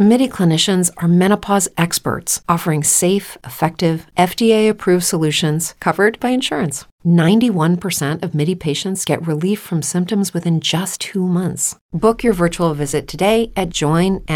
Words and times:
MIDI 0.00 0.28
clinicians 0.28 0.92
are 0.98 1.08
menopause 1.08 1.68
experts 1.76 2.40
offering 2.48 2.84
safe, 2.84 3.36
effective, 3.42 4.06
FDA 4.16 4.70
approved 4.70 5.02
solutions 5.02 5.74
covered 5.80 6.20
by 6.20 6.28
insurance. 6.28 6.84
91% 7.04 8.22
of 8.22 8.32
MIDI 8.32 8.54
patients 8.54 9.04
get 9.04 9.26
relief 9.26 9.58
from 9.58 9.82
symptoms 9.82 10.32
within 10.32 10.60
just 10.60 11.00
two 11.00 11.26
months. 11.26 11.74
Book 11.92 12.22
your 12.22 12.32
virtual 12.32 12.74
visit 12.74 13.08
today 13.08 13.50
at 13.56 13.70
joinmidi.com. 13.70 14.28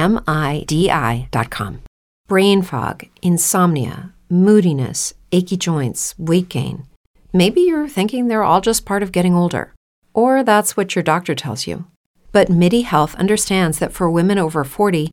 Brain 2.26 2.62
fog, 2.62 3.04
insomnia, 3.22 4.12
moodiness, 4.28 5.14
achy 5.30 5.56
joints, 5.56 6.16
weight 6.18 6.48
gain. 6.48 6.88
Maybe 7.32 7.60
you're 7.60 7.86
thinking 7.86 8.26
they're 8.26 8.42
all 8.42 8.60
just 8.60 8.84
part 8.84 9.04
of 9.04 9.12
getting 9.12 9.36
older, 9.36 9.72
or 10.12 10.42
that's 10.42 10.76
what 10.76 10.96
your 10.96 11.04
doctor 11.04 11.36
tells 11.36 11.68
you. 11.68 11.86
But 12.32 12.48
MIDI 12.48 12.80
Health 12.80 13.14
understands 13.14 13.78
that 13.78 13.92
for 13.92 14.10
women 14.10 14.38
over 14.38 14.64
40, 14.64 15.12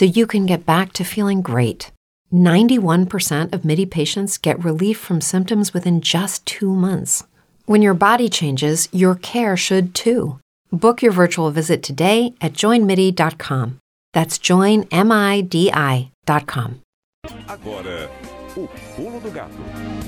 so 0.00 0.06
you 0.06 0.26
can 0.26 0.46
get 0.46 0.64
back 0.64 0.94
to 0.94 1.04
feeling 1.04 1.42
great. 1.42 1.92
91% 2.32 3.52
of 3.52 3.66
MIDI 3.66 3.84
patients 3.84 4.38
get 4.38 4.64
relief 4.64 4.98
from 4.98 5.20
symptoms 5.20 5.74
within 5.74 6.00
just 6.00 6.46
two 6.46 6.74
months. 6.74 7.22
When 7.66 7.82
your 7.82 7.92
body 7.92 8.30
changes, 8.30 8.88
your 8.92 9.14
care 9.14 9.58
should 9.58 9.94
too. 9.94 10.40
Book 10.72 11.02
your 11.02 11.12
virtual 11.12 11.50
visit 11.50 11.82
today 11.82 12.32
at 12.40 12.54
joinmidi.com. 12.54 13.76
That's 14.14 14.38
joinmidi.com. 14.38 14.90
Agora, 17.46 18.10
o 18.56 18.68
pulo 18.96 19.20
do 19.20 19.30
gato. 19.30 19.99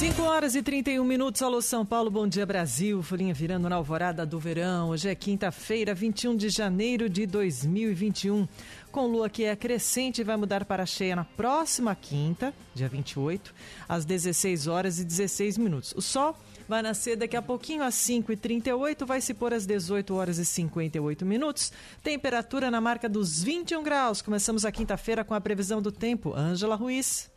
Cinco 0.00 0.22
horas 0.22 0.54
e 0.54 0.62
31 0.62 1.04
minutos, 1.04 1.42
alô 1.42 1.60
São 1.60 1.84
Paulo, 1.84 2.10
bom 2.10 2.26
dia 2.26 2.46
Brasil, 2.46 3.02
folhinha 3.02 3.34
virando 3.34 3.68
na 3.68 3.76
alvorada 3.76 4.24
do 4.24 4.38
verão. 4.38 4.88
Hoje 4.88 5.10
é 5.10 5.14
quinta-feira, 5.14 5.92
21 5.92 6.38
de 6.38 6.48
janeiro 6.48 7.06
de 7.06 7.26
2021. 7.26 8.48
Com 8.90 9.06
lua 9.06 9.28
que 9.28 9.44
é 9.44 9.54
crescente, 9.54 10.24
vai 10.24 10.38
mudar 10.38 10.64
para 10.64 10.86
cheia 10.86 11.14
na 11.14 11.24
próxima 11.26 11.94
quinta, 11.94 12.54
dia 12.74 12.88
28, 12.88 13.54
às 13.86 14.06
16 14.06 14.68
horas 14.68 14.98
e 14.98 15.04
16 15.04 15.58
minutos. 15.58 15.92
O 15.94 16.00
sol 16.00 16.34
vai 16.66 16.80
nascer 16.80 17.14
daqui 17.14 17.36
a 17.36 17.42
pouquinho 17.42 17.82
às 17.82 17.94
5h38, 17.96 19.04
vai 19.04 19.20
se 19.20 19.34
pôr 19.34 19.52
às 19.52 19.66
18 19.66 20.14
horas 20.14 20.38
e 20.38 20.46
58 20.46 21.26
minutos. 21.26 21.74
Temperatura 22.02 22.70
na 22.70 22.80
marca 22.80 23.06
dos 23.06 23.42
21 23.42 23.82
graus. 23.82 24.22
Começamos 24.22 24.64
a 24.64 24.72
quinta-feira 24.72 25.22
com 25.22 25.34
a 25.34 25.40
previsão 25.42 25.82
do 25.82 25.92
tempo. 25.92 26.34
Ângela 26.34 26.74
Ruiz. 26.74 27.30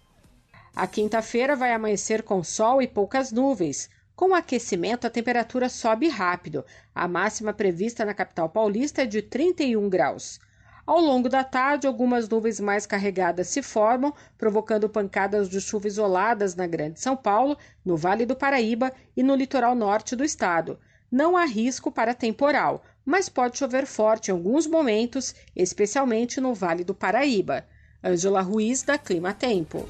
A 0.75 0.87
quinta-feira 0.87 1.55
vai 1.55 1.71
amanhecer 1.71 2.23
com 2.23 2.43
sol 2.43 2.81
e 2.81 2.87
poucas 2.87 3.31
nuvens. 3.31 3.91
Com 4.15 4.31
o 4.31 4.33
aquecimento, 4.33 5.05
a 5.05 5.09
temperatura 5.09 5.69
sobe 5.69 6.07
rápido. 6.07 6.65
A 6.95 7.07
máxima 7.07 7.53
prevista 7.53 8.03
na 8.03 8.13
capital 8.13 8.49
paulista 8.49 9.03
é 9.03 9.05
de 9.05 9.21
31 9.21 9.87
graus. 9.87 10.39
Ao 10.85 10.99
longo 10.99 11.29
da 11.29 11.43
tarde, 11.43 11.85
algumas 11.85 12.27
nuvens 12.27 12.59
mais 12.59 12.87
carregadas 12.87 13.49
se 13.49 13.61
formam, 13.61 14.13
provocando 14.35 14.89
pancadas 14.89 15.47
de 15.47 15.61
chuva 15.61 15.87
isoladas 15.87 16.55
na 16.55 16.65
Grande 16.65 16.99
São 16.99 17.15
Paulo, 17.15 17.55
no 17.85 17.95
Vale 17.95 18.25
do 18.25 18.35
Paraíba 18.35 18.91
e 19.15 19.21
no 19.21 19.35
litoral 19.35 19.75
norte 19.75 20.15
do 20.15 20.23
estado. 20.23 20.79
Não 21.11 21.37
há 21.37 21.45
risco 21.45 21.91
para 21.91 22.15
temporal, 22.15 22.83
mas 23.05 23.29
pode 23.29 23.59
chover 23.59 23.85
forte 23.85 24.29
em 24.29 24.31
alguns 24.31 24.65
momentos, 24.65 25.35
especialmente 25.55 26.41
no 26.41 26.55
Vale 26.55 26.83
do 26.83 26.95
Paraíba. 26.95 27.63
Ângela 28.03 28.41
Ruiz, 28.41 28.81
da 28.81 28.97
Clima 28.97 29.33
Tempo. 29.33 29.85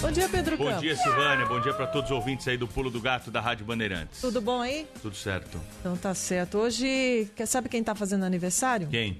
Bom 0.00 0.10
dia, 0.10 0.28
Pedro 0.28 0.56
Bom 0.56 0.64
Campos. 0.64 0.80
dia, 0.80 0.96
Silvânia. 0.96 1.44
Bom 1.46 1.60
dia 1.60 1.74
para 1.74 1.86
todos 1.86 2.10
os 2.10 2.16
ouvintes 2.16 2.48
aí 2.48 2.56
do 2.56 2.66
Pulo 2.66 2.90
do 2.90 3.00
Gato 3.00 3.30
da 3.30 3.40
Rádio 3.40 3.66
Bandeirantes. 3.66 4.20
Tudo 4.20 4.40
bom 4.40 4.60
aí? 4.60 4.86
Tudo 5.02 5.14
certo. 5.14 5.60
Então 5.80 5.96
tá 5.96 6.14
certo. 6.14 6.58
Hoje, 6.58 7.30
quer 7.36 7.46
sabe 7.46 7.68
quem 7.68 7.84
tá 7.84 7.94
fazendo 7.94 8.24
aniversário? 8.24 8.88
Quem? 8.88 9.18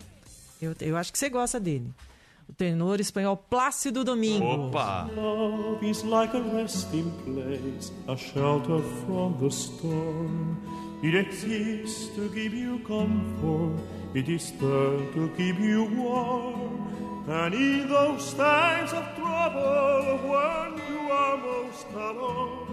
Eu, 0.60 0.74
eu 0.80 0.96
acho 0.96 1.12
que 1.12 1.18
você 1.18 1.28
gosta 1.28 1.60
dele. 1.60 1.90
O 2.48 2.52
tenor 2.52 2.98
espanhol 2.98 3.36
Plácido 3.36 4.02
Domingo. 4.02 4.44
Opa! 4.44 5.08
Love 5.14 5.88
is 5.88 6.02
like 6.02 6.34
a 6.36 6.40
resting 6.40 7.10
place, 7.24 7.92
a 8.08 8.16
shelter 8.16 8.82
from 9.06 9.34
the 9.38 9.46
storm. 9.50 10.56
It 11.02 11.14
exists 11.14 12.08
to 12.16 12.28
give 12.34 12.54
you 12.56 12.78
comfort, 12.80 13.78
it 14.14 14.30
is 14.30 14.50
there 14.52 14.98
to 15.14 15.30
keep 15.36 15.58
you 15.60 15.84
warm. 15.96 16.80
And 17.28 17.54
in 17.54 17.88
those 17.88 18.32
times 18.34 18.92
of 18.92 19.04
trouble, 19.14 20.18
when 20.24 20.80
you 20.88 21.12
are 21.12 21.36
most 21.36 21.86
alone, 21.94 22.66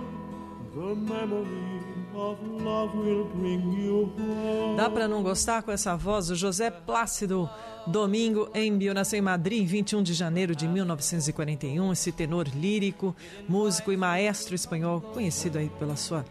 the 0.73 0.95
memory 0.95 1.77
of 2.15 2.37
love 2.63 2.95
will 2.95 3.25
bring 3.35 3.71
you 3.73 4.11
home. 4.17 4.77
Dá 4.77 4.89
pra 4.89 5.07
não 5.07 5.21
gostar 5.21 5.61
com 5.61 5.71
essa 5.71 5.95
voz? 5.95 6.29
O 6.31 6.35
José 6.35 6.71
Plácido 6.71 7.49
Domingo 7.85 8.49
Embio 8.53 8.93
nasceu 8.93 9.19
em 9.19 9.21
Madrid 9.21 9.61
em 9.61 9.65
21 9.65 10.03
de 10.03 10.13
janeiro 10.13 10.55
de 10.55 10.67
1941. 10.67 11.91
Esse 11.93 12.11
tenor 12.11 12.47
lírico, 12.47 13.15
músico 13.47 13.91
e 13.91 13.97
maestro 13.97 14.55
espanhol, 14.55 14.99
conhecido 14.99 15.57
aí 15.57 15.69
pela 15.79 15.95
sua 15.95 16.25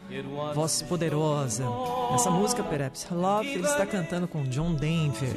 voz 0.55 0.83
poderosa. 0.83 1.65
Essa 2.15 2.31
música, 2.31 2.63
Pereps, 2.63 3.07
Love, 3.11 3.49
ele 3.49 3.67
está 3.67 3.87
cantando 3.87 4.27
com 4.29 4.43
John 4.45 4.75
Denver, 4.75 5.35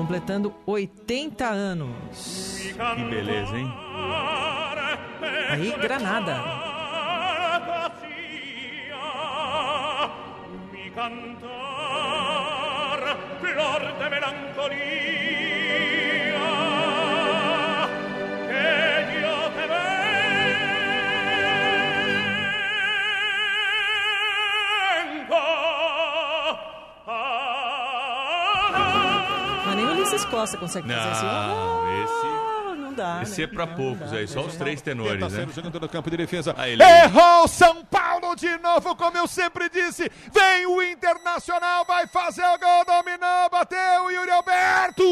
completando 0.00 0.54
80 0.64 1.46
anos. 1.50 1.94
Que 2.96 3.04
beleza, 3.04 3.54
hein? 3.54 3.70
Aí, 5.50 5.74
Granada. 5.78 6.68
Cantar, 10.94 11.80
flor 13.40 13.82
de 13.98 14.06
melancolía, 14.10 15.09
Ulisses 30.20 30.24
Costa 30.26 30.56
consegue 30.58 30.88
fazer 30.88 31.08
assim. 31.08 31.24
Não, 31.26 32.02
esse, 32.04 32.26
Ah, 32.26 32.74
não 32.76 32.92
dá. 32.92 33.20
esse 33.22 33.38
né? 33.40 33.44
é 33.44 33.46
pra 33.46 33.66
Não, 33.66 33.74
poucos 33.74 34.10
não 34.12 34.18
aí, 34.18 34.28
só 34.28 34.40
os 34.40 34.56
três 34.56 34.80
Tenta 34.82 34.96
tenores, 34.96 35.20
né? 35.20 35.30
sendo 35.30 35.52
jogando 35.52 35.80
no 35.80 35.88
campo 35.88 36.10
de 36.10 36.16
defesa. 36.16 36.54
Aí 36.58 36.72
ele- 36.72 36.82
Errou 36.82 37.48
São 37.48 37.84
Paulo 37.84 38.34
de 38.36 38.58
novo, 38.58 38.94
como 38.96 39.16
eu 39.16 39.26
sempre 39.26 39.68
disse. 39.68 40.10
Vem 40.32 40.66
o 40.66 40.82
Internacional, 40.82 41.84
vai 41.84 42.06
fazer 42.06 42.44
o 42.44 42.58
gol, 42.58 42.84
dominou, 42.84 43.48
bateu, 43.50 44.10
Yuri 44.10 44.30
Alberto. 44.30 45.02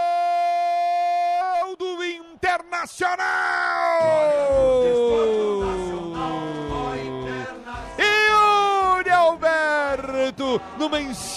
Gol 0.00 1.76
do 1.76 2.02
Internacional! 2.04 3.49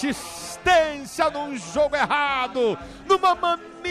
Insistência 0.04 1.30
num 1.30 1.56
jogo 1.56 1.96
errado, 1.96 2.78
numa 3.06 3.34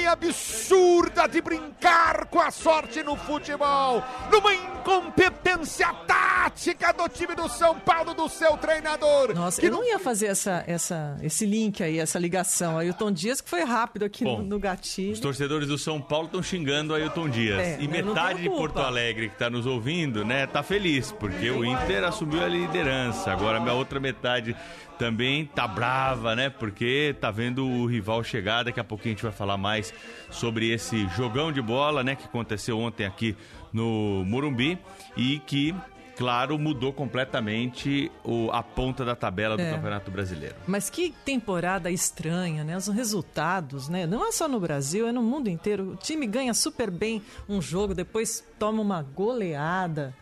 mania 0.04 0.12
absurda 0.12 1.28
de 1.28 1.42
brincar 1.42 2.26
com 2.26 2.40
a 2.40 2.52
sorte 2.52 3.02
no 3.04 3.16
futebol, 3.16 4.04
numa 4.32 4.54
incompetência 4.54 5.88
tática 6.06 6.92
do 6.94 7.08
time 7.08 7.34
do 7.36 7.48
São 7.48 7.80
Paulo, 7.80 8.14
do 8.14 8.28
seu 8.28 8.58
treinador. 8.58 9.34
Nossa, 9.34 9.60
que 9.60 9.68
eu 9.68 9.72
não 9.72 9.84
ia 9.84 9.98
fazer 9.98 10.28
essa, 10.28 10.64
essa, 10.68 11.18
esse 11.22 11.46
link 11.46 11.82
aí, 11.82 12.00
essa 12.00 12.20
ligação. 12.20 12.78
Ailton 12.78 13.12
Dias 13.12 13.40
que 13.40 13.50
foi 13.50 13.64
rápido 13.64 14.04
aqui 14.04 14.24
Bom, 14.24 14.40
no, 14.40 14.44
no 14.44 14.60
gatilho. 14.60 15.14
Os 15.14 15.20
torcedores 15.20 15.68
do 15.68 15.78
São 15.78 16.02
Paulo 16.02 16.26
estão 16.26 16.44
xingando 16.44 16.94
Ailton 16.94 17.30
Dias. 17.30 17.60
É, 17.60 17.78
e 17.80 17.88
não 17.88 17.92
metade 17.94 18.42
de 18.42 18.50
Porto. 18.50 18.74
Alegre 18.84 19.30
que 19.30 19.36
está 19.36 19.50
nos 19.50 19.66
ouvindo, 19.66 20.26
né, 20.26 20.46
tá 20.46 20.62
feliz, 20.62 21.12
porque 21.12 21.50
o 21.50 21.64
Inter 21.64 22.04
assumiu 22.04 22.44
a 22.44 22.48
liderança. 22.48 23.32
Agora 23.32 23.58
a 23.58 23.62
minha 23.62 23.74
outra 23.74 24.00
metade 24.00 24.56
também 24.98 25.46
tá 25.46 25.68
brava, 25.68 26.36
né? 26.36 26.50
Porque 26.50 27.16
tá 27.20 27.32
vendo 27.32 27.68
o 27.68 27.86
rival 27.86 28.24
chegar. 28.24 28.64
Daqui 28.64 28.80
a 28.80 28.84
pouquinho 28.84 29.14
a 29.14 29.16
gente 29.16 29.24
vai 29.24 29.32
falar 29.32 29.58
mais 29.58 29.93
sobre 30.32 30.72
esse 30.72 31.08
jogão 31.10 31.52
de 31.52 31.62
bola, 31.62 32.04
né, 32.04 32.16
que 32.16 32.26
aconteceu 32.26 32.80
ontem 32.80 33.06
aqui 33.06 33.36
no 33.72 34.24
Morumbi 34.26 34.78
e 35.18 35.40
que 35.40 35.76
Claro, 36.16 36.60
mudou 36.60 36.94
completamente 36.94 38.12
o- 38.24 38.52
a 38.52 38.62
ponta 38.62 39.04
da 39.04 39.16
tabela 39.16 39.58
do 39.58 39.64
É. 39.64 39.72
Campeonato 39.72 40.12
Brasileiro. 40.12 40.54
Mas 40.68 40.88
que 40.88 41.12
temporada 41.26 41.90
estranha, 41.90 42.64
né? 42.64 42.78
Os 42.78 42.88
resultados, 42.88 43.90
né? 43.90 44.06
Não 44.06 44.24
é 44.24 44.32
só 44.32 44.48
no 44.48 44.60
Brasil, 44.60 45.08
é 45.08 45.12
no 45.12 45.24
mundo 45.24 45.50
inteiro. 45.50 45.94
O 45.94 45.96
time 45.96 46.28
ganha 46.28 46.54
super 46.54 46.92
bem 46.92 47.20
um 47.50 47.60
jogo, 47.60 47.96
depois 47.96 48.44
toma 48.60 48.80
uma 48.80 49.02
goleada. 49.02 50.14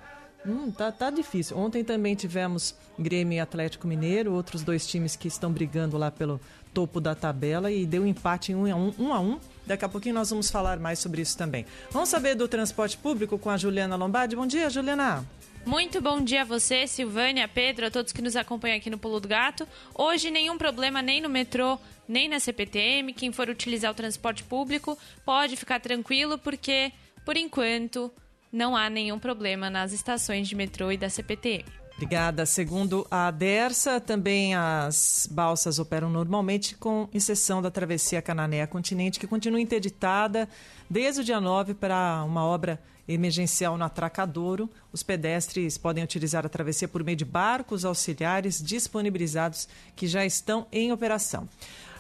Hum, 0.46 0.72
tá, 0.72 0.94
tá 0.94 1.10
difícil. 1.10 1.58
Ontem 1.58 1.84
também 1.84 2.16
tivemos 2.16 2.74
Grêmio 2.98 3.36
e 3.36 3.40
Atlético 3.42 3.86
Mineiro, 3.86 4.32
outros 4.34 4.64
dois 4.64 4.88
times 4.88 5.18
que 5.18 5.28
estão 5.28 5.52
brigando 5.52 5.98
lá 5.98 6.10
pelo 6.10 6.40
topo 6.74 7.00
da 7.00 7.16
tabela 7.16 7.72
e 7.72 7.86
deu 7.86 8.06
empate 8.06 8.52
em 8.52 8.56
um 8.56 8.72
a 8.72 8.76
um. 8.76 8.94
um, 8.98 9.14
a 9.14 9.20
um. 9.20 9.40
Daqui 9.66 9.86
a 9.86 9.90
pouquinho 9.90 10.16
nós 10.16 10.30
vamos 10.30 10.50
falar 10.50 10.80
mais 10.80 11.00
sobre 11.00 11.22
isso 11.22 11.38
também. 11.38 11.66
Vamos 11.92 12.10
saber 12.10 12.36
do 12.36 12.48
transporte 12.48 12.98
público 12.98 13.38
com 13.38 13.50
a 13.50 13.58
Juliana 13.58 13.96
Lombardi. 13.96 14.36
Bom 14.36 14.48
dia, 14.48 14.70
Juliana. 14.70 15.26
Muito 15.66 16.02
bom 16.02 16.20
dia 16.20 16.42
a 16.42 16.46
você, 16.46 16.88
Silvânia, 16.88 17.48
Pedro, 17.48 17.86
a 17.86 17.92
todos 17.92 18.12
que 18.12 18.22
nos 18.22 18.36
acompanham 18.36 18.78
aqui 18.78 18.90
no 18.90 18.98
Pulo 18.98 19.20
do 19.20 19.28
Gato. 19.28 19.68
Hoje 19.94 20.32
nenhum 20.32 20.58
problema 20.58 21.04
nem 21.04 21.22
no 21.22 21.30
metrô, 21.30 21.78
nem 22.08 22.28
na 22.28 22.40
CPTM. 22.40 23.14
Quem 23.14 23.32
for 23.32 23.48
utilizar 23.48 23.92
o 23.92 23.96
transporte 23.96 24.44
público 24.44 24.98
pode 25.24 25.56
ficar 25.56 25.80
tranquilo 25.80 26.40
porque, 26.40 26.92
por 27.24 27.38
enquanto, 27.38 28.12
não 28.52 28.76
há 28.76 28.90
nenhum 28.90 29.20
problema 29.20 29.70
nas 29.70 29.94
estações 29.94 30.48
de 30.48 30.56
metrô 30.56 30.92
e 30.92 30.98
da 30.98 31.10
CPTM. 31.10 31.81
Obrigada. 32.02 32.48
Segundo 32.48 33.06
a 33.12 33.30
Dersa, 33.30 34.02
também 34.02 34.56
as 34.56 35.30
balsas 35.30 35.78
operam 35.78 36.10
normalmente, 36.10 36.74
com 36.76 37.08
exceção 37.14 37.62
da 37.62 37.70
travessia 37.70 38.24
Canané 38.24 38.66
Continente, 38.66 39.20
que 39.20 39.28
continua 39.28 39.62
interditada 39.62 40.50
desde 40.90 41.22
o 41.22 41.24
dia 41.24 41.40
9 41.40 41.76
para 41.76 42.24
uma 42.26 42.44
obra 42.44 42.82
emergencial 43.08 43.78
no 43.78 43.84
Atracadouro. 43.84 44.68
Os 44.92 45.04
pedestres 45.04 45.78
podem 45.78 46.04
utilizar 46.04 46.44
a 46.44 46.50
travessia 46.50 46.88
por 46.88 47.04
meio 47.04 47.16
de 47.16 47.24
barcos 47.24 47.86
auxiliares 47.86 48.60
disponibilizados 48.60 49.70
que 49.96 50.08
já 50.08 50.26
estão 50.26 50.66
em 50.72 50.92
operação. 50.92 51.48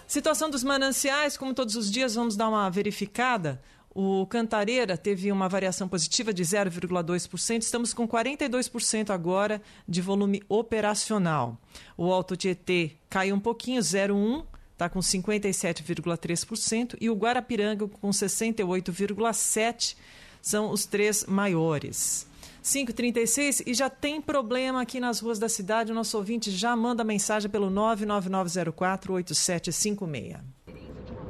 Situação 0.07 0.50
dos 0.50 0.63
mananciais, 0.63 1.38
como 1.38 1.53
todos 1.53 1.75
os 1.75 1.92
dias, 1.92 2.15
vamos 2.15 2.36
dar 2.36 2.50
uma 2.50 2.71
verificada. 2.71 3.62
O 3.93 4.25
Cantareira 4.25 4.97
teve 4.97 5.31
uma 5.31 5.49
variação 5.49 5.88
positiva 5.88 6.33
de 6.33 6.43
0,2%. 6.43 7.61
Estamos 7.61 7.93
com 7.93 8.07
42% 8.07 9.09
agora 9.09 9.61
de 9.88 10.01
volume 10.01 10.41
operacional. 10.47 11.57
O 11.97 12.11
Alto 12.11 12.38
Tietê 12.38 12.91
caiu 13.09 13.35
um 13.35 13.39
pouquinho, 13.39 13.81
0,1%. 13.81 14.45
Está 14.71 14.89
com 14.89 14.99
57,3% 14.99 16.97
e 16.99 17.07
o 17.07 17.15
Guarapiranga 17.15 17.88
com 17.88 18.09
68,7% 18.09 19.95
são 20.41 20.71
os 20.71 20.88
três 20.88 21.23
maiores. 21.25 22.25
536 22.63 23.61
e 23.67 23.75
já 23.75 23.91
tem 23.91 24.19
problema 24.19 24.81
aqui 24.81 24.99
nas 24.99 25.19
ruas 25.19 25.38
da 25.38 25.47
cidade. 25.47 25.91
O 25.91 25.95
nosso 25.95 26.17
ouvinte 26.17 26.49
já 26.49 26.75
manda 26.75 27.03
mensagem 27.03 27.47
pelo 27.49 27.69
999048756. 27.69 30.39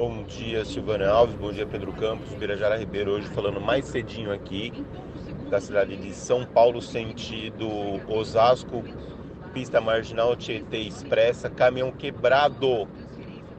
Bom 0.01 0.23
dia, 0.23 0.65
Silvana 0.65 1.07
Alves. 1.07 1.35
Bom 1.35 1.53
dia, 1.53 1.63
Pedro 1.63 1.93
Campos. 1.93 2.33
Birajara 2.33 2.75
Ribeiro, 2.75 3.11
hoje 3.11 3.27
falando 3.27 3.61
mais 3.61 3.85
cedinho 3.85 4.33
aqui 4.33 4.73
da 5.47 5.61
cidade 5.61 5.95
de 5.95 6.11
São 6.11 6.43
Paulo, 6.43 6.81
sentido 6.81 7.67
Osasco, 8.11 8.83
pista 9.53 9.79
marginal 9.79 10.35
Tietê 10.35 10.79
Expressa, 10.79 11.51
caminhão 11.51 11.91
quebrado 11.91 12.87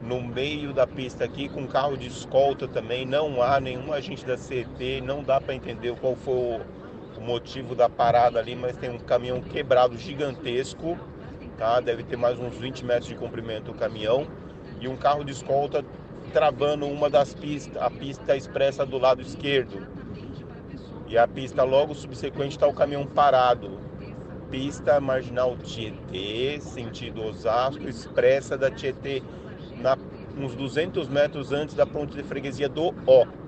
no 0.01 0.21
meio 0.21 0.73
da 0.73 0.85
pista 0.85 1.23
aqui, 1.23 1.47
com 1.47 1.65
carro 1.65 1.95
de 1.95 2.07
escolta 2.07 2.67
também. 2.67 3.05
Não 3.05 3.41
há 3.41 3.57
nenhum 3.61 3.93
agente 3.93 4.25
da 4.25 4.35
CT, 4.35 4.99
não 4.99 5.23
dá 5.23 5.39
para 5.39 5.55
entender 5.55 5.95
qual 5.95 6.17
foi 6.17 6.59
o, 7.15 7.21
motivo 7.21 7.73
da 7.73 7.87
parada 7.87 8.37
ali, 8.37 8.53
mas 8.53 8.75
tem 8.75 8.89
um 8.89 8.99
caminhão 8.99 9.39
quebrado 9.39 9.97
gigantesco, 9.97 10.97
tá? 11.57 11.79
Deve 11.79 12.03
ter 12.03 12.17
mais 12.17 12.37
uns 12.37 12.57
20 12.57 12.83
metros 12.83 13.07
de 13.07 13.15
comprimento 13.15 13.71
o 13.71 13.73
caminhão 13.73 14.27
e 14.81 14.89
um 14.89 14.97
carro 14.97 15.23
de 15.23 15.31
escolta 15.31 15.85
travando 16.33 16.87
uma 16.87 17.09
das 17.09 17.33
pistas, 17.33 17.81
a 17.81 17.89
pista 17.89 18.35
expressa 18.35 18.85
do 18.85 18.97
lado 18.97 19.21
esquerdo. 19.21 19.87
E 21.07 21.17
a 21.17 21.27
pista 21.27 21.63
logo 21.63 21.93
subsequente 21.93 22.55
está 22.55 22.67
o 22.67 22.73
caminhão 22.73 23.05
parado. 23.05 23.79
Pista 24.49 24.99
marginal 24.99 25.55
Tietê, 25.57 26.59
sentido 26.59 27.23
Osasco, 27.23 27.87
expressa 27.87 28.57
da 28.57 28.71
Tietê, 28.71 29.21
na, 29.77 29.97
uns 30.37 30.55
200 30.55 31.07
metros 31.07 31.51
antes 31.51 31.75
da 31.75 31.85
ponte 31.85 32.15
de 32.15 32.23
freguesia 32.23 32.67
do 32.67 32.87
O. 33.05 33.42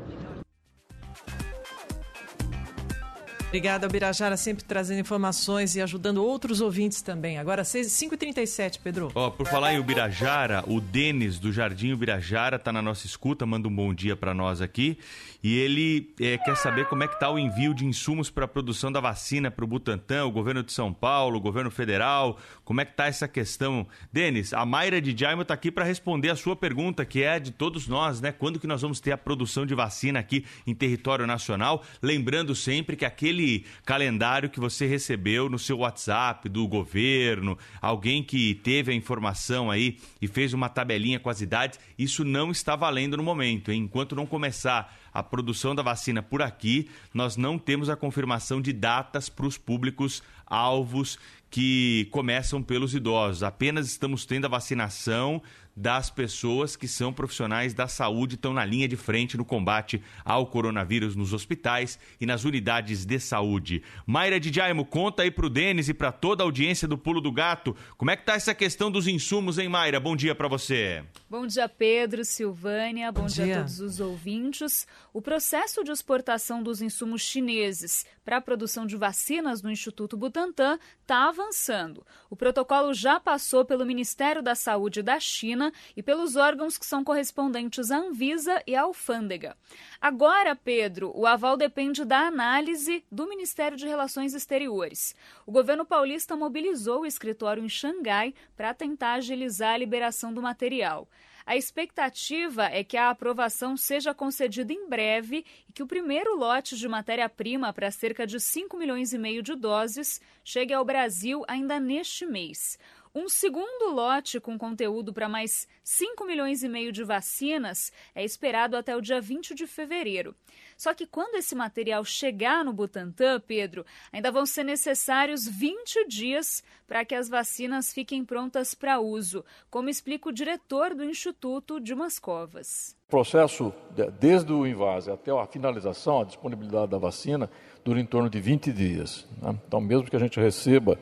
Obrigada, 3.56 3.88
Birajara, 3.88 4.36
sempre 4.36 4.66
trazendo 4.66 5.00
informações 5.00 5.78
e 5.78 5.82
ajudando 5.82 6.18
outros 6.18 6.60
ouvintes 6.60 7.02
também. 7.02 7.38
Agora, 7.38 7.64
5h37, 7.64 8.82
Pedro. 8.84 9.14
Ó, 9.16 9.30
por 9.30 9.48
falar 9.48 9.74
em 9.74 9.80
Ubirajara, 9.80 10.62
o 10.68 10.82
Denis 10.82 11.40
do 11.40 11.54
Jardim 11.54 11.94
Ubirajara 11.94 12.60
tá 12.60 12.74
na 12.74 12.82
nossa 12.82 13.06
escuta, 13.06 13.46
manda 13.46 13.70
um 13.70 13.74
bom 13.74 13.94
dia 13.94 14.14
para 14.14 14.34
nós 14.34 14.60
aqui. 14.60 15.00
E 15.46 15.60
ele 15.60 16.12
é, 16.20 16.40
quer 16.40 16.58
saber 16.58 16.88
como 16.88 17.04
é 17.04 17.08
que 17.08 17.20
tá 17.20 17.30
o 17.30 17.38
envio 17.38 17.72
de 17.72 17.86
insumos 17.86 18.32
para 18.32 18.46
a 18.46 18.48
produção 18.48 18.92
da 18.92 19.00
vacina 19.00 19.52
para 19.52 19.64
o 19.64 19.68
Butantan, 19.68 20.26
o 20.26 20.32
governo 20.32 20.64
de 20.64 20.74
São 20.74 20.92
Paulo, 20.92 21.38
o 21.38 21.40
governo 21.40 21.70
federal. 21.70 22.40
Como 22.64 22.82
é 22.82 22.86
que 22.86 22.96
tá 22.96 23.06
essa 23.06 23.28
questão? 23.28 23.86
Denis, 24.12 24.54
a 24.54 24.66
Mayra 24.66 25.00
de 25.00 25.16
Jaimo 25.16 25.46
tá 25.46 25.54
aqui 25.54 25.70
para 25.70 25.86
responder 25.86 26.32
a 26.32 26.36
sua 26.36 26.56
pergunta, 26.56 27.06
que 27.06 27.22
é 27.22 27.40
de 27.40 27.52
todos 27.52 27.88
nós, 27.88 28.20
né? 28.20 28.32
Quando 28.32 28.60
que 28.60 28.66
nós 28.66 28.82
vamos 28.82 29.00
ter 29.00 29.12
a 29.12 29.20
produção 29.20 29.68
de 29.68 29.76
vacina 29.76 30.20
aqui 30.20 30.44
em 30.66 30.74
território 30.74 31.28
nacional? 31.28 31.84
Lembrando 32.02 32.56
sempre 32.56 32.96
que 32.96 33.06
aquele 33.06 33.68
calendário 33.86 34.50
que 34.50 34.60
você 34.60 34.88
recebeu 34.88 35.48
no 35.48 35.60
seu 35.60 35.78
WhatsApp 35.78 36.50
do 36.50 36.68
governo, 36.68 37.56
alguém 37.80 38.24
que 38.24 38.56
teve 38.56 38.92
a 38.92 38.96
informação 38.96 39.70
aí 39.70 40.00
e 40.20 40.28
fez 40.28 40.54
uma 40.54 40.70
tabelinha 40.70 41.20
com 41.20 41.30
as 41.30 41.40
idades, 41.40 41.80
isso 42.00 42.26
não 42.26 42.50
está 42.50 42.76
valendo 42.76 43.16
no 43.16 43.22
momento. 43.22 43.72
Hein? 43.72 43.84
Enquanto 43.84 44.16
não 44.16 44.26
começar 44.26 45.05
a 45.16 45.24
produção 45.24 45.74
da 45.74 45.82
vacina 45.82 46.22
por 46.22 46.42
aqui, 46.42 46.90
nós 47.14 47.38
não 47.38 47.58
temos 47.58 47.90
a 47.90 47.96
confirmação 47.96 48.62
de 48.62 48.74
datas 48.74 49.30
para 49.30 49.46
os 49.46 49.58
públicos 49.58 50.22
alvos 50.46 51.18
que 51.56 52.10
começam 52.12 52.62
pelos 52.62 52.94
idosos. 52.94 53.42
Apenas 53.42 53.88
estamos 53.88 54.26
tendo 54.26 54.44
a 54.44 54.50
vacinação 54.50 55.42
das 55.76 56.10
pessoas 56.10 56.76
que 56.76 56.88
são 56.88 57.12
profissionais 57.12 57.74
da 57.74 57.88
saúde, 57.88 58.36
estão 58.36 58.54
na 58.54 58.64
linha 58.64 58.88
de 58.88 58.96
frente 58.96 59.36
no 59.36 59.44
combate 59.44 60.02
ao 60.24 60.48
coronavírus 60.48 61.16
nos 61.16 61.34
hospitais 61.34 62.00
e 62.20 62.26
nas 62.26 62.46
unidades 62.46 63.06
de 63.06 63.20
saúde. 63.20 63.84
Mayra 64.06 64.40
de 64.40 64.54
Jaimo, 64.54 64.86
conta 64.86 65.24
aí 65.24 65.32
pro 65.32 65.50
Denis 65.50 65.90
e 65.90 65.94
para 65.94 66.12
toda 66.12 66.44
a 66.44 66.46
audiência 66.46 66.88
do 66.88 66.98
Pulo 66.98 67.20
do 67.20 67.32
Gato, 67.32 67.76
como 67.98 68.10
é 68.10 68.16
que 68.16 68.26
tá 68.26 68.36
essa 68.36 68.56
questão 68.56 68.90
dos 68.90 69.06
insumos, 69.08 69.58
hein, 69.58 69.68
Mayra? 69.68 70.00
Bom 70.00 70.16
dia 70.16 70.34
para 70.34 70.48
você. 70.48 71.04
Bom 71.30 71.46
dia, 71.46 71.68
Pedro, 71.68 72.24
Silvânia, 72.24 73.12
bom, 73.12 73.22
Bom 73.22 73.28
dia. 73.28 73.46
dia. 73.46 73.56
a 73.56 73.60
todos 73.60 73.80
os 73.82 74.00
ouvintes. 74.00 74.88
O 75.12 75.22
processo 75.22 75.84
de 75.84 75.92
exportação 75.92 76.64
dos 76.64 76.82
insumos 76.82 77.22
chineses 77.22 78.06
para 78.24 78.38
a 78.38 78.42
produção 78.42 78.86
de 78.86 78.96
vacinas 78.96 79.62
no 79.62 79.70
Instituto 79.70 80.16
Butantan 80.16 80.80
está 81.02 81.28
avançando. 81.46 82.06
O 82.30 82.36
protocolo 82.36 82.94
já 82.94 83.20
passou 83.20 83.64
pelo 83.64 83.86
Ministério 83.86 84.42
da 84.42 84.56
Saúde 84.56 85.02
da 85.02 85.20
China 85.20 85.72
e 85.96 86.02
pelos 86.02 86.36
órgãos 86.36 86.78
que 86.78 86.86
são 86.86 87.04
correspondentes 87.04 87.92
à 87.92 87.98
Anvisa 87.98 88.62
e 88.66 88.76
à 88.76 88.82
Alfândega. 88.82 89.56
Agora, 90.02 90.56
Pedro, 90.56 91.12
o 91.16 91.26
aval 91.26 91.56
depende 91.56 92.04
da 92.04 92.28
análise 92.28 93.06
do 93.12 93.28
Ministério 93.28 93.78
de 93.78 93.88
Relações 93.88 94.34
Exteriores. 94.34 95.16
O 95.46 95.52
governo 95.52 95.86
paulista 95.86 96.36
mobilizou 96.36 97.02
o 97.02 97.06
escritório 97.06 97.64
em 97.64 97.70
Xangai 97.70 98.34
para 98.56 98.74
tentar 98.74 99.14
agilizar 99.14 99.76
a 99.76 99.78
liberação 99.78 100.34
do 100.34 100.42
material. 100.42 101.08
A 101.46 101.56
expectativa 101.56 102.66
é 102.66 102.84
que 102.84 102.98
a 102.98 103.12
aprovação 103.12 103.78
seja 103.78 104.16
concedida 104.16 104.74
em 104.74 104.90
breve 104.90 105.46
e 105.70 105.72
que 105.72 105.84
o 105.84 105.88
primeiro 105.88 106.36
lote 106.36 106.76
de 106.76 106.88
matéria-prima 106.88 107.72
para 107.72 107.92
cerca 107.92 108.26
de 108.26 108.40
5 108.40 108.76
milhões 108.76 109.14
e 109.14 109.18
meio 109.20 109.44
de 109.44 109.54
doses 109.54 110.20
chegue 110.44 110.74
ao 110.74 110.84
Brasil 110.84 111.44
ainda 111.48 111.80
neste 111.80 112.26
mês. 112.26 112.80
Um 113.18 113.30
segundo 113.30 113.94
lote 113.94 114.42
com 114.42 114.58
conteúdo 114.58 115.14
para 115.14 115.30
mais 115.30 115.66
5 115.86 116.26
milhões 116.26 116.64
e 116.64 116.68
meio 116.68 116.92
de 116.92 117.02
vacinas 117.02 117.90
é 118.14 118.26
esperado 118.26 118.76
até 118.76 118.94
o 118.94 119.00
dia 119.00 119.22
20 119.22 119.56
de 119.56 119.66
fevereiro. 119.66 120.36
Só 120.76 120.94
que 120.94 121.08
quando 121.08 121.36
esse 121.36 121.56
material 121.56 122.04
chegar 122.04 122.66
no 122.66 122.74
Butantan, 122.74 123.40
Pedro, 123.40 123.86
ainda 124.12 124.34
vão 124.34 124.46
ser 124.46 124.66
necessários 124.66 125.48
20 125.48 126.06
dias 126.10 126.62
para 126.86 127.06
que 127.06 127.16
as 127.16 127.30
vacinas 127.30 127.94
fiquem 127.94 128.26
prontas 128.26 128.74
para 128.74 129.00
uso, 129.00 129.46
como 129.70 129.88
explica 129.88 130.28
o 130.28 130.34
diretor 130.34 130.94
do 130.94 131.06
Instituto, 131.06 131.80
Dimas 131.80 132.20
Covas. 132.20 132.98
O 133.08 133.12
processo, 133.12 133.74
desde 134.20 134.52
o 134.52 134.68
invase 134.68 135.10
até 135.10 135.32
a 135.32 135.48
finalização, 135.48 136.20
a 136.20 136.26
disponibilidade 136.26 136.92
da 136.92 136.98
vacina, 136.98 137.50
dura 137.82 138.02
em 138.02 138.06
torno 138.06 138.30
de 138.30 138.42
20 138.42 138.74
dias. 138.74 139.26
Né? 139.42 139.58
Então, 139.66 139.80
mesmo 139.80 140.10
que 140.10 140.18
a 140.18 140.20
gente 140.20 140.38
receba 140.38 141.00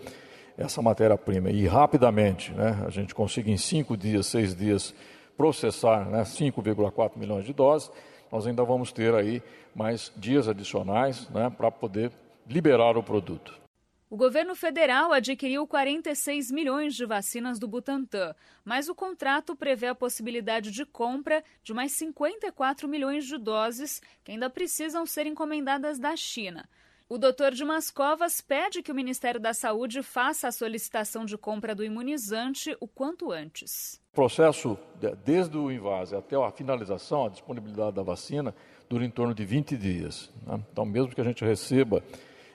essa 0.57 0.81
matéria-prima 0.81 1.50
e 1.50 1.65
rapidamente 1.65 2.51
né, 2.51 2.83
a 2.86 2.89
gente 2.89 3.13
consiga 3.13 3.50
em 3.50 3.57
cinco 3.57 3.98
dias, 3.98 4.27
seis 4.27 4.55
dias 4.55 4.93
processar 5.36 6.10
né, 6.10 6.24
5,4 6.24 7.17
milhões 7.17 7.45
de 7.45 7.53
doses, 7.53 7.91
nós 8.31 8.45
ainda 8.45 8.63
vamos 8.63 8.91
ter 8.91 9.13
aí 9.13 9.41
mais 9.75 10.12
dias 10.15 10.48
adicionais 10.48 11.27
né, 11.29 11.50
para 11.50 11.72
poder 11.72 12.12
liberar 12.48 12.98
o 12.98 13.03
produto. 13.03 13.63
O 14.10 14.15
governo 14.15 14.53
federal 14.53 15.12
adquiriu 15.12 15.65
46 15.65 16.51
milhões 16.51 16.93
de 16.93 17.03
vacinas 17.03 17.57
do 17.57 17.67
Butantan, 17.67 18.36
mas 18.63 18.88
o 18.88 18.93
contrato 18.93 19.55
prevê 19.55 19.88
a 19.88 19.95
possibilidade 19.95 20.69
de 20.69 20.86
compra 20.86 21.43
de 21.63 21.74
mais 21.74 21.93
54 21.93 22.88
milhões 22.88 23.25
de 23.25 23.39
doses 23.39 24.00
que 24.24 24.31
ainda 24.31 24.51
precisam 24.51 25.03
ser 25.03 25.25
encomendadas 25.25 25.98
da 25.98 26.15
China. 26.15 26.69
O 27.10 27.17
doutor 27.17 27.51
Dimas 27.51 27.91
Covas 27.91 28.39
pede 28.39 28.81
que 28.81 28.91
o 28.91 28.95
Ministério 28.95 29.39
da 29.39 29.53
Saúde 29.53 30.01
faça 30.01 30.48
a 30.48 30.51
solicitação 30.51 31.25
de 31.25 31.38
compra 31.38 31.75
do 31.75 31.83
imunizante 31.83 32.75
o 32.79 32.88
quanto 32.88 33.31
antes. 33.31 34.01
O 34.13 34.15
processo, 34.15 34.77
desde 35.24 35.57
o 35.57 35.69
invase 35.69 36.15
até 36.15 36.36
a 36.36 36.50
finalização, 36.50 37.25
a 37.25 37.29
disponibilidade 37.29 37.95
da 37.95 38.03
vacina, 38.03 38.55
dura 38.89 39.03
em 39.03 39.10
torno 39.10 39.33
de 39.33 39.43
20 39.43 39.75
dias. 39.75 40.31
Né? 40.48 40.60
Então, 40.72 40.86
mesmo 40.86 41.13
que 41.13 41.19
a 41.19 41.25
gente 41.25 41.43
receba 41.43 42.01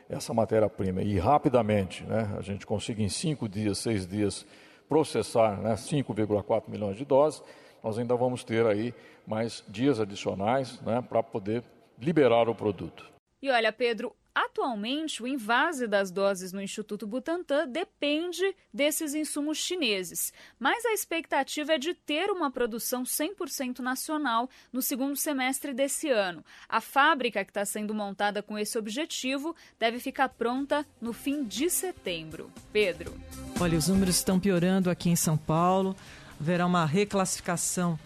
essa 0.08 0.32
matéria-prima 0.32 1.02
e 1.02 1.18
rapidamente 1.18 2.02
né, 2.04 2.34
a 2.38 2.40
gente 2.40 2.66
consiga 2.66 3.02
em 3.02 3.08
cinco 3.10 3.46
dias, 3.48 3.78
seis 3.78 4.06
dias 4.06 4.46
processar 4.88 5.60
né, 5.60 5.74
5,4 5.74 6.64
milhões 6.68 6.96
de 6.96 7.04
doses, 7.04 7.42
nós 7.84 7.98
ainda 7.98 8.16
vamos 8.16 8.42
ter 8.42 8.66
aí 8.66 8.94
mais 9.26 9.62
dias 9.68 10.00
adicionais 10.00 10.80
né, 10.80 11.04
para 11.06 11.22
poder 11.22 11.62
liberar 12.00 12.48
o 12.48 12.54
produto. 12.54 13.04
E 13.40 13.50
olha, 13.50 13.72
Pedro, 13.72 14.16
Atualmente, 14.38 15.20
o 15.20 15.26
invase 15.26 15.88
das 15.88 16.12
doses 16.12 16.52
no 16.52 16.62
Instituto 16.62 17.08
Butantan 17.08 17.66
depende 17.66 18.54
desses 18.72 19.12
insumos 19.12 19.58
chineses, 19.58 20.32
mas 20.60 20.84
a 20.86 20.92
expectativa 20.92 21.72
é 21.72 21.78
de 21.78 21.92
ter 21.92 22.30
uma 22.30 22.48
produção 22.48 23.02
100% 23.02 23.80
nacional 23.80 24.48
no 24.72 24.80
segundo 24.80 25.16
semestre 25.16 25.74
desse 25.74 26.08
ano. 26.08 26.44
A 26.68 26.80
fábrica 26.80 27.44
que 27.44 27.50
está 27.50 27.64
sendo 27.64 27.92
montada 27.92 28.40
com 28.40 28.56
esse 28.56 28.78
objetivo 28.78 29.56
deve 29.76 29.98
ficar 29.98 30.28
pronta 30.28 30.86
no 31.00 31.12
fim 31.12 31.42
de 31.42 31.68
setembro. 31.68 32.48
Pedro. 32.72 33.20
Olha, 33.60 33.76
os 33.76 33.88
números 33.88 34.14
estão 34.14 34.38
piorando 34.38 34.88
aqui 34.88 35.10
em 35.10 35.16
São 35.16 35.36
Paulo. 35.36 35.96
Haverá 36.38 36.64
uma 36.64 36.86
reclassificação 36.86 37.98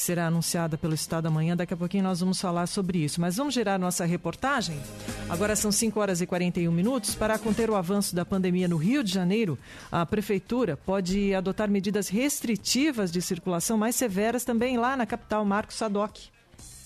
que 0.00 0.04
será 0.06 0.28
anunciada 0.28 0.78
pelo 0.78 0.94
Estado 0.94 1.26
amanhã. 1.26 1.54
Daqui 1.54 1.74
a 1.74 1.76
pouquinho 1.76 2.04
nós 2.04 2.20
vamos 2.20 2.40
falar 2.40 2.66
sobre 2.66 3.04
isso. 3.04 3.20
Mas 3.20 3.36
vamos 3.36 3.52
gerar 3.52 3.78
nossa 3.78 4.06
reportagem? 4.06 4.80
Agora 5.28 5.54
são 5.54 5.70
5 5.70 6.00
horas 6.00 6.22
e 6.22 6.26
41 6.26 6.72
minutos. 6.72 7.14
Para 7.14 7.38
conter 7.38 7.68
o 7.68 7.76
avanço 7.76 8.16
da 8.16 8.24
pandemia 8.24 8.66
no 8.66 8.78
Rio 8.78 9.04
de 9.04 9.12
Janeiro, 9.12 9.58
a 9.92 10.06
Prefeitura 10.06 10.74
pode 10.74 11.34
adotar 11.34 11.68
medidas 11.68 12.08
restritivas 12.08 13.12
de 13.12 13.20
circulação 13.20 13.76
mais 13.76 13.94
severas 13.94 14.42
também 14.42 14.78
lá 14.78 14.96
na 14.96 15.04
capital, 15.04 15.44
Marcos 15.44 15.76
Sadoc. 15.76 16.30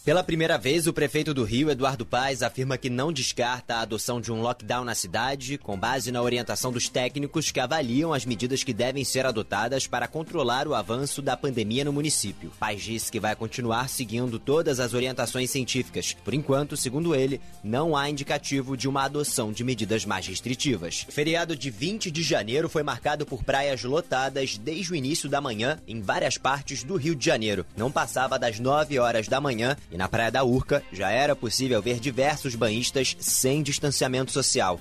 Pela 0.05 0.23
primeira 0.23 0.59
vez, 0.59 0.87
o 0.87 0.93
prefeito 0.93 1.33
do 1.33 1.45
Rio, 1.45 1.71
Eduardo 1.71 2.05
Paes, 2.05 2.43
afirma 2.43 2.77
que 2.77 2.91
não 2.91 3.11
descarta 3.11 3.77
a 3.77 3.81
adoção 3.81 4.21
de 4.21 4.31
um 4.31 4.43
lockdown 4.43 4.85
na 4.85 4.95
cidade, 4.95 5.57
com 5.57 5.79
base 5.79 6.13
na 6.13 6.21
orientação 6.21 6.71
dos 6.71 6.91
técnicos 6.91 7.51
que 7.51 7.59
avaliam 7.59 8.13
as 8.13 8.27
medidas 8.27 8.63
que 8.63 8.75
devem 8.75 9.03
ser 9.03 9.25
adotadas 9.25 9.87
para 9.87 10.07
controlar 10.07 10.69
o 10.69 10.75
avanço 10.75 11.23
da 11.23 11.39
pandemia 11.39 11.87
no 11.87 11.93
município. 11.93 12.53
Paes 12.61 12.83
disse 12.83 13.11
que 13.11 13.19
vai 13.19 13.35
continuar 13.35 13.89
seguindo 13.89 14.39
todas 14.39 14.79
as 14.79 14.93
orientações 14.93 15.51
científicas. 15.51 16.15
Por 16.23 16.35
enquanto, 16.35 16.77
segundo 16.77 17.15
ele, 17.15 17.41
não 17.63 17.97
há 17.97 18.11
indicativo 18.11 18.77
de 18.77 18.87
uma 18.87 19.05
adoção 19.05 19.53
de 19.53 19.65
medidas 19.65 20.05
mais 20.05 20.27
restritivas. 20.27 21.07
O 21.09 21.13
feriado 21.13 21.57
de 21.57 21.71
20 21.71 22.11
de 22.11 22.23
janeiro 22.23 22.69
foi 22.69 22.83
marcado 22.83 23.25
por 23.25 23.43
praias 23.43 23.83
lotadas 23.83 24.59
desde 24.59 24.93
o 24.93 24.95
início 24.95 25.31
da 25.31 25.41
manhã 25.41 25.81
em 25.89 26.03
várias 26.03 26.37
partes 26.37 26.85
do 26.85 26.97
Rio 26.97 27.17
de 27.17 27.25
Janeiro. 27.25 27.65
Não 27.75 27.91
passava 27.91 28.39
das 28.39 28.61
9 28.61 28.99
horas 28.99 29.29
da 29.29 29.41
manhã 29.41 29.75
e 29.95 29.97
na 29.97 30.09
Praia 30.09 30.29
da 30.29 30.43
Urca 30.43 30.83
já 30.93 31.09
era 31.09 31.37
possível 31.37 31.81
ver 31.81 32.01
diversos 32.01 32.57
banhistas 32.57 33.17
sem 33.21 33.63
distanciamento 33.63 34.33
social. 34.33 34.81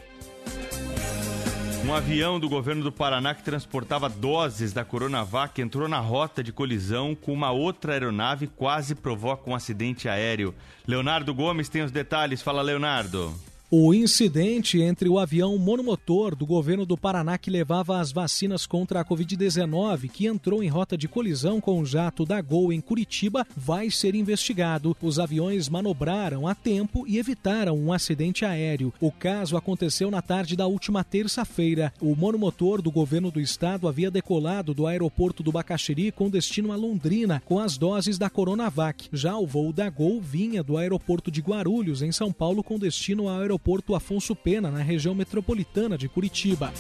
Um 1.86 1.94
avião 1.94 2.40
do 2.40 2.50
governo 2.50 2.84
do 2.84 2.92
Paraná 2.92 3.36
que 3.36 3.44
transportava 3.44 4.10
doses 4.10 4.74
da 4.74 4.84
Coronavac 4.84 5.62
entrou 5.62 5.88
na 5.88 6.00
rota 6.00 6.44
de 6.44 6.52
colisão 6.52 7.14
com 7.14 7.32
uma 7.32 7.52
outra 7.52 7.94
aeronave 7.94 8.46
e 8.46 8.48
quase 8.48 8.96
provoca 8.96 9.48
um 9.48 9.54
acidente 9.54 10.10
aéreo. 10.10 10.56
Leonardo 10.88 11.32
Gomes 11.32 11.70
tem 11.70 11.84
os 11.84 11.92
detalhes. 11.92 12.42
Fala, 12.42 12.64
Leonardo. 12.64 13.36
O 13.76 13.92
incidente 13.92 14.80
entre 14.80 15.10
o 15.10 15.18
avião 15.18 15.58
monomotor 15.58 16.36
do 16.36 16.46
governo 16.46 16.86
do 16.86 16.96
Paraná 16.96 17.40
que 17.40 17.50
levava 17.50 18.00
as 18.00 18.12
vacinas 18.12 18.68
contra 18.68 19.00
a 19.00 19.04
Covid-19, 19.04 20.12
que 20.12 20.28
entrou 20.28 20.62
em 20.62 20.68
rota 20.68 20.96
de 20.96 21.08
colisão 21.08 21.60
com 21.60 21.80
o 21.80 21.86
jato 21.86 22.24
da 22.24 22.40
Gol 22.40 22.72
em 22.72 22.80
Curitiba, 22.80 23.48
vai 23.58 23.90
ser 23.90 24.14
investigado. 24.14 24.96
Os 25.02 25.18
aviões 25.18 25.70
manobraram 25.70 26.48
a 26.48 26.54
tempo 26.54 27.04
e 27.08 27.18
evitaram 27.18 27.76
um 27.76 27.92
acidente 27.92 28.46
aéreo. 28.46 28.94
O 29.02 29.12
caso 29.12 29.58
aconteceu 29.58 30.12
na 30.12 30.22
tarde 30.22 30.56
da 30.56 30.68
última 30.68 31.04
terça-feira. 31.04 31.92
O 32.00 32.16
monomotor 32.16 32.80
do 32.80 32.92
governo 32.92 33.32
do 33.32 33.42
estado 33.42 33.88
havia 33.88 34.12
decolado 34.12 34.76
do 34.76 34.86
aeroporto 34.86 35.42
do 35.42 35.52
Bacaxiri 35.52 36.12
com 36.12 36.30
destino 36.30 36.72
a 36.72 36.76
Londrina, 36.76 37.42
com 37.44 37.58
as 37.58 37.76
doses 37.76 38.20
da 38.20 38.30
Coronavac. 38.30 39.10
Já 39.12 39.36
o 39.36 39.48
voo 39.48 39.74
da 39.74 39.90
Gol 39.90 40.22
vinha 40.22 40.62
do 40.62 40.78
aeroporto 40.78 41.32
de 41.32 41.42
Guarulhos, 41.42 42.04
em 42.04 42.12
São 42.12 42.32
Paulo, 42.32 42.64
com 42.64 42.78
destino 42.78 43.28
ao 43.28 43.40
aeroporto 43.40 43.63
aeroporto 43.64 43.96
Afonso 43.96 44.36
Pena, 44.36 44.70
na 44.70 44.80
região 44.80 45.16
metropolitana 45.16 45.98
de 45.98 46.10
Curitiba. 46.10 46.74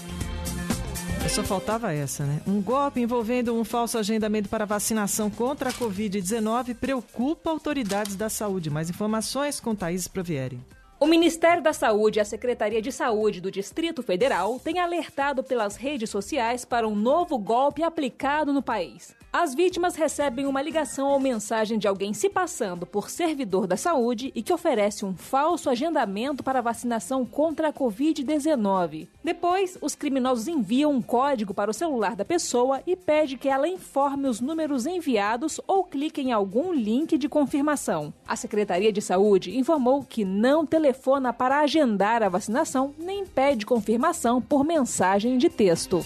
Só 1.29 1.41
faltava 1.41 1.93
essa, 1.93 2.25
né? 2.25 2.41
Um 2.45 2.61
golpe 2.61 2.99
envolvendo 2.99 3.55
um 3.55 3.63
falso 3.63 3.97
agendamento 3.97 4.49
para 4.49 4.65
vacinação 4.65 5.29
contra 5.31 5.69
a 5.69 5.73
Covid-19 5.73 6.75
preocupa 6.75 7.49
autoridades 7.49 8.15
da 8.15 8.29
saúde. 8.29 8.69
Mais 8.69 8.89
informações 8.89 9.59
com 9.59 9.73
Thaís 9.73 10.07
Provieri. 10.07 10.59
O 10.99 11.07
Ministério 11.07 11.63
da 11.63 11.73
Saúde 11.73 12.19
e 12.19 12.21
a 12.21 12.25
Secretaria 12.25 12.81
de 12.81 12.91
Saúde 12.91 13.41
do 13.41 13.49
Distrito 13.49 14.03
Federal 14.03 14.59
têm 14.59 14.79
alertado 14.79 15.43
pelas 15.43 15.75
redes 15.75 16.09
sociais 16.09 16.65
para 16.65 16.87
um 16.87 16.95
novo 16.95 17.37
golpe 17.37 17.81
aplicado 17.81 18.53
no 18.53 18.61
país. 18.61 19.15
As 19.35 19.55
vítimas 19.55 19.95
recebem 19.95 20.45
uma 20.45 20.61
ligação 20.61 21.07
ou 21.07 21.19
mensagem 21.19 21.79
de 21.79 21.87
alguém 21.87 22.13
se 22.13 22.29
passando 22.29 22.85
por 22.85 23.09
servidor 23.09 23.65
da 23.65 23.75
saúde 23.75 24.31
e 24.35 24.43
que 24.43 24.53
oferece 24.53 25.03
um 25.03 25.15
falso 25.15 25.71
agendamento 25.71 26.43
para 26.43 26.61
vacinação 26.61 27.25
contra 27.25 27.69
a 27.69 27.73
Covid-19. 27.73 29.07
Depois, 29.23 29.75
os 29.81 29.95
criminosos 29.95 30.47
enviam 30.47 30.91
um 30.91 31.01
código 31.01 31.51
para 31.51 31.71
o 31.71 31.73
celular 31.73 32.15
da 32.15 32.23
pessoa 32.23 32.83
e 32.85 32.95
pede 32.95 33.35
que 33.35 33.49
ela 33.49 33.67
informe 33.67 34.27
os 34.27 34.39
números 34.39 34.85
enviados 34.85 35.59
ou 35.65 35.83
clique 35.83 36.21
em 36.21 36.31
algum 36.31 36.71
link 36.71 37.17
de 37.17 37.27
confirmação. 37.27 38.13
A 38.27 38.35
Secretaria 38.35 38.93
de 38.93 39.01
Saúde 39.01 39.57
informou 39.57 40.03
que 40.03 40.23
não 40.23 40.63
telefona 40.63 41.33
para 41.33 41.61
agendar 41.61 42.21
a 42.21 42.29
vacinação 42.29 42.93
nem 42.99 43.25
pede 43.25 43.65
confirmação 43.65 44.39
por 44.39 44.63
mensagem 44.63 45.39
de 45.39 45.49
texto. 45.49 46.05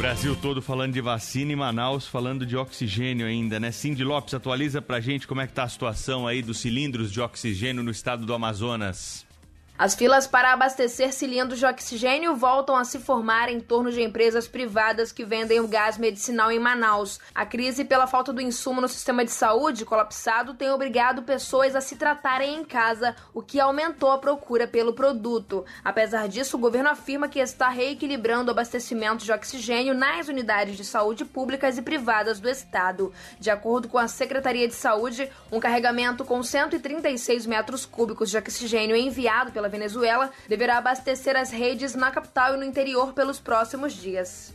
Brasil 0.00 0.34
todo 0.34 0.62
falando 0.62 0.94
de 0.94 1.00
vacina 1.02 1.52
e 1.52 1.56
Manaus 1.56 2.06
falando 2.06 2.46
de 2.46 2.56
oxigênio 2.56 3.26
ainda, 3.26 3.60
né? 3.60 3.70
Cindy 3.70 4.02
Lopes, 4.02 4.32
atualiza 4.32 4.80
pra 4.80 4.98
gente 4.98 5.28
como 5.28 5.42
é 5.42 5.46
que 5.46 5.52
tá 5.52 5.64
a 5.64 5.68
situação 5.68 6.26
aí 6.26 6.40
dos 6.40 6.58
cilindros 6.58 7.12
de 7.12 7.20
oxigênio 7.20 7.82
no 7.82 7.90
estado 7.90 8.24
do 8.24 8.32
Amazonas. 8.32 9.26
As 9.80 9.94
filas 9.94 10.26
para 10.26 10.52
abastecer 10.52 11.10
cilindros 11.10 11.58
de 11.58 11.64
oxigênio 11.64 12.36
voltam 12.36 12.76
a 12.76 12.84
se 12.84 12.98
formar 12.98 13.48
em 13.48 13.58
torno 13.58 13.90
de 13.90 14.02
empresas 14.02 14.46
privadas 14.46 15.10
que 15.10 15.24
vendem 15.24 15.58
o 15.58 15.66
gás 15.66 15.96
medicinal 15.96 16.52
em 16.52 16.58
Manaus. 16.58 17.18
A 17.34 17.46
crise 17.46 17.82
pela 17.82 18.06
falta 18.06 18.30
do 18.30 18.42
insumo 18.42 18.82
no 18.82 18.88
sistema 18.90 19.24
de 19.24 19.30
saúde 19.30 19.86
colapsado 19.86 20.52
tem 20.52 20.68
obrigado 20.68 21.22
pessoas 21.22 21.74
a 21.74 21.80
se 21.80 21.96
tratarem 21.96 22.56
em 22.56 22.62
casa, 22.62 23.16
o 23.32 23.40
que 23.40 23.58
aumentou 23.58 24.10
a 24.10 24.18
procura 24.18 24.68
pelo 24.68 24.92
produto. 24.92 25.64
Apesar 25.82 26.28
disso, 26.28 26.58
o 26.58 26.60
governo 26.60 26.90
afirma 26.90 27.26
que 27.26 27.38
está 27.38 27.70
reequilibrando 27.70 28.50
o 28.50 28.52
abastecimento 28.52 29.24
de 29.24 29.32
oxigênio 29.32 29.94
nas 29.94 30.28
unidades 30.28 30.76
de 30.76 30.84
saúde 30.84 31.24
públicas 31.24 31.78
e 31.78 31.82
privadas 31.82 32.38
do 32.38 32.50
estado. 32.50 33.14
De 33.38 33.48
acordo 33.48 33.88
com 33.88 33.96
a 33.96 34.08
Secretaria 34.08 34.68
de 34.68 34.74
Saúde, 34.74 35.32
um 35.50 35.58
carregamento 35.58 36.22
com 36.22 36.42
136 36.42 37.46
metros 37.46 37.86
cúbicos 37.86 38.28
de 38.28 38.36
oxigênio 38.36 38.94
enviado 38.94 39.50
pela 39.50 39.69
Venezuela 39.70 40.30
deverá 40.48 40.78
abastecer 40.78 41.36
as 41.36 41.50
redes 41.50 41.94
na 41.94 42.10
capital 42.10 42.54
e 42.54 42.58
no 42.58 42.64
interior 42.64 43.12
pelos 43.14 43.40
próximos 43.40 43.94
dias. 43.94 44.52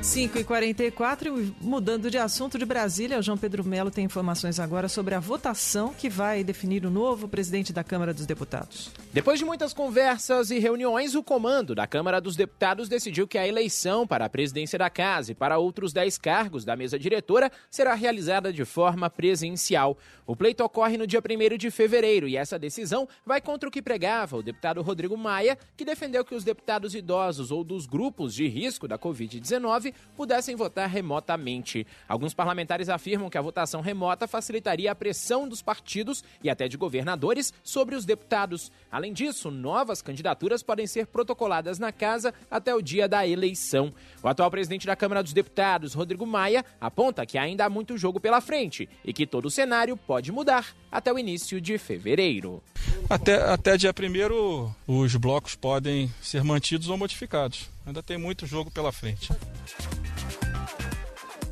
5 0.00 0.38
e 0.38 0.44
44 0.44 1.56
mudando 1.60 2.08
de 2.08 2.16
assunto 2.16 2.56
de 2.56 2.64
Brasília, 2.64 3.18
o 3.18 3.22
João 3.22 3.36
Pedro 3.36 3.64
Melo 3.64 3.90
tem 3.90 4.04
informações 4.04 4.60
agora 4.60 4.88
sobre 4.88 5.12
a 5.14 5.20
votação 5.20 5.92
que 5.92 6.08
vai 6.08 6.44
definir 6.44 6.86
o 6.86 6.90
novo 6.90 7.26
presidente 7.26 7.72
da 7.72 7.82
Câmara 7.82 8.14
dos 8.14 8.24
Deputados. 8.24 8.92
Depois 9.12 9.40
de 9.40 9.44
muitas 9.44 9.74
conversas 9.74 10.52
e 10.52 10.60
reuniões, 10.60 11.16
o 11.16 11.22
comando 11.22 11.74
da 11.74 11.84
Câmara 11.84 12.20
dos 12.20 12.36
Deputados 12.36 12.88
decidiu 12.88 13.26
que 13.26 13.36
a 13.36 13.46
eleição 13.46 14.06
para 14.06 14.24
a 14.24 14.30
presidência 14.30 14.78
da 14.78 14.88
Casa 14.88 15.32
e 15.32 15.34
para 15.34 15.58
outros 15.58 15.92
10 15.92 16.16
cargos 16.16 16.64
da 16.64 16.76
mesa 16.76 16.96
diretora 16.96 17.50
será 17.68 17.94
realizada 17.94 18.52
de 18.52 18.64
forma 18.64 19.10
presencial. 19.10 19.98
O 20.24 20.36
pleito 20.36 20.62
ocorre 20.62 20.96
no 20.96 21.06
dia 21.06 21.20
1 21.20 21.56
de 21.56 21.70
fevereiro 21.70 22.28
e 22.28 22.36
essa 22.36 22.58
decisão 22.58 23.08
vai 23.26 23.40
contra 23.40 23.68
o 23.68 23.72
que 23.72 23.82
pregava 23.82 24.36
o 24.36 24.42
deputado 24.42 24.80
Rodrigo 24.80 25.16
Maia, 25.16 25.58
que 25.76 25.84
defendeu 25.84 26.24
que 26.24 26.34
os 26.34 26.44
deputados 26.44 26.94
idosos 26.94 27.50
ou 27.50 27.64
dos 27.64 27.84
grupos 27.84 28.32
de 28.32 28.46
risco 28.46 28.86
da 28.86 28.98
Covid-19 28.98 29.87
pudessem 30.16 30.56
votar 30.56 30.88
remotamente. 30.88 31.86
Alguns 32.08 32.34
parlamentares 32.34 32.88
afirmam 32.88 33.30
que 33.30 33.38
a 33.38 33.42
votação 33.42 33.80
remota 33.80 34.26
facilitaria 34.26 34.92
a 34.92 34.94
pressão 34.94 35.48
dos 35.48 35.62
partidos 35.62 36.22
e 36.42 36.50
até 36.50 36.68
de 36.68 36.76
governadores 36.76 37.52
sobre 37.62 37.94
os 37.94 38.04
deputados. 38.04 38.70
Além 38.90 39.12
disso, 39.12 39.50
novas 39.50 40.02
candidaturas 40.02 40.62
podem 40.62 40.86
ser 40.86 41.06
protocoladas 41.06 41.78
na 41.78 41.92
casa 41.92 42.32
até 42.50 42.74
o 42.74 42.82
dia 42.82 43.08
da 43.08 43.26
eleição. 43.26 43.92
O 44.22 44.28
atual 44.28 44.50
presidente 44.50 44.86
da 44.86 44.96
Câmara 44.96 45.22
dos 45.22 45.32
Deputados, 45.32 45.94
Rodrigo 45.94 46.26
Maia, 46.26 46.64
aponta 46.80 47.26
que 47.26 47.38
ainda 47.38 47.64
há 47.64 47.70
muito 47.70 47.96
jogo 47.96 48.20
pela 48.20 48.40
frente 48.40 48.88
e 49.04 49.12
que 49.12 49.26
todo 49.26 49.46
o 49.46 49.50
cenário 49.50 49.96
pode 49.96 50.32
mudar 50.32 50.74
até 50.90 51.12
o 51.12 51.18
início 51.18 51.60
de 51.60 51.78
fevereiro. 51.78 52.62
Até, 53.08 53.36
até 53.42 53.76
dia 53.76 53.92
1 53.92 54.70
os 54.86 55.14
blocos 55.16 55.54
podem 55.54 56.12
ser 56.20 56.42
mantidos 56.44 56.88
ou 56.88 56.96
modificados. 56.96 57.68
Ainda 57.88 58.02
tem 58.02 58.18
muito 58.18 58.46
jogo 58.46 58.70
pela 58.70 58.92
frente. 58.92 59.30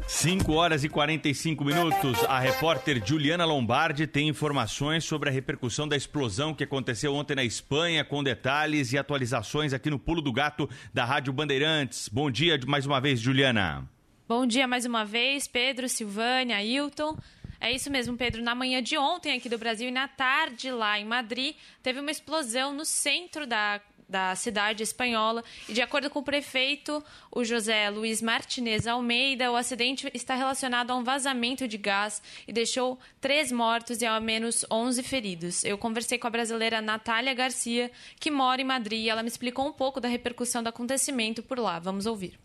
5 0.07 0.53
horas 0.53 0.85
e 0.85 0.89
45 0.89 1.65
minutos. 1.65 2.23
A 2.25 2.39
repórter 2.39 3.03
Juliana 3.03 3.47
Lombardi 3.47 4.07
tem 4.07 4.29
informações 4.29 5.03
sobre 5.03 5.31
a 5.31 5.33
repercussão 5.33 5.89
da 5.89 5.97
explosão 5.97 6.53
que 6.53 6.63
aconteceu 6.63 7.15
ontem 7.15 7.35
na 7.35 7.43
Espanha, 7.43 8.05
com 8.05 8.23
detalhes 8.23 8.93
e 8.93 8.99
atualizações 8.99 9.73
aqui 9.73 9.89
no 9.89 9.99
Pulo 9.99 10.21
do 10.21 10.31
Gato 10.31 10.69
da 10.93 11.07
Rádio 11.07 11.33
Bandeirantes. 11.33 12.07
Bom 12.07 12.31
dia 12.31 12.61
mais 12.67 12.85
uma 12.85 13.01
vez, 13.01 13.19
Juliana. 13.19 13.89
Bom 14.29 14.47
dia 14.47 14.69
mais 14.69 14.85
uma 14.85 15.07
vez, 15.07 15.49
Pedro, 15.49 15.89
Silvânia, 15.89 16.57
Ailton. 16.57 17.17
É 17.59 17.73
isso 17.73 17.91
mesmo, 17.91 18.15
Pedro. 18.15 18.43
Na 18.43 18.55
manhã 18.55 18.83
de 18.83 18.99
ontem 18.99 19.35
aqui 19.35 19.49
do 19.49 19.57
Brasil 19.57 19.89
e 19.89 19.91
na 19.93 20.07
tarde 20.07 20.71
lá 20.71 21.01
em 21.01 21.05
Madrid, 21.07 21.57
teve 21.83 21.99
uma 21.99 22.11
explosão 22.11 22.75
no 22.75 22.85
centro 22.85 23.47
da 23.47 23.81
da 24.09 24.35
cidade 24.35 24.83
espanhola. 24.83 25.43
E 25.69 25.73
de 25.73 25.83
acordo 25.83 26.09
com 26.09 26.21
o 26.21 26.23
prefeito, 26.23 27.03
o 27.31 27.45
José 27.45 27.91
Luiz 27.91 28.23
Martinez 28.23 28.87
Almeida, 28.87 29.51
o 29.51 29.57
acidente 29.57 30.11
está 30.15 30.35
relacionado 30.35 30.91
a 30.91 30.97
um 30.97 31.05
vazamento 31.05 31.67
de 31.67 31.77
gás 31.77 32.23
e 32.47 32.53
deixou 32.53 32.99
três 33.21 33.51
mortos 33.51 34.01
e 34.01 34.07
ao 34.07 34.21
menos 34.21 34.65
11 34.71 35.03
feridos. 35.03 35.65
Eu 35.65 35.77
conversei 35.77 36.19
com 36.19 36.27
a 36.27 36.31
brasileira 36.31 36.81
Natália 36.81 37.35
Garcia, 37.35 37.91
que 38.21 38.31
mora 38.31 38.61
em 38.61 38.65
Madrid, 38.65 39.01
e 39.01 39.09
ela 39.09 39.23
me 39.23 39.29
explicou 39.29 39.67
um 39.67 39.73
pouco 39.73 40.01
da 40.01 40.09
repercussão 40.09 40.63
do 40.63 40.69
acontecimento 40.69 41.43
por 41.43 41.59
lá. 41.59 41.79
Vamos 41.79 42.07
ouvir. 42.07 42.39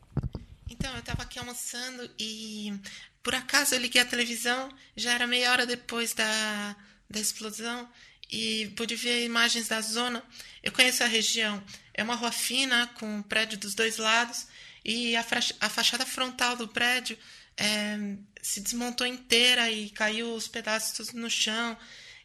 Então, 0.69 0.91
eu 0.93 0.99
estava 0.99 1.23
aqui 1.23 1.37
almoçando 1.37 2.09
e 2.17 2.73
por 3.21 3.35
acaso 3.35 3.75
eu 3.75 3.79
liguei 3.79 4.01
a 4.01 4.05
televisão, 4.05 4.69
já 4.95 5.13
era 5.13 5.27
meia 5.27 5.51
hora 5.51 5.65
depois 5.65 6.13
da, 6.13 6.75
da 7.09 7.19
explosão 7.19 7.87
e 8.31 8.67
pude 8.77 8.95
ver 8.95 9.25
imagens 9.25 9.67
da 9.67 9.81
zona. 9.81 10.23
Eu 10.63 10.71
conheço 10.71 11.03
a 11.03 11.07
região. 11.07 11.61
É 11.93 12.01
uma 12.01 12.15
rua 12.15 12.31
fina, 12.31 12.87
com 12.97 13.17
um 13.17 13.21
prédio 13.21 13.57
dos 13.57 13.75
dois 13.75 13.97
lados, 13.97 14.47
e 14.85 15.15
a, 15.15 15.25
a 15.59 15.69
fachada 15.69 16.05
frontal 16.05 16.55
do 16.55 16.67
prédio 16.67 17.17
é, 17.57 17.97
se 18.41 18.61
desmontou 18.61 19.05
inteira 19.05 19.69
e 19.69 19.89
caiu 19.89 20.33
os 20.33 20.47
pedaços 20.47 21.11
no 21.11 21.29
chão, 21.29 21.77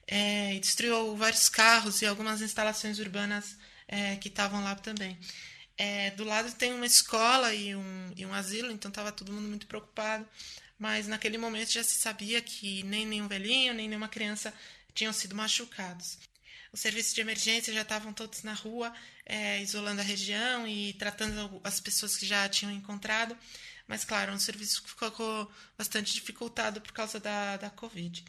é, 0.06 0.54
e 0.54 0.60
destruiu 0.60 1.16
vários 1.16 1.48
carros 1.48 2.00
e 2.00 2.06
algumas 2.06 2.40
instalações 2.40 2.98
urbanas 3.00 3.56
é, 3.88 4.16
que 4.16 4.28
estavam 4.28 4.62
lá 4.62 4.74
também. 4.76 5.18
É, 5.76 6.10
do 6.12 6.24
lado 6.24 6.50
tem 6.54 6.72
uma 6.72 6.86
escola 6.86 7.52
e 7.52 7.74
um, 7.74 8.12
e 8.16 8.24
um 8.24 8.32
asilo, 8.32 8.70
então 8.70 8.88
estava 8.88 9.12
todo 9.12 9.32
mundo 9.32 9.48
muito 9.48 9.66
preocupado. 9.66 10.26
Mas 10.78 11.06
naquele 11.06 11.38
momento 11.38 11.72
já 11.72 11.82
se 11.82 11.98
sabia 11.98 12.40
que 12.40 12.82
nem 12.84 13.06
nenhum 13.06 13.26
velhinho, 13.26 13.74
nem 13.74 13.88
nenhuma 13.88 14.08
criança 14.08 14.52
tinham 14.96 15.12
sido 15.12 15.36
machucados. 15.36 16.18
Os 16.72 16.80
serviços 16.80 17.14
de 17.14 17.20
emergência 17.20 17.72
já 17.72 17.82
estavam 17.82 18.12
todos 18.12 18.42
na 18.42 18.52
rua, 18.52 18.92
é, 19.24 19.62
isolando 19.62 20.00
a 20.00 20.04
região 20.04 20.66
e 20.66 20.92
tratando 20.94 21.60
as 21.62 21.78
pessoas 21.78 22.16
que 22.16 22.26
já 22.26 22.48
tinham 22.48 22.72
encontrado. 22.72 23.36
Mas, 23.86 24.04
claro, 24.04 24.32
um 24.32 24.38
serviço 24.38 24.82
que 24.82 24.88
ficou 24.88 25.50
bastante 25.78 26.12
dificultado 26.12 26.80
por 26.80 26.92
causa 26.92 27.20
da, 27.20 27.56
da 27.56 27.70
Covid. 27.70 28.24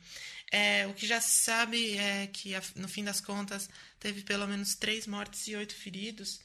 É, 0.51 0.85
o 0.87 0.93
que 0.93 1.07
já 1.07 1.19
se 1.19 1.43
sabe 1.43 1.97
é 1.97 2.27
que, 2.27 2.53
no 2.75 2.87
fim 2.87 3.03
das 3.03 3.19
contas, 3.19 3.67
teve 3.99 4.21
pelo 4.21 4.47
menos 4.47 4.75
três 4.75 5.07
mortes 5.07 5.47
e 5.47 5.55
oito 5.55 5.73
feridos. 5.73 6.39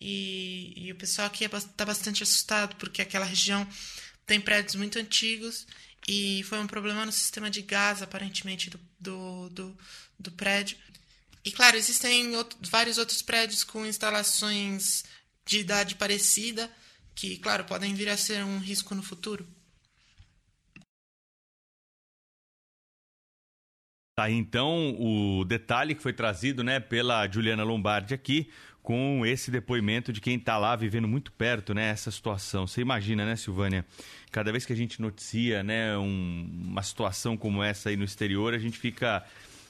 E, 0.00 0.74
e 0.76 0.92
o 0.92 0.96
pessoal 0.96 1.26
aqui 1.26 1.44
está 1.44 1.58
é, 1.58 1.60
tá 1.76 1.84
bastante 1.84 2.22
assustado, 2.22 2.76
porque 2.76 3.02
aquela 3.02 3.24
região 3.24 3.66
tem 4.28 4.40
prédios 4.40 4.74
muito 4.74 4.98
antigos 4.98 5.66
e 6.06 6.42
foi 6.44 6.60
um 6.60 6.66
problema 6.66 7.04
no 7.04 7.10
sistema 7.10 7.50
de 7.50 7.62
gás, 7.62 8.02
aparentemente, 8.02 8.68
do, 8.68 8.78
do, 9.00 9.48
do, 9.48 9.78
do 10.18 10.30
prédio. 10.32 10.76
E, 11.44 11.50
claro, 11.50 11.76
existem 11.76 12.32
vários 12.70 12.98
outros 12.98 13.22
prédios 13.22 13.64
com 13.64 13.86
instalações 13.86 15.04
de 15.46 15.60
idade 15.60 15.94
parecida, 15.94 16.70
que, 17.14 17.38
claro, 17.38 17.64
podem 17.64 17.94
vir 17.94 18.10
a 18.10 18.16
ser 18.18 18.44
um 18.44 18.58
risco 18.58 18.94
no 18.94 19.02
futuro. 19.02 19.48
Tá, 24.14 24.28
então 24.30 24.96
o 24.98 25.44
detalhe 25.44 25.94
que 25.94 26.02
foi 26.02 26.12
trazido 26.12 26.62
né, 26.64 26.80
pela 26.80 27.26
Juliana 27.30 27.62
Lombardi 27.62 28.12
aqui, 28.12 28.50
com 28.88 29.26
esse 29.26 29.50
depoimento 29.50 30.14
de 30.14 30.18
quem 30.18 30.36
está 30.36 30.56
lá 30.56 30.74
vivendo 30.74 31.06
muito 31.06 31.30
perto, 31.30 31.74
né, 31.74 31.90
essa 31.90 32.10
situação. 32.10 32.66
Você 32.66 32.80
imagina, 32.80 33.26
né, 33.26 33.36
Silvânia? 33.36 33.84
Cada 34.32 34.50
vez 34.50 34.64
que 34.64 34.72
a 34.72 34.76
gente 34.76 35.02
noticia, 35.02 35.62
né, 35.62 35.94
um, 35.98 36.50
uma 36.64 36.82
situação 36.82 37.36
como 37.36 37.62
essa 37.62 37.90
aí 37.90 37.98
no 37.98 38.04
exterior, 38.04 38.54
a 38.54 38.58
gente 38.58 38.78
fica 38.78 39.22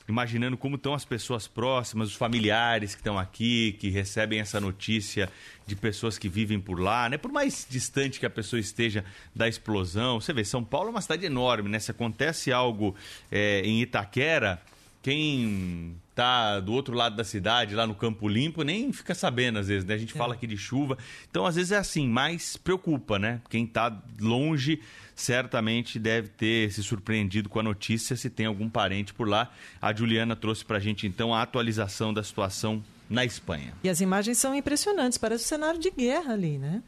imaginando 0.09 0.57
como 0.57 0.77
estão 0.77 0.95
as 0.95 1.05
pessoas 1.05 1.49
próximas, 1.49 2.11
os 2.11 2.15
familiares 2.15 2.95
que 2.95 3.01
estão 3.01 3.19
aqui, 3.19 3.77
que 3.81 3.91
recebem 3.91 4.39
essa 4.39 4.61
notícia 4.61 5.29
de 5.67 5.75
pessoas 5.75 6.17
que 6.17 6.29
vivem 6.29 6.61
por 6.61 6.79
lá, 6.79 7.09
né? 7.09 7.19
Por 7.19 7.33
mais 7.33 7.67
distante 7.69 8.21
que 8.21 8.27
a 8.27 8.31
pessoa 8.31 8.61
esteja 8.61 9.05
da 9.35 9.49
explosão. 9.49 10.21
Você 10.21 10.33
vê, 10.33 10.45
São 10.45 10.63
Paulo 10.63 10.91
é 10.91 10.91
uma 10.93 11.03
cidade 11.03 11.27
enorme, 11.27 11.69
né? 11.69 11.81
Se 11.81 11.91
acontece 11.91 12.53
algo 12.53 12.95
é, 13.33 13.63
em 13.65 13.83
Itaquera, 13.83 14.63
quem 15.03 15.97
tá 16.19 16.59
do 16.59 16.73
outro 16.73 16.97
lado 16.97 17.15
da 17.15 17.23
cidade, 17.23 17.77
lá 17.77 17.87
no 17.87 17.95
Campo 17.95 18.27
Limpo, 18.27 18.65
nem 18.65 18.93
fica 18.93 19.15
sabendo 19.15 19.61
às 19.61 19.69
vezes, 19.69 19.85
né? 19.85 19.95
A 19.95 19.99
gente 19.99 20.17
é. 20.17 20.19
fala 20.19 20.35
aqui 20.35 20.49
de 20.49 20.57
chuva. 20.57 20.99
Então, 21.31 21.47
às 21.47 21.55
vezes 21.55 21.71
é 21.71 21.77
assim, 21.77 22.09
mas 22.09 22.57
preocupa, 22.57 23.21
né? 23.21 23.41
Quem 23.49 23.65
tá 23.65 23.97
longe 24.21 24.81
certamente 25.15 25.97
deve 25.97 26.27
ter 26.27 26.73
se 26.73 26.83
surpreendido 26.83 27.49
com 27.49 27.61
a 27.61 27.63
notícia 27.63 28.17
se 28.17 28.29
tem 28.29 28.47
algum 28.47 28.69
parente 28.69 29.15
por 29.15 29.29
lá. 29.29 29.53
A 29.81 29.95
Juliana 29.95 30.35
trouxe 30.35 30.65
pra 30.65 30.81
gente 30.81 31.07
então 31.07 31.33
a 31.33 31.41
atualização 31.41 32.13
da 32.13 32.25
situação 32.25 32.83
na 33.09 33.25
Espanha. 33.25 33.73
E 33.85 33.89
as 33.89 34.01
imagens 34.01 34.39
são 34.39 34.53
impressionantes, 34.53 35.19
parece 35.19 35.45
um 35.45 35.47
cenário 35.47 35.79
de 35.79 35.89
guerra 35.89 36.33
ali, 36.33 36.59
né? 36.59 36.83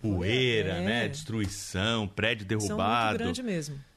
Poeira, 0.00 0.72
é. 0.78 0.84
né? 0.84 1.08
Destruição, 1.08 2.08
prédio 2.08 2.44
derrubado. 2.44 2.76
São 2.76 3.08
muito 3.10 3.18
grande 3.18 3.42
mesmo. 3.44 3.91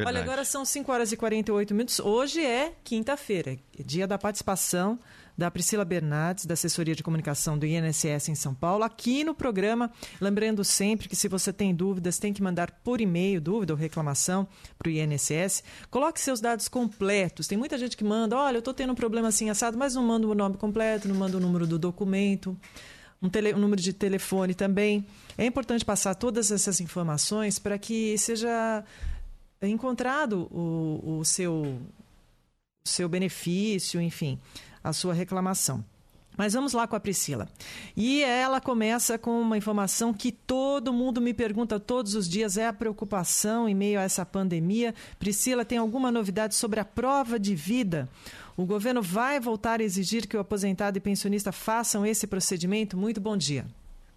Verdade. 0.00 0.16
Olha, 0.16 0.24
agora 0.24 0.44
são 0.44 0.64
5 0.64 0.90
horas 0.90 1.12
e 1.12 1.16
48 1.16 1.74
minutos. 1.74 2.00
Hoje 2.00 2.44
é 2.44 2.72
quinta-feira, 2.82 3.58
dia 3.78 4.06
da 4.06 4.16
participação 4.16 4.98
da 5.36 5.50
Priscila 5.50 5.84
Bernardes, 5.84 6.44
da 6.44 6.54
assessoria 6.54 6.94
de 6.94 7.02
comunicação 7.02 7.58
do 7.58 7.64
INSS 7.64 8.28
em 8.28 8.34
São 8.34 8.54
Paulo, 8.54 8.84
aqui 8.84 9.24
no 9.24 9.34
programa. 9.34 9.90
Lembrando 10.20 10.62
sempre 10.62 11.08
que 11.08 11.16
se 11.16 11.28
você 11.28 11.52
tem 11.52 11.74
dúvidas, 11.74 12.18
tem 12.18 12.32
que 12.32 12.42
mandar 12.42 12.70
por 12.84 13.00
e-mail 13.00 13.40
dúvida 13.40 13.72
ou 13.72 13.78
reclamação 13.78 14.46
para 14.78 14.88
o 14.88 14.90
INSS. 14.90 15.64
Coloque 15.90 16.20
seus 16.20 16.40
dados 16.40 16.68
completos. 16.68 17.46
Tem 17.46 17.56
muita 17.56 17.78
gente 17.78 17.96
que 17.96 18.04
manda, 18.04 18.36
olha, 18.36 18.56
eu 18.56 18.60
estou 18.60 18.74
tendo 18.74 18.92
um 18.92 18.96
problema 18.96 19.28
assim 19.28 19.48
assado, 19.48 19.78
mas 19.78 19.94
não 19.94 20.02
manda 20.02 20.26
o 20.26 20.34
nome 20.34 20.56
completo, 20.56 21.08
não 21.08 21.14
manda 21.14 21.36
o 21.36 21.40
número 21.40 21.66
do 21.66 21.78
documento. 21.78 22.56
Um, 23.22 23.28
tele, 23.28 23.54
um 23.54 23.58
número 23.58 23.80
de 23.80 23.92
telefone 23.92 24.54
também. 24.54 25.06
É 25.36 25.44
importante 25.44 25.84
passar 25.84 26.14
todas 26.14 26.50
essas 26.50 26.80
informações 26.80 27.58
para 27.58 27.78
que 27.78 28.16
seja 28.16 28.82
encontrado 29.68 30.48
o, 30.50 31.18
o 31.18 31.24
seu, 31.24 31.78
seu 32.84 33.08
benefício, 33.08 34.00
enfim, 34.00 34.38
a 34.82 34.92
sua 34.92 35.12
reclamação. 35.12 35.84
Mas 36.36 36.54
vamos 36.54 36.72
lá 36.72 36.86
com 36.86 36.96
a 36.96 37.00
Priscila. 37.00 37.46
E 37.94 38.22
ela 38.22 38.62
começa 38.62 39.18
com 39.18 39.42
uma 39.42 39.58
informação 39.58 40.10
que 40.14 40.32
todo 40.32 40.92
mundo 40.92 41.20
me 41.20 41.34
pergunta 41.34 41.78
todos 41.78 42.14
os 42.14 42.26
dias: 42.26 42.56
é 42.56 42.66
a 42.66 42.72
preocupação 42.72 43.68
em 43.68 43.74
meio 43.74 44.00
a 44.00 44.04
essa 44.04 44.24
pandemia. 44.24 44.94
Priscila, 45.18 45.66
tem 45.66 45.76
alguma 45.76 46.10
novidade 46.10 46.54
sobre 46.54 46.80
a 46.80 46.84
prova 46.84 47.38
de 47.38 47.54
vida? 47.54 48.08
O 48.56 48.64
governo 48.64 49.02
vai 49.02 49.38
voltar 49.38 49.80
a 49.80 49.82
exigir 49.82 50.26
que 50.26 50.36
o 50.36 50.40
aposentado 50.40 50.96
e 50.96 51.00
pensionista 51.00 51.52
façam 51.52 52.06
esse 52.06 52.26
procedimento? 52.26 52.96
Muito 52.96 53.20
bom 53.20 53.36
dia. 53.36 53.66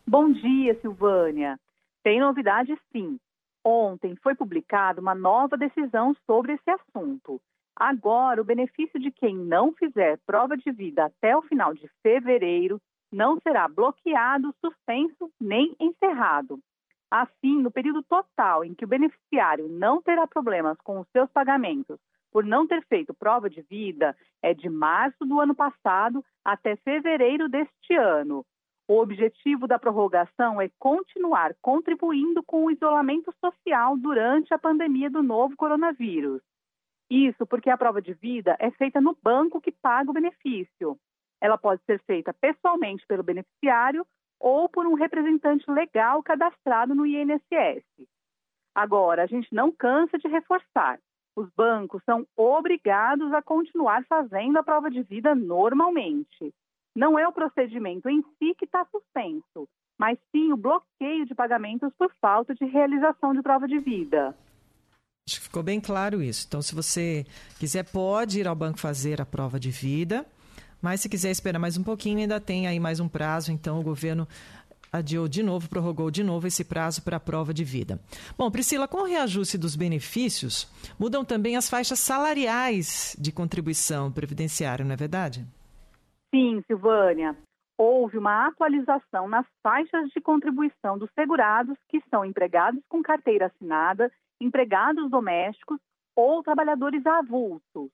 Bom 0.07 0.31
dia, 0.31 0.79
Silvânia. 0.81 1.57
Tem 2.03 2.19
novidade 2.19 2.73
sim. 2.91 3.17
Ontem 3.65 4.15
foi 4.17 4.35
publicada 4.35 4.99
uma 4.99 5.15
nova 5.15 5.57
decisão 5.57 6.15
sobre 6.25 6.53
esse 6.53 6.69
assunto. 6.69 7.41
Agora, 7.75 8.41
o 8.41 8.45
benefício 8.45 8.99
de 8.99 9.11
quem 9.11 9.35
não 9.35 9.73
fizer 9.73 10.19
prova 10.25 10.55
de 10.57 10.71
vida 10.71 11.05
até 11.05 11.35
o 11.35 11.41
final 11.41 11.73
de 11.73 11.89
fevereiro 12.01 12.79
não 13.11 13.39
será 13.39 13.67
bloqueado, 13.67 14.53
suspenso 14.59 15.31
nem 15.39 15.75
encerrado. 15.79 16.59
Assim, 17.09 17.61
no 17.61 17.71
período 17.71 18.03
total 18.03 18.65
em 18.65 18.73
que 18.73 18.85
o 18.85 18.87
beneficiário 18.87 19.67
não 19.69 20.01
terá 20.01 20.27
problemas 20.27 20.77
com 20.83 20.99
os 20.99 21.07
seus 21.09 21.29
pagamentos 21.31 21.99
por 22.31 22.43
não 22.43 22.65
ter 22.65 22.83
feito 22.87 23.13
prova 23.13 23.47
de 23.47 23.61
vida, 23.61 24.17
é 24.41 24.55
de 24.55 24.67
março 24.67 25.23
do 25.23 25.39
ano 25.39 25.53
passado 25.53 26.25
até 26.43 26.75
fevereiro 26.77 27.47
deste 27.47 27.95
ano. 27.95 28.43
O 28.85 28.99
objetivo 28.99 29.65
da 29.65 29.79
prorrogação 29.79 30.59
é 30.59 30.69
continuar 30.77 31.55
contribuindo 31.61 32.43
com 32.43 32.65
o 32.65 32.71
isolamento 32.71 33.33
social 33.39 33.97
durante 33.97 34.53
a 34.53 34.59
pandemia 34.59 35.09
do 35.09 35.23
novo 35.23 35.55
coronavírus. 35.55 36.41
Isso 37.09 37.45
porque 37.45 37.69
a 37.69 37.77
prova 37.77 38.01
de 38.01 38.13
vida 38.13 38.57
é 38.59 38.71
feita 38.71 38.99
no 38.99 39.17
banco 39.23 39.61
que 39.61 39.71
paga 39.71 40.11
o 40.11 40.13
benefício. 40.13 40.97
Ela 41.39 41.57
pode 41.57 41.81
ser 41.85 42.01
feita 42.03 42.33
pessoalmente 42.33 43.05
pelo 43.07 43.23
beneficiário 43.23 44.05
ou 44.37 44.67
por 44.67 44.85
um 44.85 44.95
representante 44.95 45.69
legal 45.71 46.21
cadastrado 46.21 46.93
no 46.93 47.05
INSS. 47.05 47.85
Agora, 48.75 49.23
a 49.23 49.27
gente 49.27 49.53
não 49.53 49.71
cansa 49.71 50.17
de 50.17 50.27
reforçar. 50.27 50.99
Os 51.37 51.49
bancos 51.51 52.03
são 52.03 52.27
obrigados 52.35 53.31
a 53.33 53.41
continuar 53.41 54.03
fazendo 54.05 54.57
a 54.57 54.63
prova 54.63 54.91
de 54.91 55.03
vida 55.03 55.33
normalmente 55.33 56.53
não 56.95 57.17
é 57.17 57.27
o 57.27 57.31
procedimento 57.31 58.09
em 58.09 58.21
si 58.21 58.55
que 58.57 58.65
está 58.65 58.85
suspenso, 58.85 59.67
mas 59.97 60.17
sim 60.31 60.51
o 60.51 60.57
bloqueio 60.57 61.25
de 61.25 61.33
pagamentos 61.33 61.91
por 61.97 62.13
falta 62.21 62.53
de 62.53 62.65
realização 62.65 63.33
de 63.33 63.41
prova 63.41 63.67
de 63.67 63.79
vida. 63.79 64.35
Acho 65.27 65.39
que 65.39 65.45
ficou 65.45 65.63
bem 65.63 65.79
claro 65.79 66.21
isso. 66.21 66.45
Então, 66.47 66.61
se 66.61 66.75
você 66.75 67.25
quiser, 67.57 67.83
pode 67.83 68.39
ir 68.39 68.47
ao 68.47 68.55
banco 68.55 68.79
fazer 68.79 69.21
a 69.21 69.25
prova 69.25 69.59
de 69.59 69.71
vida, 69.71 70.25
mas 70.81 70.99
se 70.99 71.07
quiser 71.07 71.31
esperar 71.31 71.59
mais 71.59 71.77
um 71.77 71.83
pouquinho, 71.83 72.19
ainda 72.19 72.41
tem 72.41 72.67
aí 72.67 72.79
mais 72.79 72.99
um 72.99 73.07
prazo. 73.07 73.51
Então, 73.51 73.79
o 73.79 73.83
governo 73.83 74.27
adiou 74.91 75.27
de 75.27 75.41
novo, 75.41 75.69
prorrogou 75.69 76.11
de 76.11 76.23
novo 76.23 76.45
esse 76.45 76.63
prazo 76.63 77.01
para 77.01 77.17
a 77.17 77.19
prova 77.19 77.53
de 77.53 77.63
vida. 77.63 77.99
Bom, 78.37 78.51
Priscila, 78.51 78.87
com 78.87 78.97
o 78.97 79.05
reajuste 79.05 79.57
dos 79.57 79.75
benefícios, 79.75 80.67
mudam 80.99 81.25
também 81.25 81.55
as 81.55 81.69
faixas 81.69 81.99
salariais 81.99 83.15
de 83.17 83.31
contribuição 83.31 84.11
previdenciária, 84.11 84.85
não 84.85 84.93
é 84.93 84.97
verdade? 84.97 85.47
Sim, 86.33 86.63
Silvânia. 86.65 87.37
Houve 87.77 88.17
uma 88.17 88.47
atualização 88.47 89.27
nas 89.27 89.45
faixas 89.61 90.09
de 90.09 90.19
contribuição 90.19 90.97
dos 90.97 91.11
segurados 91.11 91.77
que 91.87 92.01
são 92.09 92.25
empregados 92.25 92.81
com 92.89 93.03
carteira 93.03 93.45
assinada, 93.45 94.11
empregados 94.41 95.11
domésticos 95.11 95.79
ou 96.15 96.41
trabalhadores 96.41 97.05
avulsos. 97.05 97.91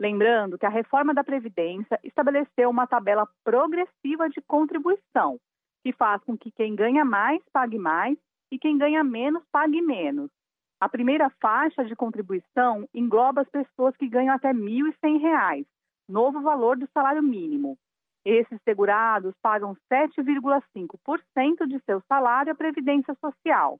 Lembrando 0.00 0.58
que 0.58 0.66
a 0.66 0.68
reforma 0.68 1.14
da 1.14 1.22
Previdência 1.22 1.96
estabeleceu 2.02 2.68
uma 2.68 2.88
tabela 2.88 3.28
progressiva 3.44 4.28
de 4.28 4.42
contribuição, 4.42 5.38
que 5.84 5.92
faz 5.92 6.20
com 6.24 6.36
que 6.36 6.50
quem 6.50 6.74
ganha 6.74 7.04
mais 7.04 7.40
pague 7.52 7.78
mais 7.78 8.18
e 8.50 8.58
quem 8.58 8.76
ganha 8.76 9.04
menos 9.04 9.44
pague 9.52 9.80
menos. 9.80 10.28
A 10.80 10.88
primeira 10.88 11.30
faixa 11.40 11.84
de 11.84 11.94
contribuição 11.94 12.88
engloba 12.92 13.42
as 13.42 13.48
pessoas 13.48 13.96
que 13.96 14.08
ganham 14.08 14.34
até 14.34 14.48
R$ 14.48 14.58
1.100 14.58 15.64
novo 16.08 16.40
valor 16.40 16.76
do 16.76 16.88
salário 16.92 17.22
mínimo. 17.22 17.78
Esses 18.24 18.60
segurados 18.62 19.34
pagam 19.40 19.76
7,5% 19.92 21.66
de 21.66 21.80
seu 21.84 22.00
salário 22.08 22.52
à 22.52 22.54
Previdência 22.54 23.14
Social. 23.20 23.78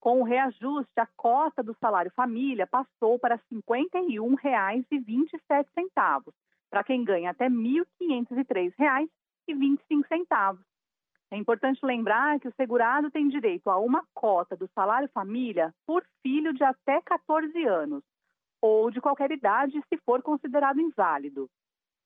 Com 0.00 0.22
o 0.22 0.24
reajuste, 0.24 0.98
a 0.98 1.06
cota 1.14 1.62
do 1.62 1.76
salário 1.78 2.10
família 2.16 2.66
passou 2.66 3.18
para 3.18 3.34
R$ 3.34 3.42
51,27 3.52 6.32
para 6.70 6.82
quem 6.82 7.04
ganha 7.04 7.32
até 7.32 7.48
R$ 7.48 7.54
1.503 8.00 8.00
e 8.00 8.74
25 8.80 9.23
centavos. 10.08 10.64
É 11.30 11.36
importante 11.36 11.84
lembrar 11.84 12.38
que 12.38 12.48
o 12.48 12.54
segurado 12.54 13.10
tem 13.10 13.28
direito 13.28 13.68
a 13.68 13.78
uma 13.78 14.04
cota 14.14 14.56
do 14.56 14.68
salário 14.74 15.08
família 15.08 15.74
por 15.86 16.04
filho 16.22 16.52
de 16.52 16.62
até 16.62 17.00
14 17.02 17.64
anos 17.64 18.04
ou 18.62 18.90
de 18.90 19.00
qualquer 19.00 19.30
idade 19.32 19.82
se 19.88 19.96
for 20.04 20.22
considerado 20.22 20.80
inválido. 20.80 21.50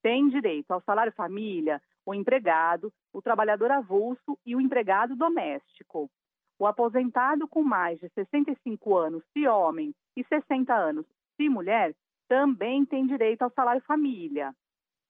Tem 0.03 0.29
direito 0.29 0.71
ao 0.71 0.81
salário 0.83 1.13
família 1.13 1.81
o 2.07 2.15
empregado, 2.15 2.91
o 3.13 3.21
trabalhador 3.21 3.71
avulso 3.71 4.39
e 4.47 4.57
o 4.57 4.61
empregado 4.61 5.15
doméstico. 5.15 6.11
O 6.59 6.67
aposentado 6.67 7.47
com 7.47 7.63
mais 7.63 8.01
de 8.01 8.09
65 8.09 8.97
anos, 8.97 9.23
se 9.33 9.47
homem, 9.47 9.95
e 10.17 10.25
60 10.25 10.75
anos, 10.75 11.07
se 11.37 11.49
mulher, 11.49 11.95
também 12.27 12.85
tem 12.87 13.07
direito 13.07 13.43
ao 13.43 13.51
salário 13.51 13.83
família. 13.83 14.55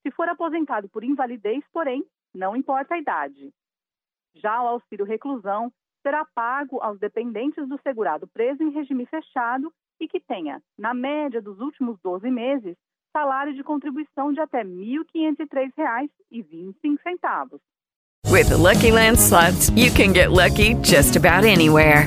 Se 0.03 0.11
for 0.11 0.29
aposentado 0.29 0.89
por 0.89 1.05
invalidez, 1.05 1.65
porém, 1.73 2.05
não 2.35 2.57
importa 2.57 2.95
a 2.95 2.99
idade. 2.99 3.53
Já 4.35 4.63
o 4.63 4.69
auxílio 4.69 5.05
reclusão 5.05 5.71
será 6.03 6.25
pago 6.35 6.81
aos 6.81 6.99
dependentes 6.99 7.69
do 7.69 7.79
segurado 7.83 8.27
preso 8.29 8.63
em 8.63 8.71
regime 8.71 9.05
fechado 9.07 9.71
e 10.01 10.07
que 10.07 10.21
tenha, 10.21 10.63
na 10.79 10.95
média 10.95 11.43
dos 11.43 11.59
últimos 11.61 11.99
12 12.01 12.31
meses, 12.31 12.77
salário 13.13 13.53
de 13.55 13.65
contribuição 13.65 14.33
de 14.33 14.39
até 14.41 14.63
R$ 14.63 14.69
1.503,25. 14.69 17.61
With 18.31 18.51
the 18.51 18.57
Lucky 18.57 18.93
Land 18.93 19.19
slots, 19.19 19.71
you 19.71 19.91
can 19.91 20.13
get 20.13 20.31
lucky 20.31 20.75
just 20.83 21.17
about 21.17 21.45
anywhere. 21.45 22.07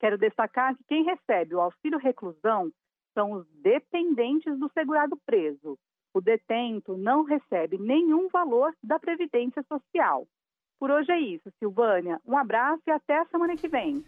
Quero 0.00 0.16
destacar 0.16 0.74
que 0.76 0.84
quem 0.88 1.04
recebe 1.04 1.54
o 1.54 1.60
auxílio 1.60 1.98
reclusão 1.98 2.72
são 3.14 3.32
os 3.32 3.46
dependentes 3.62 4.58
do 4.58 4.70
segurado 4.72 5.16
preso. 5.26 5.78
O 6.14 6.20
detento 6.20 6.96
não 6.96 7.22
recebe 7.22 7.78
nenhum 7.78 8.28
valor 8.28 8.74
da 8.82 8.98
Previdência 8.98 9.62
Social. 9.68 10.26
Por 10.78 10.90
hoje 10.90 11.12
é 11.12 11.20
isso, 11.20 11.52
Silvânia. 11.58 12.18
Um 12.26 12.36
abraço 12.36 12.82
e 12.86 12.90
até 12.90 13.18
a 13.18 13.26
semana 13.26 13.56
que 13.56 13.68
vem. 13.68 14.02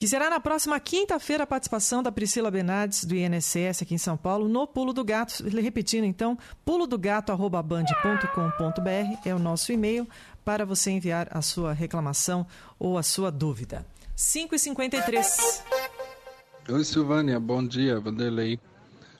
Que 0.00 0.08
será 0.08 0.30
na 0.30 0.40
próxima 0.40 0.80
quinta-feira 0.80 1.44
a 1.44 1.46
participação 1.46 2.02
da 2.02 2.10
Priscila 2.10 2.50
Bernardes, 2.50 3.04
do 3.04 3.14
INSS 3.14 3.82
aqui 3.82 3.94
em 3.94 3.98
São 3.98 4.16
Paulo, 4.16 4.48
no 4.48 4.66
Pulo 4.66 4.92
do 4.92 5.04
Gato. 5.04 5.44
Repetindo 5.46 6.04
então, 6.04 6.36
pulodogato.band.com.br 6.64 9.28
é 9.28 9.34
o 9.34 9.38
nosso 9.38 9.72
e-mail 9.72 10.08
para 10.44 10.66
você 10.66 10.90
enviar 10.90 11.28
a 11.30 11.42
sua 11.42 11.72
reclamação 11.72 12.46
ou 12.78 12.98
a 12.98 13.02
sua 13.02 13.30
dúvida. 13.30 13.84
5h53. 14.20 15.62
Oi, 16.68 16.84
Silvânia, 16.84 17.40
bom 17.40 17.66
dia, 17.66 17.98
Vanderlei. 17.98 18.60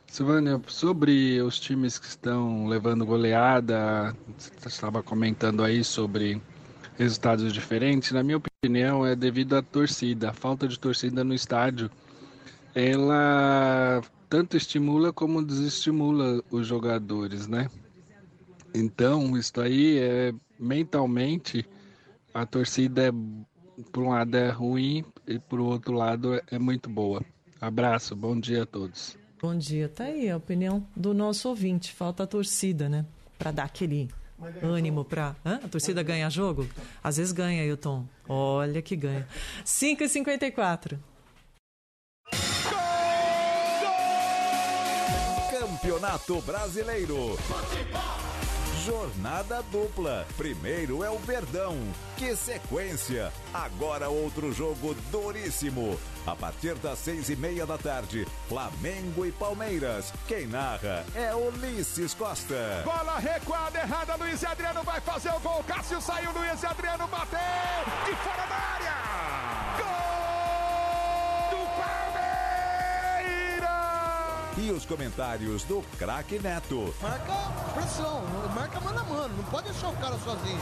Silvânia, 0.06 0.60
sobre 0.66 1.40
os 1.40 1.58
times 1.58 1.98
que 1.98 2.06
estão 2.06 2.66
levando 2.66 3.06
goleada, 3.06 4.14
você 4.36 4.68
estava 4.68 5.02
comentando 5.02 5.64
aí 5.64 5.82
sobre 5.82 6.40
resultados 6.98 7.50
diferentes, 7.50 8.12
na 8.12 8.22
minha 8.22 8.36
opinião, 8.36 9.06
é 9.06 9.16
devido 9.16 9.56
à 9.56 9.62
torcida. 9.62 10.30
A 10.30 10.34
falta 10.34 10.68
de 10.68 10.78
torcida 10.78 11.24
no 11.24 11.32
estádio, 11.32 11.90
ela 12.74 14.02
tanto 14.28 14.54
estimula 14.54 15.14
como 15.14 15.42
desestimula 15.42 16.44
os 16.50 16.66
jogadores, 16.66 17.46
né? 17.46 17.70
Então, 18.74 19.34
isso 19.34 19.58
aí 19.62 19.98
é 19.98 20.34
mentalmente 20.58 21.66
a 22.32 22.46
torcida 22.46 23.08
é 23.08 23.12
por 23.92 24.02
um 24.04 24.10
lado 24.10 24.36
é 24.36 24.50
ruim 24.50 25.04
e 25.26 25.38
por 25.38 25.60
outro 25.60 25.92
lado 25.92 26.40
é 26.50 26.58
muito 26.58 26.88
boa. 26.88 27.22
Abraço, 27.60 28.16
bom 28.16 28.38
dia 28.38 28.62
a 28.62 28.66
todos. 28.66 29.16
Bom 29.40 29.56
dia, 29.56 29.88
tá 29.88 30.04
aí 30.04 30.28
a 30.28 30.36
opinião 30.36 30.86
do 30.94 31.14
nosso 31.14 31.48
ouvinte. 31.48 31.92
Falta 31.92 32.24
a 32.24 32.26
torcida, 32.26 32.88
né? 32.88 33.06
Para 33.38 33.50
dar 33.50 33.64
aquele 33.64 34.08
ânimo 34.62 35.04
para 35.04 35.36
a 35.44 35.68
torcida 35.68 36.02
ganhar 36.02 36.30
jogo? 36.30 36.68
Às 37.02 37.16
vezes 37.16 37.32
ganha, 37.32 37.64
Hilton. 37.64 38.06
Olha 38.28 38.82
que 38.82 38.96
ganha. 38.96 39.26
5h54. 39.64 40.98
Campeonato 45.50 46.40
Brasileiro. 46.42 47.36
Jornada 48.90 49.62
dupla. 49.70 50.26
Primeiro 50.37 51.05
é 51.05 51.09
o 51.09 51.16
Verdão. 51.20 51.79
Que 52.16 52.35
sequência! 52.35 53.33
Agora 53.55 54.09
outro 54.09 54.53
jogo 54.53 54.94
duríssimo. 55.12 55.96
A 56.26 56.35
partir 56.35 56.74
das 56.74 56.98
seis 56.98 57.31
e 57.31 57.37
meia 57.37 57.64
da 57.64 57.79
tarde, 57.79 58.26
Flamengo 58.48 59.24
e 59.24 59.31
Palmeiras. 59.31 60.12
Quem 60.26 60.48
narra 60.48 61.07
é 61.14 61.33
Ulisses 61.33 62.14
Costa. 62.14 62.83
Bola 62.85 63.20
recuada 63.20 63.79
errada, 63.79 64.16
Luiz 64.16 64.42
Adriano 64.42 64.83
vai 64.83 65.00
fazer 65.00 65.31
o 65.31 65.38
gol. 65.38 65.62
Cássio 65.68 66.00
saiu, 66.00 66.33
Luiz 66.33 66.64
Adriano 66.64 67.07
bateu 67.07 67.38
de 68.07 68.16
fora 68.16 68.46
da 68.48 68.57
área. 68.57 69.10
E 74.61 74.70
os 74.70 74.85
comentários 74.85 75.64
do 75.64 75.83
craque 75.99 76.38
Neto. 76.38 76.94
Marca 77.01 77.33
pressão, 77.73 78.23
marca 78.55 78.79
mano 78.79 78.99
a 78.99 79.05
mano, 79.05 79.35
não 79.38 79.44
pode 79.44 79.70
deixar 79.70 79.88
o 79.88 79.96
cara 79.96 80.18
sozinho. 80.18 80.61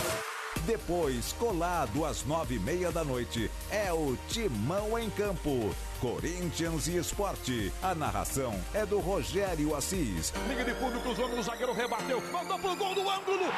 Depois, 0.65 1.33
colado 1.33 2.05
às 2.05 2.25
nove 2.25 2.55
e 2.55 2.59
meia 2.61 2.93
da 2.93 3.03
noite, 3.03 3.51
é 3.69 3.93
o 3.93 4.17
Timão 4.29 4.97
em 4.97 5.11
Campo. 5.11 5.75
Corinthians 6.01 6.87
e 6.87 6.97
Esporte. 6.97 7.73
A 7.83 7.93
narração 7.93 8.55
é 8.73 8.87
do 8.87 9.01
Rogério 9.01 9.75
Assis. 9.75 10.33
Linha 10.47 10.65
de 10.65 10.75
fundo 10.75 11.01
cruzou 11.01 11.29
no 11.29 11.43
zagueiro, 11.43 11.73
rebateu, 11.73 12.23
mandou 12.31 12.57
pro 12.57 12.77
gol 12.77 12.95
do 12.95 13.01
ângulo. 13.01 13.53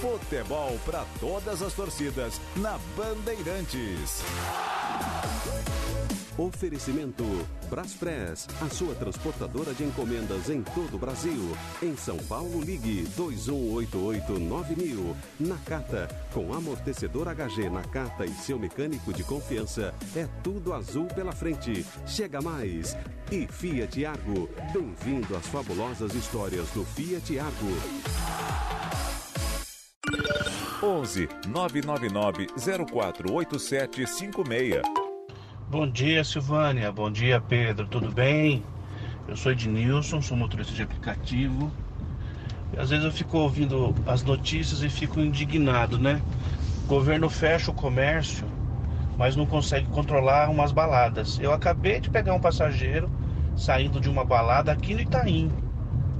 Futebol 0.00 0.78
para 0.86 1.04
todas 1.20 1.60
as 1.60 1.74
torcidas 1.74 2.40
na 2.56 2.78
Bandeirantes. 2.96 4.22
Oferecimento 6.38 7.22
Braspress, 7.68 8.46
a 8.62 8.70
sua 8.70 8.94
transportadora 8.94 9.74
de 9.74 9.84
encomendas 9.84 10.48
em 10.48 10.62
todo 10.62 10.94
o 10.94 10.98
Brasil. 10.98 11.54
Em 11.82 11.94
São 11.98 12.16
Paulo, 12.16 12.62
ligue 12.62 13.06
2188-9000. 13.14 15.14
Nakata, 15.38 16.08
com 16.32 16.54
amortecedor 16.54 17.28
HG 17.28 17.68
Nakata 17.68 18.24
e 18.24 18.32
seu 18.32 18.58
mecânico 18.58 19.12
de 19.12 19.22
confiança, 19.22 19.94
é 20.16 20.26
tudo 20.42 20.72
azul 20.72 21.08
pela 21.08 21.32
frente. 21.32 21.84
Chega 22.06 22.40
mais! 22.40 22.96
E 23.30 23.46
Fiat 23.46 24.02
Argo, 24.06 24.48
bem-vindo 24.72 25.36
às 25.36 25.46
fabulosas 25.46 26.14
histórias 26.14 26.70
do 26.70 26.86
Fiat 26.86 27.38
Argo. 27.38 27.76
11 30.82 31.28
999 31.48 32.48
048756. 32.56 34.82
Bom 35.68 35.88
dia, 35.88 36.24
Silvânia. 36.24 36.90
Bom 36.90 37.10
dia, 37.10 37.40
Pedro. 37.40 37.86
Tudo 37.86 38.10
bem? 38.10 38.64
Eu 39.28 39.36
sou 39.36 39.52
Ednilson, 39.52 40.20
sou 40.20 40.36
motorista 40.36 40.72
de 40.72 40.82
aplicativo. 40.82 41.70
E 42.72 42.80
às 42.80 42.90
vezes 42.90 43.04
eu 43.04 43.12
fico 43.12 43.38
ouvindo 43.38 43.94
as 44.06 44.22
notícias 44.22 44.82
e 44.82 44.88
fico 44.88 45.20
indignado, 45.20 45.98
né? 45.98 46.20
O 46.84 46.88
governo 46.88 47.28
fecha 47.28 47.70
o 47.70 47.74
comércio, 47.74 48.46
mas 49.16 49.36
não 49.36 49.46
consegue 49.46 49.86
controlar 49.88 50.50
umas 50.50 50.72
baladas. 50.72 51.38
Eu 51.40 51.52
acabei 51.52 52.00
de 52.00 52.10
pegar 52.10 52.34
um 52.34 52.40
passageiro 52.40 53.10
saindo 53.56 54.00
de 54.00 54.08
uma 54.08 54.24
balada 54.24 54.72
aqui 54.72 54.94
no 54.94 55.00
Itaim. 55.00 55.52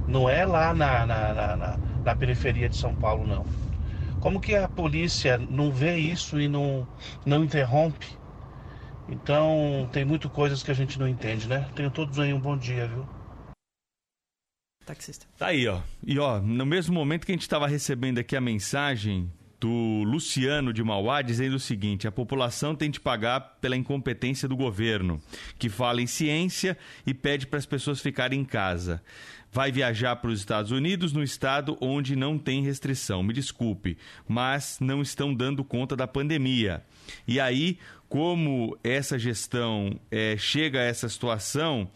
Não 0.07 0.29
é 0.29 0.45
lá 0.45 0.73
na, 0.73 1.05
na, 1.05 1.33
na, 1.33 1.55
na, 1.55 1.77
na 2.05 2.15
periferia 2.15 2.69
de 2.69 2.77
São 2.77 2.93
Paulo, 2.93 3.25
não. 3.25 3.45
Como 4.21 4.39
que 4.39 4.55
a 4.55 4.69
polícia 4.69 5.35
não 5.37 5.71
vê 5.71 5.97
isso 5.97 6.39
e 6.39 6.47
não, 6.47 6.87
não 7.25 7.43
interrompe? 7.43 8.07
Então, 9.09 9.89
tem 9.91 10.05
muitas 10.05 10.31
coisas 10.31 10.61
que 10.61 10.69
a 10.69 10.75
gente 10.75 10.99
não 10.99 11.07
entende, 11.07 11.47
né? 11.47 11.67
Tenham 11.75 11.89
todos 11.89 12.19
aí 12.19 12.31
um 12.31 12.39
bom 12.39 12.55
dia, 12.55 12.87
viu? 12.87 13.05
Taxista. 14.85 15.25
Tá 15.39 15.47
aí, 15.47 15.67
ó. 15.67 15.81
E 16.05 16.19
ó, 16.19 16.39
no 16.39 16.65
mesmo 16.67 16.93
momento 16.93 17.25
que 17.25 17.31
a 17.31 17.35
gente 17.35 17.41
estava 17.41 17.67
recebendo 17.67 18.19
aqui 18.19 18.35
a 18.35 18.41
mensagem 18.41 19.31
do 19.59 20.03
Luciano 20.03 20.73
de 20.73 20.83
Mauá 20.83 21.21
dizendo 21.21 21.55
o 21.55 21.59
seguinte: 21.59 22.07
a 22.07 22.11
população 22.11 22.75
tem 22.75 22.89
de 22.89 22.99
pagar 22.99 23.57
pela 23.61 23.75
incompetência 23.75 24.47
do 24.47 24.55
governo, 24.55 25.21
que 25.57 25.69
fala 25.69 26.01
em 26.01 26.07
ciência 26.07 26.77
e 27.05 27.13
pede 27.13 27.47
para 27.47 27.59
as 27.59 27.65
pessoas 27.65 28.01
ficarem 28.01 28.39
em 28.39 28.45
casa. 28.45 29.01
Vai 29.51 29.71
viajar 29.71 30.15
para 30.15 30.31
os 30.31 30.39
Estados 30.39 30.71
Unidos 30.71 31.11
no 31.11 31.21
estado 31.21 31.77
onde 31.81 32.15
não 32.15 32.37
tem 32.37 32.63
restrição. 32.63 33.21
Me 33.21 33.33
desculpe, 33.33 33.97
mas 34.27 34.77
não 34.79 35.01
estão 35.01 35.33
dando 35.33 35.63
conta 35.63 35.95
da 35.95 36.07
pandemia. 36.07 36.83
E 37.27 37.39
aí, 37.39 37.77
como 38.07 38.77
essa 38.83 39.19
gestão 39.19 39.99
é, 40.09 40.35
chega 40.37 40.79
a 40.79 40.83
essa 40.83 41.09
situação, 41.09 41.89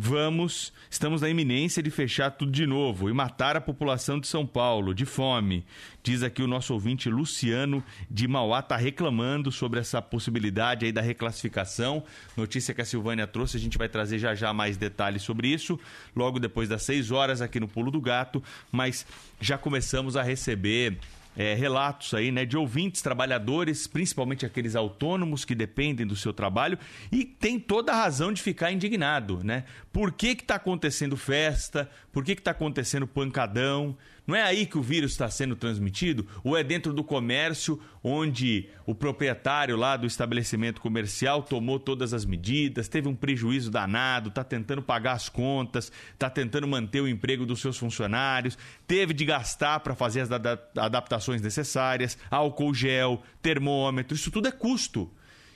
vamos, 0.00 0.72
estamos 0.88 1.22
na 1.22 1.28
iminência 1.28 1.82
de 1.82 1.90
fechar 1.90 2.30
tudo 2.30 2.52
de 2.52 2.64
novo 2.64 3.10
e 3.10 3.12
matar 3.12 3.56
a 3.56 3.60
população 3.60 4.20
de 4.20 4.28
São 4.28 4.46
Paulo 4.46 4.94
de 4.94 5.04
fome. 5.04 5.66
Diz 6.04 6.22
aqui 6.22 6.40
o 6.40 6.46
nosso 6.46 6.72
ouvinte 6.72 7.10
Luciano 7.10 7.82
de 8.08 8.28
Mauá 8.28 8.60
está 8.60 8.76
reclamando 8.76 9.50
sobre 9.50 9.80
essa 9.80 10.00
possibilidade 10.00 10.86
aí 10.86 10.92
da 10.92 11.00
reclassificação. 11.00 12.04
Notícia 12.36 12.72
que 12.72 12.80
a 12.80 12.84
Silvânia 12.84 13.26
trouxe, 13.26 13.56
a 13.56 13.60
gente 13.60 13.76
vai 13.76 13.88
trazer 13.88 14.20
já 14.20 14.36
já 14.36 14.52
mais 14.52 14.76
detalhes 14.76 15.22
sobre 15.22 15.48
isso, 15.48 15.80
logo 16.14 16.38
depois 16.38 16.68
das 16.68 16.84
6 16.84 17.10
horas 17.10 17.42
aqui 17.42 17.58
no 17.58 17.66
Pulo 17.66 17.90
do 17.90 18.00
Gato, 18.00 18.40
mas 18.70 19.04
já 19.40 19.58
começamos 19.58 20.16
a 20.16 20.22
receber 20.22 20.96
é, 21.38 21.54
relatos 21.54 22.12
aí, 22.14 22.32
né, 22.32 22.44
de 22.44 22.56
ouvintes, 22.56 23.00
trabalhadores, 23.00 23.86
principalmente 23.86 24.44
aqueles 24.44 24.74
autônomos 24.74 25.44
que 25.44 25.54
dependem 25.54 26.04
do 26.04 26.16
seu 26.16 26.32
trabalho 26.32 26.76
e 27.12 27.24
tem 27.24 27.60
toda 27.60 27.92
a 27.92 27.94
razão 27.94 28.32
de 28.32 28.42
ficar 28.42 28.72
indignado, 28.72 29.44
né? 29.44 29.62
Por 29.92 30.10
que 30.10 30.34
que 30.34 30.42
tá 30.42 30.56
acontecendo 30.56 31.16
festa? 31.16 31.88
Por 32.12 32.24
que 32.24 32.34
que 32.34 32.42
tá 32.42 32.50
acontecendo 32.50 33.06
pancadão? 33.06 33.96
Não 34.28 34.36
é 34.36 34.42
aí 34.42 34.66
que 34.66 34.76
o 34.76 34.82
vírus 34.82 35.12
está 35.12 35.30
sendo 35.30 35.56
transmitido? 35.56 36.26
Ou 36.44 36.54
é 36.54 36.62
dentro 36.62 36.92
do 36.92 37.02
comércio, 37.02 37.80
onde 38.04 38.68
o 38.84 38.94
proprietário 38.94 39.74
lá 39.74 39.96
do 39.96 40.06
estabelecimento 40.06 40.82
comercial 40.82 41.42
tomou 41.42 41.80
todas 41.80 42.12
as 42.12 42.26
medidas, 42.26 42.88
teve 42.88 43.08
um 43.08 43.14
prejuízo 43.14 43.70
danado, 43.70 44.28
está 44.28 44.44
tentando 44.44 44.82
pagar 44.82 45.12
as 45.12 45.30
contas, 45.30 45.90
está 46.12 46.28
tentando 46.28 46.68
manter 46.68 47.00
o 47.00 47.08
emprego 47.08 47.46
dos 47.46 47.62
seus 47.62 47.78
funcionários, 47.78 48.58
teve 48.86 49.14
de 49.14 49.24
gastar 49.24 49.80
para 49.80 49.94
fazer 49.94 50.20
as 50.20 50.30
adaptações 50.76 51.40
necessárias, 51.40 52.18
álcool 52.30 52.74
gel, 52.74 53.22
termômetro, 53.40 54.14
isso 54.14 54.30
tudo 54.30 54.46
é 54.46 54.52
custo. 54.52 55.10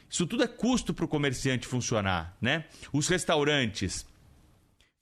Isso 0.09 0.27
tudo 0.27 0.45
é 0.45 0.49
custo 0.49 0.95
para 0.95 1.05
o 1.05 1.09
comerciante 1.09 1.67
funcionar, 1.67 2.35
né? 2.41 2.65
Os 2.91 3.07
restaurantes 3.07 4.07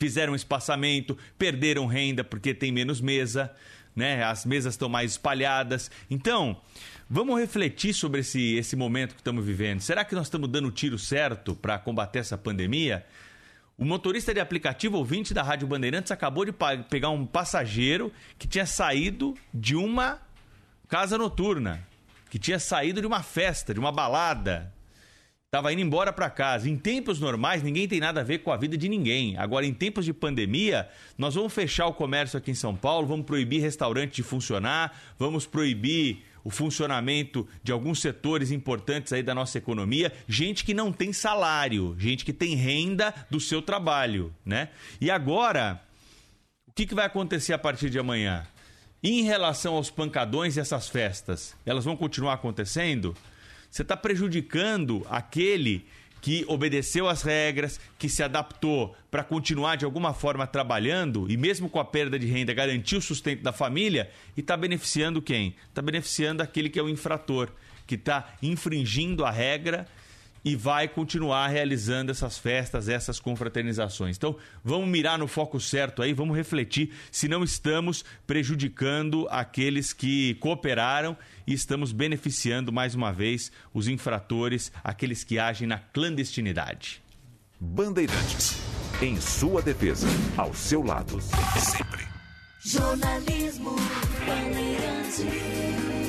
fizeram 0.01 0.35
espaçamento, 0.35 1.17
perderam 1.39 1.87
renda 1.87 2.25
porque 2.25 2.55
tem 2.55 2.73
menos 2.73 3.03
mesa, 3.03 3.53
né? 3.95 4.25
As 4.25 4.47
mesas 4.47 4.73
estão 4.73 4.89
mais 4.89 5.13
espalhadas. 5.13 5.91
Então, 6.11 6.59
vamos 7.09 7.39
refletir 7.39 7.93
sobre 7.93 8.21
esse, 8.21 8.55
esse 8.55 8.75
momento 8.75 9.15
que 9.15 9.21
estamos 9.21 9.45
vivendo. 9.45 9.81
Será 9.81 10.03
que 10.03 10.15
nós 10.15 10.27
estamos 10.27 10.49
dando 10.49 10.69
o 10.69 10.73
tiro 10.73 10.99
certo 10.99 11.55
para 11.55 11.79
combater 11.79 12.21
essa 12.21 12.39
pandemia? 12.39 13.05
O 13.77 13.85
motorista 13.85 14.33
de 14.33 14.41
aplicativo 14.41 14.97
ouvinte 14.97 15.35
da 15.35 15.43
Rádio 15.43 15.69
Bandeirantes 15.69 16.11
acabou 16.11 16.47
de 16.47 16.53
pegar 16.89 17.11
um 17.11 17.27
passageiro 17.27 18.11
que 18.39 18.49
tinha 18.49 18.67
saído 18.67 19.35
de 19.53 19.77
uma 19.77 20.19
casa 20.89 21.19
noturna, 21.19 21.87
que 22.31 22.39
tinha 22.39 22.59
saído 22.59 23.01
de 23.01 23.07
uma 23.07 23.23
festa, 23.23 23.75
de 23.75 23.81
uma 23.81 23.93
balada, 23.93 24.73
Tava 25.53 25.73
indo 25.73 25.83
embora 25.83 26.13
para 26.13 26.31
casa. 26.31 26.71
Em 26.71 26.77
tempos 26.77 27.19
normais, 27.19 27.61
ninguém 27.61 27.89
tem 27.89 27.99
nada 27.99 28.21
a 28.21 28.25
ver 28.25 28.39
com 28.39 28.53
a 28.53 28.57
vida 28.57 28.79
de 28.79 28.89
ninguém. 28.89 29.37
Agora, 29.37 29.67
em 29.67 29.75
tempos 29.75 30.05
de 30.05 30.13
pandemia, 30.13 30.89
nós 31.19 31.35
vamos 31.35 31.53
fechar 31.53 31.89
o 31.89 31.93
comércio 31.93 32.39
aqui 32.39 32.53
em 32.53 32.55
São 32.55 32.77
Paulo, 32.77 33.09
vamos 33.09 33.27
proibir 33.27 33.61
restaurante 33.61 34.15
de 34.15 34.23
funcionar, 34.23 34.97
vamos 35.19 35.47
proibir 35.47 36.25
o 36.45 36.51
funcionamento 36.51 37.49
de 37.65 37.73
alguns 37.73 38.01
setores 38.01 38.53
importantes 38.53 39.13
aí 39.13 39.25
da 39.25 39.35
nossa 39.35 39.59
economia, 39.59 40.13
gente 40.29 40.65
que 40.65 40.73
não 40.73 40.93
tem 40.93 41.13
salário, 41.13 41.97
gente 41.99 42.25
que 42.25 42.33
tem 42.33 42.55
renda 42.55 43.13
do 43.29 43.41
seu 43.41 43.61
trabalho, 43.61 44.33
né? 44.47 44.69
E 45.01 45.11
agora, 45.11 45.83
o 46.69 46.73
que, 46.73 46.87
que 46.87 46.95
vai 46.95 47.07
acontecer 47.07 47.53
a 47.53 47.59
partir 47.59 47.91
de 47.91 47.99
amanhã? 47.99 48.47
em 49.03 49.23
relação 49.23 49.77
aos 49.77 49.91
pancadões 49.91 50.57
e 50.57 50.61
essas 50.61 50.89
festas, 50.89 51.57
elas 51.65 51.85
vão 51.85 51.97
continuar 51.97 52.35
acontecendo? 52.35 53.17
Você 53.71 53.83
está 53.83 53.97
prejudicando 53.97 55.07
aquele 55.09 55.87
que 56.21 56.45
obedeceu 56.49 57.09
às 57.09 57.23
regras, 57.23 57.81
que 57.99 58.09
se 58.09 58.23
adaptou 58.23 58.95
para 59.11 59.25
continuar 59.25 59.77
de 59.77 59.85
alguma 59.85 60.13
forma 60.13 60.47
trabalhando 60.47 61.31
e 61.31 61.37
mesmo 61.37 61.69
com 61.69 61.81
a 61.81 61.85
perda 61.85 62.19
de 62.19 62.27
renda 62.27 62.53
garantir 62.53 62.97
o 62.97 63.03
sustento 63.03 63.43
da 63.43 63.53
família 63.53 64.11
e 64.37 64.41
está 64.41 64.57
beneficiando 64.57 65.23
quem? 65.23 65.55
Está 65.69 65.81
beneficiando 65.81 66.43
aquele 66.43 66.69
que 66.69 66.79
é 66.79 66.83
o 66.83 66.89
infrator, 66.89 67.51
que 67.87 67.95
está 67.95 68.35
infringindo 68.43 69.25
a 69.25 69.31
regra 69.31 69.87
e 70.45 70.57
vai 70.57 70.89
continuar 70.89 71.49
realizando 71.49 72.11
essas 72.11 72.39
festas, 72.39 72.89
essas 72.89 73.21
confraternizações. 73.21 74.17
Então, 74.17 74.37
vamos 74.65 74.89
mirar 74.89 75.19
no 75.19 75.27
foco 75.27 75.61
certo 75.61 76.03
aí, 76.03 76.13
vamos 76.13 76.37
refletir 76.37 76.93
se 77.11 77.29
não 77.29 77.45
estamos 77.45 78.05
prejudicando 78.27 79.27
aqueles 79.31 79.93
que 79.93 80.35
cooperaram 80.35 81.17
e 81.47 81.53
estamos 81.53 81.93
beneficiando 81.93 82.73
mais 82.73 82.95
uma 82.95 83.13
vez 83.13 83.53
os 83.75 83.89
infratores, 83.89 84.73
aqueles 84.83 85.25
que 85.25 85.39
agem 85.39 85.67
na 85.67 85.79
clandestinidade. 85.79 87.03
Bandeirantes, 87.61 88.57
em 89.03 89.21
sua 89.21 89.61
defesa, 89.61 90.09
ao 90.37 90.55
seu 90.55 90.83
lado, 90.83 91.21
sempre. 91.21 92.09
Jornalismo 92.65 93.77
Bandeirantes. 94.27 96.00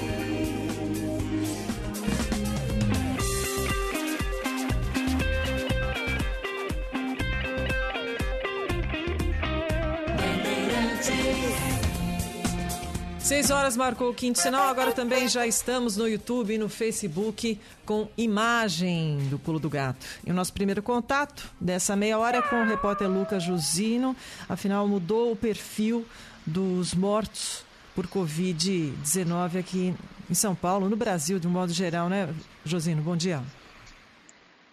Seis 13.24 13.52
horas 13.52 13.78
marcou 13.78 14.10
o 14.10 14.14
quinto 14.14 14.40
sinal, 14.40 14.68
agora 14.68 14.92
também 14.92 15.28
já 15.28 15.46
estamos 15.46 15.96
no 15.96 16.08
YouTube 16.08 16.54
e 16.54 16.58
no 16.58 16.68
Facebook 16.68 17.60
com 17.86 18.10
imagem 18.18 19.20
do 19.30 19.38
Pulo 19.38 19.60
do 19.60 19.70
Gato. 19.70 20.06
E 20.26 20.32
o 20.32 20.34
nosso 20.34 20.52
primeiro 20.52 20.82
contato 20.82 21.50
dessa 21.60 21.96
meia 21.96 22.18
hora 22.18 22.40
é 22.40 22.42
com 22.42 22.62
o 22.62 22.66
repórter 22.66 23.08
Lucas 23.08 23.44
Jusino, 23.44 24.16
afinal 24.50 24.88
mudou 24.88 25.32
o 25.32 25.36
perfil 25.36 26.06
dos 26.46 26.94
mortos 26.94 27.64
por 27.96 28.08
Covid-19 28.08 29.60
aqui 29.60 29.96
em 30.30 30.34
São 30.34 30.56
Paulo, 30.56 30.90
no 30.90 30.96
Brasil 30.98 31.40
de 31.40 31.48
um 31.48 31.52
modo 31.52 31.72
geral, 31.72 32.10
né, 32.10 32.34
Josino? 32.66 33.02
Bom 33.02 33.16
dia. 33.16 33.42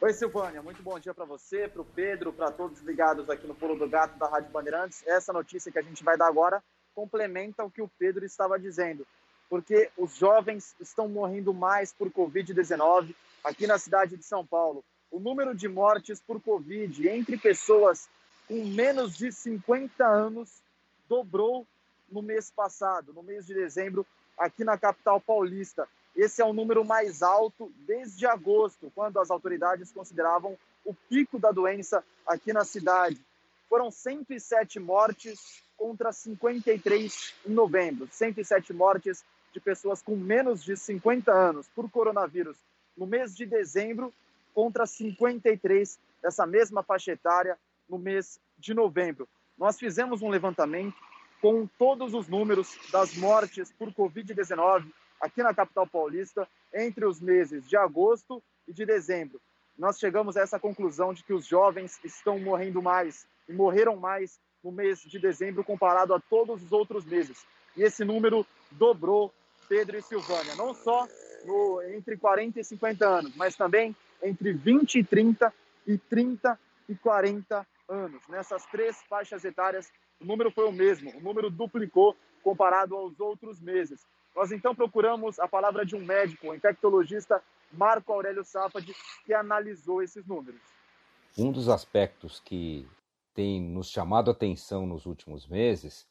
Oi, 0.00 0.12
Silvânia. 0.14 0.62
Muito 0.62 0.82
bom 0.82 0.98
dia 0.98 1.12
para 1.12 1.24
você, 1.24 1.68
para 1.68 1.82
o 1.82 1.84
Pedro, 1.84 2.32
para 2.32 2.50
todos 2.50 2.80
ligados 2.80 3.28
aqui 3.28 3.46
no 3.46 3.54
Pulo 3.54 3.78
do 3.78 3.88
Gato 3.88 4.18
da 4.18 4.26
Rádio 4.28 4.50
Bandeirantes. 4.50 5.02
Essa 5.06 5.32
notícia 5.32 5.70
que 5.70 5.78
a 5.78 5.82
gente 5.82 6.02
vai 6.02 6.16
dar 6.16 6.28
agora 6.28 6.62
complementa 6.98 7.64
o 7.64 7.70
que 7.70 7.80
o 7.80 7.86
Pedro 7.86 8.24
estava 8.24 8.58
dizendo, 8.58 9.06
porque 9.48 9.88
os 9.96 10.16
jovens 10.16 10.74
estão 10.80 11.08
morrendo 11.08 11.54
mais 11.54 11.92
por 11.92 12.10
Covid-19 12.10 13.14
aqui 13.44 13.68
na 13.68 13.78
cidade 13.78 14.16
de 14.16 14.24
São 14.24 14.44
Paulo. 14.44 14.84
O 15.08 15.20
número 15.20 15.54
de 15.54 15.68
mortes 15.68 16.20
por 16.20 16.40
Covid 16.40 17.08
entre 17.08 17.36
pessoas 17.36 18.08
com 18.48 18.64
menos 18.64 19.16
de 19.16 19.30
50 19.30 20.04
anos 20.04 20.60
dobrou 21.08 21.64
no 22.10 22.20
mês 22.20 22.50
passado, 22.50 23.12
no 23.12 23.22
mês 23.22 23.46
de 23.46 23.54
dezembro, 23.54 24.04
aqui 24.36 24.64
na 24.64 24.76
capital 24.76 25.20
paulista. 25.20 25.86
Esse 26.16 26.42
é 26.42 26.44
o 26.44 26.52
número 26.52 26.84
mais 26.84 27.22
alto 27.22 27.72
desde 27.86 28.26
agosto, 28.26 28.90
quando 28.92 29.20
as 29.20 29.30
autoridades 29.30 29.92
consideravam 29.92 30.58
o 30.84 30.92
pico 31.08 31.38
da 31.38 31.52
doença 31.52 32.02
aqui 32.26 32.52
na 32.52 32.64
cidade. 32.64 33.24
Foram 33.68 33.88
107 33.88 34.80
mortes 34.80 35.67
contra 35.78 36.12
53 36.12 37.34
em 37.46 37.52
novembro. 37.52 38.08
107 38.10 38.72
mortes 38.74 39.24
de 39.52 39.60
pessoas 39.60 40.02
com 40.02 40.16
menos 40.16 40.62
de 40.62 40.76
50 40.76 41.32
anos 41.32 41.68
por 41.68 41.88
coronavírus 41.90 42.58
no 42.96 43.06
mês 43.06 43.34
de 43.34 43.46
dezembro 43.46 44.12
contra 44.52 44.84
53 44.84 45.98
dessa 46.20 46.44
mesma 46.44 46.82
faixa 46.82 47.12
etária 47.12 47.56
no 47.88 47.96
mês 47.96 48.40
de 48.58 48.74
novembro. 48.74 49.28
Nós 49.56 49.78
fizemos 49.78 50.20
um 50.20 50.28
levantamento 50.28 50.96
com 51.40 51.66
todos 51.78 52.12
os 52.12 52.28
números 52.28 52.76
das 52.90 53.16
mortes 53.16 53.72
por 53.72 53.92
Covid-19 53.92 54.84
aqui 55.20 55.42
na 55.42 55.54
capital 55.54 55.86
paulista 55.86 56.48
entre 56.74 57.06
os 57.06 57.20
meses 57.20 57.68
de 57.68 57.76
agosto 57.76 58.42
e 58.66 58.72
de 58.72 58.84
dezembro. 58.84 59.40
Nós 59.78 59.98
chegamos 59.98 60.36
a 60.36 60.42
essa 60.42 60.58
conclusão 60.58 61.14
de 61.14 61.22
que 61.22 61.32
os 61.32 61.46
jovens 61.46 62.00
estão 62.04 62.38
morrendo 62.40 62.82
mais 62.82 63.26
e 63.48 63.52
morreram 63.52 63.96
mais 63.96 64.40
no 64.62 64.72
mês 64.72 65.00
de 65.00 65.18
dezembro 65.18 65.64
comparado 65.64 66.14
a 66.14 66.20
todos 66.20 66.62
os 66.62 66.72
outros 66.72 67.04
meses. 67.04 67.44
E 67.76 67.82
esse 67.82 68.04
número 68.04 68.46
dobrou 68.72 69.32
Pedro 69.68 69.96
e 69.96 70.02
Silvânia, 70.02 70.54
não 70.56 70.74
só 70.74 71.06
no, 71.44 71.82
entre 71.94 72.16
40 72.16 72.60
e 72.60 72.64
50 72.64 73.06
anos, 73.06 73.36
mas 73.36 73.54
também 73.54 73.94
entre 74.22 74.52
20 74.52 74.98
e 74.98 75.04
30 75.04 75.52
e 75.86 75.98
30 75.98 76.58
e 76.88 76.94
40 76.94 77.66
anos. 77.88 78.22
Nessas 78.28 78.64
três 78.66 79.00
faixas 79.08 79.44
etárias, 79.44 79.90
o 80.20 80.24
número 80.24 80.50
foi 80.50 80.66
o 80.66 80.72
mesmo, 80.72 81.16
o 81.16 81.20
número 81.20 81.50
duplicou 81.50 82.16
comparado 82.42 82.96
aos 82.96 83.20
outros 83.20 83.60
meses. 83.60 84.06
Nós 84.34 84.52
então 84.52 84.74
procuramos 84.74 85.38
a 85.38 85.48
palavra 85.48 85.84
de 85.84 85.96
um 85.96 86.04
médico, 86.04 86.48
o 86.48 86.54
infectologista 86.54 87.42
Marco 87.72 88.12
Aurélio 88.12 88.44
Safad, 88.44 88.86
que 89.24 89.34
analisou 89.34 90.02
esses 90.02 90.26
números. 90.26 90.60
Um 91.36 91.52
dos 91.52 91.68
aspectos 91.68 92.40
que 92.40 92.88
tem 93.38 93.60
nos 93.62 93.88
chamado 93.88 94.30
a 94.30 94.32
atenção 94.32 94.84
nos 94.84 95.06
últimos 95.06 95.46
meses 95.46 96.08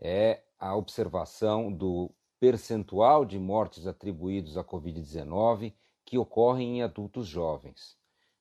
é 0.00 0.44
a 0.60 0.76
observação 0.76 1.72
do 1.72 2.08
percentual 2.38 3.24
de 3.24 3.36
mortes 3.36 3.84
atribuídos 3.84 4.56
à 4.56 4.62
Covid-19 4.62 5.74
que 6.04 6.16
ocorrem 6.16 6.78
em 6.78 6.82
adultos 6.84 7.26
jovens. 7.26 7.98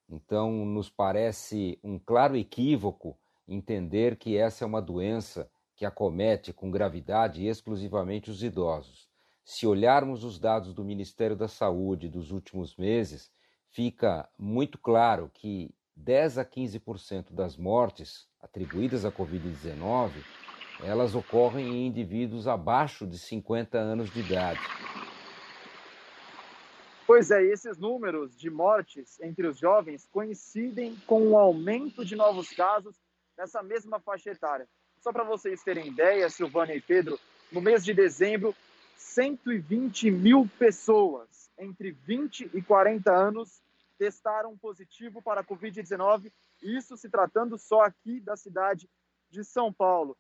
Então, 0.08 0.52
nos 0.68 0.88
parece 0.88 1.80
um 1.84 1.98
claro 1.98 2.38
equívoco 2.38 3.18
entender 3.48 4.16
que 4.18 4.38
essa 4.38 4.64
é 4.64 4.68
uma 4.68 4.84
doença 4.84 5.50
que 5.76 5.84
acomete 5.84 6.54
com 6.54 6.70
gravidade 6.70 7.44
exclusivamente 7.44 8.30
os 8.30 8.44
idosos. 8.44 9.10
Se 9.44 9.66
olharmos 9.66 10.24
os 10.24 10.38
dados 10.38 10.76
do 10.76 10.86
Ministério 10.86 11.36
da 11.36 11.48
Saúde 11.48 12.08
dos 12.08 12.30
últimos 12.30 12.78
meses, 12.78 13.32
fica 13.72 14.30
muito 14.38 14.78
claro 14.78 15.32
que 15.34 15.74
10 15.98 16.38
a 16.38 16.46
15% 16.46 17.34
das 17.34 17.58
mortes 17.58 18.27
atribuídas 18.42 19.06
à 19.06 19.12
Covid-19, 19.12 20.12
elas 20.84 21.16
ocorrem 21.16 21.68
em 21.68 21.88
indivíduos 21.88 22.48
abaixo 22.48 23.06
de 23.08 23.18
50 23.18 23.78
anos 23.78 24.12
de 24.12 24.20
idade. 24.20 24.60
Pois 27.06 27.32
é, 27.32 27.42
esses 27.42 27.78
números 27.78 28.38
de 28.38 28.50
mortes 28.50 29.20
entre 29.22 29.48
os 29.48 29.58
jovens 29.58 30.08
coincidem 30.12 30.96
com 31.08 31.30
o 31.30 31.38
aumento 31.38 32.04
de 32.04 32.16
novos 32.16 32.50
casos 32.50 32.96
nessa 33.38 33.64
mesma 33.64 34.00
faixa 34.00 34.32
etária. 34.32 34.68
Só 35.00 35.14
para 35.14 35.24
vocês 35.24 35.64
terem 35.64 35.88
ideia, 35.88 36.30
Silvana 36.30 36.74
e 36.74 36.82
Pedro, 36.82 37.18
no 37.52 37.62
mês 37.62 37.86
de 37.86 37.94
dezembro, 37.94 38.54
120 38.98 40.12
mil 40.12 40.50
pessoas 40.60 41.50
entre 41.58 41.92
20 41.92 42.52
e 42.54 42.62
40 42.62 43.10
anos 43.10 43.62
testaram 43.98 44.58
positivo 44.58 45.22
para 45.22 45.42
a 45.42 45.44
Covid-19, 45.44 46.32
isso 46.62 46.98
se 46.98 47.10
tratando 47.10 47.58
só 47.58 47.82
aqui 47.82 48.20
da 48.20 48.36
cidade 48.36 48.90
de 49.30 49.44
São 49.44 49.72
Paulo. 49.72 50.18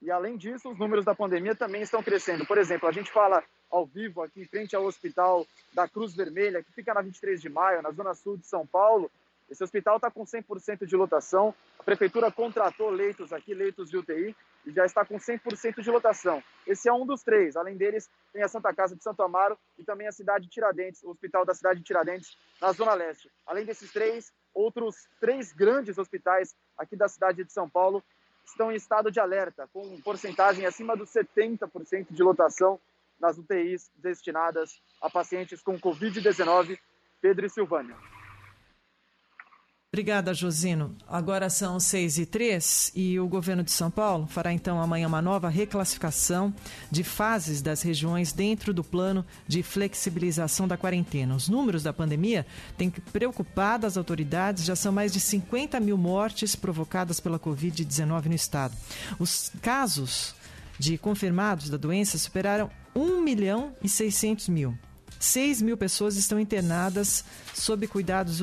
E 0.00 0.10
além 0.10 0.36
disso, 0.36 0.70
os 0.70 0.78
números 0.78 1.04
da 1.04 1.14
pandemia 1.14 1.54
também 1.54 1.82
estão 1.82 2.02
crescendo. 2.02 2.46
Por 2.46 2.58
exemplo, 2.58 2.88
a 2.88 2.92
gente 2.92 3.10
fala 3.10 3.42
ao 3.70 3.84
vivo 3.84 4.22
aqui 4.22 4.40
em 4.40 4.46
frente 4.46 4.74
ao 4.76 4.84
hospital 4.84 5.46
da 5.72 5.88
Cruz 5.88 6.14
Vermelha, 6.14 6.62
que 6.62 6.72
fica 6.72 6.94
na 6.94 7.02
23 7.02 7.40
de 7.40 7.48
maio, 7.48 7.82
na 7.82 7.90
zona 7.90 8.14
sul 8.14 8.36
de 8.36 8.46
São 8.46 8.66
Paulo. 8.66 9.10
Esse 9.50 9.64
hospital 9.64 9.96
está 9.96 10.10
com 10.10 10.24
100% 10.24 10.86
de 10.86 10.94
lotação. 10.94 11.54
A 11.78 11.82
prefeitura 11.82 12.30
contratou 12.30 12.90
leitos 12.90 13.32
aqui, 13.32 13.54
leitos 13.54 13.90
de 13.90 13.96
UTI, 13.96 14.36
e 14.66 14.70
já 14.70 14.84
está 14.84 15.04
com 15.04 15.16
100% 15.16 15.80
de 15.80 15.90
lotação. 15.90 16.42
Esse 16.66 16.88
é 16.88 16.92
um 16.92 17.06
dos 17.06 17.22
três. 17.22 17.56
Além 17.56 17.76
deles, 17.76 18.10
tem 18.32 18.42
a 18.42 18.48
Santa 18.48 18.72
Casa 18.74 18.94
de 18.94 19.02
Santo 19.02 19.22
Amaro 19.22 19.58
e 19.78 19.84
também 19.84 20.06
a 20.06 20.12
cidade 20.12 20.44
de 20.44 20.50
Tiradentes, 20.50 21.02
o 21.02 21.10
hospital 21.10 21.44
da 21.44 21.54
cidade 21.54 21.80
de 21.80 21.86
Tiradentes, 21.86 22.36
na 22.60 22.72
Zona 22.72 22.92
Leste. 22.92 23.30
Além 23.46 23.64
desses 23.64 23.90
três, 23.90 24.32
outros 24.54 25.08
três 25.20 25.52
grandes 25.52 25.98
hospitais 25.98 26.54
aqui 26.76 26.96
da 26.96 27.08
cidade 27.08 27.44
de 27.44 27.52
São 27.52 27.68
Paulo 27.68 28.02
estão 28.44 28.72
em 28.72 28.76
estado 28.76 29.10
de 29.10 29.20
alerta, 29.20 29.68
com 29.72 30.00
porcentagem 30.00 30.64
acima 30.64 30.96
dos 30.96 31.10
70% 31.10 32.06
de 32.10 32.22
lotação 32.22 32.80
nas 33.20 33.36
UTIs 33.36 33.90
destinadas 33.96 34.80
a 35.02 35.10
pacientes 35.10 35.62
com 35.62 35.78
Covid-19. 35.78 36.78
Pedro 37.20 37.46
e 37.46 37.50
Silvânia. 37.50 37.96
Obrigada, 39.90 40.34
Josino. 40.34 40.94
Agora 41.08 41.48
são 41.48 41.80
seis 41.80 42.18
e 42.18 42.26
três 42.26 42.92
e 42.94 43.18
o 43.18 43.26
governo 43.26 43.62
de 43.62 43.70
São 43.70 43.90
Paulo 43.90 44.26
fará 44.26 44.52
então 44.52 44.78
amanhã 44.82 45.08
uma 45.08 45.22
nova 45.22 45.48
reclassificação 45.48 46.54
de 46.90 47.02
fases 47.02 47.62
das 47.62 47.80
regiões 47.80 48.30
dentro 48.30 48.74
do 48.74 48.84
plano 48.84 49.24
de 49.46 49.62
flexibilização 49.62 50.68
da 50.68 50.76
quarentena. 50.76 51.34
Os 51.34 51.48
números 51.48 51.82
da 51.82 51.90
pandemia 51.90 52.44
têm 52.76 52.90
preocupado 52.90 53.86
as 53.86 53.96
autoridades, 53.96 54.62
já 54.62 54.76
são 54.76 54.92
mais 54.92 55.10
de 55.10 55.20
50 55.20 55.80
mil 55.80 55.96
mortes 55.96 56.54
provocadas 56.54 57.18
pela 57.18 57.38
Covid-19 57.38 58.26
no 58.26 58.34
estado. 58.34 58.76
Os 59.18 59.50
casos 59.62 60.34
de 60.78 60.98
confirmados 60.98 61.70
da 61.70 61.78
doença 61.78 62.18
superaram 62.18 62.70
1 62.94 63.22
milhão 63.22 63.74
e 63.82 63.88
600 63.88 64.50
mil. 64.50 64.78
6 65.18 65.62
mil 65.62 65.78
pessoas 65.78 66.16
estão 66.16 66.38
internadas 66.38 67.24
sob 67.54 67.86
cuidados 67.86 68.42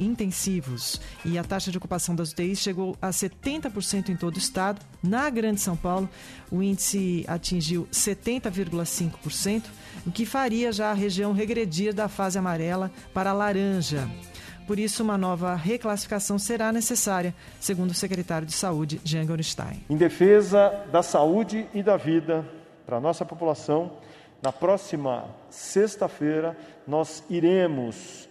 intensivos 0.00 1.00
e 1.24 1.38
a 1.38 1.44
taxa 1.44 1.70
de 1.70 1.78
ocupação 1.78 2.14
das 2.14 2.32
UTIs 2.32 2.58
chegou 2.58 2.96
a 3.00 3.10
70% 3.10 4.08
em 4.08 4.16
todo 4.16 4.36
o 4.36 4.38
estado. 4.38 4.80
Na 5.02 5.28
Grande 5.30 5.60
São 5.60 5.76
Paulo, 5.76 6.08
o 6.50 6.62
índice 6.62 7.24
atingiu 7.28 7.88
70,5%, 7.92 9.64
o 10.06 10.12
que 10.12 10.24
faria 10.24 10.72
já 10.72 10.90
a 10.90 10.94
região 10.94 11.32
regredir 11.32 11.94
da 11.94 12.08
fase 12.08 12.38
amarela 12.38 12.90
para 13.12 13.30
a 13.30 13.32
laranja. 13.32 14.08
Por 14.66 14.78
isso, 14.78 15.02
uma 15.02 15.18
nova 15.18 15.54
reclassificação 15.54 16.38
será 16.38 16.72
necessária, 16.72 17.34
segundo 17.60 17.90
o 17.90 17.94
secretário 17.94 18.46
de 18.46 18.54
Saúde, 18.54 18.98
Jean 19.04 19.26
Gorenstein. 19.26 19.84
Em 19.90 19.96
defesa 19.96 20.86
da 20.90 21.02
saúde 21.02 21.66
e 21.74 21.82
da 21.82 21.98
vida 21.98 22.48
para 22.86 22.96
a 22.96 23.00
nossa 23.00 23.26
população, 23.26 23.92
na 24.42 24.52
próxima 24.52 25.26
sexta-feira 25.50 26.56
nós 26.86 27.22
iremos 27.28 28.28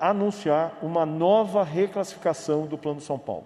anunciar 0.00 0.78
uma 0.82 1.04
nova 1.04 1.62
reclassificação 1.62 2.66
do 2.66 2.78
Plano 2.78 3.00
São 3.00 3.18
Paulo. 3.18 3.44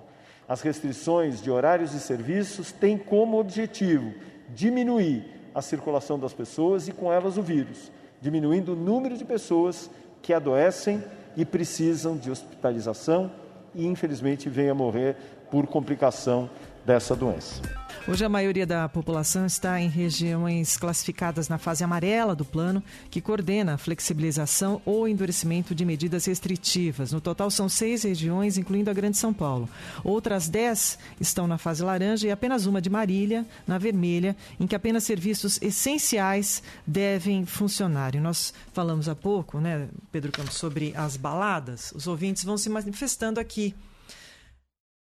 As 0.49 0.61
restrições 0.63 1.43
de 1.43 1.51
horários 1.51 1.95
e 1.95 2.01
serviços 2.01 2.73
têm 2.73 2.99
como 2.99 3.39
objetivo 3.39 4.13
diminuir 4.49 5.25
a 5.55 5.63
circulação 5.63 6.19
das 6.19 6.33
pessoas 6.33 6.89
e 6.89 6.93
com 6.93 7.13
elas 7.13 7.37
o 7.37 7.43
vírus, 7.43 7.91
diminuindo 8.21 8.73
o 8.73 8.77
número 8.77 9.17
de 9.17 9.25
pessoas 9.25 9.91
que 10.23 10.33
adoecem 10.33 11.03
e 11.37 11.45
precisam 11.45 12.17
de 12.17 12.31
hospitalização 12.31 13.31
e 13.75 13.87
infelizmente 13.87 14.49
vêm 14.49 14.71
a 14.71 14.75
morrer 14.75 15.17
por 15.51 15.67
complicação 15.67 16.51
dessa 16.85 17.15
doença. 17.15 17.80
Hoje 18.11 18.25
a 18.25 18.29
maioria 18.29 18.67
da 18.67 18.89
população 18.89 19.47
está 19.47 19.81
em 19.81 19.89
regiões 19.89 20.77
classificadas 20.77 21.49
na 21.49 21.59
fase 21.59 21.85
amarela 21.85 22.35
do 22.35 22.45
plano, 22.45 22.83
que 23.09 23.21
coordena 23.21 23.75
a 23.75 23.79
flexibilização 23.79 24.83
ou 24.85 25.07
endurecimento 25.07 25.77
de 25.77 25.85
medidas 25.85 26.25
restritivas. 26.25 27.13
No 27.13 27.21
total 27.21 27.53
são 27.53 27.69
seis 27.69 28.03
regiões, 28.03 28.59
incluindo 28.59 28.91
a 28.91 28.93
Grande 28.93 29.17
São 29.17 29.33
Paulo. 29.33 29.69
Outras 30.03 30.49
dez 30.49 30.99
estão 31.21 31.47
na 31.47 31.57
fase 31.57 31.85
laranja 31.85 32.27
e 32.27 32.33
apenas 32.33 32.67
uma 32.67 32.83
de 32.83 32.91
Marília, 32.91 33.47
na 33.65 33.79
vermelha, 33.79 34.37
em 34.59 34.67
que 34.67 34.75
apenas 34.75 35.05
serviços 35.05 35.63
essenciais 35.63 36.65
devem 36.85 37.47
funcionar. 37.47 38.17
E 38.17 38.19
nós 38.19 38.53
falamos 38.73 39.09
há 39.09 39.15
pouco, 39.15 39.61
né, 39.61 39.87
Pedro 40.11 40.33
Campos, 40.33 40.57
sobre 40.57 40.93
as 40.97 41.17
baladas. 41.17 41.93
Os 41.95 42.09
ouvintes 42.09 42.43
vão 42.43 42.59
se 42.59 42.69
manifestando 42.69 43.39
aqui. 43.39 43.73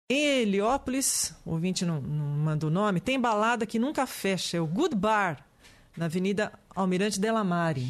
Em 0.07 0.41
Heliópolis, 0.41 1.33
ouvinte 1.43 1.83
não, 1.83 1.99
não 1.99 2.25
manda 2.25 2.67
o 2.67 2.69
nome, 2.69 3.01
tem 3.01 3.19
balada 3.19 3.65
que 3.65 3.79
nunca 3.79 4.05
fecha, 4.05 4.57
é 4.57 4.61
o 4.61 4.67
Good 4.67 4.95
Bar, 4.95 5.43
na 5.97 6.05
Avenida 6.05 6.53
Almirante 6.75 7.19
Delamare. 7.19 7.89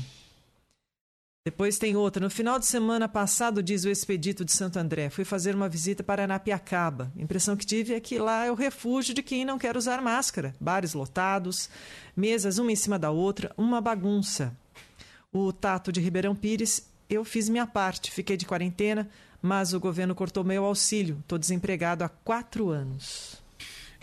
Depois 1.46 1.78
tem 1.78 1.98
outra. 1.98 2.24
No 2.24 2.30
final 2.30 2.58
de 2.58 2.66
semana 2.66 3.10
passado, 3.10 3.62
diz 3.62 3.84
o 3.84 3.90
expedito 3.90 4.46
de 4.46 4.54
Santo 4.54 4.80
André, 4.80 5.10
fui 5.10 5.26
fazer 5.26 5.56
uma 5.56 5.68
visita 5.68 6.06
para 6.06 6.24
Anapiacaba. 6.24 7.12
A 7.20 7.22
impressão 7.22 7.58
que 7.58 7.66
tive 7.66 7.94
é 7.94 8.00
que 8.00 8.18
lá 8.18 8.46
é 8.46 8.52
o 8.52 8.56
refúgio 8.56 9.14
de 9.14 9.22
quem 9.22 9.44
não 9.44 9.60
quer 9.60 9.76
usar 9.76 10.02
máscara. 10.02 10.56
Bares 10.58 10.94
lotados, 10.94 11.70
mesas 12.16 12.58
uma 12.58 12.72
em 12.72 12.78
cima 12.78 12.98
da 12.98 13.12
outra, 13.12 13.52
uma 13.58 13.82
bagunça. 13.82 14.56
O 15.34 15.52
Tato 15.52 15.92
de 15.92 16.00
Ribeirão 16.00 16.34
Pires, 16.34 16.90
eu 17.10 17.26
fiz 17.26 17.50
minha 17.50 17.68
parte, 17.68 18.10
fiquei 18.10 18.38
de 18.38 18.46
quarentena, 18.46 19.08
mas 19.46 19.74
o 19.74 19.80
governo 19.80 20.16
cortou 20.16 20.44
meu 20.44 20.66
auxílio. 20.66 21.20
Estou 21.22 21.38
desempregado 21.38 22.04
há 22.04 22.10
quatro 22.10 22.70
anos. 22.70 23.45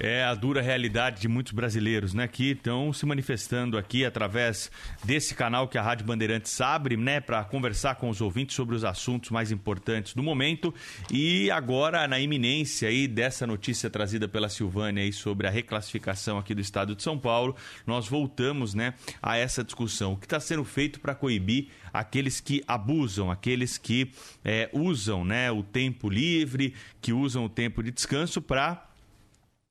É 0.05 0.24
a 0.24 0.34
dura 0.34 0.61
realidade 0.61 1.20
de 1.20 1.28
muitos 1.28 1.53
brasileiros, 1.53 2.12
né, 2.12 2.26
que 2.26 2.50
estão 2.50 2.92
se 2.92 3.07
manifestando 3.07 3.78
aqui 3.78 4.05
através 4.05 4.68
desse 5.05 5.32
canal 5.32 5.68
que 5.68 5.78
a 5.78 5.82
Rádio 5.82 6.05
Bandeirantes 6.05 6.61
abre, 6.61 6.96
né, 6.96 7.20
para 7.20 7.44
conversar 7.44 7.94
com 7.94 8.09
os 8.09 8.20
ouvintes 8.20 8.57
sobre 8.57 8.74
os 8.74 8.82
assuntos 8.82 9.30
mais 9.30 9.53
importantes 9.53 10.12
do 10.12 10.20
momento. 10.20 10.74
E 11.09 11.48
agora, 11.53 12.09
na 12.09 12.18
iminência 12.18 12.88
aí 12.88 13.07
dessa 13.07 13.46
notícia 13.46 13.88
trazida 13.88 14.26
pela 14.26 14.48
Silvânia 14.48 15.05
aí 15.05 15.12
sobre 15.12 15.46
a 15.46 15.50
reclassificação 15.50 16.36
aqui 16.36 16.53
do 16.53 16.61
estado 16.61 16.96
de 16.96 17.03
São 17.05 17.16
Paulo, 17.16 17.55
nós 17.86 18.09
voltamos, 18.09 18.74
né, 18.74 18.94
a 19.22 19.36
essa 19.36 19.62
discussão. 19.62 20.14
O 20.14 20.16
que 20.16 20.26
está 20.26 20.40
sendo 20.40 20.64
feito 20.64 20.98
para 20.98 21.14
coibir 21.14 21.68
aqueles 21.92 22.40
que 22.40 22.64
abusam, 22.66 23.30
aqueles 23.30 23.78
que 23.78 24.11
é, 24.44 24.68
usam, 24.72 25.24
né, 25.24 25.53
o 25.53 25.62
tempo 25.62 26.11
livre, 26.11 26.74
que 27.00 27.12
usam 27.12 27.44
o 27.44 27.48
tempo 27.48 27.84
de 27.84 27.92
descanso 27.92 28.42
para 28.42 28.88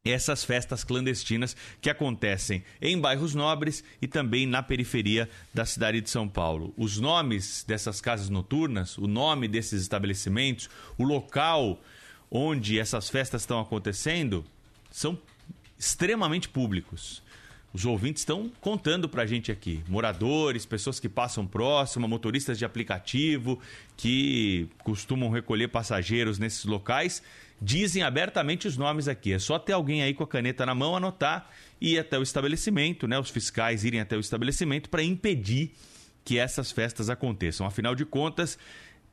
essas 0.04 0.44
festas 0.44 0.84
clandestinas 0.84 1.56
que 1.80 1.90
acontecem 1.90 2.64
em 2.82 3.00
bairros 3.00 3.36
nobres 3.36 3.84
e 4.02 4.08
também 4.08 4.48
na 4.48 4.64
periferia 4.64 5.30
da 5.54 5.64
cidade 5.64 6.02
de 6.02 6.10
São 6.10 6.28
Paulo. 6.28 6.74
Os 6.76 6.98
nomes 6.98 7.64
dessas 7.68 8.02
casas 8.02 8.28
noturnas, 8.28 8.98
o 8.98 9.06
nome 9.06 9.48
desses 9.48 9.82
estabelecimentos, 9.82 10.70
o 10.98 11.04
local 11.04 11.80
onde 12.32 12.80
essas 12.80 13.10
festas 13.10 13.44
estão 13.44 13.60
acontecendo 13.60 14.44
são 14.90 15.20
extremamente 15.78 16.50
públicos. 16.50 17.22
Os 17.74 17.86
ouvintes 17.86 18.22
estão 18.22 18.52
contando 18.60 19.08
para 19.08 19.24
a 19.24 19.26
gente 19.26 19.52
aqui. 19.52 19.82
Moradores, 19.88 20.66
pessoas 20.66 21.00
que 21.00 21.08
passam 21.08 21.48
próximo, 21.48 22.08
motoristas 22.08 22.58
de 22.58 22.66
aplicativo 22.66 23.62
que 23.96 24.68
costumam 24.84 25.30
recolher 25.30 25.70
passageiros 25.70 26.38
nesses 26.38 26.66
locais 26.66 27.22
dizem 27.62 28.02
abertamente 28.02 28.68
os 28.68 28.76
nomes 28.76 29.08
aqui. 29.08 29.34
É 29.34 29.40
só 29.40 29.60
ter 29.60 29.74
alguém 29.74 30.02
aí 30.02 30.14
com 30.14 30.24
a 30.24 30.28
caneta 30.28 30.66
na 30.66 30.74
mão, 30.74 30.96
anotar 30.96 31.50
e 31.80 31.94
ir 31.94 32.00
até 32.00 32.18
o 32.18 32.24
estabelecimento, 32.24 33.08
né? 33.08 33.20
Os 33.20 33.30
fiscais 33.30 33.84
irem 33.84 34.00
até 34.00 34.18
o 34.18 34.20
estabelecimento 34.20 34.90
para 34.90 35.04
impedir 35.04 35.72
que 36.26 36.40
essas 36.40 36.72
festas 36.72 37.10
aconteçam. 37.10 37.66
Afinal 37.66 37.94
de 37.94 38.06
contas, 38.06 38.58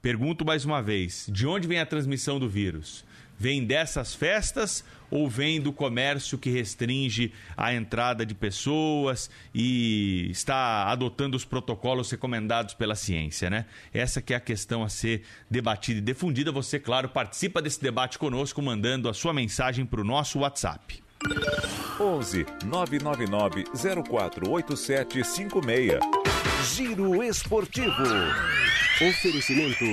pergunto 0.01 0.45
mais 0.45 0.65
uma 0.65 0.83
vez: 0.83 1.27
de 1.31 1.47
onde 1.47 1.69
vem 1.69 1.79
a 1.79 1.87
transmissão 1.87 2.39
do 2.39 2.49
vírus? 2.49 3.05
Vem 3.39 3.65
dessas 3.65 4.15
festas 4.15 4.85
ou 5.11 5.29
vem 5.29 5.61
do 5.61 5.73
comércio 5.73 6.37
que 6.37 6.51
restringe 6.51 7.33
a 7.57 7.73
entrada 7.73 8.27
de 8.27 8.35
pessoas 8.35 9.31
e 9.55 10.29
está 10.31 10.89
adotando 10.89 11.37
os 11.37 11.45
protocolos 11.45 12.11
recomendados 12.11 12.75
pela 12.75 12.95
ciência, 12.95 13.49
né? 13.49 13.65
Essa 13.95 14.21
que 14.21 14.35
é 14.35 14.37
a 14.37 14.41
questão 14.41 14.83
a 14.83 14.89
ser 14.89 15.23
debatida 15.51 15.99
e 15.99 16.03
defundida. 16.03 16.53
Você, 16.53 16.79
claro, 16.79 17.09
participa 17.09 17.63
desse 17.63 17.81
debate 17.81 18.19
conosco 18.19 18.61
mandando 18.61 19.09
a 19.09 19.15
sua 19.15 19.33
mensagem 19.33 19.87
para 19.87 20.01
o 20.01 20.05
nosso 20.05 20.41
WhatsApp. 20.41 21.03
11 22.01 22.47
999 22.67 23.65
048756. 23.73 26.38
Giro 26.75 27.23
Esportivo. 27.23 28.03
Oferecimento 29.01 29.85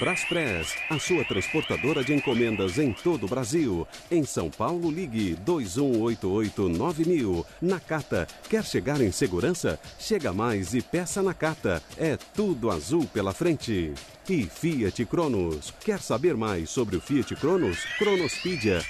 Braspress, 0.00 0.74
a 0.90 0.98
sua 0.98 1.24
transportadora 1.24 2.02
de 2.02 2.12
encomendas 2.14 2.78
em 2.78 2.92
todo 2.92 3.26
o 3.26 3.28
Brasil. 3.28 3.86
Em 4.10 4.24
São 4.24 4.50
Paulo, 4.50 4.90
ligue 4.90 5.36
2188-9000. 5.46 7.44
Nakata, 7.62 8.26
quer 8.48 8.64
chegar 8.64 9.00
em 9.00 9.12
segurança? 9.12 9.78
Chega 9.98 10.32
mais 10.32 10.74
e 10.74 10.82
peça 10.82 11.22
Nakata. 11.22 11.82
É 11.96 12.16
tudo 12.16 12.70
azul 12.70 13.06
pela 13.06 13.32
frente. 13.32 13.92
E 14.28 14.44
Fiat 14.44 15.04
Cronos, 15.04 15.72
quer 15.84 16.00
saber 16.00 16.36
mais 16.36 16.70
sobre 16.70 16.96
o 16.96 17.00
Fiat 17.00 17.36
Cronos? 17.36 17.84
Cronospedia. 17.98 18.80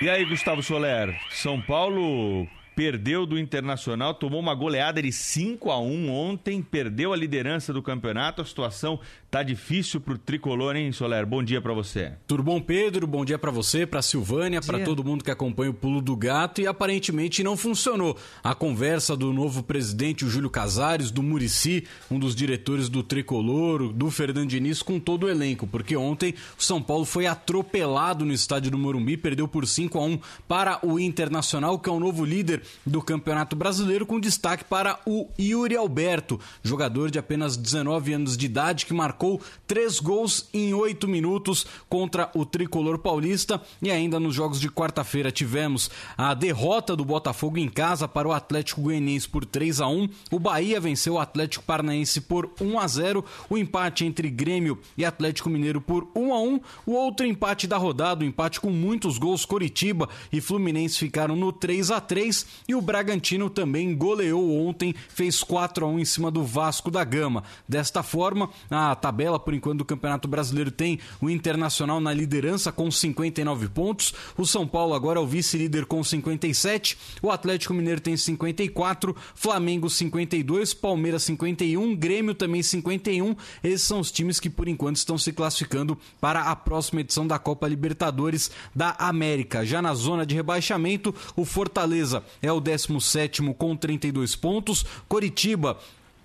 E 0.00 0.08
aí, 0.08 0.24
Gustavo 0.24 0.62
Soler, 0.62 1.14
São 1.30 1.60
Paulo 1.60 2.48
perdeu 2.80 3.26
do 3.26 3.38
Internacional, 3.38 4.14
tomou 4.14 4.40
uma 4.40 4.54
goleada 4.54 5.02
de 5.02 5.12
5 5.12 5.70
a 5.70 5.78
1 5.78 6.10
ontem, 6.10 6.62
perdeu 6.62 7.12
a 7.12 7.16
liderança 7.16 7.74
do 7.74 7.82
campeonato. 7.82 8.40
A 8.40 8.44
situação 8.46 8.98
tá 9.30 9.44
difícil 9.44 10.00
pro 10.00 10.18
tricolor, 10.18 10.74
hein, 10.74 10.90
Soler? 10.90 11.24
Bom 11.24 11.40
dia 11.40 11.60
para 11.60 11.72
você. 11.72 12.12
Tudo 12.26 12.42
bom, 12.42 12.60
Pedro? 12.60 13.06
Bom 13.06 13.24
dia 13.24 13.38
para 13.38 13.52
você, 13.52 13.86
para 13.86 14.02
Silvânia, 14.02 14.60
para 14.60 14.80
todo 14.80 15.04
mundo 15.04 15.22
que 15.22 15.30
acompanha 15.30 15.70
o 15.70 15.74
Pulo 15.74 16.02
do 16.02 16.16
Gato 16.16 16.60
e 16.60 16.66
aparentemente 16.66 17.44
não 17.44 17.56
funcionou. 17.56 18.16
A 18.42 18.56
conversa 18.56 19.16
do 19.16 19.32
novo 19.32 19.62
presidente, 19.62 20.24
o 20.24 20.28
Júlio 20.28 20.50
Casares, 20.50 21.12
do 21.12 21.22
Murici, 21.22 21.84
um 22.10 22.18
dos 22.18 22.34
diretores 22.34 22.88
do 22.88 23.04
tricolor, 23.04 23.92
do 23.92 24.10
Fernando 24.10 24.48
Diniz, 24.48 24.82
com 24.82 24.98
todo 24.98 25.24
o 25.24 25.28
elenco, 25.28 25.64
porque 25.64 25.96
ontem 25.96 26.34
o 26.58 26.62
São 26.62 26.82
Paulo 26.82 27.04
foi 27.04 27.26
atropelado 27.26 28.24
no 28.24 28.32
estádio 28.32 28.72
do 28.72 28.78
Morumbi, 28.78 29.16
perdeu 29.16 29.46
por 29.46 29.64
5 29.64 29.96
a 29.96 30.02
1 30.02 30.18
para 30.48 30.84
o 30.84 30.98
Internacional, 30.98 31.78
que 31.78 31.88
é 31.88 31.92
o 31.92 32.00
novo 32.00 32.24
líder 32.24 32.62
do 32.84 33.00
Campeonato 33.00 33.54
Brasileiro, 33.54 34.04
com 34.04 34.18
destaque 34.18 34.64
para 34.64 34.98
o 35.06 35.28
Yuri 35.38 35.76
Alberto, 35.76 36.40
jogador 36.64 37.12
de 37.12 37.18
apenas 37.18 37.56
19 37.56 38.12
anos 38.12 38.36
de 38.36 38.46
idade, 38.46 38.86
que 38.86 38.92
marcou 38.92 39.19
três 39.66 40.00
gols 40.00 40.48
em 40.52 40.74
oito 40.74 41.06
minutos 41.06 41.66
contra 41.88 42.30
o 42.34 42.44
tricolor 42.44 42.98
paulista. 42.98 43.60
E 43.82 43.90
ainda 43.90 44.18
nos 44.18 44.34
jogos 44.34 44.60
de 44.60 44.68
quarta-feira 44.68 45.30
tivemos 45.30 45.90
a 46.16 46.34
derrota 46.34 46.96
do 46.96 47.04
Botafogo 47.04 47.58
em 47.58 47.68
casa 47.68 48.08
para 48.08 48.28
o 48.28 48.32
Atlético 48.32 48.82
Goianiense 48.82 49.28
por 49.28 49.44
3 49.44 49.80
a 49.80 49.86
1 49.86 50.08
O 50.30 50.38
Bahia 50.38 50.80
venceu 50.80 51.14
o 51.14 51.18
Atlético 51.18 51.64
Paranaense 51.64 52.20
por 52.20 52.50
1 52.60 52.78
a 52.78 52.86
0 52.86 53.24
O 53.48 53.56
empate 53.56 54.04
entre 54.04 54.28
Grêmio 54.30 54.78
e 54.96 55.04
Atlético 55.04 55.50
Mineiro 55.50 55.80
por 55.80 56.08
1 56.14 56.34
a 56.34 56.40
1 56.40 56.60
O 56.86 56.92
outro 56.92 57.26
empate 57.26 57.66
da 57.66 57.76
rodada, 57.76 58.22
o 58.22 58.26
um 58.26 58.28
empate 58.28 58.60
com 58.60 58.70
muitos 58.70 59.18
gols, 59.18 59.44
Coritiba 59.44 60.08
e 60.32 60.40
Fluminense 60.40 60.98
ficaram 60.98 61.36
no 61.36 61.52
3 61.52 61.90
a 61.90 62.00
3 62.00 62.46
e 62.68 62.74
o 62.74 62.80
Bragantino 62.80 63.50
também 63.50 63.94
goleou 63.94 64.66
ontem, 64.66 64.94
fez 65.08 65.42
4 65.42 65.84
a 65.84 65.88
1 65.88 66.00
em 66.00 66.04
cima 66.04 66.30
do 66.30 66.44
Vasco 66.44 66.90
da 66.90 67.04
Gama. 67.04 67.44
Desta 67.68 68.02
forma, 68.02 68.50
a 68.70 68.94
tabela 68.94 69.09
por 69.38 69.54
enquanto 69.54 69.78
do 69.78 69.84
Campeonato 69.84 70.28
Brasileiro 70.28 70.70
tem 70.70 70.98
o 71.20 71.28
Internacional 71.28 72.00
na 72.00 72.12
liderança 72.12 72.70
com 72.70 72.90
59 72.90 73.68
pontos, 73.68 74.14
o 74.36 74.46
São 74.46 74.66
Paulo 74.66 74.94
agora 74.94 75.18
é 75.18 75.22
o 75.22 75.26
vice-líder 75.26 75.86
com 75.86 76.02
57, 76.02 76.96
o 77.22 77.30
Atlético 77.30 77.74
Mineiro 77.74 78.00
tem 78.00 78.16
54, 78.16 79.14
Flamengo 79.34 79.88
52, 79.88 80.74
Palmeiras 80.74 81.22
51, 81.24 81.96
Grêmio 81.96 82.34
também 82.34 82.62
51. 82.62 83.34
Esses 83.62 83.82
são 83.82 84.00
os 84.00 84.10
times 84.10 84.38
que 84.38 84.50
por 84.50 84.68
enquanto 84.68 84.96
estão 84.96 85.18
se 85.18 85.32
classificando 85.32 85.98
para 86.20 86.42
a 86.42 86.56
próxima 86.56 87.00
edição 87.00 87.26
da 87.26 87.38
Copa 87.38 87.68
Libertadores 87.68 88.50
da 88.74 88.96
América. 88.98 89.64
Já 89.64 89.82
na 89.82 89.94
zona 89.94 90.24
de 90.24 90.34
rebaixamento, 90.34 91.14
o 91.36 91.44
Fortaleza 91.44 92.22
é 92.42 92.52
o 92.52 92.60
17 92.60 93.42
com 93.54 93.76
32 93.76 94.36
pontos, 94.36 94.84
Coritiba 95.08 95.78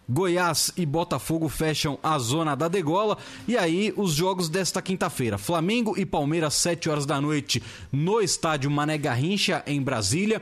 Goiás 0.07 0.71
e 0.77 0.85
Botafogo 0.85 1.49
fecham 1.49 1.97
a 2.03 2.17
zona 2.19 2.55
da 2.55 2.67
degola. 2.67 3.17
E 3.47 3.57
aí, 3.57 3.93
os 3.95 4.13
jogos 4.13 4.49
desta 4.49 4.81
quinta-feira: 4.81 5.37
Flamengo 5.37 5.97
e 5.97 6.05
Palmeiras, 6.05 6.53
7 6.55 6.89
horas 6.89 7.05
da 7.05 7.19
noite, 7.19 7.61
no 7.91 8.21
estádio 8.21 8.69
Mané 8.69 8.97
Garrincha, 8.97 9.63
em 9.65 9.81
Brasília 9.81 10.41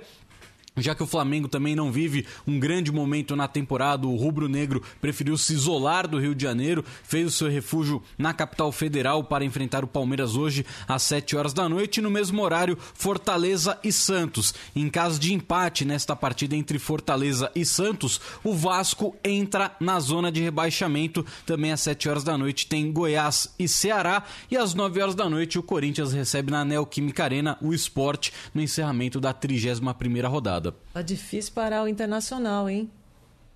já 0.77 0.95
que 0.95 1.03
o 1.03 1.07
Flamengo 1.07 1.47
também 1.47 1.75
não 1.75 1.91
vive 1.91 2.25
um 2.47 2.59
grande 2.59 2.91
momento 2.91 3.35
na 3.35 3.47
temporada, 3.47 4.07
o 4.07 4.15
rubro-negro 4.15 4.81
preferiu 4.99 5.37
se 5.37 5.53
isolar 5.53 6.07
do 6.07 6.19
Rio 6.19 6.33
de 6.33 6.43
Janeiro, 6.43 6.83
fez 7.03 7.27
o 7.27 7.31
seu 7.31 7.49
refúgio 7.49 8.01
na 8.17 8.33
capital 8.33 8.71
federal 8.71 9.23
para 9.23 9.45
enfrentar 9.45 9.83
o 9.83 9.87
Palmeiras 9.87 10.35
hoje 10.35 10.65
às 10.87 11.03
7 11.03 11.35
horas 11.35 11.53
da 11.53 11.69
noite, 11.69 11.97
e 11.97 12.01
no 12.01 12.09
mesmo 12.09 12.41
horário, 12.41 12.77
Fortaleza 12.93 13.77
e 13.83 13.91
Santos. 13.91 14.53
Em 14.75 14.89
caso 14.89 15.19
de 15.19 15.33
empate 15.33 15.85
nesta 15.85 16.15
partida 16.15 16.55
entre 16.55 16.79
Fortaleza 16.79 17.51
e 17.55 17.65
Santos, 17.65 18.19
o 18.43 18.53
Vasco 18.53 19.15
entra 19.23 19.75
na 19.79 19.99
zona 19.99 20.31
de 20.31 20.41
rebaixamento. 20.41 21.25
Também 21.45 21.71
às 21.71 21.81
7 21.81 22.09
horas 22.09 22.23
da 22.23 22.37
noite 22.37 22.67
tem 22.67 22.91
Goiás 22.91 23.53
e 23.59 23.67
Ceará, 23.67 24.23
e 24.49 24.57
às 24.57 24.73
9 24.73 25.01
horas 25.01 25.15
da 25.15 25.29
noite 25.29 25.59
o 25.59 25.63
Corinthians 25.63 26.13
recebe 26.13 26.51
na 26.51 26.65
Neoquímica 26.65 27.23
Arena 27.23 27.57
o 27.61 27.73
esporte 27.73 28.33
no 28.53 28.61
encerramento 28.61 29.19
da 29.19 29.33
31 29.33 29.93
primeira 29.93 30.27
rodada. 30.63 30.75
Tá 30.93 31.01
difícil 31.01 31.51
parar 31.53 31.83
o 31.83 31.87
Internacional, 31.87 32.69
hein? 32.69 32.89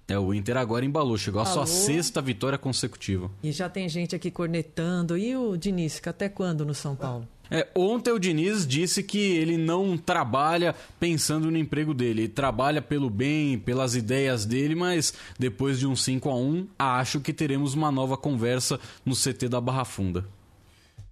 É, 0.08 0.18
o 0.18 0.34
Inter 0.34 0.58
agora 0.58 0.86
embalou, 0.86 1.18
chegou 1.18 1.43
Falou. 1.43 1.64
a 1.64 1.66
sua 1.66 1.86
sexta 1.86 2.22
vitória 2.22 2.58
consecutiva. 2.58 3.30
E 3.43 3.51
já 3.51 3.70
tem 3.70 3.89
gente 3.89 4.16
aqui 4.16 4.32
cornetando. 4.32 5.18
E 5.18 5.36
o 5.36 5.58
Diniz, 5.58 5.95
fica 5.95 6.12
até 6.12 6.30
quando 6.30 6.66
no 6.66 6.74
São 6.74 6.95
Paulo? 6.95 7.28
É, 7.51 7.68
ontem 7.76 8.12
o 8.12 8.20
Diniz 8.20 8.66
disse 8.66 9.01
que 9.03 9.20
ele 9.20 9.58
não 9.58 9.97
trabalha 9.97 10.76
pensando 10.99 11.49
no 11.49 11.58
emprego 11.58 11.93
dele, 11.93 12.24
ele 12.24 12.28
trabalha 12.28 12.82
pelo 12.82 13.10
bem, 13.10 13.58
pelas 13.58 13.95
ideias 13.95 14.45
dele, 14.45 14.76
mas 14.76 15.14
depois 15.39 15.80
de 15.80 15.88
um 15.88 15.95
5 15.95 16.30
a 16.30 16.36
1 16.36 16.68
acho 16.78 17.22
que 17.22 17.32
teremos 17.32 17.74
uma 17.74 17.89
nova 17.89 18.18
conversa 18.18 18.78
no 19.05 19.16
CT 19.16 19.47
da 19.47 19.62
Barra 19.62 19.86
Funda. 19.86 20.26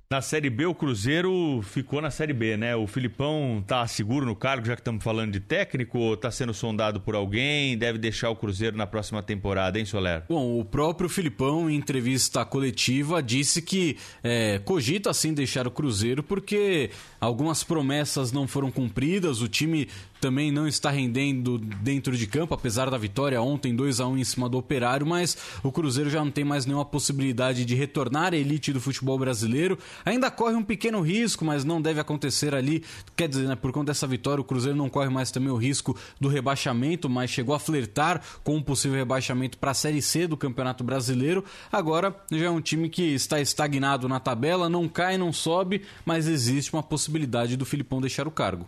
Na 0.07 0.21
Série 0.21 0.51
B, 0.51 0.67
o 0.67 0.75
Cruzeiro 0.75 1.61
ficou 1.63 1.99
na 1.99 2.11
Série 2.11 2.31
B, 2.31 2.55
né? 2.55 2.75
O 2.75 2.85
Filipão 2.85 3.63
tá 3.65 3.87
seguro 3.87 4.23
no 4.23 4.35
cargo, 4.35 4.63
já 4.63 4.75
que 4.75 4.81
estamos 4.81 5.03
falando 5.03 5.31
de 5.31 5.39
técnico, 5.39 6.15
tá 6.17 6.29
sendo 6.29 6.53
sondado 6.53 7.01
por 7.01 7.15
alguém? 7.15 7.75
Deve 7.75 7.97
deixar 7.97 8.29
o 8.29 8.35
Cruzeiro 8.35 8.77
na 8.77 8.85
próxima 8.85 9.23
temporada, 9.23 9.79
hein, 9.79 9.85
Soler? 9.85 10.21
Bom, 10.29 10.59
o 10.59 10.63
próprio 10.63 11.09
Filipão, 11.09 11.67
em 11.67 11.75
entrevista 11.75 12.45
coletiva, 12.45 13.21
disse 13.23 13.63
que 13.63 13.97
é, 14.23 14.59
cogita 14.59 15.09
assim 15.09 15.33
deixar 15.33 15.65
o 15.65 15.71
Cruzeiro 15.71 16.21
porque 16.21 16.91
algumas 17.19 17.63
promessas 17.63 18.31
não 18.31 18.47
foram 18.47 18.69
cumpridas, 18.69 19.41
o 19.41 19.47
time 19.47 19.87
também 20.21 20.51
não 20.51 20.67
está 20.67 20.89
rendendo 20.89 21.57
dentro 21.57 22.15
de 22.17 22.25
campo, 22.25 22.53
apesar 22.53 22.89
da 22.89 22.97
vitória 22.97 23.41
ontem 23.41 23.75
2 23.75 23.99
a 23.99 24.07
1 24.07 24.17
em 24.17 24.23
cima 24.23 24.49
do 24.49 24.57
Operário, 24.57 25.05
mas 25.05 25.37
o 25.61 25.71
Cruzeiro 25.71 26.09
já 26.09 26.23
não 26.23 26.31
tem 26.31 26.43
mais 26.43 26.65
nenhuma 26.65 26.85
possibilidade 26.85 27.65
de 27.65 27.75
retornar 27.75 28.33
à 28.33 28.37
elite 28.37 28.73
do 28.73 28.81
futebol 28.81 29.19
brasileiro. 29.19 29.77
Ainda 30.03 30.31
corre 30.31 30.55
um 30.55 30.63
pequeno 30.63 31.01
risco, 31.01 31.45
mas 31.45 31.63
não 31.63 31.81
deve 31.81 31.99
acontecer 31.99 32.53
ali. 32.53 32.83
Quer 33.15 33.29
dizer, 33.29 33.47
né, 33.47 33.55
por 33.55 33.71
conta 33.71 33.87
dessa 33.87 34.07
vitória, 34.07 34.41
o 34.41 34.43
Cruzeiro 34.43 34.77
não 34.77 34.89
corre 34.89 35.09
mais 35.09 35.31
também 35.31 35.49
o 35.49 35.55
risco 35.55 35.97
do 36.19 36.27
rebaixamento, 36.27 37.09
mas 37.09 37.29
chegou 37.29 37.55
a 37.55 37.59
flertar 37.59 38.21
com 38.43 38.55
um 38.55 38.61
possível 38.61 38.97
rebaixamento 38.97 39.57
para 39.57 39.71
a 39.71 39.75
Série 39.75 40.01
C 40.01 40.27
do 40.27 40.37
Campeonato 40.37 40.83
Brasileiro. 40.83 41.43
Agora 41.71 42.15
já 42.31 42.45
é 42.45 42.49
um 42.49 42.61
time 42.61 42.89
que 42.89 43.13
está 43.13 43.39
estagnado 43.39 44.09
na 44.09 44.19
tabela, 44.19 44.69
não 44.69 44.87
cai, 44.87 45.17
não 45.17 45.31
sobe, 45.31 45.83
mas 46.05 46.27
existe 46.27 46.73
uma 46.73 46.83
possibilidade 46.83 47.55
do 47.55 47.65
Filipão 47.65 48.01
deixar 48.01 48.27
o 48.27 48.31
cargo. 48.31 48.67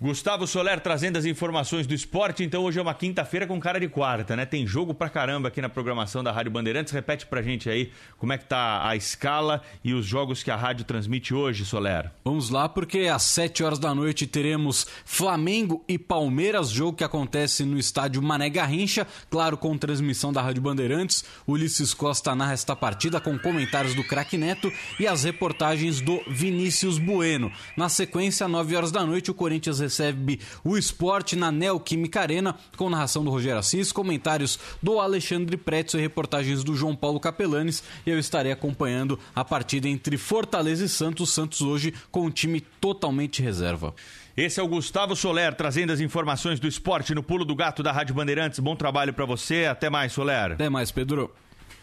Gustavo 0.00 0.46
Soler 0.46 0.80
trazendo 0.80 1.16
as 1.16 1.24
informações 1.24 1.86
do 1.86 1.94
esporte. 1.94 2.42
Então 2.42 2.64
hoje 2.64 2.78
é 2.78 2.82
uma 2.82 2.94
quinta-feira 2.94 3.46
com 3.46 3.58
cara 3.60 3.78
de 3.78 3.88
quarta, 3.88 4.34
né? 4.34 4.44
Tem 4.44 4.66
jogo 4.66 4.92
pra 4.92 5.08
caramba 5.08 5.48
aqui 5.48 5.60
na 5.60 5.68
programação 5.68 6.22
da 6.22 6.32
Rádio 6.32 6.50
Bandeirantes. 6.50 6.92
Repete 6.92 7.26
pra 7.26 7.42
gente 7.42 7.70
aí 7.70 7.92
como 8.18 8.32
é 8.32 8.38
que 8.38 8.44
tá 8.44 8.86
a 8.86 8.96
escala 8.96 9.62
e 9.84 9.94
os 9.94 10.04
jogos 10.04 10.42
que 10.42 10.50
a 10.50 10.56
rádio 10.56 10.84
transmite 10.84 11.32
hoje, 11.32 11.64
Soler. 11.64 12.10
Vamos 12.24 12.50
lá, 12.50 12.68
porque 12.68 13.00
às 13.00 13.22
7 13.22 13.62
horas 13.62 13.78
da 13.78 13.94
noite 13.94 14.26
teremos 14.26 14.86
Flamengo 15.04 15.84
e 15.88 15.98
Palmeiras, 15.98 16.70
jogo 16.70 16.96
que 16.96 17.04
acontece 17.04 17.64
no 17.64 17.78
estádio 17.78 18.20
Mané 18.22 18.50
Garrincha, 18.50 19.06
claro, 19.30 19.56
com 19.56 19.78
transmissão 19.78 20.32
da 20.32 20.42
Rádio 20.42 20.62
Bandeirantes. 20.62 21.24
Ulisses 21.46 21.94
Costa 21.94 22.34
narra 22.34 22.52
esta 22.52 22.74
partida 22.74 23.20
com 23.20 23.38
comentários 23.38 23.94
do 23.94 24.02
Craque 24.02 24.36
Neto 24.36 24.72
e 24.98 25.06
as 25.06 25.24
reportagens 25.24 26.00
do 26.00 26.20
Vinícius 26.26 26.98
Bueno. 26.98 27.52
Na 27.76 27.88
sequência, 27.88 28.46
às 28.46 28.52
9 28.52 28.76
horas 28.76 28.92
da 28.92 29.04
noite, 29.04 29.30
o 29.30 29.34
Corinthians 29.34 29.83
recebe 29.84 30.40
o 30.62 30.76
esporte 30.76 31.36
na 31.36 31.50
Neoquímica 31.50 32.20
Arena, 32.20 32.54
com 32.76 32.90
narração 32.90 33.24
do 33.24 33.30
Rogério 33.30 33.58
Assis, 33.58 33.92
comentários 33.92 34.58
do 34.82 34.98
Alexandre 34.98 35.56
Pretzel 35.56 36.00
e 36.00 36.02
reportagens 36.02 36.64
do 36.64 36.74
João 36.74 36.96
Paulo 36.96 37.20
Capelanes. 37.20 37.82
E 38.04 38.10
eu 38.10 38.18
estarei 38.18 38.52
acompanhando 38.52 39.18
a 39.34 39.44
partida 39.44 39.88
entre 39.88 40.16
Fortaleza 40.16 40.84
e 40.84 40.88
Santos. 40.88 41.32
Santos 41.32 41.60
hoje 41.60 41.94
com 42.10 42.26
um 42.26 42.30
time 42.30 42.60
totalmente 42.60 43.42
reserva. 43.42 43.94
Esse 44.36 44.58
é 44.58 44.62
o 44.62 44.68
Gustavo 44.68 45.14
Soler 45.14 45.54
trazendo 45.54 45.92
as 45.92 46.00
informações 46.00 46.58
do 46.58 46.66
esporte 46.66 47.14
no 47.14 47.22
Pulo 47.22 47.44
do 47.44 47.54
Gato 47.54 47.82
da 47.82 47.92
Rádio 47.92 48.14
Bandeirantes. 48.14 48.58
Bom 48.58 48.74
trabalho 48.74 49.12
para 49.12 49.24
você. 49.24 49.66
Até 49.66 49.88
mais, 49.88 50.12
Soler. 50.12 50.52
Até 50.52 50.68
mais, 50.68 50.90
Pedro. 50.90 51.32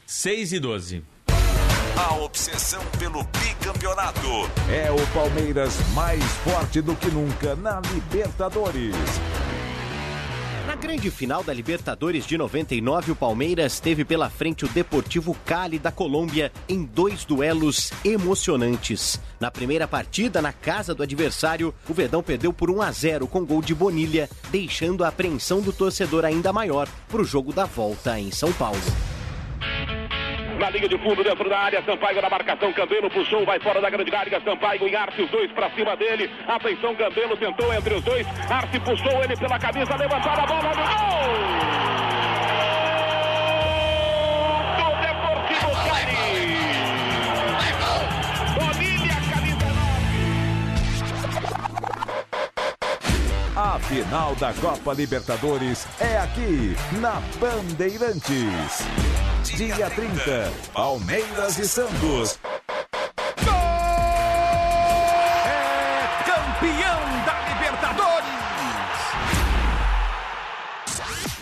6 0.05 0.53
e 0.53 0.59
12. 0.59 1.03
A 1.97 2.15
obsessão 2.15 2.83
pelo 2.97 3.23
bicampeonato. 3.23 4.49
É 4.69 4.91
o 4.91 5.07
Palmeiras 5.13 5.77
mais 5.93 6.23
forte 6.43 6.81
do 6.81 6.95
que 6.95 7.09
nunca 7.09 7.55
na 7.55 7.81
Libertadores. 7.93 8.95
Na 10.65 10.75
grande 10.75 11.11
final 11.11 11.43
da 11.43 11.53
Libertadores 11.53 12.25
de 12.25 12.37
99, 12.37 13.11
o 13.11 13.15
Palmeiras 13.15 13.79
teve 13.79 14.05
pela 14.05 14.29
frente 14.29 14.63
o 14.63 14.69
Deportivo 14.69 15.35
Cali 15.45 15.77
da 15.77 15.91
Colômbia 15.91 16.51
em 16.69 16.83
dois 16.83 17.25
duelos 17.25 17.91
emocionantes. 18.05 19.19
Na 19.39 19.51
primeira 19.51 19.87
partida, 19.87 20.41
na 20.41 20.53
casa 20.53 20.95
do 20.95 21.03
adversário, 21.03 21.73
o 21.89 21.93
Verdão 21.93 22.23
perdeu 22.23 22.53
por 22.53 22.69
1 22.71 22.81
a 22.81 22.91
0 22.91 23.27
com 23.27 23.45
gol 23.45 23.61
de 23.61 23.75
Bonilha, 23.75 24.29
deixando 24.49 25.03
a 25.03 25.09
apreensão 25.09 25.61
do 25.61 25.73
torcedor 25.73 26.23
ainda 26.23 26.53
maior 26.53 26.87
para 27.09 27.21
o 27.21 27.25
jogo 27.25 27.51
da 27.51 27.65
volta 27.65 28.17
em 28.19 28.31
São 28.31 28.53
Paulo. 28.53 28.79
Na 30.61 30.69
linha 30.69 30.87
de 30.87 30.95
fundo, 30.99 31.23
dentro 31.23 31.49
da 31.49 31.57
área, 31.57 31.81
Sampaio 31.83 32.21
na 32.21 32.29
marcação, 32.29 32.71
Cambelo 32.71 33.09
puxou, 33.09 33.43
vai 33.43 33.59
fora 33.59 33.81
da 33.81 33.89
grande 33.89 34.13
área, 34.15 34.39
Sampaio 34.41 34.87
e 34.87 34.95
Arce, 34.95 35.23
os 35.23 35.29
dois 35.31 35.51
pra 35.53 35.71
cima 35.71 35.97
dele. 35.97 36.29
Atenção, 36.47 36.93
Cambelo 36.95 37.35
tentou 37.35 37.73
entre 37.73 37.95
os 37.95 38.03
dois, 38.03 38.27
Arce 38.47 38.79
puxou 38.79 39.23
ele 39.23 39.35
pela 39.35 39.57
camisa, 39.57 39.95
levantada 39.95 40.43
a 40.43 40.45
bola 40.45 40.69
no 40.69 40.75
gol! 40.75 41.31
Do 44.77 44.85
Deportivo 45.01 45.71
Cali! 45.89 46.21
A 53.55 53.79
final 53.79 54.35
da 54.35 54.53
Copa 54.53 54.93
Libertadores 54.93 55.87
é 55.99 56.19
aqui 56.19 56.75
na 57.01 57.19
Bandeirantes. 57.39 59.30
Dia 59.43 59.89
30, 59.89 60.51
Palmeiras 60.71 61.57
e 61.57 61.67
Santos. 61.67 62.39
É 65.45 66.23
campeão 66.23 67.25
da 67.25 67.33
Libertadores! 67.49 68.27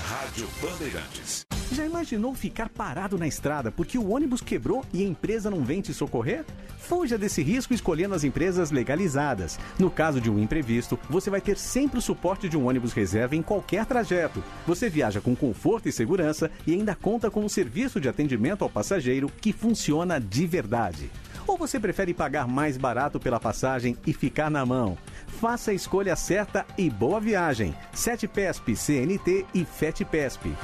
Rádio 0.09 0.47
Bandeirantes. 0.61 1.45
Já 1.71 1.85
imaginou 1.85 2.33
ficar 2.33 2.67
parado 2.67 3.15
na 3.15 3.27
estrada 3.27 3.71
porque 3.71 3.97
o 3.97 4.09
ônibus 4.09 4.41
quebrou 4.41 4.83
e 4.91 5.03
a 5.03 5.07
empresa 5.07 5.51
não 5.51 5.63
vem 5.63 5.81
te 5.81 5.93
socorrer? 5.93 6.43
Fuja 6.79 7.15
desse 7.15 7.43
risco 7.43 7.75
escolhendo 7.75 8.15
as 8.15 8.23
empresas 8.23 8.71
legalizadas. 8.71 9.59
No 9.77 9.91
caso 9.91 10.19
de 10.19 10.31
um 10.31 10.39
imprevisto, 10.39 10.99
você 11.07 11.29
vai 11.29 11.39
ter 11.39 11.57
sempre 11.57 11.99
o 11.99 12.01
suporte 12.01 12.49
de 12.49 12.57
um 12.57 12.67
ônibus 12.67 12.91
reserva 12.91 13.35
em 13.35 13.43
qualquer 13.43 13.85
trajeto. 13.85 14.43
Você 14.65 14.89
viaja 14.89 15.21
com 15.21 15.35
conforto 15.35 15.87
e 15.87 15.91
segurança 15.91 16.49
e 16.65 16.73
ainda 16.73 16.95
conta 16.95 17.29
com 17.29 17.45
um 17.45 17.49
serviço 17.49 18.01
de 18.01 18.09
atendimento 18.09 18.63
ao 18.63 18.69
passageiro 18.69 19.31
que 19.39 19.53
funciona 19.53 20.19
de 20.19 20.47
verdade. 20.47 21.11
Ou 21.45 21.55
você 21.55 21.79
prefere 21.79 22.15
pagar 22.15 22.47
mais 22.47 22.77
barato 22.77 23.19
pela 23.19 23.39
passagem 23.39 23.95
e 24.07 24.13
ficar 24.13 24.49
na 24.49 24.65
mão? 24.65 24.97
Faça 25.39 25.69
a 25.69 25.73
escolha 25.73 26.15
certa 26.15 26.65
e 26.77 26.89
boa 26.89 27.19
viagem. 27.19 27.75
7PESP, 27.93 28.75
CNT 28.75 29.45
e 29.53 29.63
FETPESP. 29.63 30.55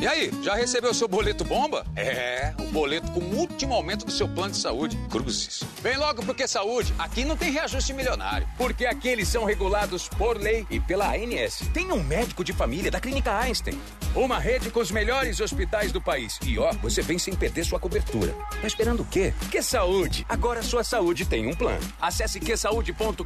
E 0.00 0.06
aí, 0.06 0.30
já 0.42 0.54
recebeu 0.54 0.92
seu 0.92 1.06
boleto 1.06 1.44
bomba? 1.44 1.86
É, 1.96 2.52
o 2.58 2.64
boleto 2.72 3.10
com 3.12 3.20
o 3.20 3.36
último 3.38 3.74
aumento 3.74 4.04
do 4.04 4.10
seu 4.10 4.28
plano 4.28 4.50
de 4.50 4.58
saúde. 4.58 4.98
Cruzes. 5.08 5.62
Vem 5.80 5.96
logo 5.96 6.24
porque 6.24 6.48
saúde, 6.48 6.92
aqui 6.98 7.24
não 7.24 7.36
tem 7.36 7.52
reajuste 7.52 7.92
milionário. 7.92 8.46
Porque 8.58 8.86
aqui 8.86 9.08
eles 9.08 9.28
são 9.28 9.44
regulados 9.44 10.08
por 10.08 10.36
lei 10.36 10.66
e 10.68 10.80
pela 10.80 11.14
ANS. 11.14 11.62
Tem 11.72 11.90
um 11.92 12.02
médico 12.02 12.42
de 12.42 12.52
família 12.52 12.90
da 12.90 13.00
Clínica 13.00 13.38
Einstein. 13.38 13.80
Uma 14.14 14.38
rede 14.38 14.70
com 14.70 14.80
os 14.80 14.90
melhores 14.90 15.40
hospitais 15.40 15.92
do 15.92 16.00
país. 16.00 16.38
E 16.44 16.58
ó, 16.58 16.72
você 16.74 17.00
vem 17.00 17.18
sem 17.18 17.34
perder 17.34 17.64
sua 17.64 17.78
cobertura. 17.78 18.34
Tá 18.60 18.66
esperando 18.66 19.00
o 19.00 19.06
quê? 19.06 19.32
Que 19.50 19.62
saúde? 19.62 20.26
Agora 20.28 20.62
sua 20.62 20.82
saúde 20.84 21.24
tem 21.24 21.46
um 21.46 21.54
plano. 21.54 21.80
Acesse 22.00 22.40
quesaude.com.br 22.40 23.22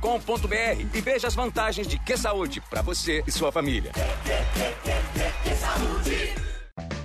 e 0.95 1.01
veja 1.01 1.27
as 1.27 1.35
vantagens 1.35 1.87
de 1.87 1.99
Que 1.99 2.17
Saúde 2.17 2.61
para 2.69 2.83
você 2.83 3.23
e 3.27 3.33
sua 3.33 3.51
família. 3.51 3.93
Que 5.43 5.55
saúde! 5.55 6.48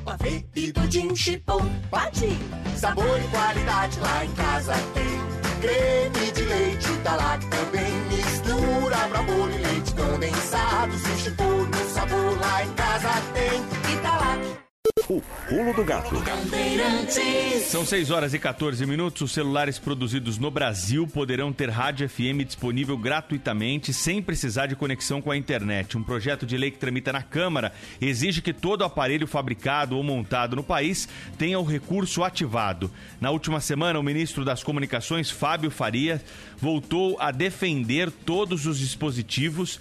Pavê 0.05 0.45
e 0.55 0.73
pudim 0.73 1.15
chipom, 1.15 1.61
pati. 1.89 2.37
Sabor 2.77 3.19
e 3.19 3.27
qualidade 3.27 3.99
lá 3.99 4.25
em 4.25 4.31
casa 4.31 4.73
tem. 4.93 5.33
Creme 5.61 6.31
de 6.31 6.41
leite 6.41 6.91
da 7.03 7.15
Lac 7.15 7.45
também. 7.47 7.93
Mistura 8.09 8.97
pra 9.09 9.23
bolo 9.23 9.51
e 9.51 9.57
leite 9.57 9.93
condensado. 9.93 10.97
Substitui 10.97 11.67
no 11.67 11.89
sabor 11.89 12.39
lá 12.39 12.65
em 12.65 12.73
casa 12.73 13.09
tem. 13.33 13.93
Italac. 13.93 14.62
O 15.09 15.19
pulo 15.49 15.73
do 15.73 15.83
gato. 15.83 16.15
São 17.67 17.83
6 17.83 18.11
horas 18.11 18.31
e 18.35 18.37
14 18.37 18.85
minutos. 18.85 19.23
Os 19.23 19.31
celulares 19.31 19.79
produzidos 19.79 20.37
no 20.37 20.51
Brasil 20.51 21.07
poderão 21.07 21.51
ter 21.51 21.67
rádio 21.67 22.07
FM 22.07 22.45
disponível 22.45 22.95
gratuitamente, 22.95 23.91
sem 23.91 24.21
precisar 24.21 24.67
de 24.67 24.75
conexão 24.75 25.19
com 25.19 25.31
a 25.31 25.35
internet. 25.35 25.97
Um 25.97 26.03
projeto 26.03 26.45
de 26.45 26.55
lei 26.55 26.69
que 26.69 26.77
tramita 26.77 27.11
na 27.11 27.23
Câmara 27.23 27.73
exige 27.99 28.39
que 28.39 28.53
todo 28.53 28.83
aparelho 28.83 29.25
fabricado 29.25 29.97
ou 29.97 30.03
montado 30.03 30.55
no 30.55 30.63
país 30.63 31.09
tenha 31.39 31.57
o 31.57 31.63
recurso 31.63 32.23
ativado. 32.23 32.91
Na 33.19 33.31
última 33.31 33.59
semana, 33.59 33.99
o 33.99 34.03
ministro 34.03 34.45
das 34.45 34.61
Comunicações, 34.61 35.31
Fábio 35.31 35.71
Faria, 35.71 36.23
voltou 36.55 37.19
a 37.19 37.31
defender 37.31 38.11
todos 38.11 38.67
os 38.67 38.77
dispositivos 38.77 39.79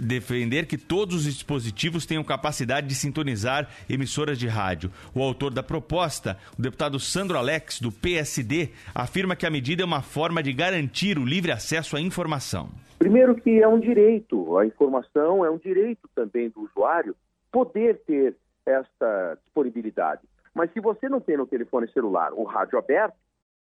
defender 0.00 0.66
que 0.66 0.78
todos 0.78 1.26
os 1.26 1.34
dispositivos 1.34 2.06
tenham 2.06 2.22
capacidade 2.22 2.86
de 2.86 2.94
sintonizar 2.94 3.68
emissoras 3.88 4.38
de 4.38 4.46
rádio. 4.52 4.90
O 5.14 5.22
autor 5.22 5.52
da 5.52 5.62
proposta, 5.62 6.38
o 6.58 6.62
deputado 6.62 7.00
Sandro 7.00 7.38
Alex, 7.38 7.80
do 7.80 7.90
PSD, 7.90 8.70
afirma 8.94 9.34
que 9.34 9.46
a 9.46 9.50
medida 9.50 9.82
é 9.82 9.84
uma 9.84 10.02
forma 10.02 10.42
de 10.42 10.52
garantir 10.52 11.18
o 11.18 11.24
livre 11.24 11.50
acesso 11.50 11.96
à 11.96 12.00
informação. 12.00 12.68
Primeiro 12.98 13.34
que 13.34 13.60
é 13.60 13.66
um 13.66 13.80
direito, 13.80 14.56
a 14.58 14.66
informação 14.66 15.44
é 15.44 15.50
um 15.50 15.58
direito 15.58 16.08
também 16.14 16.50
do 16.50 16.62
usuário 16.62 17.16
poder 17.50 18.00
ter 18.06 18.36
esta 18.64 19.36
disponibilidade. 19.42 20.22
Mas 20.54 20.70
se 20.72 20.80
você 20.80 21.08
não 21.08 21.20
tem 21.20 21.36
no 21.36 21.46
telefone 21.46 21.88
celular 21.88 22.32
o 22.32 22.44
rádio 22.44 22.78
aberto, 22.78 23.14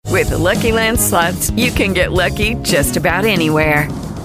With 0.10 0.30
the 0.30 0.38
Lucky 0.38 0.72
Land 0.72 1.00
slots, 1.00 1.52
you 1.52 1.70
can 1.70 1.94
get 1.94 2.12
lucky 2.12 2.56
just 2.64 2.96
about 2.96 3.26
anywhere. 3.26 3.88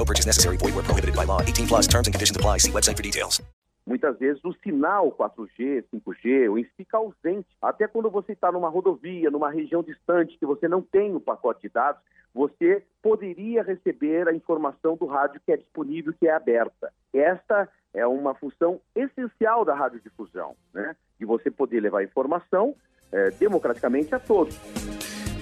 No 0.00 0.04
purchase 0.06 0.24
necessary. 0.24 0.56
Void 0.56 0.74
where 0.74 0.82
prohibited 0.82 1.14
by 1.14 1.24
law. 1.24 1.42
18 1.42 1.66
plus 1.66 1.86
terms 1.86 2.06
and 2.08 2.14
conditions 2.14 2.34
apply. 2.34 2.58
See 2.58 2.72
website 2.72 2.96
for 2.96 3.02
details. 3.02 3.42
muitas 3.90 4.16
vezes 4.18 4.42
o 4.44 4.52
sinal 4.62 5.10
4G, 5.10 5.84
5G, 5.92 6.48
o 6.48 6.56
INSS 6.56 6.70
fica 6.76 6.96
ausente. 6.96 7.48
Até 7.60 7.88
quando 7.88 8.08
você 8.08 8.32
está 8.32 8.52
numa 8.52 8.68
rodovia, 8.68 9.30
numa 9.30 9.50
região 9.50 9.82
distante, 9.82 10.38
que 10.38 10.46
você 10.46 10.68
não 10.68 10.80
tem 10.80 11.14
o 11.14 11.20
pacote 11.20 11.62
de 11.62 11.68
dados, 11.68 12.00
você 12.32 12.84
poderia 13.02 13.64
receber 13.64 14.28
a 14.28 14.32
informação 14.32 14.96
do 14.96 15.06
rádio 15.06 15.40
que 15.44 15.50
é 15.50 15.56
disponível, 15.56 16.14
que 16.18 16.28
é 16.28 16.32
aberta. 16.32 16.92
Esta 17.12 17.68
é 17.92 18.06
uma 18.06 18.32
função 18.34 18.80
essencial 18.94 19.64
da 19.64 19.74
radiodifusão, 19.74 20.54
né? 20.72 20.94
De 21.18 21.26
você 21.26 21.50
poder 21.50 21.80
levar 21.80 22.04
informação 22.04 22.76
eh, 23.10 23.30
democraticamente 23.40 24.14
a 24.14 24.20
todos. 24.20 24.56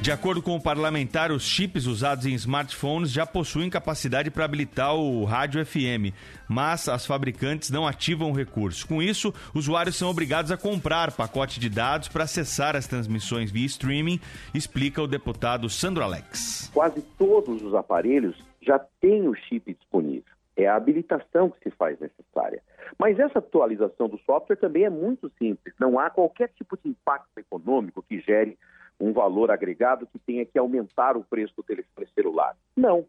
De 0.00 0.12
acordo 0.12 0.40
com 0.40 0.54
o 0.54 0.62
parlamentar, 0.62 1.32
os 1.32 1.42
chips 1.42 1.84
usados 1.84 2.24
em 2.24 2.32
smartphones 2.32 3.10
já 3.10 3.26
possuem 3.26 3.68
capacidade 3.68 4.30
para 4.30 4.44
habilitar 4.44 4.94
o 4.94 5.24
rádio 5.24 5.64
FM, 5.66 6.14
mas 6.48 6.88
as 6.88 7.04
fabricantes 7.04 7.68
não 7.68 7.86
ativam 7.86 8.30
o 8.30 8.34
recurso. 8.34 8.86
Com 8.86 9.02
isso, 9.02 9.34
usuários 9.52 9.96
são 9.96 10.08
obrigados 10.08 10.52
a 10.52 10.56
comprar 10.56 11.12
pacote 11.12 11.58
de 11.58 11.68
dados 11.68 12.08
para 12.08 12.24
acessar 12.24 12.76
as 12.76 12.86
transmissões 12.86 13.50
via 13.50 13.66
streaming, 13.66 14.20
explica 14.54 15.02
o 15.02 15.06
deputado 15.08 15.68
Sandro 15.68 16.04
Alex. 16.04 16.70
Quase 16.72 17.02
todos 17.18 17.60
os 17.60 17.74
aparelhos 17.74 18.40
já 18.62 18.78
têm 19.00 19.28
o 19.28 19.34
chip 19.34 19.74
disponível. 19.74 20.32
É 20.56 20.66
a 20.68 20.76
habilitação 20.76 21.50
que 21.50 21.62
se 21.62 21.76
faz 21.76 21.98
necessária. 22.00 22.62
Mas 22.98 23.18
essa 23.18 23.40
atualização 23.40 24.08
do 24.08 24.18
software 24.18 24.56
também 24.56 24.84
é 24.84 24.90
muito 24.90 25.30
simples. 25.38 25.74
Não 25.78 25.98
há 25.98 26.08
qualquer 26.08 26.48
tipo 26.56 26.78
de 26.82 26.88
impacto 26.88 27.38
econômico 27.38 28.02
que 28.08 28.20
gere 28.20 28.56
um 29.00 29.12
valor 29.12 29.50
agregado 29.50 30.06
que 30.06 30.18
tenha 30.18 30.44
que 30.44 30.58
aumentar 30.58 31.16
o 31.16 31.24
preço 31.24 31.54
do 31.56 31.62
telefone 31.62 32.06
celular. 32.14 32.56
Não. 32.76 33.04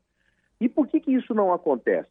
E 0.60 0.68
por 0.68 0.88
que, 0.88 1.00
que 1.00 1.14
isso 1.14 1.34
não 1.34 1.54
acontece? 1.54 2.10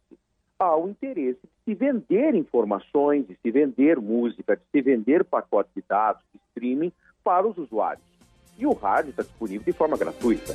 Há 0.57 0.75
o 0.75 0.89
interesse 0.89 1.39
de 1.43 1.73
se 1.73 1.73
vender 1.73 2.35
informações, 2.35 3.25
de 3.27 3.37
se 3.41 3.51
vender 3.51 3.99
música, 3.99 4.57
de 4.57 4.63
se 4.71 4.81
vender 4.81 5.23
pacotes 5.23 5.73
de 5.73 5.83
dados, 5.87 6.21
de 6.33 6.39
streaming 6.49 6.91
para 7.23 7.47
os 7.47 7.57
usuários. 7.57 8.03
E 8.57 8.65
o 8.65 8.73
rádio 8.73 9.11
está 9.11 9.23
disponível 9.23 9.63
de 9.63 9.71
forma 9.71 9.97
gratuita. 9.97 10.53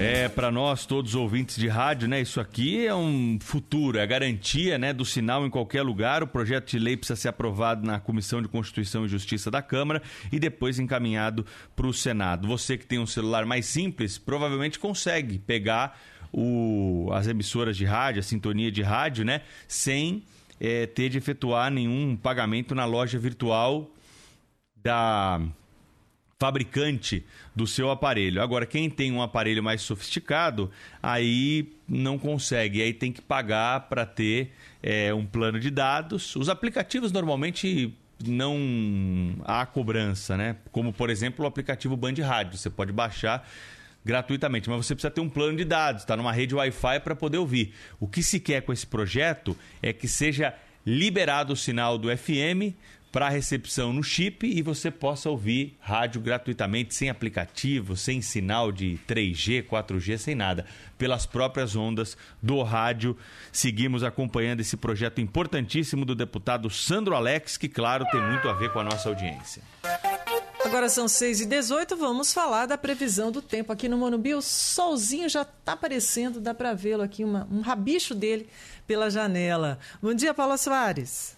É, 0.00 0.28
para 0.28 0.48
nós, 0.48 0.86
todos 0.86 1.16
os 1.16 1.20
ouvintes 1.20 1.56
de 1.56 1.66
rádio, 1.66 2.06
né? 2.06 2.20
Isso 2.20 2.40
aqui 2.40 2.86
é 2.86 2.94
um 2.94 3.36
futuro, 3.40 3.98
é 3.98 4.02
a 4.02 4.06
garantia 4.06 4.78
né, 4.78 4.92
do 4.92 5.04
sinal 5.04 5.44
em 5.44 5.50
qualquer 5.50 5.82
lugar. 5.82 6.22
O 6.22 6.26
projeto 6.28 6.70
de 6.70 6.78
lei 6.78 6.96
precisa 6.96 7.16
ser 7.16 7.28
aprovado 7.28 7.84
na 7.84 7.98
Comissão 7.98 8.40
de 8.40 8.46
Constituição 8.46 9.04
e 9.04 9.08
Justiça 9.08 9.50
da 9.50 9.60
Câmara 9.60 10.00
e 10.30 10.38
depois 10.38 10.78
encaminhado 10.78 11.44
para 11.74 11.88
o 11.88 11.92
Senado. 11.92 12.46
Você 12.46 12.78
que 12.78 12.86
tem 12.86 13.00
um 13.00 13.06
celular 13.06 13.44
mais 13.44 13.66
simples, 13.66 14.18
provavelmente 14.18 14.78
consegue 14.78 15.36
pegar 15.36 16.00
o, 16.32 17.10
as 17.12 17.26
emissoras 17.26 17.76
de 17.76 17.84
rádio, 17.84 18.20
a 18.20 18.22
sintonia 18.22 18.70
de 18.70 18.82
rádio, 18.82 19.24
né? 19.24 19.42
Sem 19.66 20.22
é, 20.60 20.86
ter 20.86 21.08
de 21.08 21.18
efetuar 21.18 21.72
nenhum 21.72 22.16
pagamento 22.16 22.72
na 22.72 22.84
loja 22.84 23.18
virtual 23.18 23.90
da 24.76 25.40
fabricante 26.38 27.26
do 27.54 27.66
seu 27.66 27.90
aparelho. 27.90 28.40
Agora, 28.40 28.64
quem 28.64 28.88
tem 28.88 29.10
um 29.10 29.20
aparelho 29.20 29.62
mais 29.62 29.82
sofisticado, 29.82 30.70
aí 31.02 31.72
não 31.88 32.16
consegue, 32.16 32.80
aí 32.80 32.92
tem 32.92 33.12
que 33.12 33.20
pagar 33.20 33.88
para 33.88 34.06
ter 34.06 34.52
é, 34.80 35.12
um 35.12 35.26
plano 35.26 35.58
de 35.58 35.68
dados. 35.68 36.36
Os 36.36 36.48
aplicativos 36.48 37.10
normalmente 37.10 37.92
não 38.24 38.56
há 39.44 39.66
cobrança, 39.66 40.36
né? 40.36 40.56
Como, 40.70 40.92
por 40.92 41.10
exemplo, 41.10 41.44
o 41.44 41.48
aplicativo 41.48 41.96
Band 41.96 42.14
Rádio. 42.22 42.56
Você 42.56 42.70
pode 42.70 42.92
baixar 42.92 43.48
gratuitamente, 44.04 44.70
mas 44.70 44.86
você 44.86 44.94
precisa 44.94 45.10
ter 45.10 45.20
um 45.20 45.28
plano 45.28 45.56
de 45.56 45.64
dados, 45.64 46.02
está 46.02 46.16
numa 46.16 46.32
rede 46.32 46.54
Wi-Fi 46.54 47.00
para 47.00 47.16
poder 47.16 47.38
ouvir. 47.38 47.74
O 47.98 48.06
que 48.06 48.22
se 48.22 48.38
quer 48.38 48.62
com 48.62 48.72
esse 48.72 48.86
projeto 48.86 49.56
é 49.82 49.92
que 49.92 50.06
seja 50.06 50.54
liberado 50.86 51.52
o 51.52 51.56
sinal 51.56 51.98
do 51.98 52.08
FM 52.16 52.74
para 53.10 53.28
recepção 53.28 53.92
no 53.92 54.02
chip 54.02 54.46
e 54.46 54.62
você 54.62 54.90
possa 54.90 55.30
ouvir 55.30 55.76
rádio 55.80 56.20
gratuitamente, 56.20 56.94
sem 56.94 57.08
aplicativo, 57.08 57.96
sem 57.96 58.20
sinal 58.20 58.70
de 58.70 58.98
3G, 59.08 59.66
4G, 59.66 60.18
sem 60.18 60.34
nada, 60.34 60.66
pelas 60.96 61.24
próprias 61.24 61.74
ondas 61.74 62.16
do 62.42 62.62
rádio. 62.62 63.16
Seguimos 63.50 64.04
acompanhando 64.04 64.60
esse 64.60 64.76
projeto 64.76 65.20
importantíssimo 65.20 66.04
do 66.04 66.14
deputado 66.14 66.68
Sandro 66.68 67.14
Alex, 67.14 67.56
que, 67.56 67.68
claro, 67.68 68.04
tem 68.10 68.20
muito 68.20 68.48
a 68.48 68.52
ver 68.52 68.72
com 68.72 68.80
a 68.80 68.84
nossa 68.84 69.08
audiência. 69.08 69.62
Agora 70.64 70.90
são 70.90 71.08
6 71.08 71.42
e 71.42 71.46
18 71.46 71.96
vamos 71.96 72.34
falar 72.34 72.66
da 72.66 72.76
previsão 72.76 73.32
do 73.32 73.40
tempo 73.40 73.72
aqui 73.72 73.88
no 73.88 73.96
Monumbi. 73.96 74.34
O 74.34 74.42
solzinho 74.42 75.26
já 75.28 75.40
está 75.40 75.72
aparecendo, 75.72 76.40
dá 76.40 76.52
para 76.52 76.74
vê-lo 76.74 77.02
aqui, 77.02 77.24
uma, 77.24 77.48
um 77.50 77.62
rabicho 77.62 78.14
dele 78.14 78.46
pela 78.86 79.08
janela. 79.08 79.78
Bom 80.02 80.12
dia, 80.12 80.34
Paula 80.34 80.58
Soares. 80.58 81.37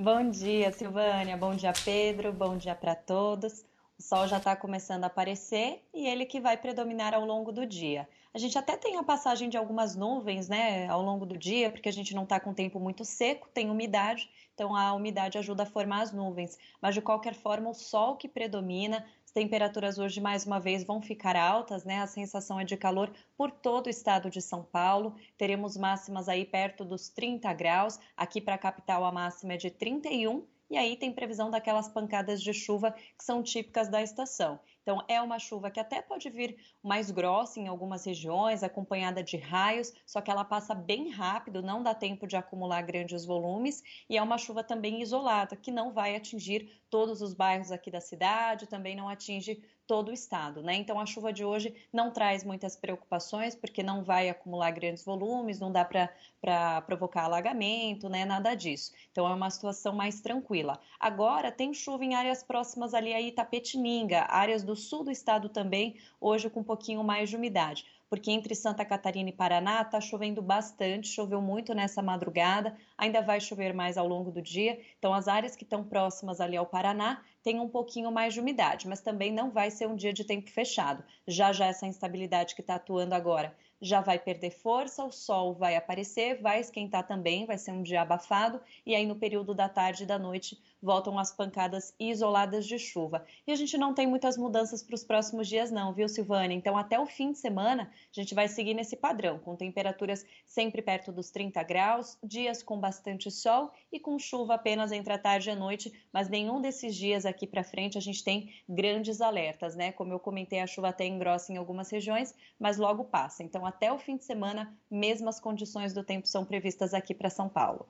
Bom 0.00 0.30
dia, 0.30 0.70
Silvânia. 0.70 1.36
Bom 1.36 1.56
dia, 1.56 1.72
Pedro. 1.84 2.32
Bom 2.32 2.56
dia 2.56 2.72
para 2.72 2.94
todos. 2.94 3.64
O 3.98 4.02
sol 4.02 4.28
já 4.28 4.36
está 4.36 4.54
começando 4.54 5.02
a 5.02 5.08
aparecer 5.08 5.82
e 5.92 6.06
ele 6.06 6.24
que 6.24 6.40
vai 6.40 6.56
predominar 6.56 7.14
ao 7.14 7.24
longo 7.24 7.50
do 7.50 7.66
dia. 7.66 8.08
A 8.32 8.38
gente 8.38 8.56
até 8.56 8.76
tem 8.76 8.96
a 8.96 9.02
passagem 9.02 9.48
de 9.48 9.56
algumas 9.56 9.96
nuvens, 9.96 10.48
né, 10.48 10.86
ao 10.86 11.02
longo 11.02 11.26
do 11.26 11.36
dia, 11.36 11.68
porque 11.72 11.88
a 11.88 11.92
gente 11.92 12.14
não 12.14 12.22
está 12.22 12.38
com 12.38 12.54
tempo 12.54 12.78
muito 12.78 13.04
seco, 13.04 13.48
tem 13.52 13.70
umidade, 13.70 14.30
então 14.54 14.76
a 14.76 14.92
umidade 14.92 15.36
ajuda 15.36 15.64
a 15.64 15.66
formar 15.66 16.02
as 16.02 16.12
nuvens. 16.12 16.56
Mas 16.80 16.94
de 16.94 17.00
qualquer 17.00 17.34
forma, 17.34 17.68
o 17.68 17.74
sol 17.74 18.14
que 18.14 18.28
predomina, 18.28 19.04
temperaturas 19.38 20.00
hoje, 20.00 20.20
mais 20.20 20.44
uma 20.44 20.58
vez, 20.58 20.82
vão 20.82 21.00
ficar 21.00 21.36
altas, 21.36 21.84
né? 21.84 22.00
A 22.00 22.08
sensação 22.08 22.58
é 22.58 22.64
de 22.64 22.76
calor 22.76 23.08
por 23.36 23.52
todo 23.52 23.86
o 23.86 23.88
estado 23.88 24.28
de 24.28 24.42
São 24.42 24.64
Paulo. 24.64 25.14
Teremos 25.36 25.76
máximas 25.76 26.28
aí 26.28 26.44
perto 26.44 26.84
dos 26.84 27.08
30 27.08 27.52
graus. 27.52 28.00
Aqui 28.16 28.40
para 28.40 28.56
a 28.56 28.58
capital, 28.58 29.04
a 29.04 29.12
máxima 29.12 29.52
é 29.52 29.56
de 29.56 29.70
31 29.70 30.44
e 30.68 30.76
aí 30.76 30.96
tem 30.96 31.12
previsão 31.12 31.52
daquelas 31.52 31.88
pancadas 31.88 32.42
de 32.42 32.52
chuva 32.52 32.90
que 32.90 33.24
são 33.24 33.40
típicas 33.40 33.88
da 33.88 34.02
estação. 34.02 34.58
Então, 34.88 35.04
é 35.06 35.20
uma 35.20 35.38
chuva 35.38 35.70
que 35.70 35.78
até 35.78 36.00
pode 36.00 36.30
vir 36.30 36.56
mais 36.82 37.10
grossa 37.10 37.60
em 37.60 37.68
algumas 37.68 38.06
regiões, 38.06 38.62
acompanhada 38.62 39.22
de 39.22 39.36
raios, 39.36 39.92
só 40.06 40.22
que 40.22 40.30
ela 40.30 40.46
passa 40.46 40.74
bem 40.74 41.10
rápido, 41.10 41.60
não 41.60 41.82
dá 41.82 41.94
tempo 41.94 42.26
de 42.26 42.36
acumular 42.36 42.80
grandes 42.80 43.22
volumes, 43.22 43.82
e 44.08 44.16
é 44.16 44.22
uma 44.22 44.38
chuva 44.38 44.64
também 44.64 45.02
isolada, 45.02 45.56
que 45.56 45.70
não 45.70 45.92
vai 45.92 46.16
atingir 46.16 46.80
todos 46.88 47.20
os 47.20 47.34
bairros 47.34 47.70
aqui 47.70 47.90
da 47.90 48.00
cidade, 48.00 48.66
também 48.66 48.96
não 48.96 49.10
atinge 49.10 49.62
todo 49.88 50.10
o 50.10 50.12
estado, 50.12 50.62
né? 50.62 50.74
Então 50.74 51.00
a 51.00 51.06
chuva 51.06 51.32
de 51.32 51.42
hoje 51.44 51.74
não 51.90 52.10
traz 52.10 52.44
muitas 52.44 52.76
preocupações, 52.76 53.56
porque 53.56 53.82
não 53.82 54.04
vai 54.04 54.28
acumular 54.28 54.70
grandes 54.70 55.02
volumes, 55.02 55.58
não 55.58 55.72
dá 55.72 55.82
para 55.82 56.82
provocar 56.82 57.24
alagamento, 57.24 58.06
né? 58.08 58.26
Nada 58.26 58.54
disso. 58.54 58.92
Então 59.10 59.26
é 59.26 59.34
uma 59.34 59.48
situação 59.48 59.94
mais 59.94 60.20
tranquila. 60.20 60.78
Agora 61.00 61.50
tem 61.50 61.72
chuva 61.72 62.04
em 62.04 62.14
áreas 62.14 62.42
próximas 62.42 62.92
ali 62.92 63.14
a 63.14 63.20
Itapetininga, 63.20 64.26
áreas 64.28 64.62
do 64.62 64.76
sul 64.76 65.02
do 65.04 65.10
estado 65.10 65.48
também, 65.48 65.96
hoje 66.20 66.50
com 66.50 66.60
um 66.60 66.64
pouquinho 66.64 67.02
mais 67.02 67.30
de 67.30 67.36
umidade 67.36 67.86
porque 68.08 68.30
entre 68.30 68.54
Santa 68.54 68.84
Catarina 68.84 69.28
e 69.28 69.32
Paraná 69.32 69.82
está 69.82 70.00
chovendo 70.00 70.40
bastante, 70.40 71.08
choveu 71.08 71.40
muito 71.40 71.74
nessa 71.74 72.02
madrugada, 72.02 72.76
ainda 72.96 73.20
vai 73.20 73.40
chover 73.40 73.74
mais 73.74 73.98
ao 73.98 74.08
longo 74.08 74.30
do 74.30 74.40
dia. 74.40 74.80
Então, 74.98 75.12
as 75.12 75.28
áreas 75.28 75.54
que 75.54 75.64
estão 75.64 75.84
próximas 75.84 76.40
ali 76.40 76.56
ao 76.56 76.66
Paraná 76.66 77.22
têm 77.42 77.60
um 77.60 77.68
pouquinho 77.68 78.10
mais 78.10 78.34
de 78.34 78.40
umidade, 78.40 78.88
mas 78.88 79.00
também 79.00 79.32
não 79.32 79.50
vai 79.50 79.70
ser 79.70 79.86
um 79.86 79.96
dia 79.96 80.12
de 80.12 80.24
tempo 80.24 80.50
fechado. 80.50 81.04
Já 81.26 81.52
já 81.52 81.66
essa 81.66 81.86
instabilidade 81.86 82.54
que 82.54 82.60
está 82.60 82.76
atuando 82.76 83.14
agora 83.14 83.54
já 83.80 84.00
vai 84.00 84.18
perder 84.18 84.50
força, 84.50 85.04
o 85.04 85.12
sol 85.12 85.54
vai 85.54 85.76
aparecer, 85.76 86.40
vai 86.40 86.60
esquentar 86.60 87.06
também, 87.06 87.46
vai 87.46 87.56
ser 87.56 87.70
um 87.72 87.82
dia 87.82 88.02
abafado, 88.02 88.60
e 88.84 88.94
aí 88.94 89.06
no 89.06 89.16
período 89.16 89.54
da 89.54 89.68
tarde 89.68 90.02
e 90.02 90.06
da 90.06 90.18
noite 90.18 90.60
voltam 90.82 91.18
as 91.18 91.32
pancadas 91.32 91.94
isoladas 91.98 92.66
de 92.66 92.78
chuva. 92.78 93.24
E 93.46 93.52
a 93.52 93.56
gente 93.56 93.76
não 93.76 93.94
tem 93.94 94.06
muitas 94.06 94.36
mudanças 94.36 94.82
para 94.82 94.94
os 94.94 95.04
próximos 95.04 95.48
dias, 95.48 95.70
não, 95.70 95.92
viu, 95.92 96.08
Silvânia? 96.08 96.54
Então, 96.54 96.76
até 96.76 96.98
o 96.98 97.06
fim 97.06 97.32
de 97.32 97.38
semana, 97.38 97.90
a 97.92 98.20
gente 98.20 98.34
vai 98.34 98.48
seguir 98.48 98.74
nesse 98.74 98.96
padrão, 98.96 99.38
com 99.38 99.56
temperaturas 99.56 100.24
sempre 100.46 100.82
perto 100.82 101.12
dos 101.12 101.30
30 101.30 101.62
graus, 101.62 102.18
dias 102.22 102.62
com 102.62 102.78
bastante 102.78 103.30
sol 103.30 103.72
e 103.92 103.98
com 103.98 104.18
chuva 104.18 104.54
apenas 104.54 104.92
entre 104.92 105.12
a 105.12 105.18
tarde 105.18 105.48
e 105.48 105.52
a 105.52 105.56
noite, 105.56 105.92
mas 106.12 106.28
nenhum 106.28 106.60
desses 106.60 106.94
dias 106.94 107.26
aqui 107.26 107.46
para 107.46 107.64
frente 107.64 107.98
a 107.98 108.00
gente 108.00 108.22
tem 108.22 108.52
grandes 108.68 109.20
alertas, 109.20 109.74
né? 109.74 109.92
Como 109.92 110.12
eu 110.12 110.18
comentei, 110.18 110.60
a 110.60 110.66
chuva 110.66 110.88
até 110.88 111.06
engrossa 111.06 111.52
em 111.52 111.56
algumas 111.56 111.90
regiões, 111.90 112.34
mas 112.58 112.78
logo 112.78 113.04
passa. 113.04 113.42
Então, 113.42 113.66
até 113.66 113.92
o 113.92 113.98
fim 113.98 114.16
de 114.16 114.24
semana, 114.24 114.76
mesmas 114.90 115.40
condições 115.40 115.92
do 115.92 116.04
tempo 116.04 116.26
são 116.26 116.44
previstas 116.44 116.94
aqui 116.94 117.14
para 117.14 117.30
São 117.30 117.48
Paulo. 117.48 117.86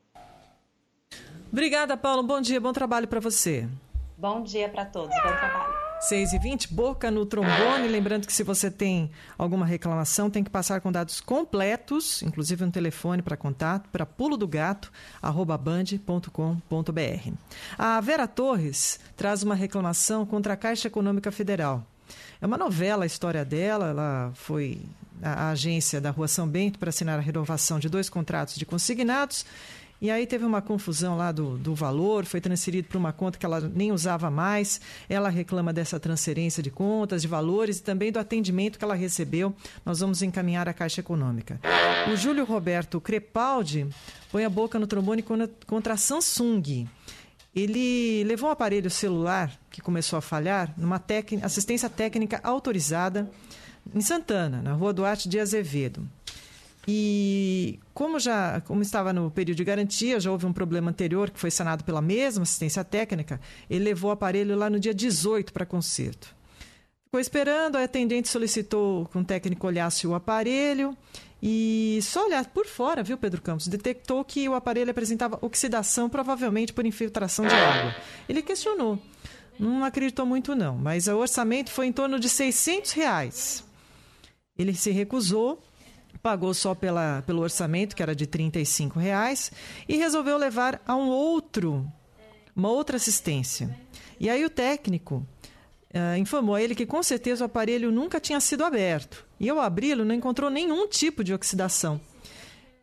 Obrigada, 1.51 1.97
Paulo. 1.97 2.23
Bom 2.23 2.41
dia, 2.41 2.61
bom 2.61 2.73
trabalho 2.73 3.09
para 3.09 3.21
você. 3.21 3.69
Bom 4.17 4.43
dia 4.43 4.69
para 4.69 4.85
todos, 4.85 5.15
bom 5.17 5.37
trabalho. 5.37 5.89
6 6.01 6.33
e 6.33 6.39
20 6.39 6.73
boca 6.73 7.11
no 7.11 7.27
trombone. 7.27 7.89
Lembrando 7.89 8.27
que 8.27 8.33
se 8.33 8.45
você 8.45 8.71
tem 8.71 9.11
alguma 9.37 9.67
reclamação, 9.67 10.31
tem 10.31 10.45
que 10.45 10.51
passar 10.51 10.81
com 10.81 10.93
dados 10.93 11.21
completos, 11.21 12.23
inclusive 12.23 12.65
um 12.65 12.71
telefone 12.71 13.21
para 13.23 13.37
contato, 13.37 13.89
para 13.91 14.07
pulo 14.07 14.37
do 14.37 14.47
gato, 14.47 14.93
band.com.br. 15.61 17.33
A 17.77 18.01
Vera 18.01 18.29
Torres 18.29 19.01
traz 19.17 19.43
uma 19.43 19.55
reclamação 19.55 20.25
contra 20.25 20.53
a 20.53 20.57
Caixa 20.57 20.87
Econômica 20.87 21.33
Federal. 21.33 21.85
É 22.41 22.47
uma 22.47 22.57
novela 22.57 23.03
a 23.03 23.07
história 23.07 23.45
dela, 23.45 23.89
ela 23.89 24.31
foi 24.35 24.81
à 25.21 25.51
agência 25.51 26.01
da 26.01 26.11
Rua 26.11 26.29
São 26.29 26.47
Bento 26.47 26.79
para 26.79 26.91
assinar 26.91 27.19
a 27.19 27.23
renovação 27.23 27.81
de 27.81 27.89
dois 27.89 28.09
contratos 28.09 28.55
de 28.55 28.65
consignados 28.65 29.45
e 30.01 30.11
aí 30.11 30.27
teve 30.27 30.45
uma 30.45 30.63
confusão 30.63 31.17
lá 31.17 31.33
do, 31.33 31.59
do 31.59 31.75
valor, 31.75 32.25
foi 32.25 32.41
transferido 32.41 32.87
para 32.87 32.99
uma 32.99 33.13
conta 33.13 33.37
que 33.37 33.45
ela 33.45 33.61
nem 33.61 33.91
usava 33.91 34.31
mais. 34.31 34.81
Ela 35.09 35.29
reclama 35.29 35.73
dessa 35.73 35.99
transferência 35.99 36.63
de 36.63 36.71
contas, 36.71 37.23
de 37.23 37.29
valores 37.29 37.79
e 37.79 37.83
também 37.83 38.13
do 38.13 38.19
atendimento 38.19 38.79
que 38.79 38.85
ela 38.85 38.95
recebeu. 38.95 39.53
Nós 39.85 39.99
vamos 39.99 40.23
encaminhar 40.23 40.69
a 40.69 40.73
Caixa 40.73 41.01
Econômica. 41.01 41.61
O 42.13 42.17
Júlio 42.17 42.45
Roberto 42.45 43.01
Crepaldi 43.01 43.89
põe 44.31 44.45
a 44.45 44.51
boca 44.51 44.79
no 44.79 44.87
trombone 44.87 45.25
contra 45.67 45.95
a 45.95 45.97
Samsung. 45.97 46.87
Ele 47.55 48.23
levou 48.23 48.51
um 48.51 48.53
aparelho 48.53 48.91
celular 48.91 49.51
que 49.69 49.81
começou 49.81 50.17
a 50.17 50.23
falhar 50.23 50.73
numa 50.77 51.03
assistência 51.43 51.91
técnica 51.91 52.39
autorizada 52.45 53.29
em 53.93 54.01
Santana, 54.01 54.63
na 54.63 54.75
rua 54.75 54.93
Duarte 54.93 55.29
de 55.29 55.41
Azevedo. 55.41 56.07
E 56.91 57.79
como 57.93 58.19
já 58.19 58.63
como 58.63 58.81
estava 58.81 59.13
no 59.13 59.31
período 59.31 59.59
de 59.59 59.65
garantia, 59.65 60.19
já 60.19 60.31
houve 60.31 60.47
um 60.47 60.53
problema 60.53 60.91
anterior 60.91 61.31
que 61.31 61.39
foi 61.39 61.51
sanado 61.51 61.85
pela 61.85 62.01
mesma 62.01 62.45
assistência 62.45 62.83
técnica, 62.83 63.39
ele 63.69 63.85
levou 63.85 64.09
o 64.09 64.13
aparelho 64.15 64.57
lá 64.57 64.71
no 64.71 64.81
dia 64.81 64.95
18 64.95 65.53
para 65.53 65.67
conserto. 65.67 66.35
Ficou 67.05 67.21
esperando, 67.21 67.77
a 67.77 67.85
atendente 67.85 68.29
solicitou 68.29 69.07
que 69.07 69.19
um 69.19 69.25
técnico 69.25 69.67
olhasse 69.67 70.07
o 70.07 70.15
aparelho 70.15 70.97
e 71.43 71.99
só 72.03 72.25
olhar 72.27 72.45
por 72.47 72.67
fora, 72.67 73.03
viu, 73.03 73.19
Pedro 73.19 73.43
Campos, 73.43 73.69
detectou 73.69 74.25
que 74.25 74.49
o 74.49 74.55
aparelho 74.55 74.91
apresentava 74.91 75.39
oxidação, 75.43 76.09
provavelmente 76.09 76.73
por 76.73 76.87
infiltração 76.87 77.47
de 77.47 77.55
água. 77.55 77.95
Ele 78.29 78.43
questionou 78.43 78.99
não 79.59 79.85
acreditou 79.85 80.25
muito 80.25 80.55
não, 80.55 80.77
mas 80.77 81.09
o 81.09 81.17
orçamento 81.17 81.71
foi 81.71 81.87
em 81.87 81.93
torno 81.93 82.21
de 82.21 82.29
600 82.29 82.93
reais. 82.93 83.65
Ele 84.57 84.75
se 84.75 84.91
recusou, 84.91 85.63
pagou 86.23 86.53
só 86.55 86.75
pela, 86.75 87.23
pelo 87.27 87.43
orçamento, 87.43 87.95
que 87.95 88.03
era 88.03 88.15
de 88.15 88.27
35 88.27 88.99
reais, 88.99 89.53
e 89.89 89.97
resolveu 89.97 90.37
levar 90.37 90.81
a 90.87 90.95
um 90.95 91.09
outro, 91.09 91.87
uma 92.55 92.69
outra 92.69 92.97
assistência. 92.97 93.77
E 94.19 94.29
aí 94.29 94.45
o 94.45 94.51
técnico 94.51 95.27
uh, 95.95 96.17
informou 96.19 96.55
a 96.55 96.63
ele 96.63 96.75
que 96.75 96.87
com 96.87 97.03
certeza 97.03 97.45
o 97.45 97.47
aparelho 97.47 97.91
nunca 97.91 98.21
tinha 98.21 98.41
sido 98.41 98.65
aberto. 98.65 99.27
E 99.39 99.49
ao 99.49 99.61
abri-lo 99.61 100.05
não 100.05 100.15
encontrou 100.15 100.51
nenhum 100.51 100.89
tipo 100.89 101.23
de 101.23 101.33
oxidação 101.33 102.01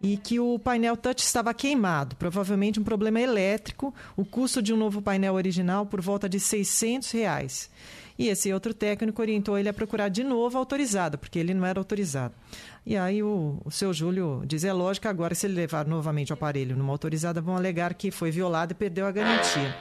e 0.01 0.17
que 0.17 0.39
o 0.39 0.59
painel 0.59 0.95
touch 0.95 1.23
estava 1.23 1.53
queimado, 1.53 2.15
provavelmente 2.15 2.79
um 2.79 2.83
problema 2.83 3.19
elétrico, 3.19 3.93
o 4.15 4.23
custo 4.23 4.61
de 4.61 4.73
um 4.73 4.77
novo 4.77 5.01
painel 5.01 5.33
original 5.33 5.86
por 5.86 5.99
volta 6.01 6.29
de 6.29 6.39
600 6.39 7.09
reais. 7.11 7.71
E 8.17 8.29
esse 8.29 8.53
outro 8.53 8.73
técnico 8.73 9.21
orientou 9.21 9.57
ele 9.57 9.67
a 9.67 9.73
procurar 9.73 10.09
de 10.09 10.23
novo 10.23 10.57
autorizado, 10.57 11.17
porque 11.17 11.39
ele 11.39 11.53
não 11.53 11.65
era 11.65 11.79
autorizado. 11.79 12.33
E 12.86 12.95
aí 12.95 13.23
o, 13.23 13.59
o 13.65 13.71
seu 13.71 13.91
Júlio 13.91 14.43
diz, 14.45 14.63
é 14.63 14.71
lógico 14.71 15.07
agora 15.07 15.33
se 15.33 15.47
ele 15.47 15.55
levar 15.55 15.88
novamente 15.88 16.31
o 16.31 16.36
aparelho 16.36 16.77
numa 16.77 16.93
autorizada, 16.93 17.41
vão 17.41 17.55
alegar 17.55 17.95
que 17.95 18.11
foi 18.11 18.29
violado 18.29 18.73
e 18.73 18.75
perdeu 18.75 19.07
a 19.07 19.11
garantia. 19.11 19.75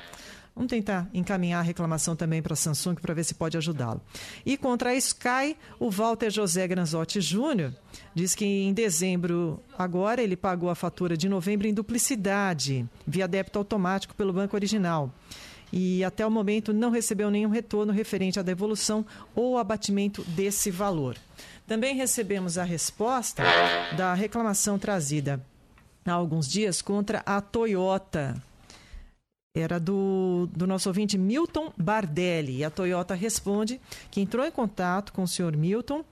Vamos 0.57 0.71
tentar 0.71 1.11
encaminhar 1.13 1.59
a 1.59 1.63
reclamação 1.63 2.15
também 2.15 2.41
para 2.41 2.53
a 2.53 2.57
Samsung 2.57 2.95
para 2.95 3.13
ver 3.13 3.25
se 3.25 3.35
pode 3.35 3.57
ajudá-lo. 3.57 4.01
E 4.47 4.57
contra 4.57 4.91
a 4.91 4.95
Sky, 4.95 5.57
o 5.81 5.91
Walter 5.91 6.31
José 6.31 6.67
Granzotti 6.69 7.21
Júnior 7.21 7.75
diz 8.15 8.37
que 8.37 8.45
em 8.45 8.73
dezembro, 8.73 9.61
agora, 9.77 10.23
ele 10.23 10.37
pagou 10.37 10.71
a 10.71 10.77
fatura 10.77 11.17
de 11.17 11.29
novembro 11.29 11.67
em 11.67 11.75
duplicidade, 11.75 12.89
via 13.05 13.27
débito 13.27 13.59
automático 13.59 14.15
pelo 14.15 14.33
banco 14.33 14.55
original. 14.55 15.13
E 15.73 16.05
até 16.05 16.25
o 16.25 16.31
momento 16.31 16.73
não 16.73 16.91
recebeu 16.91 17.33
nenhum 17.33 17.51
retorno 17.51 17.93
referente 17.93 18.39
à 18.39 18.43
devolução 18.43 19.05
ou 19.35 19.59
abatimento 19.59 20.23
desse 20.23 20.71
valor. 20.71 21.17
Também 21.67 21.95
recebemos 21.95 22.59
a 22.59 22.65
resposta 22.65 23.43
da 23.97 24.13
reclamação 24.15 24.79
trazida 24.79 25.41
há 26.05 26.13
alguns 26.13 26.47
dias 26.47 26.83
contra 26.83 27.23
a 27.25 27.41
Toyota 27.41 28.41
era 29.57 29.79
do, 29.79 30.49
do 30.53 30.67
nosso 30.67 30.89
ouvinte 30.89 31.17
Milton 31.17 31.73
Bardelli. 31.77 32.59
E 32.59 32.65
a 32.65 32.71
Toyota 32.71 33.15
responde 33.15 33.81
que 34.11 34.21
entrou 34.21 34.45
em 34.45 34.51
contato 34.51 35.13
com 35.13 35.23
o 35.23 35.29
senhor 35.29 35.57
Milton 35.57 36.05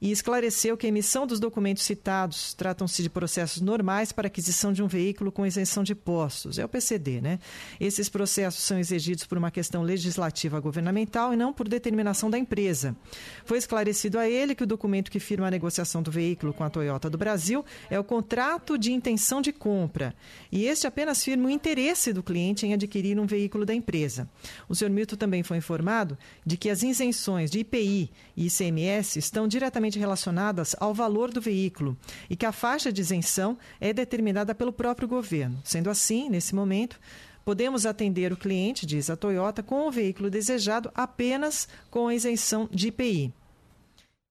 e 0.00 0.10
esclareceu 0.10 0.76
que 0.76 0.86
a 0.86 0.88
emissão 0.88 1.26
dos 1.26 1.40
documentos 1.40 1.82
citados 1.82 2.54
tratam-se 2.54 3.02
de 3.02 3.10
processos 3.10 3.60
normais 3.60 4.12
para 4.12 4.26
aquisição 4.26 4.72
de 4.72 4.82
um 4.82 4.86
veículo 4.86 5.32
com 5.32 5.46
isenção 5.46 5.82
de 5.82 5.94
postos. 5.94 6.58
É 6.58 6.64
o 6.64 6.68
PCD, 6.68 7.20
né? 7.20 7.38
Esses 7.80 8.08
processos 8.08 8.62
são 8.62 8.78
exigidos 8.78 9.24
por 9.24 9.38
uma 9.38 9.50
questão 9.50 9.82
legislativa 9.82 10.60
governamental 10.60 11.32
e 11.32 11.36
não 11.36 11.52
por 11.52 11.68
determinação 11.68 12.30
da 12.30 12.38
empresa. 12.38 12.96
Foi 13.44 13.58
esclarecido 13.58 14.18
a 14.18 14.28
ele 14.28 14.54
que 14.54 14.64
o 14.64 14.66
documento 14.66 15.10
que 15.10 15.20
firma 15.20 15.46
a 15.46 15.50
negociação 15.50 16.02
do 16.02 16.10
veículo 16.10 16.52
com 16.52 16.64
a 16.64 16.70
Toyota 16.70 17.08
do 17.08 17.18
Brasil 17.18 17.64
é 17.90 17.98
o 17.98 18.04
contrato 18.04 18.76
de 18.76 18.92
intenção 18.92 19.40
de 19.40 19.52
compra. 19.52 20.14
E 20.50 20.66
este 20.66 20.86
apenas 20.86 21.22
firma 21.22 21.48
o 21.48 21.50
interesse 21.50 22.12
do 22.12 22.22
cliente 22.22 22.66
em 22.66 22.74
adquirir 22.74 23.18
um 23.18 23.26
veículo 23.26 23.64
da 23.64 23.74
empresa. 23.74 24.28
O 24.68 24.74
senhor 24.74 24.90
Milton 24.90 25.16
também 25.16 25.42
foi 25.42 25.58
informado 25.58 26.18
de 26.44 26.56
que 26.56 26.70
as 26.70 26.82
isenções 26.82 27.50
de 27.50 27.60
IPI 27.60 28.10
e 28.36 28.46
ICMS 28.46 29.18
estão 29.18 29.46
diretamente 29.46 29.83
diretamente 29.84 29.98
relacionadas 29.98 30.74
ao 30.80 30.94
valor 30.94 31.30
do 31.30 31.40
veículo 31.40 31.96
e 32.28 32.36
que 32.36 32.46
a 32.46 32.52
faixa 32.52 32.92
de 32.92 33.00
isenção 33.00 33.58
é 33.80 33.92
determinada 33.92 34.54
pelo 34.54 34.72
próprio 34.72 35.08
governo. 35.08 35.60
Sendo 35.64 35.90
assim, 35.90 36.28
nesse 36.28 36.54
momento, 36.54 36.98
podemos 37.44 37.84
atender 37.86 38.32
o 38.32 38.36
cliente, 38.36 38.86
diz 38.86 39.10
a 39.10 39.16
Toyota, 39.16 39.62
com 39.62 39.86
o 39.86 39.90
veículo 39.90 40.30
desejado 40.30 40.90
apenas 40.94 41.68
com 41.90 42.08
a 42.08 42.14
isenção 42.14 42.68
de 42.70 42.88
IPI. 42.88 43.32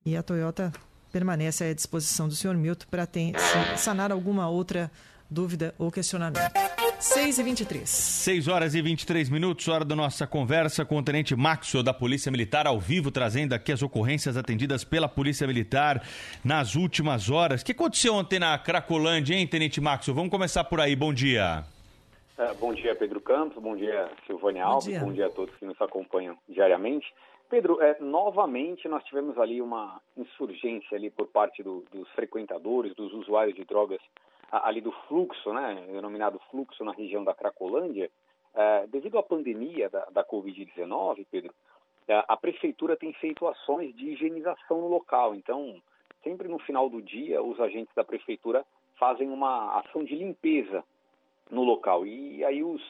E 0.05 0.17
a 0.17 0.23
Toyota 0.23 0.71
permanece 1.11 1.63
à 1.63 1.73
disposição 1.73 2.27
do 2.27 2.35
senhor 2.35 2.57
Milton 2.57 2.87
para 2.89 3.07
sanar 3.77 4.11
alguma 4.11 4.49
outra 4.49 4.91
dúvida 5.29 5.73
ou 5.77 5.91
questionamento. 5.91 6.51
6 6.99 7.39
e 7.39 7.43
23. 7.43 7.89
6 7.89 8.47
horas 8.47 8.75
e 8.75 8.81
23 8.81 9.29
minutos, 9.29 9.67
hora 9.67 9.83
da 9.83 9.93
nossa 9.93 10.25
conversa 10.25 10.85
com 10.85 10.97
o 10.97 11.03
Tenente 11.03 11.35
Maxo 11.35 11.83
da 11.83 11.93
Polícia 11.93 12.31
Militar, 12.31 12.65
ao 12.65 12.79
vivo, 12.79 13.11
trazendo 13.11 13.53
aqui 13.53 13.73
as 13.73 13.83
ocorrências 13.83 14.37
atendidas 14.37 14.85
pela 14.85 15.09
Polícia 15.09 15.45
Militar 15.45 16.01
nas 16.45 16.75
últimas 16.75 17.29
horas. 17.29 17.61
O 17.61 17.65
que 17.65 17.73
aconteceu 17.73 18.13
ontem 18.13 18.39
na 18.39 18.57
Cracolândia, 18.57 19.35
hein, 19.35 19.45
Tenente 19.45 19.81
Maxo? 19.81 20.13
Vamos 20.13 20.31
começar 20.31 20.63
por 20.63 20.79
aí. 20.79 20.95
Bom 20.95 21.13
dia. 21.13 21.65
É, 22.37 22.53
bom 22.53 22.73
dia, 22.73 22.95
Pedro 22.95 23.19
Campos. 23.19 23.61
Bom 23.61 23.75
dia, 23.75 24.09
Silvânia 24.25 24.63
Alves. 24.63 24.85
Bom 24.85 24.91
dia. 24.91 24.99
bom 25.01 25.13
dia 25.13 25.25
a 25.27 25.29
todos 25.29 25.53
que 25.55 25.65
nos 25.65 25.79
acompanham 25.81 26.37
diariamente. 26.47 27.13
Pedro, 27.49 27.81
é, 27.81 27.97
novamente 27.99 28.87
nós 28.87 29.03
tivemos 29.03 29.37
ali 29.37 29.61
uma 29.61 30.01
insurgência 30.17 30.97
ali 30.97 31.09
por 31.09 31.27
parte 31.27 31.61
do, 31.61 31.83
dos 31.91 32.09
frequentadores, 32.11 32.95
dos 32.95 33.13
usuários 33.13 33.55
de 33.55 33.63
drogas 33.65 33.99
ali 34.61 34.81
do 34.81 34.91
fluxo, 35.07 35.51
né, 35.51 35.83
denominado 35.87 36.39
fluxo 36.51 36.83
na 36.83 36.91
região 36.91 37.23
da 37.23 37.33
Cracolândia, 37.33 38.11
é, 38.53 38.85
devido 38.87 39.17
à 39.17 39.23
pandemia 39.23 39.89
da, 39.89 40.05
da 40.11 40.23
Covid-19, 40.23 41.25
Pedro, 41.31 41.53
é, 42.07 42.23
a 42.27 42.37
prefeitura 42.37 42.95
tem 42.95 43.11
feito 43.13 43.47
ações 43.47 43.95
de 43.95 44.09
higienização 44.09 44.81
no 44.81 44.87
local. 44.87 45.33
Então, 45.33 45.81
sempre 46.23 46.47
no 46.47 46.59
final 46.59 46.87
do 46.87 47.01
dia, 47.01 47.41
os 47.41 47.59
agentes 47.59 47.93
da 47.95 48.03
prefeitura 48.03 48.63
fazem 48.99 49.29
uma 49.29 49.79
ação 49.79 50.03
de 50.03 50.15
limpeza 50.15 50.83
no 51.49 51.63
local. 51.63 52.05
E 52.05 52.45
aí 52.45 52.63
os 52.63 52.81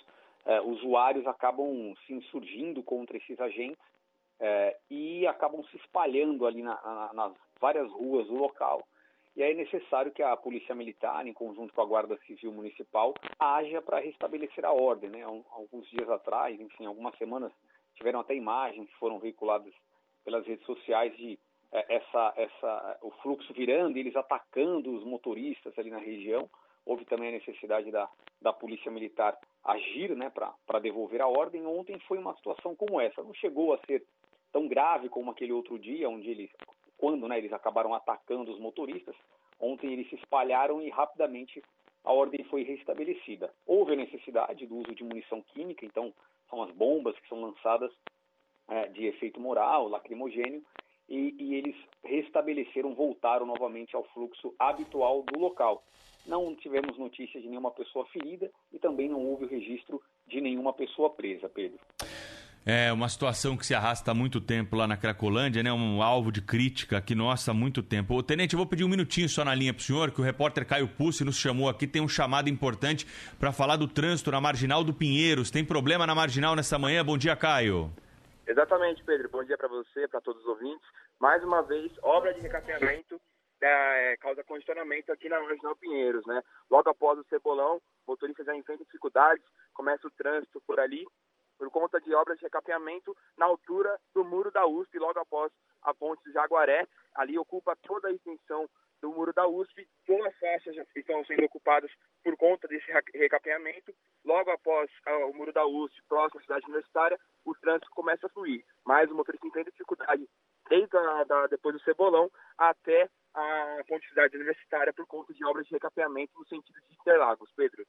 é, 0.45 0.59
usuários 0.59 1.25
acabam 1.27 1.95
se 2.05 2.13
insurgindo 2.13 2.83
contra 2.83 3.15
esses 3.17 3.39
agentes 3.39 3.79
e 4.91 5.25
acabam 5.25 5.63
se 5.63 5.77
espalhando 5.77 6.45
ali 6.45 6.61
na, 6.61 6.77
na, 6.83 7.13
nas 7.13 7.33
várias 7.61 7.89
ruas 7.91 8.27
do 8.27 8.35
local. 8.35 8.85
E 9.35 9.41
é 9.41 9.53
necessário 9.53 10.11
que 10.11 10.21
a 10.21 10.37
Polícia 10.37 10.75
Militar, 10.75 11.25
em 11.25 11.33
conjunto 11.33 11.73
com 11.73 11.81
a 11.81 11.85
Guarda 11.85 12.17
Civil 12.27 12.51
Municipal, 12.51 13.15
haja 13.39 13.81
para 13.81 13.99
restabelecer 13.99 14.63
a 14.63 14.71
ordem. 14.71 15.09
Né? 15.09 15.23
Alguns 15.23 15.89
dias 15.89 16.07
atrás, 16.09 16.59
enfim, 16.59 16.85
algumas 16.85 17.17
semanas, 17.17 17.51
tiveram 17.95 18.19
até 18.19 18.35
imagens 18.35 18.87
que 18.87 18.95
foram 18.97 19.19
veiculadas 19.19 19.73
pelas 20.23 20.45
redes 20.45 20.65
sociais 20.65 21.15
de 21.17 21.39
é, 21.71 21.95
essa, 21.95 22.33
essa, 22.37 22.99
o 23.01 23.09
fluxo 23.23 23.51
virando 23.53 23.97
e 23.97 24.01
eles 24.01 24.15
atacando 24.15 24.93
os 24.93 25.03
motoristas 25.03 25.77
ali 25.79 25.89
na 25.89 25.97
região. 25.97 26.47
Houve 26.85 27.03
também 27.05 27.29
a 27.29 27.31
necessidade 27.39 27.89
da, 27.89 28.07
da 28.39 28.53
Polícia 28.53 28.91
Militar 28.91 29.35
agir 29.63 30.15
né, 30.15 30.29
para 30.29 30.79
devolver 30.79 31.21
a 31.21 31.27
ordem. 31.27 31.65
Ontem 31.65 31.97
foi 32.07 32.19
uma 32.19 32.35
situação 32.35 32.75
como 32.75 33.01
essa. 33.01 33.23
Não 33.23 33.33
chegou 33.33 33.73
a 33.73 33.79
ser 33.87 34.05
tão 34.51 34.67
grave 34.67 35.09
como 35.09 35.31
aquele 35.31 35.51
outro 35.51 35.79
dia, 35.79 36.07
onde 36.07 36.29
eles 36.29 36.51
quando 37.03 37.27
né, 37.27 37.37
eles 37.37 37.51
acabaram 37.51 37.93
atacando 37.93 38.49
os 38.49 38.57
motoristas. 38.61 39.13
Ontem 39.59 39.91
eles 39.91 40.07
se 40.07 40.15
espalharam 40.15 40.81
e 40.81 40.89
rapidamente 40.89 41.61
a 42.01 42.13
ordem 42.13 42.45
foi 42.45 42.63
restabelecida. 42.63 43.53
Houve 43.67 43.91
a 43.91 43.97
necessidade 43.97 44.65
do 44.65 44.77
uso 44.77 44.95
de 44.95 45.03
munição 45.03 45.41
química, 45.53 45.85
então 45.85 46.13
são 46.49 46.63
as 46.63 46.71
bombas 46.71 47.19
que 47.19 47.27
são 47.27 47.41
lançadas 47.41 47.91
é, 48.69 48.87
de 48.87 49.05
efeito 49.05 49.37
moral, 49.37 49.89
lacrimogênio, 49.89 50.63
e, 51.09 51.35
e, 51.37 51.55
eles 51.55 51.75
restabeleceram, 52.05 52.95
voltaram 52.95 53.45
novamente 53.45 53.93
ao 53.97 54.05
fluxo 54.05 54.55
habitual 54.57 55.23
do 55.23 55.37
local. 55.37 55.83
Não 56.25 56.55
tivemos 56.55 56.97
notícias 56.97 57.43
de 57.43 57.49
nenhuma 57.49 57.71
pessoa 57.71 58.05
ferida 58.05 58.49
e 58.71 58.79
também 58.79 59.09
não 59.09 59.25
houve 59.25 59.43
o 59.43 59.49
registro 59.49 60.01
de 60.25 60.39
nenhuma 60.39 60.71
pessoa 60.71 61.09
presa, 61.09 61.49
Pedro. 61.49 61.81
É 62.65 62.93
uma 62.93 63.09
situação 63.09 63.57
que 63.57 63.65
se 63.65 63.75
arrasta 63.75 64.11
há 64.11 64.13
muito 64.13 64.39
tempo 64.39 64.77
lá 64.77 64.87
na 64.87 64.95
Cracolândia, 64.95 65.61
né? 65.61 65.73
Um 65.73 66.01
alvo 66.01 66.31
de 66.31 66.41
crítica 66.41 66.97
aqui 66.97 67.13
nossa 67.13 67.51
há 67.51 67.53
muito 67.53 67.83
tempo. 67.83 68.15
Ô, 68.15 68.23
Tenente, 68.23 68.53
eu 68.53 68.57
vou 68.57 68.65
pedir 68.65 68.85
um 68.85 68.87
minutinho 68.87 69.27
só 69.27 69.43
na 69.43 69.53
linha 69.53 69.73
para 69.73 69.81
o 69.81 69.83
senhor, 69.83 70.11
que 70.11 70.21
o 70.21 70.23
repórter 70.23 70.65
Caio 70.65 70.87
Pussi 70.87 71.25
nos 71.25 71.35
chamou 71.35 71.67
aqui, 71.67 71.85
tem 71.85 72.01
um 72.01 72.07
chamado 72.07 72.49
importante 72.49 73.05
para 73.37 73.51
falar 73.51 73.75
do 73.75 73.85
trânsito 73.85 74.31
na 74.31 74.39
Marginal 74.39 74.81
do 74.81 74.93
Pinheiros. 74.93 75.51
Tem 75.51 75.65
problema 75.65 76.07
na 76.07 76.15
Marginal 76.15 76.55
nessa 76.55 76.79
manhã? 76.79 77.03
Bom 77.03 77.17
dia, 77.17 77.35
Caio. 77.35 77.91
Exatamente, 78.47 79.03
Pedro. 79.03 79.27
Bom 79.29 79.43
dia 79.43 79.57
para 79.57 79.67
você, 79.67 80.07
para 80.07 80.21
todos 80.21 80.41
os 80.41 80.47
ouvintes. 80.47 80.87
Mais 81.19 81.43
uma 81.43 81.61
vez, 81.63 81.91
obra 82.01 82.33
de 82.33 82.39
recapeamento 82.39 83.19
é, 83.61 84.17
causa 84.21 84.43
congestionamento 84.43 85.11
aqui 85.11 85.27
na 85.27 85.41
Marginal 85.41 85.75
Pinheiros, 85.75 86.25
né? 86.25 86.41
Logo 86.71 86.89
após 86.89 87.19
o 87.19 87.25
Cebolão, 87.29 87.81
motoristas 88.07 88.45
já 88.45 88.55
enfrentam 88.55 88.85
dificuldades, 88.85 89.43
começa 89.73 90.07
o 90.07 90.11
trânsito 90.11 90.61
por 90.65 90.79
ali 90.79 91.05
por 91.57 91.69
conta 91.69 91.99
de 91.99 92.13
obras 92.13 92.37
de 92.37 92.43
recapeamento 92.45 93.15
na 93.37 93.45
altura 93.45 93.99
do 94.13 94.23
muro 94.23 94.51
da 94.51 94.65
USP, 94.65 94.99
logo 94.99 95.19
após 95.19 95.51
a 95.81 95.93
ponte 95.93 96.23
do 96.23 96.31
Jaguaré. 96.31 96.87
Ali 97.15 97.37
ocupa 97.37 97.75
toda 97.83 98.07
a 98.07 98.11
extensão 98.11 98.67
do 99.01 99.11
muro 99.11 99.33
da 99.33 99.45
USP. 99.45 99.87
Duas 100.07 100.33
faixas 100.39 100.75
estão 100.95 101.23
sendo 101.25 101.43
ocupadas 101.43 101.91
por 102.23 102.35
conta 102.37 102.67
desse 102.67 102.89
recapeamento. 103.13 103.93
Logo 104.23 104.49
após 104.49 104.89
uh, 105.07 105.29
o 105.29 105.33
muro 105.35 105.51
da 105.51 105.65
USP, 105.65 106.01
próximo 106.07 106.39
à 106.39 106.43
cidade 106.43 106.65
universitária, 106.65 107.19
o 107.45 107.53
trânsito 107.55 107.91
começa 107.91 108.25
a 108.25 108.29
fluir. 108.29 108.63
Mas 108.85 109.11
o 109.11 109.15
motorista 109.15 109.45
enfrenta 109.45 109.71
dificuldade 109.71 110.27
desde 110.69 110.97
a, 110.97 111.23
da, 111.25 111.47
depois 111.47 111.75
do 111.75 111.83
Cebolão 111.83 112.31
até 112.57 113.09
a 113.33 113.83
ponte 113.87 114.07
cidade 114.07 114.37
universitária 114.37 114.93
por 114.93 115.05
conta 115.05 115.33
de 115.33 115.43
obras 115.45 115.65
de 115.65 115.73
recapeamento 115.73 116.31
no 116.37 116.47
sentido 116.47 116.79
de 116.87 116.95
Interlagos. 116.95 117.51
Pedro. 117.55 117.85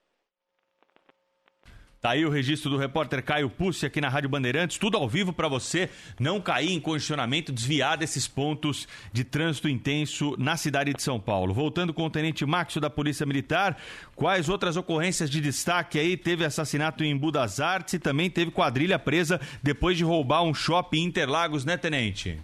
Tá 2.05 2.11
aí 2.11 2.27
o 2.27 2.29
registro 2.29 2.69
do 2.69 2.77
repórter 2.77 3.25
Caio 3.25 3.49
Pussi 3.49 3.87
aqui 3.87 3.99
na 3.99 4.11
Rádio 4.11 4.29
Bandeirantes, 4.29 4.77
tudo 4.77 4.99
ao 4.99 5.09
vivo 5.09 5.33
para 5.33 5.49
você 5.49 5.89
não 6.21 6.39
cair 6.39 6.71
em 6.71 6.79
congestionamento, 6.79 7.51
desviar 7.51 7.97
desses 7.97 8.29
pontos 8.29 8.87
de 9.11 9.25
trânsito 9.25 9.71
intenso 9.71 10.37
na 10.39 10.55
cidade 10.55 10.93
de 10.93 11.01
São 11.01 11.19
Paulo. 11.19 11.55
Voltando 11.55 11.95
com 11.95 12.05
o 12.05 12.11
Tenente 12.11 12.45
Maxo 12.45 12.79
da 12.79 12.91
Polícia 12.91 13.25
Militar, 13.25 13.79
quais 14.15 14.51
outras 14.51 14.77
ocorrências 14.77 15.31
de 15.31 15.41
destaque 15.41 15.99
aí? 15.99 16.15
Teve 16.15 16.45
assassinato 16.45 17.03
em 17.03 17.17
Budas 17.17 17.59
Artes 17.59 17.95
e 17.95 17.99
também 17.99 18.29
teve 18.29 18.51
quadrilha 18.51 18.99
presa 18.99 19.41
depois 19.63 19.97
de 19.97 20.05
roubar 20.05 20.43
um 20.43 20.53
shopping 20.53 20.99
em 20.99 21.05
Interlagos, 21.05 21.65
né, 21.65 21.79
Tenente? 21.79 22.39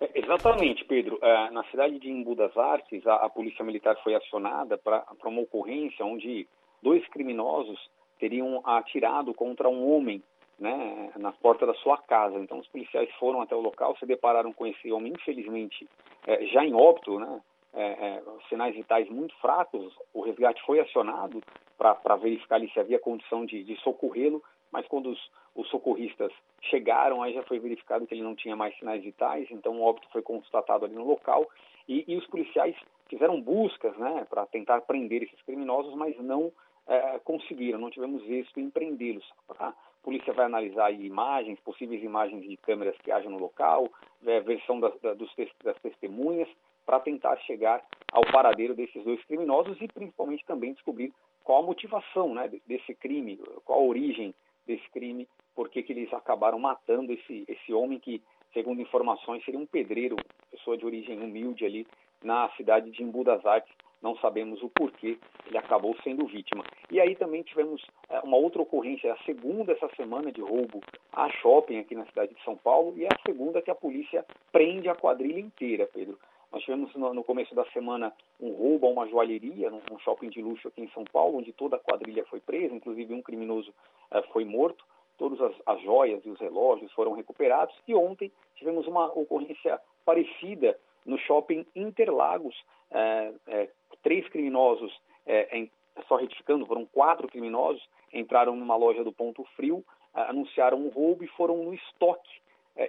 É, 0.00 0.10
exatamente, 0.18 0.84
Pedro. 0.84 1.16
É, 1.22 1.50
na 1.52 1.62
cidade 1.70 2.00
de 2.00 2.10
Embu 2.10 2.34
das 2.34 2.56
Artes, 2.56 3.06
a 3.06 3.28
Polícia 3.28 3.64
Militar 3.64 3.94
foi 4.02 4.16
acionada 4.16 4.76
para 4.76 5.04
uma 5.26 5.42
ocorrência 5.42 6.04
onde 6.04 6.48
dois 6.82 7.06
criminosos 7.10 7.78
teriam 8.18 8.62
atirado 8.64 9.34
contra 9.34 9.68
um 9.68 9.92
homem 9.92 10.22
né, 10.58 11.10
na 11.16 11.32
porta 11.32 11.66
da 11.66 11.74
sua 11.74 11.98
casa. 11.98 12.38
Então, 12.38 12.58
os 12.58 12.68
policiais 12.68 13.10
foram 13.18 13.40
até 13.40 13.54
o 13.54 13.60
local, 13.60 13.96
se 13.96 14.06
depararam 14.06 14.52
com 14.52 14.66
esse 14.66 14.90
homem, 14.92 15.12
infelizmente, 15.12 15.88
é, 16.26 16.46
já 16.46 16.64
em 16.64 16.74
óbito, 16.74 17.18
né, 17.18 17.40
é, 17.72 17.84
é, 17.84 18.22
sinais 18.48 18.74
vitais 18.74 19.08
muito 19.08 19.34
fracos. 19.36 19.92
O 20.12 20.22
resgate 20.22 20.62
foi 20.64 20.80
acionado 20.80 21.42
para 21.76 22.16
verificar 22.16 22.56
ali 22.56 22.70
se 22.70 22.78
havia 22.78 22.98
condição 22.98 23.44
de, 23.44 23.64
de 23.64 23.76
socorrê-lo, 23.80 24.42
mas 24.70 24.86
quando 24.86 25.10
os, 25.10 25.30
os, 25.54 25.68
socorristas 25.68 26.32
chegaram, 26.62 27.22
aí 27.22 27.34
já 27.34 27.42
foi 27.42 27.58
verificado 27.58 28.06
que 28.06 28.14
ele 28.14 28.22
não 28.22 28.34
tinha 28.34 28.56
mais 28.56 28.76
sinais 28.78 29.02
vitais, 29.02 29.48
então 29.50 29.78
o 29.78 29.82
óbito 29.82 30.08
foi 30.10 30.22
constatado 30.22 30.84
ali 30.84 30.94
no 30.94 31.04
local. 31.04 31.48
E, 31.88 32.04
e 32.08 32.16
os 32.16 32.26
policiais 32.26 32.74
fizeram 33.08 33.40
buscas 33.40 33.96
né, 33.98 34.26
para 34.30 34.46
tentar 34.46 34.80
prender 34.82 35.22
esses 35.22 35.40
criminosos, 35.42 35.94
mas 35.94 36.16
não 36.18 36.52
é, 36.86 37.18
conseguiram, 37.20 37.78
não 37.78 37.90
tivemos 37.90 38.22
êxito 38.28 38.60
em 38.60 38.70
prendê-los. 38.70 39.24
A 39.58 39.72
polícia 40.02 40.32
vai 40.32 40.46
analisar 40.46 40.90
imagens, 40.92 41.58
possíveis 41.60 42.02
imagens 42.02 42.42
de 42.42 42.56
câmeras 42.58 42.96
que 42.98 43.10
hajam 43.10 43.30
no 43.30 43.38
local, 43.38 43.88
é, 44.26 44.40
versão 44.40 44.78
das, 44.80 44.92
das 45.00 45.78
testemunhas, 45.80 46.48
para 46.84 47.00
tentar 47.00 47.36
chegar 47.38 47.82
ao 48.12 48.22
paradeiro 48.30 48.74
desses 48.74 49.02
dois 49.02 49.22
criminosos 49.24 49.80
e 49.80 49.88
principalmente 49.88 50.44
também 50.44 50.74
descobrir 50.74 51.12
qual 51.42 51.62
a 51.62 51.66
motivação 51.66 52.34
né, 52.34 52.50
desse 52.66 52.94
crime, 52.94 53.40
qual 53.64 53.80
a 53.80 53.82
origem 53.82 54.34
desse 54.66 54.88
crime, 54.90 55.28
por 55.54 55.68
que 55.68 55.84
eles 55.88 56.12
acabaram 56.12 56.58
matando 56.58 57.12
esse, 57.12 57.44
esse 57.48 57.72
homem 57.72 57.98
que, 57.98 58.22
segundo 58.52 58.80
informações, 58.80 59.44
seria 59.44 59.60
um 59.60 59.66
pedreiro, 59.66 60.16
pessoa 60.50 60.76
de 60.76 60.86
origem 60.86 61.20
humilde 61.20 61.64
ali 61.64 61.86
na 62.22 62.48
cidade 62.50 62.90
de 62.90 63.02
Embu 63.02 63.24
das 63.24 63.44
Artes, 63.44 63.72
não 64.04 64.14
sabemos 64.18 64.62
o 64.62 64.68
porquê 64.68 65.18
ele 65.46 65.56
acabou 65.56 65.96
sendo 66.04 66.26
vítima. 66.26 66.62
E 66.90 67.00
aí 67.00 67.16
também 67.16 67.42
tivemos 67.42 67.82
é, 68.10 68.20
uma 68.20 68.36
outra 68.36 68.60
ocorrência, 68.60 69.10
a 69.10 69.16
segunda 69.24 69.72
essa 69.72 69.88
semana 69.96 70.30
de 70.30 70.42
roubo 70.42 70.80
a 71.10 71.30
shopping 71.30 71.78
aqui 71.78 71.94
na 71.94 72.04
cidade 72.04 72.34
de 72.34 72.44
São 72.44 72.54
Paulo, 72.54 72.92
e 72.98 73.04
é 73.04 73.08
a 73.08 73.22
segunda 73.26 73.62
que 73.62 73.70
a 73.70 73.74
polícia 73.74 74.24
prende 74.52 74.90
a 74.90 74.94
quadrilha 74.94 75.40
inteira, 75.40 75.88
Pedro. 75.90 76.18
Nós 76.52 76.62
tivemos 76.62 76.94
no, 76.94 77.24
começo 77.24 77.54
da 77.54 77.64
semana 77.70 78.12
um 78.38 78.52
roubo 78.52 78.86
a 78.86 78.90
uma 78.90 79.08
joalheria, 79.08 79.70
num, 79.70 79.98
shopping 80.00 80.28
de 80.28 80.42
luxo 80.42 80.68
aqui 80.68 80.82
em 80.82 80.90
São 80.90 81.04
Paulo, 81.04 81.38
onde 81.38 81.52
toda 81.52 81.76
a 81.76 81.80
quadrilha 81.80 82.24
foi 82.26 82.40
presa, 82.40 82.74
inclusive 82.74 83.12
um 83.14 83.22
criminoso 83.22 83.74
é, 84.10 84.22
foi 84.24 84.44
morto. 84.44 84.84
Todas 85.16 85.40
as, 85.40 85.54
as 85.66 85.80
joias 85.82 86.24
e 86.26 86.28
os 86.28 86.38
relógios 86.38 86.92
foram 86.92 87.12
recuperados. 87.12 87.74
E 87.88 87.94
ontem 87.94 88.30
tivemos 88.56 88.86
uma 88.86 89.06
ocorrência 89.06 89.80
parecida 90.04 90.78
no 91.04 91.18
shopping 91.18 91.66
Interlagos, 91.74 92.54
é, 92.90 93.32
é, 93.48 93.70
três 94.02 94.28
criminosos, 94.28 94.92
é, 95.26 95.68
só 96.08 96.16
retificando, 96.16 96.66
foram 96.66 96.86
quatro 96.86 97.28
criminosos, 97.28 97.82
entraram 98.12 98.56
numa 98.56 98.76
loja 98.76 99.04
do 99.04 99.12
Ponto 99.12 99.44
Frio, 99.56 99.84
anunciaram 100.12 100.78
um 100.78 100.88
roubo 100.88 101.24
e 101.24 101.28
foram 101.28 101.56
no 101.64 101.74
estoque 101.74 102.40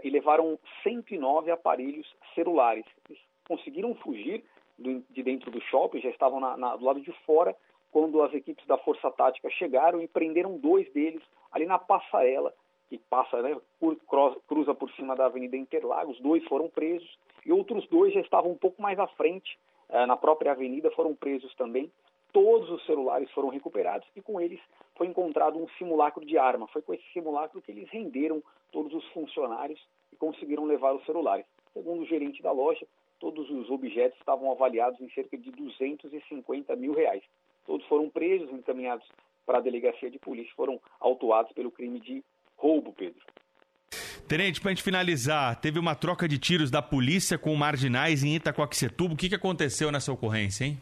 e 0.03 0.09
levaram 0.09 0.59
109 0.83 1.49
aparelhos 1.49 2.07
celulares. 2.35 2.85
Eles 3.09 3.21
conseguiram 3.47 3.95
fugir 3.95 4.43
de 4.77 5.23
dentro 5.23 5.49
do 5.49 5.61
shopping, 5.61 6.01
já 6.01 6.09
estavam 6.09 6.39
na, 6.39 6.57
na, 6.57 6.75
do 6.75 6.85
lado 6.85 7.01
de 7.01 7.11
fora, 7.25 7.55
quando 7.91 8.21
as 8.21 8.33
equipes 8.33 8.65
da 8.67 8.77
Força 8.77 9.09
Tática 9.11 9.49
chegaram 9.51 10.01
e 10.01 10.07
prenderam 10.07 10.57
dois 10.57 10.91
deles 10.91 11.23
ali 11.51 11.65
na 11.65 11.79
passarela, 11.79 12.53
que 12.89 12.97
passa, 12.97 13.41
né, 13.41 13.55
cruza 14.47 14.75
por 14.75 14.91
cima 14.91 15.15
da 15.15 15.25
Avenida 15.25 15.55
Interlagos. 15.55 16.19
Dois 16.19 16.43
foram 16.45 16.69
presos 16.69 17.17
e 17.45 17.51
outros 17.51 17.87
dois 17.87 18.13
já 18.13 18.21
estavam 18.21 18.51
um 18.51 18.57
pouco 18.57 18.81
mais 18.81 18.97
à 18.97 19.07
frente, 19.07 19.57
eh, 19.89 20.05
na 20.05 20.17
própria 20.17 20.51
avenida, 20.51 20.89
foram 20.91 21.13
presos 21.13 21.53
também. 21.55 21.91
Todos 22.33 22.69
os 22.69 22.85
celulares 22.85 23.29
foram 23.31 23.49
recuperados 23.49 24.07
e 24.15 24.21
com 24.21 24.41
eles 24.41 24.59
foi 24.95 25.07
encontrado 25.07 25.57
um 25.57 25.67
simulacro 25.77 26.25
de 26.25 26.37
arma. 26.37 26.67
Foi 26.67 26.81
com 26.81 26.93
esse 26.93 27.05
simulacro 27.13 27.61
que 27.61 27.71
eles 27.71 27.87
renderam 27.89 28.43
todos 28.71 28.93
os 28.93 29.07
funcionários 29.09 29.79
e 30.11 30.15
conseguiram 30.15 30.65
levar 30.65 30.93
os 30.93 31.05
celulares. 31.05 31.45
Segundo 31.73 32.01
o 32.01 32.05
gerente 32.05 32.41
da 32.41 32.51
loja, 32.51 32.85
todos 33.19 33.49
os 33.49 33.69
objetos 33.69 34.17
estavam 34.19 34.51
avaliados 34.51 34.99
em 34.99 35.09
cerca 35.11 35.37
de 35.37 35.51
250 35.51 36.75
mil 36.75 36.93
reais. 36.93 37.23
Todos 37.65 37.85
foram 37.87 38.09
presos, 38.09 38.51
encaminhados 38.51 39.07
para 39.45 39.59
a 39.59 39.61
delegacia 39.61 40.09
de 40.09 40.19
polícia, 40.19 40.53
foram 40.55 40.79
autuados 40.99 41.51
pelo 41.53 41.71
crime 41.71 41.99
de 41.99 42.23
roubo, 42.57 42.91
Pedro. 42.93 43.23
Tenente, 44.27 44.59
para 44.59 44.71
a 44.71 44.73
gente 44.73 44.81
finalizar, 44.81 45.55
teve 45.61 45.77
uma 45.77 45.93
troca 45.93 46.27
de 46.27 46.39
tiros 46.39 46.71
da 46.71 46.81
polícia 46.81 47.37
com 47.37 47.53
marginais 47.55 48.23
em 48.23 48.33
Itacoaxetuba. 48.33 49.13
O 49.13 49.17
que, 49.17 49.29
que 49.29 49.35
aconteceu 49.35 49.91
nessa 49.91 50.11
ocorrência, 50.11 50.65
hein? 50.65 50.77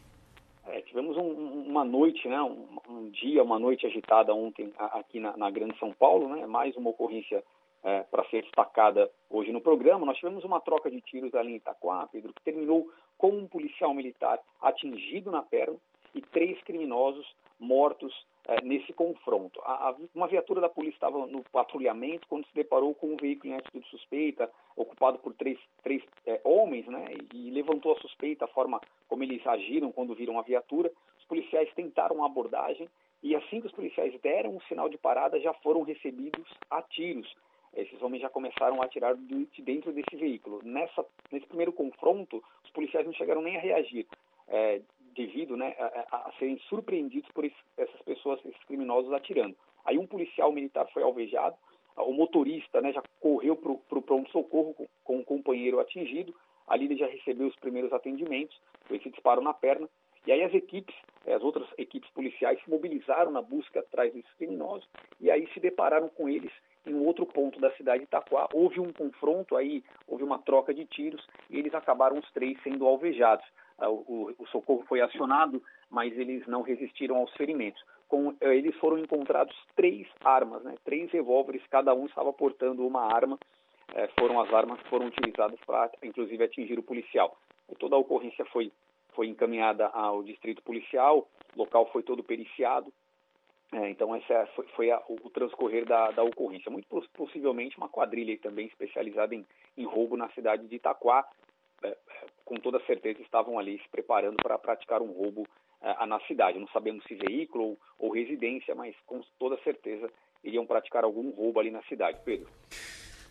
É, 0.66 0.80
tivemos 0.80 1.14
um, 1.18 1.64
uma 1.68 1.84
noite, 1.84 2.26
né, 2.26 2.40
um, 2.40 2.66
um, 2.88 3.10
dia, 3.10 3.42
uma 3.42 3.58
noite 3.58 3.86
agitada 3.86 4.32
ontem 4.32 4.72
aqui 4.78 5.20
na, 5.20 5.36
na 5.36 5.50
Grande 5.50 5.78
São 5.78 5.92
Paulo, 5.92 6.34
né, 6.34 6.46
mais 6.46 6.74
uma 6.74 6.88
ocorrência 6.88 7.44
é, 7.82 8.00
para 8.04 8.24
ser 8.30 8.40
destacada 8.44 9.10
hoje 9.28 9.52
no 9.52 9.60
programa. 9.60 10.06
Nós 10.06 10.16
tivemos 10.16 10.42
uma 10.42 10.58
troca 10.58 10.90
de 10.90 11.02
tiros 11.02 11.34
ali 11.34 11.52
em 11.52 11.56
Itaquá, 11.56 12.08
Pedro, 12.10 12.32
que 12.32 12.42
terminou 12.42 12.88
com 13.18 13.28
um 13.28 13.46
policial 13.46 13.92
militar 13.92 14.38
atingido 14.62 15.30
na 15.30 15.42
perna 15.42 15.76
e 16.14 16.20
três 16.20 16.60
criminosos 16.62 17.26
mortos 17.58 18.12
é, 18.46 18.62
nesse 18.62 18.92
confronto. 18.92 19.60
A, 19.62 19.90
a, 19.90 19.96
uma 20.14 20.26
viatura 20.26 20.60
da 20.60 20.68
polícia 20.68 20.96
estava 20.96 21.26
no 21.26 21.42
patrulhamento 21.44 22.26
quando 22.28 22.46
se 22.46 22.54
deparou 22.54 22.94
com 22.94 23.08
um 23.08 23.16
veículo 23.16 23.52
em 23.52 23.56
atitude 23.56 23.88
suspeita, 23.88 24.50
ocupado 24.76 25.18
por 25.18 25.34
três, 25.34 25.58
três 25.82 26.02
é, 26.26 26.40
homens, 26.44 26.86
né, 26.86 27.06
e, 27.32 27.50
levantou 27.50 27.92
a 27.92 28.00
suspeita, 28.00 28.44
a 28.44 28.48
forma 28.48 28.80
como 29.08 29.22
eles 29.22 29.44
agiram 29.46 29.92
quando 29.92 30.14
viram 30.14 30.38
a 30.38 30.42
viatura. 30.42 30.92
Os 31.18 31.24
policiais 31.24 31.72
tentaram 31.74 32.22
a 32.22 32.26
abordagem 32.26 32.88
e 33.22 33.34
assim 33.34 33.60
que 33.60 33.66
os 33.66 33.72
policiais 33.72 34.14
deram 34.20 34.56
um 34.56 34.60
sinal 34.62 34.88
de 34.88 34.98
parada, 34.98 35.40
já 35.40 35.54
foram 35.54 35.82
recebidos 35.82 36.46
a 36.70 36.82
tiros. 36.82 37.34
Esses 37.74 38.00
homens 38.02 38.20
já 38.20 38.28
começaram 38.28 38.80
a 38.80 38.84
atirar 38.84 39.16
de 39.16 39.62
dentro 39.62 39.92
desse 39.92 40.14
veículo. 40.14 40.60
Nessa, 40.62 41.04
nesse 41.32 41.46
primeiro 41.46 41.72
confronto, 41.72 42.42
os 42.62 42.70
policiais 42.70 43.06
não 43.06 43.12
chegaram 43.14 43.42
nem 43.42 43.56
a 43.56 43.60
reagir. 43.60 44.06
É, 44.46 44.80
devido 45.14 45.56
né, 45.56 45.74
a, 45.78 46.28
a, 46.28 46.32
serem 46.38 46.58
surpreendidos 46.68 47.30
por 47.32 47.44
esse, 47.44 47.56
essas 47.76 48.00
pessoas, 48.02 48.40
esses 48.44 48.64
criminosos 48.64 49.12
atirando. 49.12 49.56
Aí 49.84 49.98
um 49.98 50.06
policial 50.06 50.52
militar 50.52 50.86
foi 50.92 51.02
alvejado, 51.02 51.56
o 51.96 52.12
motorista 52.12 52.80
né, 52.80 52.92
já 52.92 53.02
correu 53.20 53.56
para 53.56 53.98
o 53.98 54.02
pronto-socorro 54.02 54.74
com, 54.74 54.86
com 55.04 55.16
um 55.18 55.24
companheiro 55.24 55.78
atingido, 55.78 56.34
ali 56.66 56.86
ele 56.86 56.96
já 56.96 57.06
recebeu 57.06 57.46
os 57.46 57.56
primeiros 57.56 57.92
atendimentos, 57.92 58.58
foi 58.86 58.96
esse 58.96 59.10
disparo 59.10 59.40
na 59.40 59.54
perna, 59.54 59.88
e 60.26 60.32
aí 60.32 60.42
as 60.42 60.54
equipes, 60.54 60.94
as 61.26 61.42
outras 61.42 61.68
equipes 61.76 62.10
policiais 62.10 62.58
se 62.62 62.70
mobilizaram 62.70 63.30
na 63.30 63.42
busca 63.42 63.80
atrás 63.80 64.12
desses 64.12 64.32
criminosos, 64.34 64.88
e 65.20 65.30
aí 65.30 65.46
se 65.52 65.60
depararam 65.60 66.08
com 66.08 66.28
eles 66.28 66.50
em 66.86 66.94
outro 66.94 67.26
ponto 67.26 67.60
da 67.60 67.70
cidade 67.72 68.00
de 68.00 68.04
Itaquá. 68.04 68.48
Houve 68.52 68.80
um 68.80 68.92
confronto 68.92 69.56
aí, 69.56 69.82
houve 70.06 70.24
uma 70.24 70.38
troca 70.38 70.72
de 70.72 70.84
tiros, 70.86 71.26
e 71.50 71.58
eles 71.58 71.74
acabaram 71.74 72.18
os 72.18 72.30
três 72.32 72.60
sendo 72.62 72.86
alvejados. 72.86 73.44
Ah, 73.78 73.90
o, 73.90 74.34
o, 74.38 74.46
socorro 74.48 74.84
foi 74.88 75.00
acionado, 75.00 75.62
mas 75.90 76.16
eles 76.16 76.46
não 76.46 76.62
resistiram 76.62 77.16
aos 77.16 77.32
ferimentos. 77.34 77.82
Com, 78.08 78.34
eh, 78.40 78.56
eles 78.56 78.76
foram 78.76 78.98
encontrados 78.98 79.54
três 79.74 80.06
armas, 80.22 80.62
né, 80.62 80.74
três 80.84 81.10
revólveres, 81.10 81.66
cada 81.68 81.92
um 81.94 82.06
estava 82.06 82.32
portando 82.32 82.86
uma 82.86 83.02
arma. 83.02 83.38
Eh, 83.94 84.08
foram 84.18 84.40
as 84.40 84.52
armas 84.52 84.80
que 84.80 84.88
foram 84.88 85.06
utilizadas 85.06 85.58
para, 85.66 85.90
inclusive, 86.02 86.44
atingir 86.44 86.78
o 86.78 86.82
policial. 86.82 87.36
E 87.70 87.74
toda 87.74 87.96
a 87.96 87.98
ocorrência 87.98 88.44
foi, 88.46 88.70
foi 89.14 89.26
encaminhada 89.26 89.86
ao 89.88 90.22
distrito 90.22 90.62
policial, 90.62 91.28
o 91.54 91.58
local 91.58 91.86
foi 91.92 92.02
todo 92.02 92.22
periciado. 92.22 92.92
É, 93.72 93.90
então, 93.90 94.14
esse 94.16 94.32
é, 94.32 94.46
foi, 94.54 94.66
foi 94.68 94.90
a, 94.92 95.02
o 95.08 95.30
transcorrer 95.30 95.84
da, 95.84 96.12
da, 96.12 96.22
ocorrência. 96.22 96.70
Muito 96.70 96.86
possivelmente 97.12 97.76
uma 97.76 97.88
quadrilha 97.88 98.38
também 98.38 98.66
especializada 98.66 99.34
em, 99.34 99.44
em 99.76 99.84
roubo 99.84 100.16
na 100.16 100.28
cidade 100.30 100.66
de 100.68 100.76
Itaquá, 100.76 101.26
é, 101.26 101.28
com 102.44 102.56
toda 102.56 102.84
certeza 102.86 103.20
estavam 103.22 103.58
ali 103.58 103.78
se 103.78 103.88
preparando 103.88 104.36
para 104.36 104.58
praticar 104.58 105.00
um 105.02 105.12
roubo 105.12 105.46
é, 105.82 106.06
na 106.06 106.20
cidade. 106.20 106.58
Não 106.58 106.68
sabemos 106.68 107.04
se 107.04 107.14
veículo 107.14 107.64
ou, 107.64 107.78
ou 107.98 108.12
residência, 108.12 108.74
mas 108.74 108.94
com 109.06 109.20
toda 109.38 109.56
certeza 109.62 110.10
iriam 110.42 110.66
praticar 110.66 111.04
algum 111.04 111.30
roubo 111.30 111.60
ali 111.60 111.70
na 111.70 111.82
cidade. 111.84 112.18
Pedro. 112.24 112.48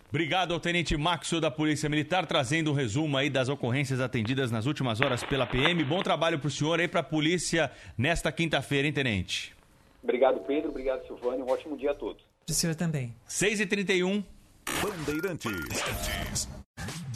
Obrigado 0.10 0.54
ao 0.54 0.60
Tenente 0.60 0.96
Maxo 0.96 1.42
da 1.42 1.50
Polícia 1.50 1.90
Militar, 1.90 2.28
trazendo 2.28 2.70
um 2.70 2.74
resumo 2.74 3.18
aí 3.18 3.32
das 3.32 3.50
ocorrências 3.50 4.00
atendidas 4.00 4.52
nas 4.52 4.68
últimas 4.68 5.02
horas 5.02 5.24
pela 5.24 5.48
PM. 5.48 5.84
Bom 5.84 6.04
trabalho 6.04 6.38
para 6.38 6.48
o 6.48 6.52
senhor 6.52 6.80
aí 6.80 6.88
para 6.88 7.00
a 7.00 7.04
polícia 7.04 7.72
nesta 7.98 8.32
quinta-feira, 8.32 8.86
hein, 8.88 8.94
Tenente? 8.94 9.56
Obrigado, 10.04 10.40
Pedro. 10.42 10.70
Obrigado, 10.70 11.04
Silvânia. 11.08 11.44
Um 11.44 11.50
ótimo 11.50 11.76
dia 11.76 11.92
a 11.92 11.96
todos. 11.96 12.22
Para 12.46 12.52
o 12.52 12.54
senhor 12.54 12.76
também. 12.76 13.16
6h31. 13.28 14.24
Bandeirantes. 14.82 16.48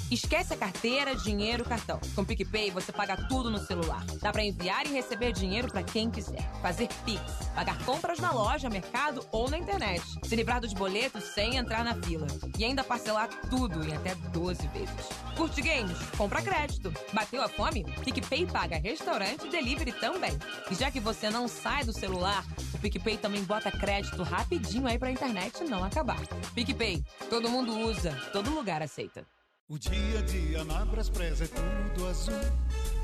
Esquece 0.10 0.54
a 0.54 0.58
carteira, 0.58 1.14
dinheiro, 1.18 1.66
cartão. 1.66 2.00
Com 2.16 2.22
o 2.22 2.26
PicPay 2.26 2.72
você 2.72 2.94
paga 2.94 3.18
tudo 3.28 3.52
no 3.52 3.58
celular. 3.58 4.06
Dá 4.22 4.32
para 4.32 4.44
enviar 4.44 4.86
e 4.86 4.94
receber 4.94 5.34
dinheiro 5.34 5.68
para 5.68 5.84
quem 5.84 6.10
quiser. 6.10 6.50
Fazer 6.62 6.88
Pix, 7.04 7.22
pagar 7.54 7.78
compras 7.84 8.18
na 8.18 8.32
loja, 8.32 8.70
mercado 8.70 9.28
ou 9.34 9.50
na 9.50 9.58
internet. 9.58 10.02
Se 10.24 10.34
livrar 10.34 10.62
dos 10.62 10.72
boletos 10.72 11.26
sem 11.26 11.58
entrar 11.58 11.84
na 11.84 11.94
fila. 11.94 12.26
E 12.58 12.64
ainda 12.64 12.86
parcelar 12.86 13.28
tudo 13.50 13.84
em 13.86 13.94
até 13.94 14.16
12 14.16 14.66
vezes. 14.70 15.10
Curte 15.36 15.62
games? 15.62 15.98
Compra 16.18 16.42
crédito. 16.42 16.94
Bateu 17.12 17.44
a 17.44 17.50
fome? 17.50 17.84
PicPay 18.06 18.46
paga 18.46 18.78
restaurante 18.78 19.46
e 19.46 19.50
delivery 19.50 19.92
também. 19.92 20.32
E 20.72 20.76
já 20.76 20.90
que 20.90 21.02
você 21.02 21.30
não 21.30 21.50
sai 21.50 21.84
do 21.84 21.92
celular, 21.92 22.46
o 22.74 22.78
PicPay 22.78 23.18
também 23.18 23.44
bota 23.44 23.70
crédito 23.70 24.24
rapidinho 24.24 24.88
aí 24.88 24.98
pra 24.98 25.12
internet 25.12 25.66
não 25.66 25.84
acabar. 25.84 26.20
PicPay, 26.56 27.04
todo 27.30 27.50
mundo 27.50 27.78
usa, 27.78 28.12
todo 28.32 28.52
lugar 28.52 28.82
aceita. 28.82 29.26
O 29.70 29.78
dia 29.78 30.20
a 30.20 30.22
dia 30.22 30.64
na 30.64 30.86
Braspress 30.86 31.42
é 31.42 31.48
tudo 31.48 32.08
azul, 32.08 32.34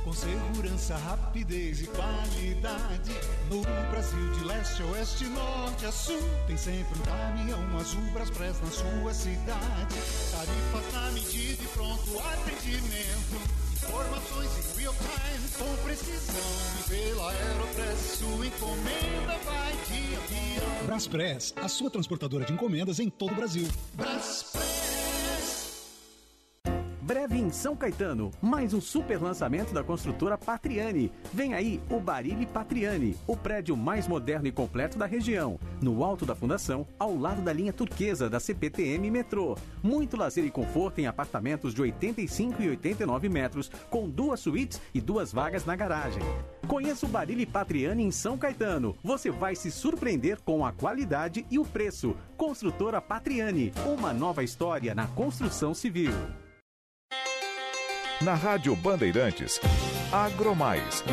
com 0.05 0.13
segurança, 0.13 0.95
rapidez 0.95 1.81
e 1.81 1.87
qualidade. 1.87 3.11
No 3.49 3.61
Brasil 3.91 4.31
de 4.31 4.45
leste 4.45 4.81
a 4.81 4.85
oeste, 4.85 5.25
norte 5.25 5.85
a 5.85 5.91
sul, 5.91 6.21
tem 6.47 6.55
sempre 6.55 6.97
um 6.97 7.01
caminhão 7.01 7.77
azul 7.77 8.01
Braspress 8.13 8.61
na 8.61 8.71
sua 8.71 9.13
cidade. 9.13 9.95
Tarifas 10.31 10.93
na 10.93 11.11
medida 11.11 11.61
e 11.61 11.67
pronto 11.67 12.19
atendimento. 12.19 13.41
Informações 13.73 14.49
em 14.57 14.79
real 14.79 14.93
time 14.93 15.49
com 15.57 15.83
precisão. 15.83 16.35
E 16.79 16.89
pela 16.89 17.29
Aeropress 17.29 18.19
sua 18.19 18.47
encomenda 18.47 19.37
vai 19.43 19.73
dia 19.89 20.17
a 20.17 20.27
dia. 20.27 20.85
Braspress, 20.85 21.53
a 21.57 21.67
sua 21.67 21.89
transportadora 21.89 22.45
de 22.45 22.53
encomendas 22.53 22.99
em 22.99 23.09
todo 23.09 23.33
o 23.33 23.35
Brasil. 23.35 23.67
Braspress. 23.95 24.92
Breve 27.03 27.37
em 27.37 27.49
São 27.49 27.75
Caetano, 27.75 28.31
mais 28.41 28.73
um 28.73 28.79
super 28.79 29.21
lançamento 29.21 29.73
da 29.73 29.83
construtora 29.83 30.37
Patriani. 30.37 31.11
Vem 31.33 31.53
aí 31.53 31.81
o 31.89 31.99
Barile 31.99 32.45
Patriani, 32.45 33.17
o 33.27 33.35
prédio 33.35 33.75
mais 33.75 34.07
moderno 34.07 34.47
e 34.47 34.53
completo 34.53 34.97
da 34.97 35.05
região. 35.05 35.59
No 35.81 36.01
alto 36.01 36.25
da 36.25 36.33
fundação, 36.33 36.87
ao 36.97 37.13
lado 37.17 37.41
da 37.41 37.51
linha 37.51 37.73
turquesa 37.73 38.29
da 38.29 38.39
CPTM 38.39 39.11
Metrô. 39.11 39.57
Muito 39.83 40.15
lazer 40.15 40.45
e 40.45 40.49
conforto 40.49 41.01
em 41.01 41.05
apartamentos 41.05 41.73
de 41.73 41.81
85 41.81 42.61
e 42.61 42.69
89 42.69 43.27
metros, 43.27 43.69
com 43.89 44.09
duas 44.09 44.39
suítes 44.39 44.79
e 44.93 45.01
duas 45.01 45.33
vagas 45.33 45.65
na 45.65 45.75
garagem. 45.75 46.23
Conheça 46.69 47.05
o 47.05 47.09
Barile 47.09 47.45
Patriani 47.45 48.05
em 48.05 48.11
São 48.11 48.37
Caetano. 48.37 48.95
Você 49.03 49.29
vai 49.29 49.55
se 49.55 49.69
surpreender 49.69 50.39
com 50.39 50.65
a 50.65 50.71
qualidade 50.71 51.45
e 51.51 51.59
o 51.59 51.65
preço. 51.65 52.15
Construtora 52.37 53.01
Patriani, 53.01 53.73
uma 53.85 54.13
nova 54.13 54.41
história 54.41 54.95
na 54.95 55.05
construção 55.07 55.73
civil. 55.73 56.13
Na 58.21 58.35
Rádio 58.35 58.75
Bandeirantes, 58.75 59.59
Agromais. 60.11 61.03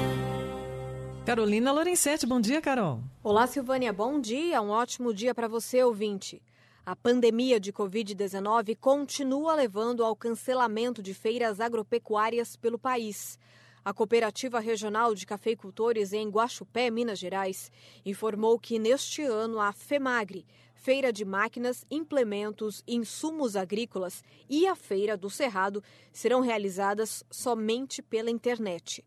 Carolina 1.26 1.72
Lorenzetti, 1.72 2.24
bom 2.26 2.40
dia, 2.40 2.60
Carol. 2.60 3.00
Olá, 3.22 3.46
Silvânia, 3.46 3.92
bom 3.92 4.20
dia. 4.20 4.60
Um 4.62 4.70
ótimo 4.70 5.12
dia 5.12 5.34
para 5.34 5.48
você, 5.48 5.82
ouvinte. 5.82 6.40
A 6.86 6.94
pandemia 6.94 7.58
de 7.58 7.72
Covid-19 7.72 8.76
continua 8.80 9.54
levando 9.54 10.04
ao 10.04 10.14
cancelamento 10.14 11.02
de 11.02 11.12
feiras 11.12 11.60
agropecuárias 11.60 12.54
pelo 12.56 12.78
país. 12.78 13.38
A 13.84 13.92
Cooperativa 13.92 14.60
Regional 14.60 15.14
de 15.14 15.26
Cafeicultores 15.26 16.12
em 16.12 16.28
Guaxupé, 16.28 16.90
Minas 16.90 17.18
Gerais, 17.18 17.72
informou 18.04 18.58
que 18.58 18.78
neste 18.78 19.22
ano 19.22 19.58
a 19.58 19.72
FEMAGRE, 19.72 20.46
Feira 20.80 21.12
de 21.12 21.26
Máquinas, 21.26 21.84
Implementos 21.90 22.82
e 22.86 22.96
Insumos 22.96 23.54
Agrícolas 23.54 24.24
e 24.48 24.66
a 24.66 24.74
Feira 24.74 25.14
do 25.14 25.28
Cerrado 25.28 25.84
serão 26.10 26.40
realizadas 26.40 27.22
somente 27.30 28.00
pela 28.00 28.30
internet. 28.30 29.04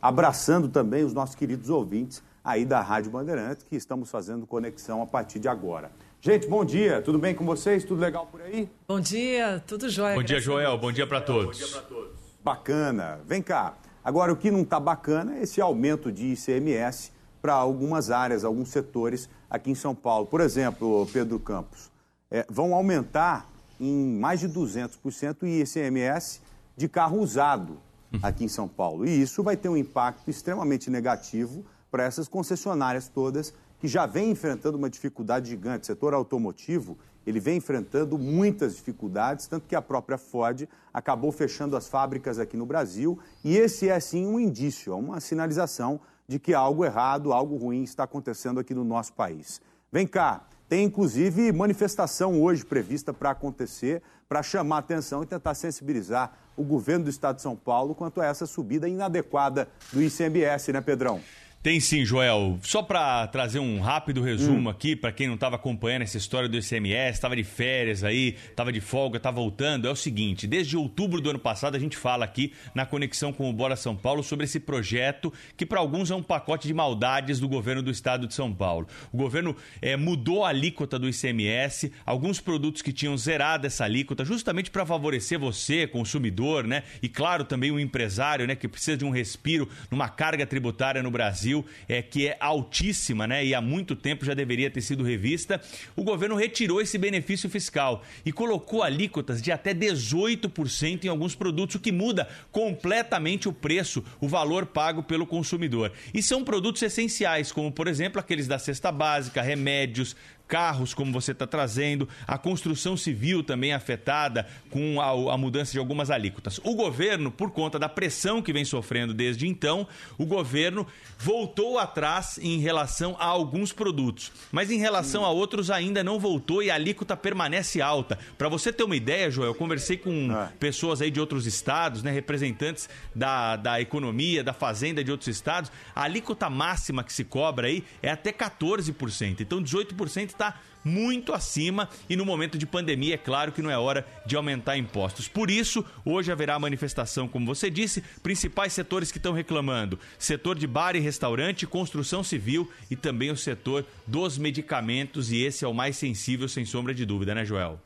Abraçando 0.00 0.68
também 0.68 1.02
os 1.02 1.12
nossos 1.12 1.34
queridos 1.34 1.68
ouvintes 1.68 2.22
aí 2.44 2.64
da 2.64 2.80
Rádio 2.80 3.10
Bandeirantes, 3.10 3.66
que 3.68 3.74
estamos 3.74 4.08
fazendo 4.08 4.46
conexão 4.46 5.02
a 5.02 5.06
partir 5.06 5.40
de 5.40 5.48
agora. 5.48 5.90
Gente, 6.20 6.46
bom 6.46 6.64
dia, 6.64 7.02
tudo 7.02 7.18
bem 7.18 7.34
com 7.34 7.44
vocês? 7.44 7.82
Tudo 7.82 8.00
legal 8.00 8.28
por 8.28 8.40
aí? 8.40 8.70
Bom 8.86 9.00
dia, 9.00 9.60
tudo 9.66 9.88
jóia. 9.88 10.14
Bom 10.14 10.22
dia, 10.22 10.40
Joel, 10.40 10.78
bom 10.78 10.92
dia 10.92 11.08
para 11.08 11.20
todos. 11.20 11.58
Bom 11.58 11.66
dia 11.66 11.76
para 11.76 11.88
todos. 11.88 12.20
Bacana. 12.44 13.20
Vem 13.26 13.42
cá. 13.42 13.76
Agora, 14.04 14.32
o 14.32 14.36
que 14.36 14.48
não 14.48 14.62
está 14.62 14.78
bacana 14.78 15.38
é 15.38 15.42
esse 15.42 15.60
aumento 15.60 16.12
de 16.12 16.34
ICMS 16.34 17.10
para 17.42 17.54
algumas 17.54 18.10
áreas, 18.10 18.44
alguns 18.44 18.68
setores 18.68 19.28
aqui 19.50 19.72
em 19.72 19.74
São 19.74 19.94
Paulo. 19.94 20.26
Por 20.26 20.40
exemplo, 20.40 21.06
Pedro 21.12 21.40
Campos, 21.40 21.90
é, 22.30 22.46
vão 22.48 22.72
aumentar 22.72 23.50
em 23.80 24.16
mais 24.16 24.38
de 24.38 24.48
200% 24.48 25.42
o 25.42 25.46
ICMS 25.46 26.40
de 26.76 26.88
carro 26.88 27.18
usado 27.18 27.78
aqui 28.22 28.44
em 28.44 28.48
São 28.48 28.68
Paulo. 28.68 29.04
E 29.04 29.20
isso 29.20 29.42
vai 29.42 29.56
ter 29.56 29.68
um 29.68 29.76
impacto 29.76 30.30
extremamente 30.30 30.88
negativo 30.88 31.64
para 31.90 32.04
essas 32.04 32.28
concessionárias 32.28 33.08
todas 33.08 33.52
que 33.80 33.88
já 33.88 34.06
vem 34.06 34.30
enfrentando 34.30 34.78
uma 34.78 34.88
dificuldade 34.88 35.50
gigante. 35.50 35.82
O 35.82 35.86
setor 35.86 36.14
automotivo, 36.14 36.96
ele 37.26 37.40
vem 37.40 37.56
enfrentando 37.56 38.16
muitas 38.16 38.76
dificuldades, 38.76 39.48
tanto 39.48 39.66
que 39.66 39.74
a 39.74 39.82
própria 39.82 40.16
Ford 40.16 40.68
acabou 40.94 41.32
fechando 41.32 41.76
as 41.76 41.88
fábricas 41.88 42.38
aqui 42.38 42.56
no 42.56 42.64
Brasil, 42.64 43.18
e 43.42 43.56
esse 43.56 43.88
é 43.88 43.98
sim 43.98 44.24
um 44.24 44.38
indício, 44.38 44.92
é 44.92 44.96
uma 44.96 45.20
sinalização 45.20 46.00
de 46.32 46.38
que 46.38 46.54
algo 46.54 46.82
errado, 46.82 47.30
algo 47.30 47.56
ruim 47.56 47.82
está 47.82 48.04
acontecendo 48.04 48.58
aqui 48.58 48.72
no 48.72 48.84
nosso 48.84 49.12
país. 49.12 49.60
Vem 49.92 50.06
cá, 50.06 50.46
tem 50.66 50.82
inclusive 50.82 51.52
manifestação 51.52 52.40
hoje 52.40 52.64
prevista 52.64 53.12
para 53.12 53.32
acontecer, 53.32 54.02
para 54.26 54.42
chamar 54.42 54.78
atenção 54.78 55.22
e 55.22 55.26
tentar 55.26 55.52
sensibilizar 55.52 56.32
o 56.56 56.64
governo 56.64 57.04
do 57.04 57.10
estado 57.10 57.36
de 57.36 57.42
São 57.42 57.54
Paulo 57.54 57.94
quanto 57.94 58.18
a 58.18 58.24
essa 58.24 58.46
subida 58.46 58.88
inadequada 58.88 59.68
do 59.92 60.02
ICMS, 60.02 60.72
né, 60.72 60.80
Pedrão? 60.80 61.20
Tem 61.62 61.78
sim, 61.78 62.04
Joel. 62.04 62.58
Só 62.60 62.82
para 62.82 63.24
trazer 63.28 63.60
um 63.60 63.78
rápido 63.78 64.20
resumo 64.20 64.68
hum. 64.68 64.72
aqui, 64.72 64.96
para 64.96 65.12
quem 65.12 65.28
não 65.28 65.36
estava 65.36 65.54
acompanhando 65.54 66.02
essa 66.02 66.16
história 66.16 66.48
do 66.48 66.56
ICMS, 66.56 67.12
estava 67.12 67.36
de 67.36 67.44
férias 67.44 68.02
aí, 68.02 68.36
estava 68.50 68.72
de 68.72 68.80
folga, 68.80 69.18
está 69.18 69.30
voltando, 69.30 69.86
é 69.86 69.90
o 69.90 69.94
seguinte: 69.94 70.44
desde 70.44 70.76
outubro 70.76 71.20
do 71.20 71.30
ano 71.30 71.38
passado 71.38 71.76
a 71.76 71.78
gente 71.78 71.96
fala 71.96 72.24
aqui 72.24 72.52
na 72.74 72.84
conexão 72.84 73.32
com 73.32 73.48
o 73.48 73.52
Bora 73.52 73.76
São 73.76 73.94
Paulo 73.94 74.24
sobre 74.24 74.44
esse 74.44 74.58
projeto 74.58 75.32
que 75.56 75.64
para 75.64 75.78
alguns 75.78 76.10
é 76.10 76.16
um 76.16 76.22
pacote 76.22 76.66
de 76.66 76.74
maldades 76.74 77.38
do 77.38 77.48
governo 77.48 77.80
do 77.80 77.92
estado 77.92 78.26
de 78.26 78.34
São 78.34 78.52
Paulo. 78.52 78.88
O 79.12 79.16
governo 79.16 79.54
é, 79.80 79.96
mudou 79.96 80.44
a 80.44 80.48
alíquota 80.48 80.98
do 80.98 81.08
ICMS, 81.08 81.92
alguns 82.04 82.40
produtos 82.40 82.82
que 82.82 82.92
tinham 82.92 83.16
zerado 83.16 83.68
essa 83.68 83.84
alíquota, 83.84 84.24
justamente 84.24 84.68
para 84.68 84.84
favorecer 84.84 85.38
você, 85.38 85.86
consumidor, 85.86 86.66
né? 86.66 86.82
E 87.00 87.08
claro, 87.08 87.44
também 87.44 87.70
o 87.70 87.78
empresário, 87.78 88.48
né, 88.48 88.56
que 88.56 88.66
precisa 88.66 88.96
de 88.96 89.04
um 89.04 89.10
respiro 89.10 89.68
numa 89.88 90.08
carga 90.08 90.44
tributária 90.44 91.00
no 91.04 91.10
Brasil 91.12 91.51
Brasil, 91.52 91.64
é, 91.88 92.00
que 92.00 92.28
é 92.28 92.36
altíssima, 92.40 93.26
né? 93.26 93.44
E 93.44 93.54
há 93.54 93.60
muito 93.60 93.94
tempo 93.94 94.24
já 94.24 94.32
deveria 94.32 94.70
ter 94.70 94.80
sido 94.80 95.04
revista. 95.04 95.60
O 95.94 96.02
governo 96.02 96.34
retirou 96.34 96.80
esse 96.80 96.96
benefício 96.96 97.50
fiscal 97.50 98.02
e 98.24 98.32
colocou 98.32 98.82
alíquotas 98.82 99.42
de 99.42 99.52
até 99.52 99.74
18% 99.74 101.04
em 101.04 101.08
alguns 101.08 101.34
produtos, 101.34 101.76
o 101.76 101.80
que 101.80 101.92
muda 101.92 102.28
completamente 102.50 103.48
o 103.48 103.52
preço, 103.52 104.02
o 104.20 104.28
valor 104.28 104.66
pago 104.66 105.02
pelo 105.02 105.26
consumidor. 105.26 105.92
E 106.14 106.22
são 106.22 106.44
produtos 106.44 106.82
essenciais, 106.82 107.52
como 107.52 107.70
por 107.70 107.86
exemplo 107.86 108.18
aqueles 108.18 108.46
da 108.46 108.58
cesta 108.58 108.90
básica, 108.90 109.42
remédios, 109.42 110.16
carros, 110.52 110.92
como 110.92 111.10
você 111.10 111.32
está 111.32 111.46
trazendo, 111.46 112.06
a 112.26 112.36
construção 112.36 112.94
civil 112.94 113.42
também 113.42 113.72
afetada 113.72 114.46
com 114.68 115.00
a, 115.00 115.32
a, 115.32 115.38
mudança 115.38 115.72
de 115.72 115.78
algumas 115.78 116.10
alíquotas. 116.10 116.60
O 116.62 116.74
governo, 116.74 117.30
por 117.30 117.52
conta 117.52 117.78
da 117.78 117.88
pressão 117.88 118.42
que 118.42 118.52
vem 118.52 118.62
sofrendo 118.62 119.14
desde 119.14 119.48
então, 119.48 119.88
o 120.18 120.26
governo 120.26 120.86
voltou 121.18 121.78
atrás 121.78 122.38
em 122.42 122.58
relação 122.58 123.16
a 123.18 123.24
alguns 123.24 123.72
produtos, 123.72 124.30
mas 124.52 124.70
em 124.70 124.76
relação 124.76 125.24
a 125.24 125.30
outros 125.30 125.70
ainda 125.70 126.04
não 126.04 126.18
voltou 126.18 126.62
e 126.62 126.70
a 126.70 126.74
alíquota 126.74 127.16
permanece 127.16 127.80
alta. 127.80 128.18
Para 128.36 128.50
você 128.50 128.70
ter 128.70 128.84
uma 128.84 128.94
ideia, 128.94 129.30
Joel, 129.30 129.48
eu 129.48 129.54
conversei 129.54 129.96
com 129.96 130.30
é. 130.36 130.52
pessoas 130.60 131.00
aí 131.00 131.10
de 131.10 131.18
outros 131.18 131.46
estados, 131.46 132.02
né, 132.02 132.10
representantes 132.10 132.90
da, 133.14 133.56
da 133.56 133.80
economia, 133.80 134.44
da 134.44 134.52
fazenda 134.52 135.02
de 135.02 135.10
outros 135.10 135.28
estados, 135.28 135.72
a 135.96 136.02
alíquota 136.02 136.50
máxima 136.50 137.02
que 137.02 137.12
se 137.12 137.24
cobra 137.24 137.68
aí 137.68 137.82
é 138.02 138.10
até 138.10 138.30
14%. 138.30 139.40
Então 139.40 139.62
18% 139.62 140.26
está 140.26 140.41
está 140.42 140.56
muito 140.84 141.32
acima 141.32 141.88
e 142.10 142.16
no 142.16 142.26
momento 142.26 142.58
de 142.58 142.66
pandemia 142.66 143.14
é 143.14 143.18
claro 143.18 143.52
que 143.52 143.62
não 143.62 143.70
é 143.70 143.78
hora 143.78 144.04
de 144.26 144.34
aumentar 144.34 144.76
impostos. 144.76 145.28
Por 145.28 145.48
isso, 145.48 145.84
hoje 146.04 146.32
haverá 146.32 146.58
manifestação, 146.58 147.28
como 147.28 147.46
você 147.46 147.70
disse, 147.70 148.02
principais 148.20 148.72
setores 148.72 149.12
que 149.12 149.18
estão 149.18 149.32
reclamando: 149.32 149.98
setor 150.18 150.58
de 150.58 150.66
bar 150.66 150.96
e 150.96 151.00
restaurante, 151.00 151.66
construção 151.66 152.24
civil 152.24 152.68
e 152.90 152.96
também 152.96 153.30
o 153.30 153.36
setor 153.36 153.86
dos 154.04 154.36
medicamentos 154.36 155.30
e 155.30 155.44
esse 155.44 155.64
é 155.64 155.68
o 155.68 155.74
mais 155.74 155.96
sensível 155.96 156.48
sem 156.48 156.64
sombra 156.64 156.92
de 156.92 157.06
dúvida, 157.06 157.32
né, 157.34 157.44
Joel? 157.44 157.80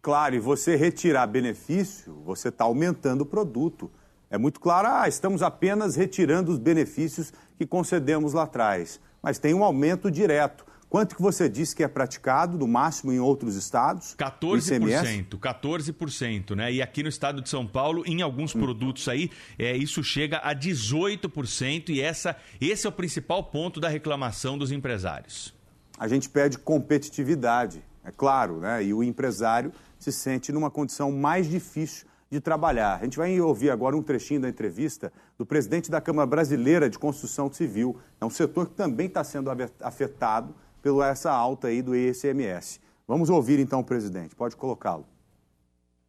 Claro, 0.00 0.34
e 0.34 0.40
você 0.40 0.74
retirar 0.74 1.26
benefício, 1.26 2.14
você 2.24 2.48
está 2.48 2.64
aumentando 2.64 3.20
o 3.20 3.26
produto. 3.26 3.90
É 4.28 4.38
muito 4.38 4.58
claro, 4.58 4.88
ah, 4.88 5.06
estamos 5.06 5.42
apenas 5.42 5.94
retirando 5.94 6.50
os 6.50 6.58
benefícios 6.58 7.32
que 7.58 7.66
concedemos 7.66 8.32
lá 8.32 8.44
atrás. 8.44 8.98
Mas 9.22 9.38
tem 9.38 9.54
um 9.54 9.62
aumento 9.62 10.10
direto. 10.10 10.64
Quanto 10.92 11.16
que 11.16 11.22
você 11.22 11.48
disse 11.48 11.74
que 11.74 11.82
é 11.82 11.88
praticado, 11.88 12.58
no 12.58 12.68
máximo 12.68 13.14
em 13.14 13.18
outros 13.18 13.56
estados? 13.56 14.14
14%, 14.14 15.38
14%, 15.38 16.54
né? 16.54 16.70
E 16.70 16.82
aqui 16.82 17.02
no 17.02 17.08
estado 17.08 17.40
de 17.40 17.48
São 17.48 17.66
Paulo, 17.66 18.02
em 18.04 18.20
alguns 18.20 18.54
hum. 18.54 18.60
produtos 18.60 19.08
aí, 19.08 19.30
é, 19.58 19.74
isso 19.74 20.04
chega 20.04 20.36
a 20.44 20.54
18%, 20.54 21.88
e 21.88 22.02
essa, 22.02 22.36
esse 22.60 22.86
é 22.86 22.90
o 22.90 22.92
principal 22.92 23.42
ponto 23.44 23.80
da 23.80 23.88
reclamação 23.88 24.58
dos 24.58 24.70
empresários. 24.70 25.54
A 25.98 26.06
gente 26.06 26.28
pede 26.28 26.58
competitividade, 26.58 27.82
é 28.04 28.10
claro, 28.10 28.58
né? 28.58 28.84
E 28.84 28.92
o 28.92 29.02
empresário 29.02 29.72
se 29.98 30.12
sente 30.12 30.52
numa 30.52 30.70
condição 30.70 31.10
mais 31.10 31.48
difícil 31.48 32.06
de 32.30 32.38
trabalhar. 32.38 32.98
A 33.00 33.04
gente 33.04 33.16
vai 33.16 33.40
ouvir 33.40 33.70
agora 33.70 33.96
um 33.96 34.02
trechinho 34.02 34.42
da 34.42 34.48
entrevista 34.50 35.10
do 35.38 35.46
presidente 35.46 35.90
da 35.90 36.02
Câmara 36.02 36.26
Brasileira 36.26 36.90
de 36.90 36.98
Construção 36.98 37.50
Civil. 37.50 37.96
É 38.20 38.26
um 38.26 38.30
setor 38.30 38.68
que 38.68 38.74
também 38.74 39.06
está 39.06 39.24
sendo 39.24 39.48
afetado 39.80 40.54
pela 40.82 41.08
essa 41.08 41.30
alta 41.30 41.68
aí 41.68 41.80
do 41.80 41.96
ICMS. 41.96 42.80
Vamos 43.06 43.30
ouvir 43.30 43.58
então 43.58 43.80
o 43.80 43.84
presidente. 43.84 44.34
Pode 44.34 44.56
colocá-lo. 44.56 45.06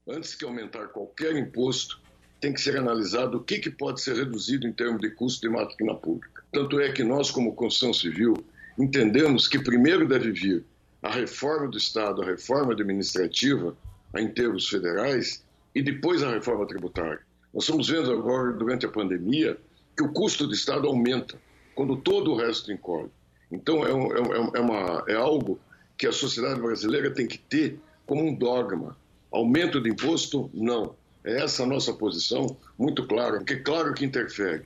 Antes 0.08 0.36
que 0.36 0.44
aumentar 0.44 0.88
qualquer 0.88 1.36
imposto, 1.38 2.02
tem 2.42 2.52
que 2.52 2.60
ser 2.60 2.76
analisado 2.76 3.38
o 3.38 3.44
que, 3.44 3.60
que 3.60 3.70
pode 3.70 4.02
ser 4.02 4.18
reduzido 4.18 4.68
em 4.68 4.74
termos 4.74 5.00
de 5.00 5.12
custo 5.12 5.48
de 5.48 5.54
máquina 5.54 5.96
pública. 5.96 6.44
Tanto 6.52 6.80
é 6.82 6.92
que 6.92 7.04
nós, 7.04 7.32
como 7.32 7.56
construção 7.56 7.94
civil, 7.94 8.34
entendemos 8.78 9.48
que 9.48 9.60
primeiro 9.60 10.06
deve 10.08 10.32
vir 10.32 10.66
a 11.02 11.10
reforma 11.10 11.70
do 11.70 11.78
Estado, 11.78 12.22
a 12.22 12.26
reforma 12.26 12.74
administrativa, 12.74 13.78
em 14.18 14.28
termos 14.28 14.68
federais, 14.68 15.44
e 15.74 15.82
depois 15.82 16.22
a 16.22 16.32
reforma 16.32 16.68
tributária. 16.68 17.22
Nós 17.54 17.64
estamos 17.64 17.88
vendo 17.88 18.12
agora, 18.12 18.52
durante 18.54 18.86
a 18.86 18.90
pandemia, 18.90 19.58
que 19.96 20.04
o 20.04 20.12
custo 20.12 20.48
do 20.48 20.54
Estado 20.54 20.88
aumenta, 20.88 21.40
quando 21.76 21.96
todo 21.96 22.32
o 22.32 22.38
resto 22.38 22.72
encolhe. 22.72 23.10
Então, 23.54 23.86
é, 23.86 23.94
um, 23.94 24.12
é, 24.12 24.52
é, 24.56 24.60
uma, 24.60 25.04
é 25.08 25.14
algo 25.14 25.60
que 25.98 26.08
a 26.08 26.12
sociedade 26.12 26.60
brasileira 26.60 27.12
tem 27.12 27.28
que 27.28 27.38
ter 27.38 27.80
como 28.06 28.24
um 28.24 28.34
dogma. 28.34 28.98
Aumento 29.32 29.80
de 29.80 29.90
imposto, 29.90 30.50
não. 30.54 30.96
É 31.24 31.42
essa 31.42 31.64
a 31.64 31.66
nossa 31.66 31.94
posição, 31.94 32.58
muito 32.78 33.08
clara, 33.08 33.38
porque 33.38 33.58
claro 33.58 33.94
que 33.94 34.04
interfere. 34.04 34.66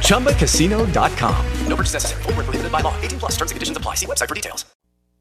ChumbaCasino.com. 0.00 1.68
No 1.68 1.76
purchase 1.76 1.94
necessary. 1.94 2.22
Full 2.22 2.32
prohibited 2.32 2.72
by 2.72 2.82
law. 2.82 2.94
18 3.02 3.18
plus 3.18 3.32
terms 3.36 3.50
and 3.50 3.56
conditions 3.56 3.76
apply. 3.76 3.96
See 3.96 4.06
website 4.06 4.28
for 4.28 4.34
details. 4.34 4.66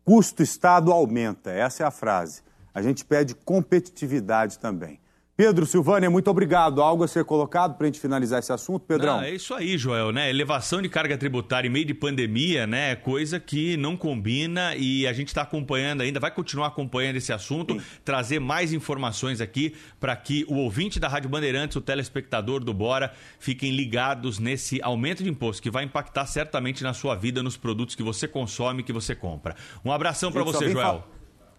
Custo 0.05 0.43
Estado 0.43 0.91
aumenta. 0.91 1.51
Essa 1.51 1.83
é 1.83 1.85
a 1.85 1.91
frase. 1.91 2.41
A 2.73 2.81
gente 2.81 3.03
pede 3.05 3.33
competitividade 3.33 4.59
também. 4.59 4.99
Pedro 5.37 5.65
Silvânia, 5.65 6.09
muito 6.09 6.31
obrigado. 6.31 6.81
Algo 6.81 7.03
a 7.03 7.09
ser 7.09 7.25
colocado 7.25 7.75
para 7.75 7.85
a 7.85 7.87
gente 7.87 7.99
finalizar 7.99 8.39
esse 8.39 8.53
assunto, 8.53 8.85
Pedrão? 8.85 9.17
Não, 9.17 9.23
é 9.23 9.31
isso 9.31 9.53
aí, 9.53 9.77
Joel, 9.77 10.13
né? 10.13 10.29
Elevação 10.29 10.81
de 10.81 10.87
carga 10.87 11.17
tributária 11.17 11.67
em 11.67 11.71
meio 11.71 11.83
de 11.83 11.93
pandemia, 11.93 12.65
né? 12.65 12.91
É 12.91 12.95
coisa 12.95 13.37
que 13.37 13.75
não 13.75 13.97
combina 13.97 14.73
e 14.77 15.05
a 15.05 15.11
gente 15.11 15.27
está 15.27 15.41
acompanhando 15.41 15.99
ainda, 15.99 16.21
vai 16.21 16.31
continuar 16.31 16.67
acompanhando 16.67 17.17
esse 17.17 17.33
assunto, 17.33 17.73
Sim. 17.73 17.85
trazer 18.05 18.39
mais 18.39 18.71
informações 18.71 19.41
aqui 19.41 19.75
para 19.99 20.15
que 20.15 20.45
o 20.47 20.55
ouvinte 20.55 21.01
da 21.01 21.09
Rádio 21.09 21.29
Bandeirantes, 21.29 21.75
o 21.75 21.81
telespectador 21.81 22.63
do 22.63 22.73
Bora, 22.73 23.11
fiquem 23.37 23.75
ligados 23.75 24.39
nesse 24.39 24.81
aumento 24.81 25.21
de 25.21 25.29
imposto 25.29 25.61
que 25.61 25.69
vai 25.69 25.83
impactar 25.83 26.27
certamente 26.27 26.81
na 26.81 26.93
sua 26.93 27.13
vida, 27.13 27.43
nos 27.43 27.57
produtos 27.57 27.93
que 27.93 28.03
você 28.03 28.25
consome, 28.25 28.83
que 28.83 28.93
você 28.93 29.13
compra. 29.13 29.53
Um 29.83 29.91
abração 29.91 30.31
para 30.31 30.43
você, 30.45 30.69
Joel. 30.69 31.05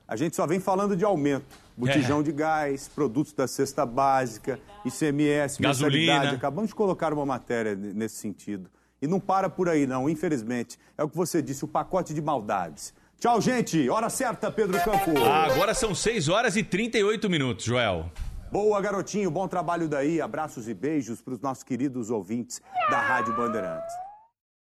A 0.09 0.17
gente 0.17 0.35
só 0.35 0.47
vem 0.47 0.61
falando 0.61 0.97
de 0.97 1.05
aumento 1.05 1.66
botijão 1.77 2.21
é. 2.21 2.23
de 2.23 2.33
gás, 2.33 2.89
produtos 2.89 3.33
da 3.33 3.47
cesta 3.47 3.85
básica, 3.85 4.59
ICMS, 4.85 5.61
gasolina. 5.61 6.31
Acabamos 6.31 6.71
de 6.71 6.75
colocar 6.75 7.13
uma 7.13 7.27
matéria 7.27 7.75
nesse 7.75 8.17
sentido. 8.17 8.71
E 9.01 9.07
não 9.07 9.21
para 9.21 9.51
por 9.51 9.69
aí, 9.69 9.87
não, 9.87 10.09
infelizmente. 10.09 10.79
É 10.97 11.05
o 11.05 11.09
que 11.09 11.17
você 11.17 11.43
disse, 11.43 11.65
o 11.65 11.69
pacote 11.69 12.15
de 12.15 12.23
maldades. 12.23 12.95
Tchau, 13.19 13.41
gente. 13.41 13.89
Hora 13.89 14.09
certa, 14.09 14.51
Pedro 14.51 14.83
Campo. 14.83 15.19
agora 15.23 15.75
são 15.75 15.95
6 15.95 16.29
horas 16.29 16.57
e 16.57 16.63
38 16.63 17.29
minutos, 17.29 17.65
Joel. 17.65 18.11
Boa, 18.51 18.81
garotinho. 18.81 19.31
Bom 19.31 19.49
trabalho 19.49 19.89
daí. 19.89 20.21
Abraços 20.21 20.69
e 20.69 20.75
beijos 20.75 21.21
para 21.21 21.35
os 21.35 21.41
nossos 21.41 21.65
queridos 21.65 22.11
ouvintes 22.11 22.63
da 22.91 23.01
Rádio 23.01 23.37
Bandeirantes. 23.37 24.06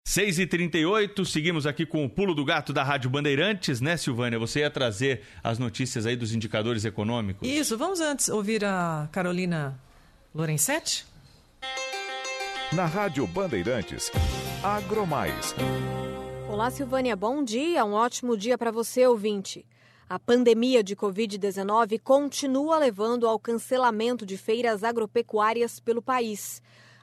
6h38, 0.07 1.25
seguimos 1.25 1.67
aqui 1.67 1.87
com 1.87 2.05
o 2.05 2.11
pulo 2.11 2.35
do 2.35 2.45
gato 2.45 2.73
da 2.73 2.83
Rádio 2.83 3.09
Bandeirantes, 3.09 3.81
né, 3.81 3.97
Silvânia? 3.97 4.39
Você 4.39 4.61
ia 4.61 4.71
trazer 4.71 5.23
as 5.43 5.59
notícias 5.59 6.05
aí 6.05 6.17
dos 6.17 6.35
indicadores 6.35 6.85
econômicos? 6.85 7.49
Isso, 7.49 7.79
vamos 7.79 8.01
antes 8.01 8.29
ouvir 8.29 8.65
a 8.65 9.09
Carolina 9.13 9.79
Lorenzetti? 10.35 11.07
Na 12.73 12.87
Rádio 12.87 13.27
Bandeirantes, 13.27 14.11
Agromais. 14.63 15.55
Olá, 16.49 16.71
Silvânia, 16.71 17.15
bom 17.15 17.45
dia, 17.45 17.85
um 17.85 17.93
ótimo 17.93 18.37
dia 18.37 18.59
para 18.59 18.73
você, 18.73 19.07
ouvinte. 19.07 19.65
A 20.09 20.19
pandemia 20.19 20.83
de 20.83 20.97
Covid-19 20.97 22.01
continua 22.03 22.79
levando 22.79 23.29
ao 23.29 23.39
cancelamento 23.39 24.27
de 24.27 24.37
feiras 24.37 24.83
agropecuárias 24.83 25.79
pelo 25.79 26.03
país. 26.03 26.61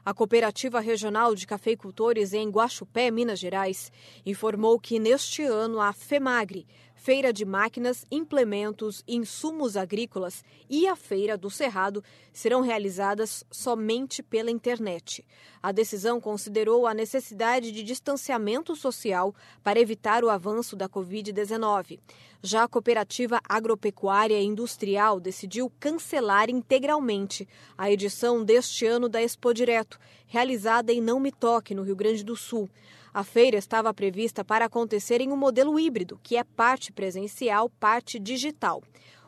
A 0.07 0.13
Cooperativa 0.13 0.79
Regional 0.79 1.35
de 1.35 1.45
Cafeicultores 1.45 2.31
em 2.31 2.49
Guaxupé, 2.49 3.11
Minas 3.11 3.39
Gerais, 3.39 3.91
informou 4.25 4.79
que 4.79 4.99
neste 4.99 5.43
ano 5.43 5.81
a 5.81 5.91
FEMAGRE, 5.91 6.65
Feira 6.95 7.33
de 7.33 7.43
Máquinas, 7.43 8.05
Implementos 8.09 9.03
e 9.05 9.17
Insumos 9.17 9.75
Agrícolas 9.75 10.45
e 10.69 10.87
a 10.87 10.95
Feira 10.95 11.37
do 11.37 11.49
Cerrado 11.49 12.01
serão 12.31 12.61
realizadas 12.61 13.43
somente 13.51 14.23
pela 14.23 14.49
internet. 14.49 15.25
A 15.61 15.73
decisão 15.73 16.21
considerou 16.21 16.87
a 16.87 16.93
necessidade 16.93 17.73
de 17.73 17.83
distanciamento 17.83 18.77
social 18.77 19.35
para 19.61 19.79
evitar 19.79 20.23
o 20.23 20.29
avanço 20.29 20.73
da 20.73 20.87
Covid-19. 20.87 21.99
Já 22.41 22.63
a 22.63 22.67
Cooperativa 22.67 23.41
Agropecuária 23.49 24.39
e 24.39 24.45
Industrial 24.45 25.19
decidiu 25.19 25.71
cancelar 25.79 26.49
integralmente 26.49 27.47
a 27.77 27.91
edição 27.91 28.43
deste 28.43 28.85
ano 28.85 29.09
da 29.09 29.21
Expo 29.21 29.53
Direto, 29.53 29.99
realizada 30.27 30.93
em 30.93 31.01
Não 31.01 31.19
Me 31.19 31.31
Toque, 31.31 31.73
no 31.73 31.81
Rio 31.81 31.95
Grande 31.95 32.23
do 32.23 32.35
Sul. 32.35 32.69
A 33.11 33.23
feira 33.23 33.57
estava 33.57 33.91
prevista 33.93 34.45
para 34.45 34.65
acontecer 34.65 35.21
em 35.21 35.31
um 35.31 35.37
modelo 35.37 35.79
híbrido, 35.79 36.19
que 36.21 36.37
é 36.37 36.43
parte 36.43 36.91
presencial, 36.93 37.67
parte 37.79 38.19
digital. 38.19 38.83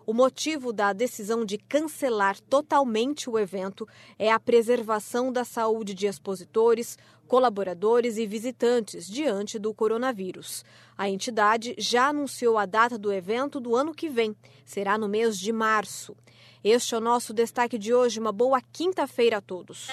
O 0.09 0.13
motivo 0.13 0.73
da 0.73 0.91
decisão 0.91 1.45
de 1.45 1.59
cancelar 1.59 2.41
totalmente 2.49 3.29
o 3.29 3.37
evento 3.37 3.87
é 4.17 4.31
a 4.31 4.39
preservação 4.39 5.31
da 5.31 5.45
saúde 5.45 5.93
de 5.93 6.07
expositores, 6.07 6.97
colaboradores 7.27 8.17
e 8.17 8.25
visitantes 8.25 9.07
diante 9.07 9.59
do 9.59 9.71
coronavírus. 9.71 10.65
A 10.97 11.07
entidade 11.07 11.75
já 11.77 12.07
anunciou 12.07 12.57
a 12.57 12.65
data 12.65 12.97
do 12.97 13.13
evento 13.13 13.59
do 13.59 13.75
ano 13.75 13.93
que 13.93 14.09
vem, 14.09 14.35
será 14.65 14.97
no 14.97 15.07
mês 15.07 15.37
de 15.37 15.53
março. 15.53 16.17
Este 16.63 16.95
é 16.95 16.97
o 16.97 17.01
nosso 17.01 17.31
destaque 17.31 17.77
de 17.77 17.93
hoje. 17.93 18.19
Uma 18.19 18.31
boa 18.31 18.59
quinta-feira 18.73 19.37
a 19.37 19.41
todos. 19.41 19.89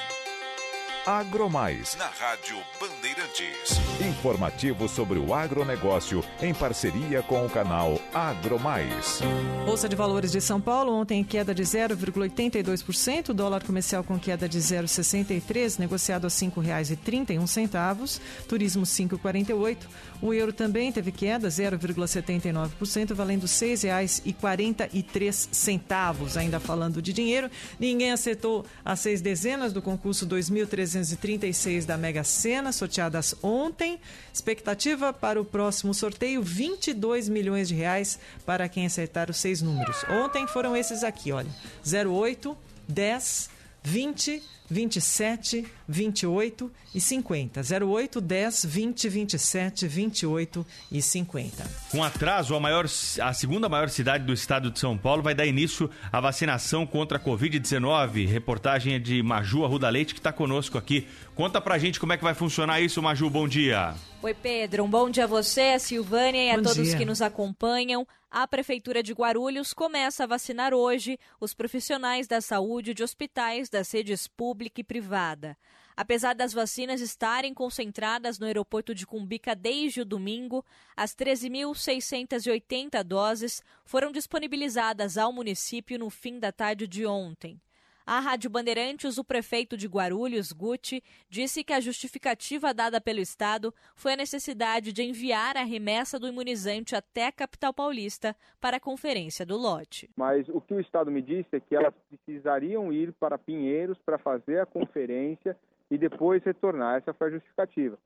Agromais, 1.04 1.94
na 1.96 2.06
Rádio 2.06 2.56
Bandeirantes. 2.80 3.76
Informativo 4.16 4.88
sobre 4.88 5.18
o 5.18 5.34
agronegócio 5.34 6.24
em 6.40 6.54
parceria 6.54 7.22
com 7.22 7.44
o 7.44 7.50
canal 7.50 8.00
AgroMais. 8.14 9.20
Bolsa 9.64 9.88
de 9.88 9.94
Valores 9.94 10.32
de 10.32 10.40
São 10.40 10.60
Paulo 10.60 10.92
ontem 10.92 11.22
queda 11.22 11.54
de 11.54 11.62
0,82%, 11.62 13.32
dólar 13.34 13.62
comercial 13.62 14.02
com 14.02 14.18
queda 14.18 14.48
de 14.48 14.58
0,63, 14.58 15.78
negociado 15.78 16.24
a 16.24 16.28
R$ 16.28 16.34
5,31, 16.34 18.20
turismo 18.48 18.82
5,48. 18.84 19.76
O 20.22 20.32
euro 20.32 20.50
também 20.52 20.90
teve 20.90 21.12
queda 21.12 21.48
0,79%, 21.48 23.12
valendo 23.12 23.42
R$ 23.42 23.48
6,43. 23.48 26.36
Ainda 26.36 26.58
falando 26.58 27.02
de 27.02 27.12
dinheiro, 27.12 27.50
ninguém 27.78 28.12
acertou 28.12 28.64
as 28.84 29.00
seis 29.00 29.20
dezenas 29.20 29.74
do 29.74 29.82
concurso 29.82 30.24
2336 30.24 31.84
da 31.84 31.98
Mega 31.98 32.22
Sena, 32.24 32.72
sorteadas 32.72 33.34
ontem. 33.42 34.00
Expectativa 34.32 35.12
para 35.12 35.40
o 35.40 35.44
próximo 35.44 35.94
sorteio: 35.94 36.42
22 36.42 37.28
milhões 37.28 37.68
de 37.68 37.74
reais 37.74 38.18
para 38.44 38.68
quem 38.68 38.86
acertar 38.86 39.30
os 39.30 39.38
seis 39.38 39.62
números. 39.62 39.96
Ontem 40.10 40.46
foram 40.46 40.76
esses 40.76 41.02
aqui, 41.02 41.32
olha: 41.32 41.48
08, 41.84 42.56
10, 42.88 43.50
20, 43.82 44.42
27, 44.68 45.66
28 45.88 46.70
e 46.94 47.00
50. 47.00 47.60
08, 47.84 48.20
10, 48.20 48.64
20, 48.64 49.08
27, 49.08 49.86
28 49.86 50.66
e 50.90 51.02
50. 51.02 51.70
Com 51.90 52.02
atraso, 52.02 52.54
a, 52.54 52.60
maior, 52.60 52.84
a 52.84 53.32
segunda 53.32 53.68
maior 53.68 53.88
cidade 53.88 54.24
do 54.24 54.32
estado 54.32 54.70
de 54.70 54.78
São 54.78 54.96
Paulo 54.96 55.22
vai 55.22 55.34
dar 55.34 55.46
início 55.46 55.90
à 56.12 56.20
vacinação 56.20 56.86
contra 56.86 57.18
a 57.18 57.20
Covid-19. 57.20 58.26
Reportagem 58.26 58.94
é 58.94 58.98
de 58.98 59.22
Maju 59.22 59.64
Arruda 59.64 59.88
Leite, 59.88 60.14
que 60.14 60.20
está 60.20 60.32
conosco 60.32 60.78
aqui. 60.78 61.06
Conta 61.34 61.60
pra 61.60 61.78
gente 61.78 62.00
como 62.00 62.12
é 62.12 62.16
que 62.16 62.24
vai 62.24 62.34
funcionar 62.34 62.80
isso, 62.80 63.02
Maju. 63.02 63.30
Bom 63.30 63.46
dia. 63.46 63.94
Oi, 64.22 64.34
Pedro. 64.34 64.84
Um 64.84 64.90
bom 64.90 65.08
dia 65.10 65.24
a 65.24 65.26
você, 65.26 65.74
a 65.74 65.78
Silvânia 65.78 66.44
e 66.44 66.50
a 66.50 66.56
todos 66.56 66.74
dia. 66.74 66.96
que 66.96 67.04
nos 67.04 67.22
acompanham. 67.22 68.06
A 68.30 68.46
Prefeitura 68.46 69.02
de 69.02 69.12
Guarulhos 69.12 69.72
começa 69.72 70.24
a 70.24 70.26
vacinar 70.26 70.74
hoje 70.74 71.18
os 71.40 71.54
profissionais 71.54 72.26
da 72.26 72.40
saúde 72.40 72.92
de 72.92 73.02
hospitais 73.02 73.70
das 73.70 73.90
redes 73.90 74.26
pública 74.56 74.80
e 74.80 74.84
privada. 74.84 75.54
Apesar 75.94 76.34
das 76.34 76.54
vacinas 76.54 77.02
estarem 77.02 77.52
concentradas 77.52 78.38
no 78.38 78.46
aeroporto 78.46 78.94
de 78.94 79.06
Cumbica 79.06 79.54
desde 79.54 80.00
o 80.00 80.04
domingo, 80.04 80.64
as 80.96 81.14
13.680 81.14 83.02
doses 83.04 83.62
foram 83.84 84.10
disponibilizadas 84.10 85.18
ao 85.18 85.30
município 85.30 85.98
no 85.98 86.08
fim 86.08 86.38
da 86.38 86.50
tarde 86.50 86.86
de 86.86 87.04
ontem. 87.04 87.60
À 88.08 88.20
Rádio 88.20 88.48
Bandeirantes, 88.48 89.18
o 89.18 89.24
prefeito 89.24 89.76
de 89.76 89.88
Guarulhos, 89.88 90.52
Guti, 90.52 91.02
disse 91.28 91.64
que 91.64 91.72
a 91.72 91.80
justificativa 91.80 92.72
dada 92.72 93.00
pelo 93.00 93.18
Estado 93.18 93.74
foi 93.96 94.12
a 94.12 94.16
necessidade 94.16 94.92
de 94.92 95.02
enviar 95.02 95.56
a 95.56 95.64
remessa 95.64 96.16
do 96.16 96.28
imunizante 96.28 96.94
até 96.94 97.26
a 97.26 97.32
capital 97.32 97.74
paulista 97.74 98.36
para 98.60 98.76
a 98.76 98.80
conferência 98.80 99.44
do 99.44 99.56
lote. 99.56 100.08
Mas 100.16 100.48
o 100.48 100.60
que 100.60 100.72
o 100.72 100.78
Estado 100.78 101.10
me 101.10 101.20
disse 101.20 101.56
é 101.56 101.58
que 101.58 101.74
elas 101.74 101.92
precisariam 102.08 102.92
ir 102.92 103.12
para 103.14 103.36
Pinheiros 103.36 103.98
para 104.06 104.18
fazer 104.18 104.60
a 104.60 104.66
conferência 104.66 105.56
e 105.90 105.98
depois 105.98 106.44
retornar. 106.44 106.98
Essa 106.98 107.12
foi 107.12 107.26
a 107.26 107.30
justificativa. 107.32 107.98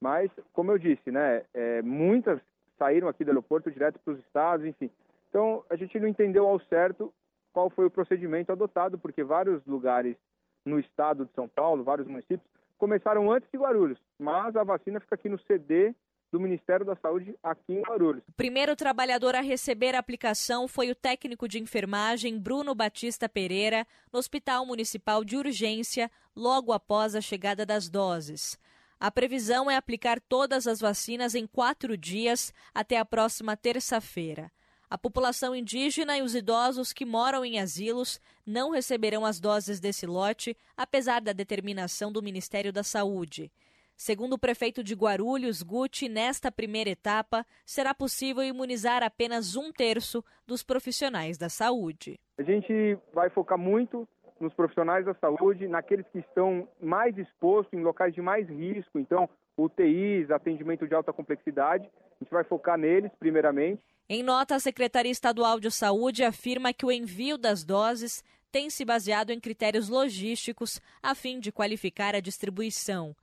Mas, 0.00 0.30
como 0.52 0.70
eu 0.70 0.78
disse, 0.78 1.10
né, 1.10 1.42
é, 1.52 1.82
muitas 1.82 2.40
saíram 2.78 3.08
aqui 3.08 3.24
do 3.24 3.32
aeroporto 3.32 3.72
direto 3.72 3.98
para 4.04 4.14
os 4.14 4.20
estados, 4.20 4.64
enfim. 4.64 4.88
Então, 5.28 5.64
a 5.68 5.74
gente 5.74 5.98
não 5.98 6.06
entendeu 6.06 6.46
ao 6.46 6.60
certo 6.60 7.12
qual 7.52 7.70
foi 7.70 7.86
o 7.86 7.90
procedimento 7.90 8.52
adotado, 8.52 8.98
porque 8.98 9.24
vários 9.24 9.64
lugares 9.66 10.16
no 10.64 10.78
estado 10.78 11.24
de 11.24 11.32
São 11.32 11.48
Paulo, 11.48 11.84
vários 11.84 12.06
municípios, 12.06 12.46
começaram 12.76 13.30
antes 13.30 13.48
de 13.50 13.58
Guarulhos, 13.58 13.98
mas 14.18 14.54
a 14.54 14.62
vacina 14.62 15.00
fica 15.00 15.14
aqui 15.14 15.28
no 15.28 15.38
CD 15.40 15.94
do 16.30 16.38
Ministério 16.38 16.84
da 16.84 16.94
Saúde 16.96 17.34
aqui 17.42 17.72
em 17.72 17.80
Guarulhos. 17.80 18.22
O 18.28 18.32
primeiro 18.32 18.76
trabalhador 18.76 19.34
a 19.34 19.40
receber 19.40 19.94
a 19.94 19.98
aplicação 19.98 20.68
foi 20.68 20.90
o 20.90 20.94
técnico 20.94 21.48
de 21.48 21.58
enfermagem 21.58 22.38
Bruno 22.38 22.74
Batista 22.74 23.28
Pereira, 23.28 23.86
no 24.12 24.18
Hospital 24.18 24.66
Municipal 24.66 25.24
de 25.24 25.36
Urgência, 25.36 26.10
logo 26.36 26.72
após 26.72 27.14
a 27.14 27.20
chegada 27.20 27.64
das 27.64 27.88
doses. 27.88 28.58
A 29.00 29.10
previsão 29.10 29.70
é 29.70 29.76
aplicar 29.76 30.20
todas 30.20 30.66
as 30.66 30.80
vacinas 30.80 31.34
em 31.34 31.46
quatro 31.46 31.96
dias 31.96 32.52
até 32.74 32.98
a 32.98 33.04
próxima 33.04 33.56
terça-feira. 33.56 34.50
A 34.90 34.96
população 34.96 35.54
indígena 35.54 36.16
e 36.16 36.22
os 36.22 36.34
idosos 36.34 36.94
que 36.94 37.04
moram 37.04 37.44
em 37.44 37.60
asilos 37.60 38.18
não 38.46 38.70
receberão 38.70 39.26
as 39.26 39.38
doses 39.38 39.80
desse 39.80 40.06
lote, 40.06 40.56
apesar 40.74 41.20
da 41.20 41.34
determinação 41.34 42.10
do 42.10 42.22
Ministério 42.22 42.72
da 42.72 42.82
Saúde. 42.82 43.52
Segundo 43.94 44.34
o 44.34 44.38
prefeito 44.38 44.82
de 44.82 44.94
Guarulhos, 44.94 45.62
Guti, 45.62 46.08
nesta 46.08 46.50
primeira 46.50 46.88
etapa, 46.88 47.44
será 47.66 47.92
possível 47.92 48.42
imunizar 48.42 49.02
apenas 49.02 49.56
um 49.56 49.70
terço 49.72 50.24
dos 50.46 50.62
profissionais 50.62 51.36
da 51.36 51.48
saúde. 51.48 52.18
A 52.38 52.42
gente 52.42 52.96
vai 53.12 53.28
focar 53.28 53.58
muito 53.58 54.08
nos 54.40 54.54
profissionais 54.54 55.04
da 55.04 55.14
saúde, 55.14 55.66
naqueles 55.68 56.06
que 56.08 56.20
estão 56.20 56.66
mais 56.80 57.18
expostos, 57.18 57.76
em 57.76 57.82
locais 57.82 58.14
de 58.14 58.22
mais 58.22 58.48
risco, 58.48 58.98
então 58.98 59.28
UTIs, 59.58 60.30
atendimento 60.30 60.86
de 60.86 60.94
alta 60.94 61.12
complexidade. 61.12 61.84
A 61.84 62.24
gente 62.24 62.30
vai 62.30 62.44
focar 62.44 62.78
neles, 62.78 63.10
primeiramente. 63.18 63.82
Em 64.08 64.22
nota, 64.22 64.54
a 64.54 64.60
Secretaria 64.60 65.12
Estadual 65.12 65.60
de 65.60 65.70
Saúde 65.70 66.24
afirma 66.24 66.72
que 66.72 66.86
o 66.86 66.92
envio 66.92 67.36
das 67.36 67.64
doses 67.64 68.24
tem 68.50 68.70
se 68.70 68.84
baseado 68.84 69.30
em 69.30 69.40
critérios 69.40 69.88
logísticos 69.88 70.80
a 71.02 71.14
fim 71.14 71.38
de 71.38 71.52
qualificar 71.52 72.14
a 72.14 72.20
distribuição. 72.20 73.14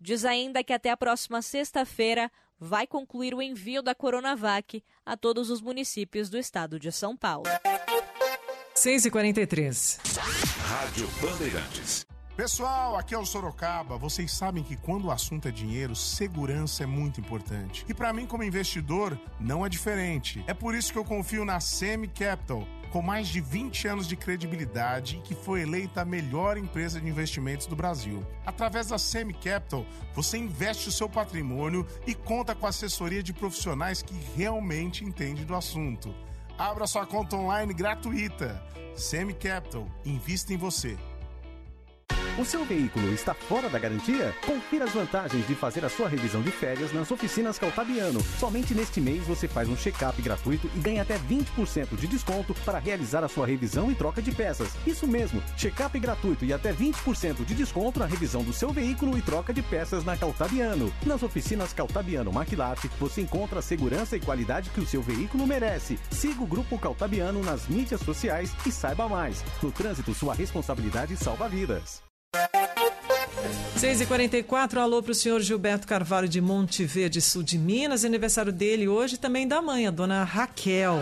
Diz 0.00 0.24
ainda 0.24 0.64
que 0.64 0.72
até 0.72 0.90
a 0.90 0.96
próxima 0.96 1.40
sexta-feira 1.40 2.30
vai 2.58 2.86
concluir 2.86 3.34
o 3.34 3.42
envio 3.42 3.82
da 3.82 3.94
Coronavac 3.94 4.82
a 5.06 5.16
todos 5.16 5.50
os 5.50 5.60
municípios 5.60 6.28
do 6.28 6.38
estado 6.38 6.78
de 6.78 6.90
São 6.90 7.16
Paulo. 7.16 7.44
6h43. 8.74 10.00
Rádio 10.66 11.08
Bandeirantes. 11.20 12.11
Pessoal, 12.36 12.96
aqui 12.96 13.14
é 13.14 13.18
o 13.18 13.26
Sorocaba. 13.26 13.98
Vocês 13.98 14.32
sabem 14.32 14.64
que 14.64 14.74
quando 14.74 15.04
o 15.04 15.10
assunto 15.10 15.48
é 15.48 15.50
dinheiro, 15.50 15.94
segurança 15.94 16.82
é 16.82 16.86
muito 16.86 17.20
importante. 17.20 17.84
E 17.86 17.92
para 17.92 18.10
mim, 18.10 18.24
como 18.24 18.42
investidor, 18.42 19.20
não 19.38 19.66
é 19.66 19.68
diferente. 19.68 20.42
É 20.46 20.54
por 20.54 20.74
isso 20.74 20.90
que 20.90 20.98
eu 20.98 21.04
confio 21.04 21.44
na 21.44 21.60
Semi 21.60 22.08
Capital, 22.08 22.66
com 22.90 23.02
mais 23.02 23.28
de 23.28 23.38
20 23.38 23.86
anos 23.86 24.08
de 24.08 24.16
credibilidade 24.16 25.18
e 25.18 25.20
que 25.20 25.34
foi 25.34 25.60
eleita 25.60 26.00
a 26.00 26.06
melhor 26.06 26.56
empresa 26.56 26.98
de 26.98 27.06
investimentos 27.06 27.66
do 27.66 27.76
Brasil. 27.76 28.26
Através 28.46 28.86
da 28.86 28.96
Semi 28.96 29.34
Capital, 29.34 29.84
você 30.14 30.38
investe 30.38 30.88
o 30.88 30.92
seu 30.92 31.10
patrimônio 31.10 31.86
e 32.06 32.14
conta 32.14 32.54
com 32.54 32.64
a 32.64 32.70
assessoria 32.70 33.22
de 33.22 33.34
profissionais 33.34 34.00
que 34.00 34.14
realmente 34.34 35.04
entendem 35.04 35.44
do 35.44 35.54
assunto. 35.54 36.14
Abra 36.56 36.86
sua 36.86 37.04
conta 37.04 37.36
online 37.36 37.74
gratuita. 37.74 38.62
Semi 38.96 39.34
Capital, 39.34 39.86
invista 40.02 40.54
em 40.54 40.56
você. 40.56 40.96
O 42.38 42.46
seu 42.46 42.64
veículo 42.64 43.12
está 43.12 43.34
fora 43.34 43.68
da 43.68 43.78
garantia? 43.78 44.34
Confira 44.46 44.86
as 44.86 44.92
vantagens 44.92 45.46
de 45.46 45.54
fazer 45.54 45.84
a 45.84 45.88
sua 45.90 46.08
revisão 46.08 46.40
de 46.40 46.50
férias 46.50 46.90
nas 46.90 47.10
oficinas 47.10 47.58
Caltabiano. 47.58 48.22
Somente 48.38 48.74
neste 48.74 49.02
mês 49.02 49.22
você 49.26 49.46
faz 49.46 49.68
um 49.68 49.76
check-up 49.76 50.20
gratuito 50.22 50.66
e 50.74 50.78
ganha 50.78 51.02
até 51.02 51.18
20% 51.18 51.94
de 51.94 52.06
desconto 52.06 52.54
para 52.64 52.78
realizar 52.78 53.22
a 53.22 53.28
sua 53.28 53.46
revisão 53.46 53.90
e 53.90 53.94
troca 53.94 54.22
de 54.22 54.32
peças. 54.32 54.70
Isso 54.86 55.06
mesmo, 55.06 55.42
check-up 55.58 56.00
gratuito 56.00 56.42
e 56.46 56.54
até 56.54 56.72
20% 56.72 57.44
de 57.44 57.54
desconto 57.54 58.00
na 58.00 58.06
revisão 58.06 58.42
do 58.42 58.52
seu 58.52 58.72
veículo 58.72 59.18
e 59.18 59.20
troca 59.20 59.52
de 59.52 59.60
peças 59.60 60.02
na 60.02 60.16
Caltabiano. 60.16 60.90
Nas 61.04 61.22
oficinas 61.22 61.74
Caltabiano 61.74 62.32
Maquilate, 62.32 62.90
você 62.98 63.20
encontra 63.20 63.58
a 63.58 63.62
segurança 63.62 64.16
e 64.16 64.20
qualidade 64.20 64.70
que 64.70 64.80
o 64.80 64.86
seu 64.86 65.02
veículo 65.02 65.46
merece. 65.46 65.98
Siga 66.10 66.42
o 66.42 66.46
Grupo 66.46 66.78
Caltabiano 66.78 67.42
nas 67.42 67.68
mídias 67.68 68.00
sociais 68.00 68.54
e 68.66 68.72
saiba 68.72 69.06
mais. 69.06 69.44
No 69.62 69.70
trânsito, 69.70 70.14
sua 70.14 70.32
responsabilidade 70.32 71.14
salva 71.14 71.46
vidas. 71.46 72.11
6h44, 73.76 74.78
alô 74.78 75.02
para 75.02 75.12
o 75.12 75.14
senhor 75.14 75.40
Gilberto 75.40 75.86
Carvalho 75.86 76.28
de 76.28 76.40
Monte 76.40 76.84
Verde, 76.84 77.20
sul 77.20 77.42
de 77.42 77.58
Minas, 77.58 78.04
aniversário 78.04 78.52
dele 78.52 78.88
hoje, 78.88 79.18
também 79.18 79.46
da 79.46 79.60
mãe, 79.60 79.86
a 79.86 79.90
dona 79.90 80.24
Raquel. 80.24 81.00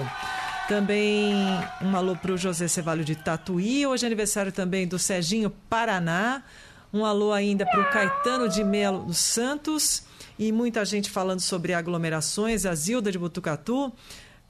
Também 0.66 1.34
um 1.82 1.94
alô 1.94 2.16
para 2.16 2.32
o 2.32 2.36
José 2.36 2.66
Cevalho 2.66 3.04
de 3.04 3.14
Tatuí, 3.14 3.86
hoje 3.86 4.04
é 4.04 4.08
aniversário 4.08 4.50
também 4.50 4.88
do 4.88 4.98
Serginho 4.98 5.50
Paraná. 5.68 6.42
Um 6.92 7.04
alô 7.04 7.32
ainda 7.32 7.64
para 7.64 7.80
o 7.80 7.90
Caetano 7.90 8.48
de 8.48 8.64
Melo 8.64 9.04
dos 9.04 9.18
Santos 9.18 10.02
e 10.38 10.50
muita 10.50 10.84
gente 10.84 11.10
falando 11.10 11.40
sobre 11.40 11.74
aglomerações, 11.74 12.66
a 12.66 12.74
Zilda 12.74 13.12
de 13.12 13.18
Botucatu 13.18 13.92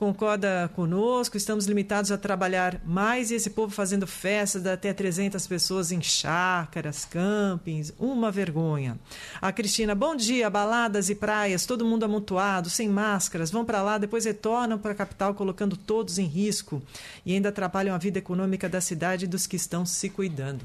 concorda 0.01 0.71
conosco, 0.75 1.37
estamos 1.37 1.67
limitados 1.67 2.11
a 2.11 2.17
trabalhar 2.17 2.81
mais 2.87 3.31
e 3.31 3.35
esse 3.35 3.51
povo 3.51 3.71
fazendo 3.71 4.07
festas 4.07 4.63
de 4.63 4.71
até 4.71 4.95
300 4.95 5.47
pessoas 5.47 5.93
em 5.93 6.01
chácaras, 6.01 7.05
campings, 7.05 7.93
uma 7.99 8.31
vergonha. 8.31 8.99
A 9.43 9.53
Cristina, 9.53 9.95
bom 9.95 10.17
dia, 10.17 10.49
baladas 10.49 11.11
e 11.11 11.15
praias, 11.15 11.67
todo 11.67 11.85
mundo 11.85 12.05
amontoado, 12.05 12.71
sem 12.71 12.89
máscaras, 12.89 13.51
vão 13.51 13.63
para 13.63 13.83
lá, 13.83 13.99
depois 13.99 14.25
retornam 14.25 14.79
para 14.79 14.93
a 14.93 14.95
capital 14.95 15.35
colocando 15.35 15.77
todos 15.77 16.17
em 16.17 16.25
risco 16.25 16.83
e 17.27 17.35
ainda 17.35 17.51
atrapalham 17.51 17.95
a 17.95 17.99
vida 17.99 18.19
econômica 18.19 18.71
da 18.71 18.81
cidade 18.81 19.27
e 19.27 19.29
dos 19.29 19.47
que 19.47 19.57
estão 19.57 19.85
se 19.85 20.09
cuidando. 20.09 20.65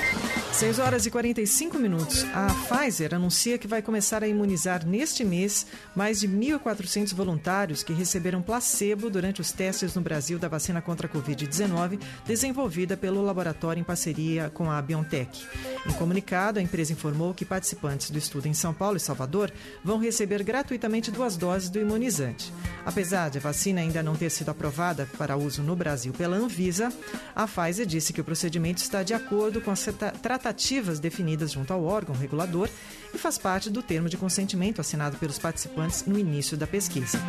6 0.61 0.77
horas 0.77 1.07
e 1.07 1.09
45 1.09 1.79
minutos. 1.79 2.23
A 2.35 2.45
Pfizer 2.45 3.15
anuncia 3.15 3.57
que 3.57 3.67
vai 3.67 3.81
começar 3.81 4.23
a 4.23 4.27
imunizar 4.27 4.85
neste 4.85 5.23
mês 5.23 5.65
mais 5.95 6.19
de 6.19 6.27
1.400 6.27 7.15
voluntários 7.15 7.81
que 7.81 7.91
receberam 7.91 8.43
placebo 8.43 9.09
durante 9.09 9.41
os 9.41 9.51
testes 9.51 9.95
no 9.95 10.03
Brasil 10.03 10.37
da 10.37 10.47
vacina 10.47 10.79
contra 10.79 11.07
a 11.07 11.09
Covid-19, 11.09 11.99
desenvolvida 12.27 12.95
pelo 12.95 13.23
laboratório 13.23 13.81
em 13.81 13.83
parceria 13.83 14.51
com 14.51 14.69
a 14.69 14.79
BioNTech. 14.79 15.47
Em 15.83 15.93
comunicado, 15.93 16.59
a 16.59 16.61
empresa 16.61 16.93
informou 16.93 17.33
que 17.33 17.43
participantes 17.43 18.11
do 18.11 18.19
estudo 18.19 18.47
em 18.47 18.53
São 18.53 18.71
Paulo 18.71 18.97
e 18.97 18.99
Salvador 18.99 19.51
vão 19.83 19.97
receber 19.97 20.43
gratuitamente 20.43 21.09
duas 21.09 21.35
doses 21.35 21.71
do 21.71 21.79
imunizante. 21.79 22.53
Apesar 22.85 23.31
de 23.31 23.39
a 23.39 23.41
vacina 23.41 23.81
ainda 23.81 24.03
não 24.03 24.15
ter 24.15 24.29
sido 24.29 24.49
aprovada 24.49 25.09
para 25.17 25.35
uso 25.35 25.63
no 25.63 25.75
Brasil 25.75 26.13
pela 26.13 26.37
Anvisa, 26.37 26.93
a 27.35 27.47
Pfizer 27.47 27.87
disse 27.87 28.13
que 28.13 28.21
o 28.21 28.23
procedimento 28.23 28.79
está 28.79 29.01
de 29.01 29.15
acordo 29.15 29.59
com 29.59 29.71
as 29.71 29.79
definidas 30.99 31.51
junto 31.51 31.71
ao 31.71 31.83
órgão 31.83 32.15
regulador 32.15 32.69
e 33.13 33.17
faz 33.17 33.37
parte 33.37 33.69
do 33.69 33.81
termo 33.81 34.09
de 34.09 34.17
consentimento 34.17 34.81
assinado 34.81 35.17
pelos 35.17 35.37
participantes 35.37 36.05
no 36.05 36.17
início 36.17 36.57
da 36.57 36.67
pesquisa. 36.67 37.19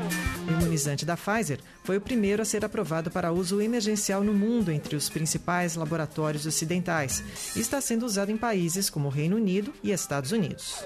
O 0.49 0.53
imunizante 0.53 1.05
da 1.05 1.17
Pfizer 1.17 1.59
foi 1.83 1.97
o 1.97 2.01
primeiro 2.01 2.43
a 2.43 2.45
ser 2.45 2.65
aprovado 2.65 3.11
para 3.11 3.33
uso 3.33 3.61
emergencial 3.61 4.23
no 4.23 4.33
mundo 4.33 4.71
entre 4.71 4.97
os 4.97 5.09
principais 5.09 5.75
laboratórios 5.75 6.47
ocidentais 6.47 7.23
e 7.57 7.61
está 7.61 7.81
sendo 7.81 8.07
usado 8.07 8.31
em 8.31 8.37
países 8.37 8.89
como 8.89 9.09
Reino 9.09 9.37
Unido 9.37 9.73
e 9.83 9.91
Estados 9.91 10.33
Unidos. 10.33 10.85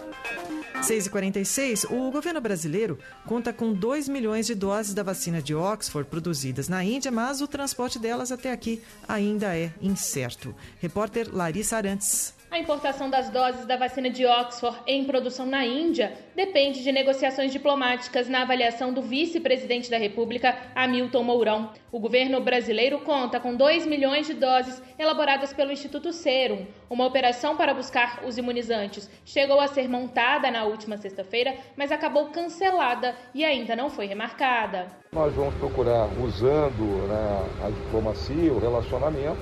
6h46, 0.83 1.91
o 1.91 2.11
governo 2.11 2.41
brasileiro 2.41 2.99
conta 3.25 3.53
com 3.53 3.73
2 3.73 4.09
milhões 4.09 4.47
de 4.47 4.55
doses 4.55 4.95
da 4.95 5.03
vacina 5.03 5.41
de 5.41 5.55
Oxford 5.55 6.09
produzidas 6.09 6.69
na 6.69 6.85
Índia, 6.85 7.11
mas 7.11 7.41
o 7.41 7.49
transporte 7.49 7.99
delas 7.99 8.31
até 8.31 8.53
aqui 8.53 8.83
ainda 9.09 9.57
é 9.57 9.73
incerto. 9.81 10.55
Repórter 10.79 11.29
Larissa 11.35 11.77
Arantes. 11.77 12.36
A 12.49 12.59
importação 12.59 13.11
das 13.11 13.29
doses 13.29 13.67
da 13.67 13.77
vacina 13.77 14.09
de 14.09 14.25
Oxford 14.25 14.79
em 14.87 15.05
produção 15.05 15.45
na 15.45 15.67
Índia 15.67 16.13
depende 16.35 16.83
de 16.83 16.93
negociações 16.93 17.51
diplomáticas 17.51 18.29
na 18.29 18.43
avaliação 18.43 18.93
do 18.93 19.03
vice-presidente 19.03 19.91
da 19.91 19.99
República, 19.99 20.57
Hamilton 20.75 21.23
Mourão. 21.25 21.71
O 21.91 21.99
governo 21.99 22.41
brasileiro 22.41 23.01
conta 23.01 23.41
com 23.41 23.55
2 23.55 23.85
milhões 23.87 24.29
de 24.29 24.35
doses 24.35 24.81
elaboradas 24.97 25.53
pelo 25.53 25.73
Instituto 25.73 26.13
Serum. 26.13 26.67
Uma 26.89 27.05
operação 27.07 27.57
para 27.57 27.75
buscar 27.75 28.23
os 28.25 28.39
imunizantes 28.39 29.11
chegou 29.25 29.61
a 29.61 29.67
ser 29.67 29.89
montada 29.89 30.49
na 30.51 30.65
última 30.65 30.97
sexta-feira, 30.97 31.57
mas 31.77 31.91
acabou 31.91 32.27
cancelada 32.27 33.17
e 33.35 33.45
ainda 33.45 33.75
não 33.75 33.91
foi 33.91 34.07
remarcada. 34.07 34.87
Nós 35.13 35.35
vamos 35.35 35.55
procurar, 35.57 36.09
usando 36.23 37.09
né, 37.09 37.67
a 37.67 37.71
diplomacia, 37.71 38.53
o 38.53 38.61
relacionamento, 38.61 39.37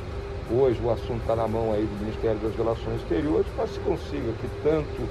Hoje 0.51 0.79
o 0.83 0.91
assunto 0.91 1.21
está 1.21 1.35
na 1.35 1.49
mão 1.49 1.73
aí 1.73 1.87
do 1.87 2.05
Ministério 2.05 2.39
das 2.39 2.55
Relações 2.55 3.01
Exteriores 3.03 3.47
para 3.57 3.67
se 3.67 3.79
consiga 3.81 4.33
que 4.41 4.49
tanto 4.63 5.09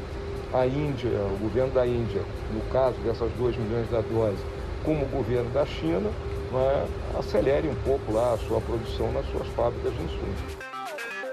a 0.53 0.67
Índia, 0.67 1.09
o 1.09 1.37
governo 1.39 1.73
da 1.73 1.87
Índia, 1.87 2.21
no 2.53 2.61
caso 2.71 2.95
dessas 3.01 3.31
2 3.33 3.57
milhões 3.57 3.87
de 3.89 4.13
doses, 4.13 4.39
como 4.83 5.05
o 5.05 5.09
governo 5.09 5.49
da 5.49 5.65
China, 5.65 6.11
né, 6.51 6.87
acelere 7.17 7.67
um 7.67 7.75
pouco 7.83 8.11
lá 8.11 8.33
a 8.33 8.37
sua 8.37 8.61
produção 8.61 9.11
nas 9.11 9.25
suas 9.31 9.47
fábricas 9.49 9.91
de 9.93 10.03
insumos. 10.03 10.63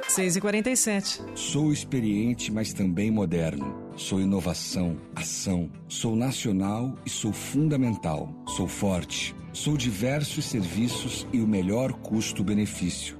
6 0.08 0.36
e 0.36 0.40
47 0.40 1.22
Sou 1.36 1.72
experiente, 1.72 2.50
mas 2.50 2.72
também 2.72 3.12
moderno. 3.12 3.92
Sou 3.96 4.20
inovação, 4.20 4.96
ação. 5.14 5.70
Sou 5.88 6.16
nacional 6.16 6.96
e 7.06 7.10
sou 7.10 7.32
fundamental. 7.32 8.28
Sou 8.48 8.66
forte. 8.66 9.36
Sou 9.52 9.76
diversos 9.76 10.46
serviços 10.46 11.28
e 11.32 11.40
o 11.40 11.46
melhor 11.46 11.92
custo-benefício. 11.92 13.19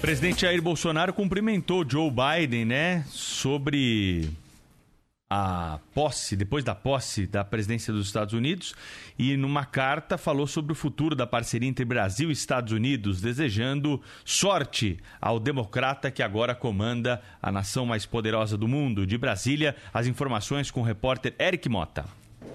Presidente 0.00 0.42
Jair 0.42 0.62
Bolsonaro 0.62 1.12
cumprimentou 1.12 1.84
Joe 1.88 2.10
Biden, 2.10 2.64
né, 2.64 3.04
sobre 3.08 4.30
a 5.28 5.80
posse, 5.92 6.36
depois 6.36 6.64
da 6.64 6.74
posse 6.74 7.26
da 7.26 7.44
presidência 7.44 7.92
dos 7.92 8.06
Estados 8.06 8.32
Unidos, 8.32 8.74
e 9.18 9.36
numa 9.36 9.64
carta 9.64 10.16
falou 10.16 10.46
sobre 10.46 10.72
o 10.72 10.76
futuro 10.76 11.16
da 11.16 11.26
parceria 11.26 11.68
entre 11.68 11.84
Brasil 11.84 12.30
e 12.30 12.32
Estados 12.32 12.72
Unidos, 12.72 13.20
desejando 13.20 14.00
sorte 14.24 14.98
ao 15.20 15.40
democrata 15.40 16.10
que 16.10 16.22
agora 16.22 16.54
comanda 16.54 17.20
a 17.42 17.50
nação 17.50 17.84
mais 17.84 18.06
poderosa 18.06 18.56
do 18.56 18.68
mundo. 18.68 19.04
De 19.04 19.18
Brasília, 19.18 19.76
as 19.92 20.06
informações 20.06 20.70
com 20.70 20.80
o 20.80 20.84
repórter 20.84 21.34
Eric 21.38 21.68
Mota. 21.68 22.06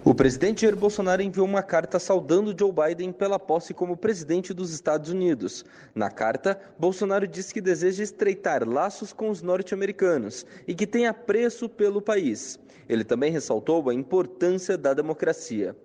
O 0.05 0.13
presidente 0.13 0.61
Jair 0.61 0.75
Bolsonaro 0.75 1.21
enviou 1.21 1.45
uma 1.45 1.63
carta 1.63 1.97
saudando 1.97 2.55
Joe 2.57 2.71
Biden 2.71 3.11
pela 3.11 3.39
posse 3.39 3.73
como 3.73 3.97
presidente 3.97 4.53
dos 4.53 4.73
Estados 4.73 5.09
Unidos. 5.09 5.65
Na 5.95 6.11
carta, 6.11 6.59
Bolsonaro 6.77 7.27
disse 7.27 7.53
que 7.53 7.61
deseja 7.61 8.03
estreitar 8.03 8.67
laços 8.67 9.11
com 9.11 9.29
os 9.29 9.41
norte-americanos 9.41 10.45
e 10.67 10.75
que 10.75 10.85
tem 10.85 11.07
apreço 11.07 11.67
pelo 11.67 12.01
país. 12.01 12.59
Ele 12.87 13.03
também 13.03 13.31
ressaltou 13.31 13.89
a 13.89 13.93
importância 13.93 14.77
da 14.77 14.93
democracia. 14.93 15.75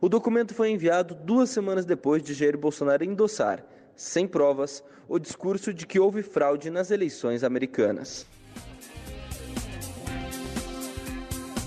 O 0.00 0.08
documento 0.08 0.54
foi 0.54 0.70
enviado 0.70 1.14
duas 1.14 1.50
semanas 1.50 1.84
depois 1.84 2.22
de 2.22 2.34
Jair 2.34 2.58
Bolsonaro 2.58 3.04
endossar, 3.04 3.64
sem 3.94 4.26
provas, 4.26 4.82
o 5.08 5.18
discurso 5.18 5.72
de 5.72 5.86
que 5.86 5.98
houve 5.98 6.22
fraude 6.22 6.68
nas 6.68 6.90
eleições 6.90 7.42
americanas. 7.42 8.26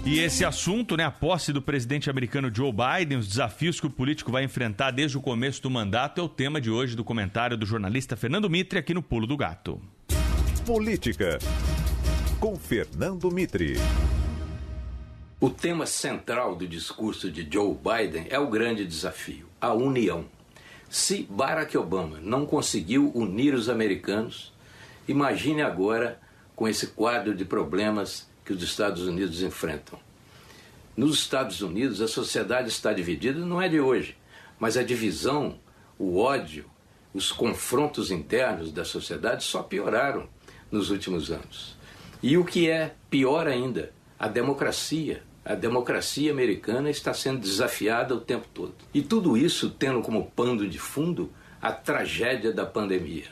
E 0.03 0.18
esse 0.18 0.44
assunto, 0.44 0.98
né, 0.98 1.06
a 1.06 1.11
posse 1.11 1.53
do 1.53 1.61
presidente 1.61 2.10
americano 2.10 2.52
Joe 2.53 2.72
Biden, 2.72 3.19
os 3.19 3.28
desafios 3.28 3.80
que 3.80 3.86
o 3.86 3.90
político 3.90 4.32
vai 4.32 4.44
enfrentar 4.44 4.90
desde 4.90 5.15
o 5.15 5.22
começo 5.22 5.61
do 5.61 5.69
mandato, 5.69 6.19
é 6.19 6.23
o 6.23 6.28
tema 6.28 6.60
de 6.60 6.72
hoje 6.72 6.95
do 6.95 7.03
comentário 7.03 7.56
do 7.56 7.68
jornalista 7.68 8.18
Fernando 8.18 8.49
Mitre 8.49 8.80
aqui 8.80 8.95
no 8.95 9.03
Pulo 9.03 9.28
do 9.28 9.38
Gato. 9.38 9.80
Política, 10.65 11.38
com 12.40 12.56
Fernando 12.56 13.30
Mitre. 13.30 13.76
O 15.40 15.52
tema 15.52 15.86
central 15.86 16.56
do 16.56 16.68
discurso 16.68 17.30
de 17.30 17.48
Joe 17.52 17.76
Biden 17.76 18.26
é 18.32 18.40
o 18.40 18.49
grande 18.49 18.88
desafio, 18.88 19.48
a 19.61 19.72
união. 19.72 20.26
Se 20.90 21.28
Barack 21.30 21.78
Obama 21.78 22.18
não 22.19 22.48
conseguiu 22.48 23.11
unir 23.14 23.53
os 23.53 23.69
americanos, 23.69 24.52
imagine 25.07 25.61
agora 25.61 26.19
com 26.56 26.68
esse 26.68 26.88
quadro 26.88 27.36
de 27.36 27.45
problemas 27.45 28.31
que 28.46 28.54
os 28.54 28.64
Estados 28.64 29.04
Unidos 29.04 29.42
enfrentam. 29.42 30.00
Nos 30.96 31.20
Estados 31.20 31.62
Unidos, 31.62 32.02
a 32.02 32.08
sociedade 32.08 32.70
está 32.70 32.92
dividida, 32.92 33.40
não 33.40 33.62
é 33.62 33.70
de 33.70 33.80
hoje, 33.80 34.18
mas 34.60 34.78
a 34.78 34.84
divisão, 34.84 35.60
o 35.98 36.20
ódio, 36.20 36.66
os 37.14 37.32
confrontos 37.32 38.12
internos 38.12 38.72
da 38.72 38.86
sociedade 38.86 39.44
só 39.44 39.64
pioraram 39.64 40.28
nos 40.72 40.90
últimos 40.90 41.32
anos. 41.32 41.76
E 42.24 42.38
o 42.38 42.46
que 42.46 42.70
é 42.70 42.94
pior 43.10 43.48
ainda, 43.48 43.92
a 44.20 44.28
democracia. 44.28 45.24
A 45.44 45.56
democracia 45.56 46.32
americana 46.32 46.90
está 46.92 47.16
sendo 47.16 47.40
desafiada 47.40 48.14
o 48.14 48.22
tempo 48.22 48.48
todo. 48.54 48.76
E 48.94 49.02
tudo 49.02 49.36
isso 49.36 49.72
tendo 49.72 50.02
como 50.02 50.30
pano 50.30 50.70
de 50.70 50.78
fundo 50.78 51.32
a 51.60 51.72
tragédia 51.72 52.54
da 52.54 52.66
pandemia. 52.66 53.26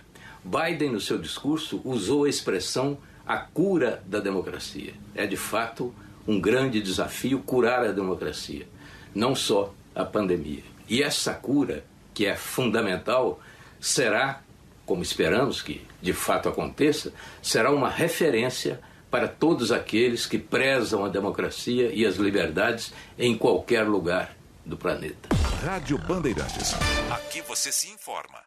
Biden, 0.44 0.92
no 0.92 1.00
seu 1.00 1.20
discurso, 1.20 1.82
usou 1.84 2.24
a 2.24 2.30
expressão 2.30 2.98
a 3.30 3.38
cura 3.38 4.02
da 4.08 4.20
democracia. 4.20 4.96
É 5.14 5.28
de 5.28 5.38
fato 5.38 5.94
um 6.28 6.42
grande 6.42 6.82
desafio 6.82 7.38
curar 7.46 7.86
a 7.86 7.92
democracia, 7.92 8.68
não 9.14 9.36
só 9.36 9.72
a 9.94 10.04
pandemia. 10.04 10.64
E 10.90 11.04
essa 11.04 11.36
cura, 11.36 11.84
que 12.12 12.26
é 12.26 12.36
fundamental, 12.36 13.40
será, 13.80 14.42
como 14.84 15.04
esperamos 15.04 15.62
que 15.62 15.86
de 16.02 16.12
fato 16.12 16.50
aconteça, 16.50 17.14
será 17.40 17.72
uma 17.72 17.88
referência 17.88 18.80
para 19.12 19.28
todos 19.28 19.72
aqueles 19.72 20.26
que 20.26 20.40
prezam 20.40 21.06
a 21.06 21.10
democracia 21.10 21.92
e 21.94 22.08
as 22.08 22.16
liberdades 22.16 22.92
em 23.16 23.38
qualquer 23.38 23.84
lugar 23.84 24.39
do 24.66 24.78
planeta. 24.78 25.30
Rádio 25.64 25.98
Bandeirantes. 25.98 26.74
Aqui 27.12 27.42
você 27.42 27.72
se 27.72 27.90
informa. 27.90 28.40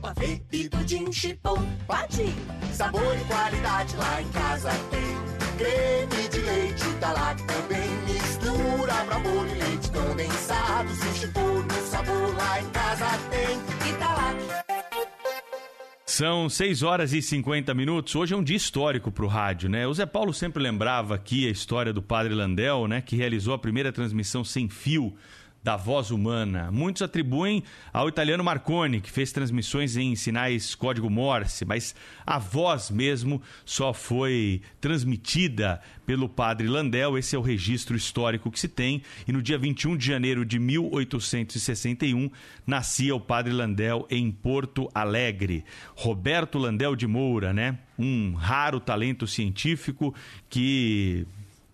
Pavê 0.00 0.40
e 0.52 0.68
pudim, 0.68 1.10
chipom, 1.12 1.58
patim. 1.86 2.34
Sabor 2.72 3.16
e 3.16 3.24
qualidade 3.24 3.96
lá 3.96 4.22
em 4.22 4.28
casa 4.28 4.70
tem. 4.90 5.30
Creme 5.58 6.28
de 6.28 6.38
leite 6.38 6.84
da 7.00 7.12
lá 7.12 7.34
também 7.34 7.90
mistura 8.06 8.94
pra 9.04 9.18
bolo 9.18 9.48
e 9.48 9.54
leite 9.54 9.90
condensado. 9.90 10.88
Sushi 10.94 11.26
por 11.28 11.64
no 11.64 11.86
sabor 11.86 12.36
lá 12.36 12.60
em 12.60 12.70
casa 12.70 13.06
tem. 13.30 13.58
Tá 13.58 13.88
Italac. 13.88 14.60
São 16.06 16.48
6 16.48 16.82
horas 16.82 17.12
e 17.12 17.22
50 17.22 17.72
minutos. 17.74 18.14
Hoje 18.14 18.34
é 18.34 18.36
um 18.36 18.42
dia 18.42 18.56
histórico 18.56 19.10
para 19.10 19.24
o 19.24 19.28
rádio, 19.28 19.68
né? 19.68 19.86
O 19.86 19.94
Zé 19.94 20.06
Paulo 20.06 20.32
sempre 20.32 20.62
lembrava 20.62 21.14
aqui 21.14 21.46
a 21.46 21.50
história 21.50 21.92
do 21.92 22.02
Padre 22.02 22.34
Landel, 22.34 22.86
né? 22.86 23.00
Que 23.00 23.16
realizou 23.16 23.54
a 23.54 23.58
primeira 23.58 23.92
transmissão 23.92 24.44
sem 24.44 24.68
fio 24.68 25.14
da 25.62 25.76
voz 25.76 26.10
humana. 26.10 26.70
Muitos 26.70 27.02
atribuem 27.02 27.62
ao 27.92 28.08
italiano 28.08 28.42
Marconi, 28.42 29.00
que 29.00 29.10
fez 29.10 29.30
transmissões 29.30 29.96
em 29.96 30.16
sinais 30.16 30.74
código 30.74 31.10
Morse, 31.10 31.64
mas 31.64 31.94
a 32.26 32.38
voz 32.38 32.90
mesmo 32.90 33.42
só 33.64 33.92
foi 33.92 34.62
transmitida 34.80 35.80
pelo 36.06 36.28
padre 36.28 36.66
Landel. 36.66 37.18
Esse 37.18 37.36
é 37.36 37.38
o 37.38 37.42
registro 37.42 37.94
histórico 37.94 38.50
que 38.50 38.58
se 38.58 38.68
tem. 38.68 39.02
E 39.28 39.32
no 39.32 39.42
dia 39.42 39.58
21 39.58 39.96
de 39.96 40.06
janeiro 40.06 40.44
de 40.44 40.58
1861, 40.58 42.30
nascia 42.66 43.14
o 43.14 43.20
padre 43.20 43.52
Landel 43.52 44.06
em 44.10 44.30
Porto 44.30 44.90
Alegre. 44.94 45.64
Roberto 45.94 46.58
Landel 46.58 46.96
de 46.96 47.06
Moura, 47.06 47.52
né? 47.52 47.78
Um 47.98 48.32
raro 48.32 48.80
talento 48.80 49.26
científico 49.26 50.14
que 50.48 51.26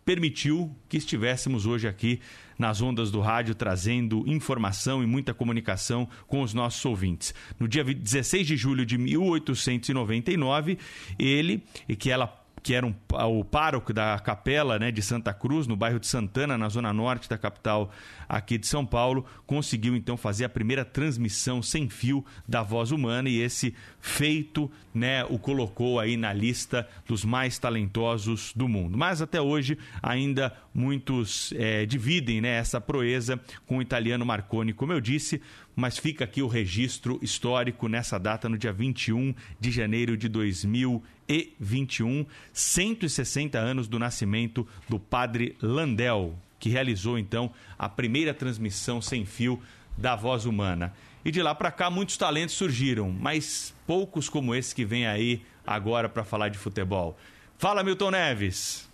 permitiu 0.04 0.74
que 0.88 0.96
estivéssemos 0.96 1.66
hoje 1.66 1.86
aqui 1.86 2.20
nas 2.58 2.80
ondas 2.80 3.10
do 3.10 3.20
rádio, 3.20 3.54
trazendo 3.54 4.24
informação 4.26 5.02
e 5.02 5.06
muita 5.06 5.34
comunicação 5.34 6.08
com 6.26 6.42
os 6.42 6.54
nossos 6.54 6.84
ouvintes. 6.84 7.34
No 7.58 7.68
dia 7.68 7.84
16 7.84 8.46
de 8.46 8.56
julho 8.56 8.86
de 8.86 8.96
1899, 8.98 10.78
ele, 11.18 11.62
e 11.88 11.96
que 11.96 12.10
ela 12.10 12.45
que 12.66 12.74
era 12.74 12.84
um, 12.84 12.92
o 13.38 13.44
pároco 13.44 13.92
da 13.92 14.18
capela 14.18 14.76
né, 14.76 14.90
de 14.90 15.00
Santa 15.00 15.32
Cruz, 15.32 15.68
no 15.68 15.76
bairro 15.76 16.00
de 16.00 16.08
Santana, 16.08 16.58
na 16.58 16.68
zona 16.68 16.92
norte 16.92 17.28
da 17.28 17.38
capital 17.38 17.92
aqui 18.28 18.58
de 18.58 18.66
São 18.66 18.84
Paulo, 18.84 19.24
conseguiu 19.46 19.94
então 19.94 20.16
fazer 20.16 20.46
a 20.46 20.48
primeira 20.48 20.84
transmissão 20.84 21.62
sem 21.62 21.88
fio 21.88 22.26
da 22.48 22.64
voz 22.64 22.90
humana 22.90 23.28
e 23.28 23.40
esse 23.40 23.72
feito 24.00 24.68
né, 24.92 25.24
o 25.26 25.38
colocou 25.38 26.00
aí 26.00 26.16
na 26.16 26.32
lista 26.32 26.88
dos 27.06 27.24
mais 27.24 27.56
talentosos 27.56 28.52
do 28.52 28.66
mundo. 28.66 28.98
Mas 28.98 29.22
até 29.22 29.40
hoje 29.40 29.78
ainda 30.02 30.52
muitos 30.74 31.52
é, 31.56 31.86
dividem 31.86 32.40
né, 32.40 32.56
essa 32.56 32.80
proeza 32.80 33.40
com 33.64 33.78
o 33.78 33.82
italiano 33.82 34.26
Marconi, 34.26 34.72
como 34.72 34.92
eu 34.92 35.00
disse, 35.00 35.40
mas 35.76 35.98
fica 35.98 36.24
aqui 36.24 36.40
o 36.40 36.48
registro 36.48 37.20
histórico 37.20 37.86
nessa 37.86 38.18
data, 38.18 38.48
no 38.48 38.56
dia 38.56 38.72
21 38.72 39.34
de 39.60 39.70
janeiro 39.70 40.16
de 40.16 40.26
2021, 40.26 42.24
160 42.50 43.58
anos 43.58 43.86
do 43.86 43.98
nascimento 43.98 44.66
do 44.88 44.98
padre 44.98 45.54
Landel, 45.60 46.34
que 46.58 46.70
realizou 46.70 47.18
então 47.18 47.52
a 47.78 47.90
primeira 47.90 48.32
transmissão 48.32 49.02
sem 49.02 49.26
fio 49.26 49.62
da 49.98 50.16
voz 50.16 50.46
humana. 50.46 50.94
E 51.22 51.30
de 51.30 51.42
lá 51.42 51.54
para 51.54 51.70
cá 51.70 51.90
muitos 51.90 52.16
talentos 52.16 52.54
surgiram, 52.54 53.10
mas 53.10 53.74
poucos 53.86 54.30
como 54.30 54.54
esse 54.54 54.74
que 54.74 54.84
vem 54.84 55.06
aí 55.06 55.42
agora 55.66 56.08
para 56.08 56.24
falar 56.24 56.48
de 56.48 56.56
futebol. 56.56 57.18
Fala 57.58 57.82
Milton 57.82 58.12
Neves. 58.12 58.88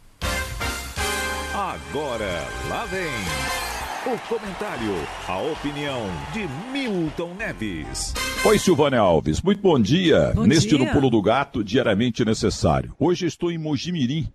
Agora 1.54 2.48
lá 2.68 2.86
vem 2.86 3.61
o 4.04 4.18
comentário, 4.28 4.94
a 5.28 5.38
opinião 5.38 6.02
de 6.32 6.48
Milton 6.72 7.34
Neves. 7.34 8.12
Oi, 8.44 8.58
Silvânia 8.58 8.98
Alves. 8.98 9.40
Muito 9.40 9.62
bom 9.62 9.78
dia. 9.78 10.32
Bom 10.34 10.44
Neste 10.44 10.70
dia. 10.70 10.78
no 10.78 10.90
Pulo 10.90 11.08
do 11.08 11.22
Gato, 11.22 11.62
diariamente 11.62 12.24
necessário. 12.24 12.92
Hoje 12.98 13.26
estou 13.26 13.52
em 13.52 13.58
Mojimirim. 13.58 14.28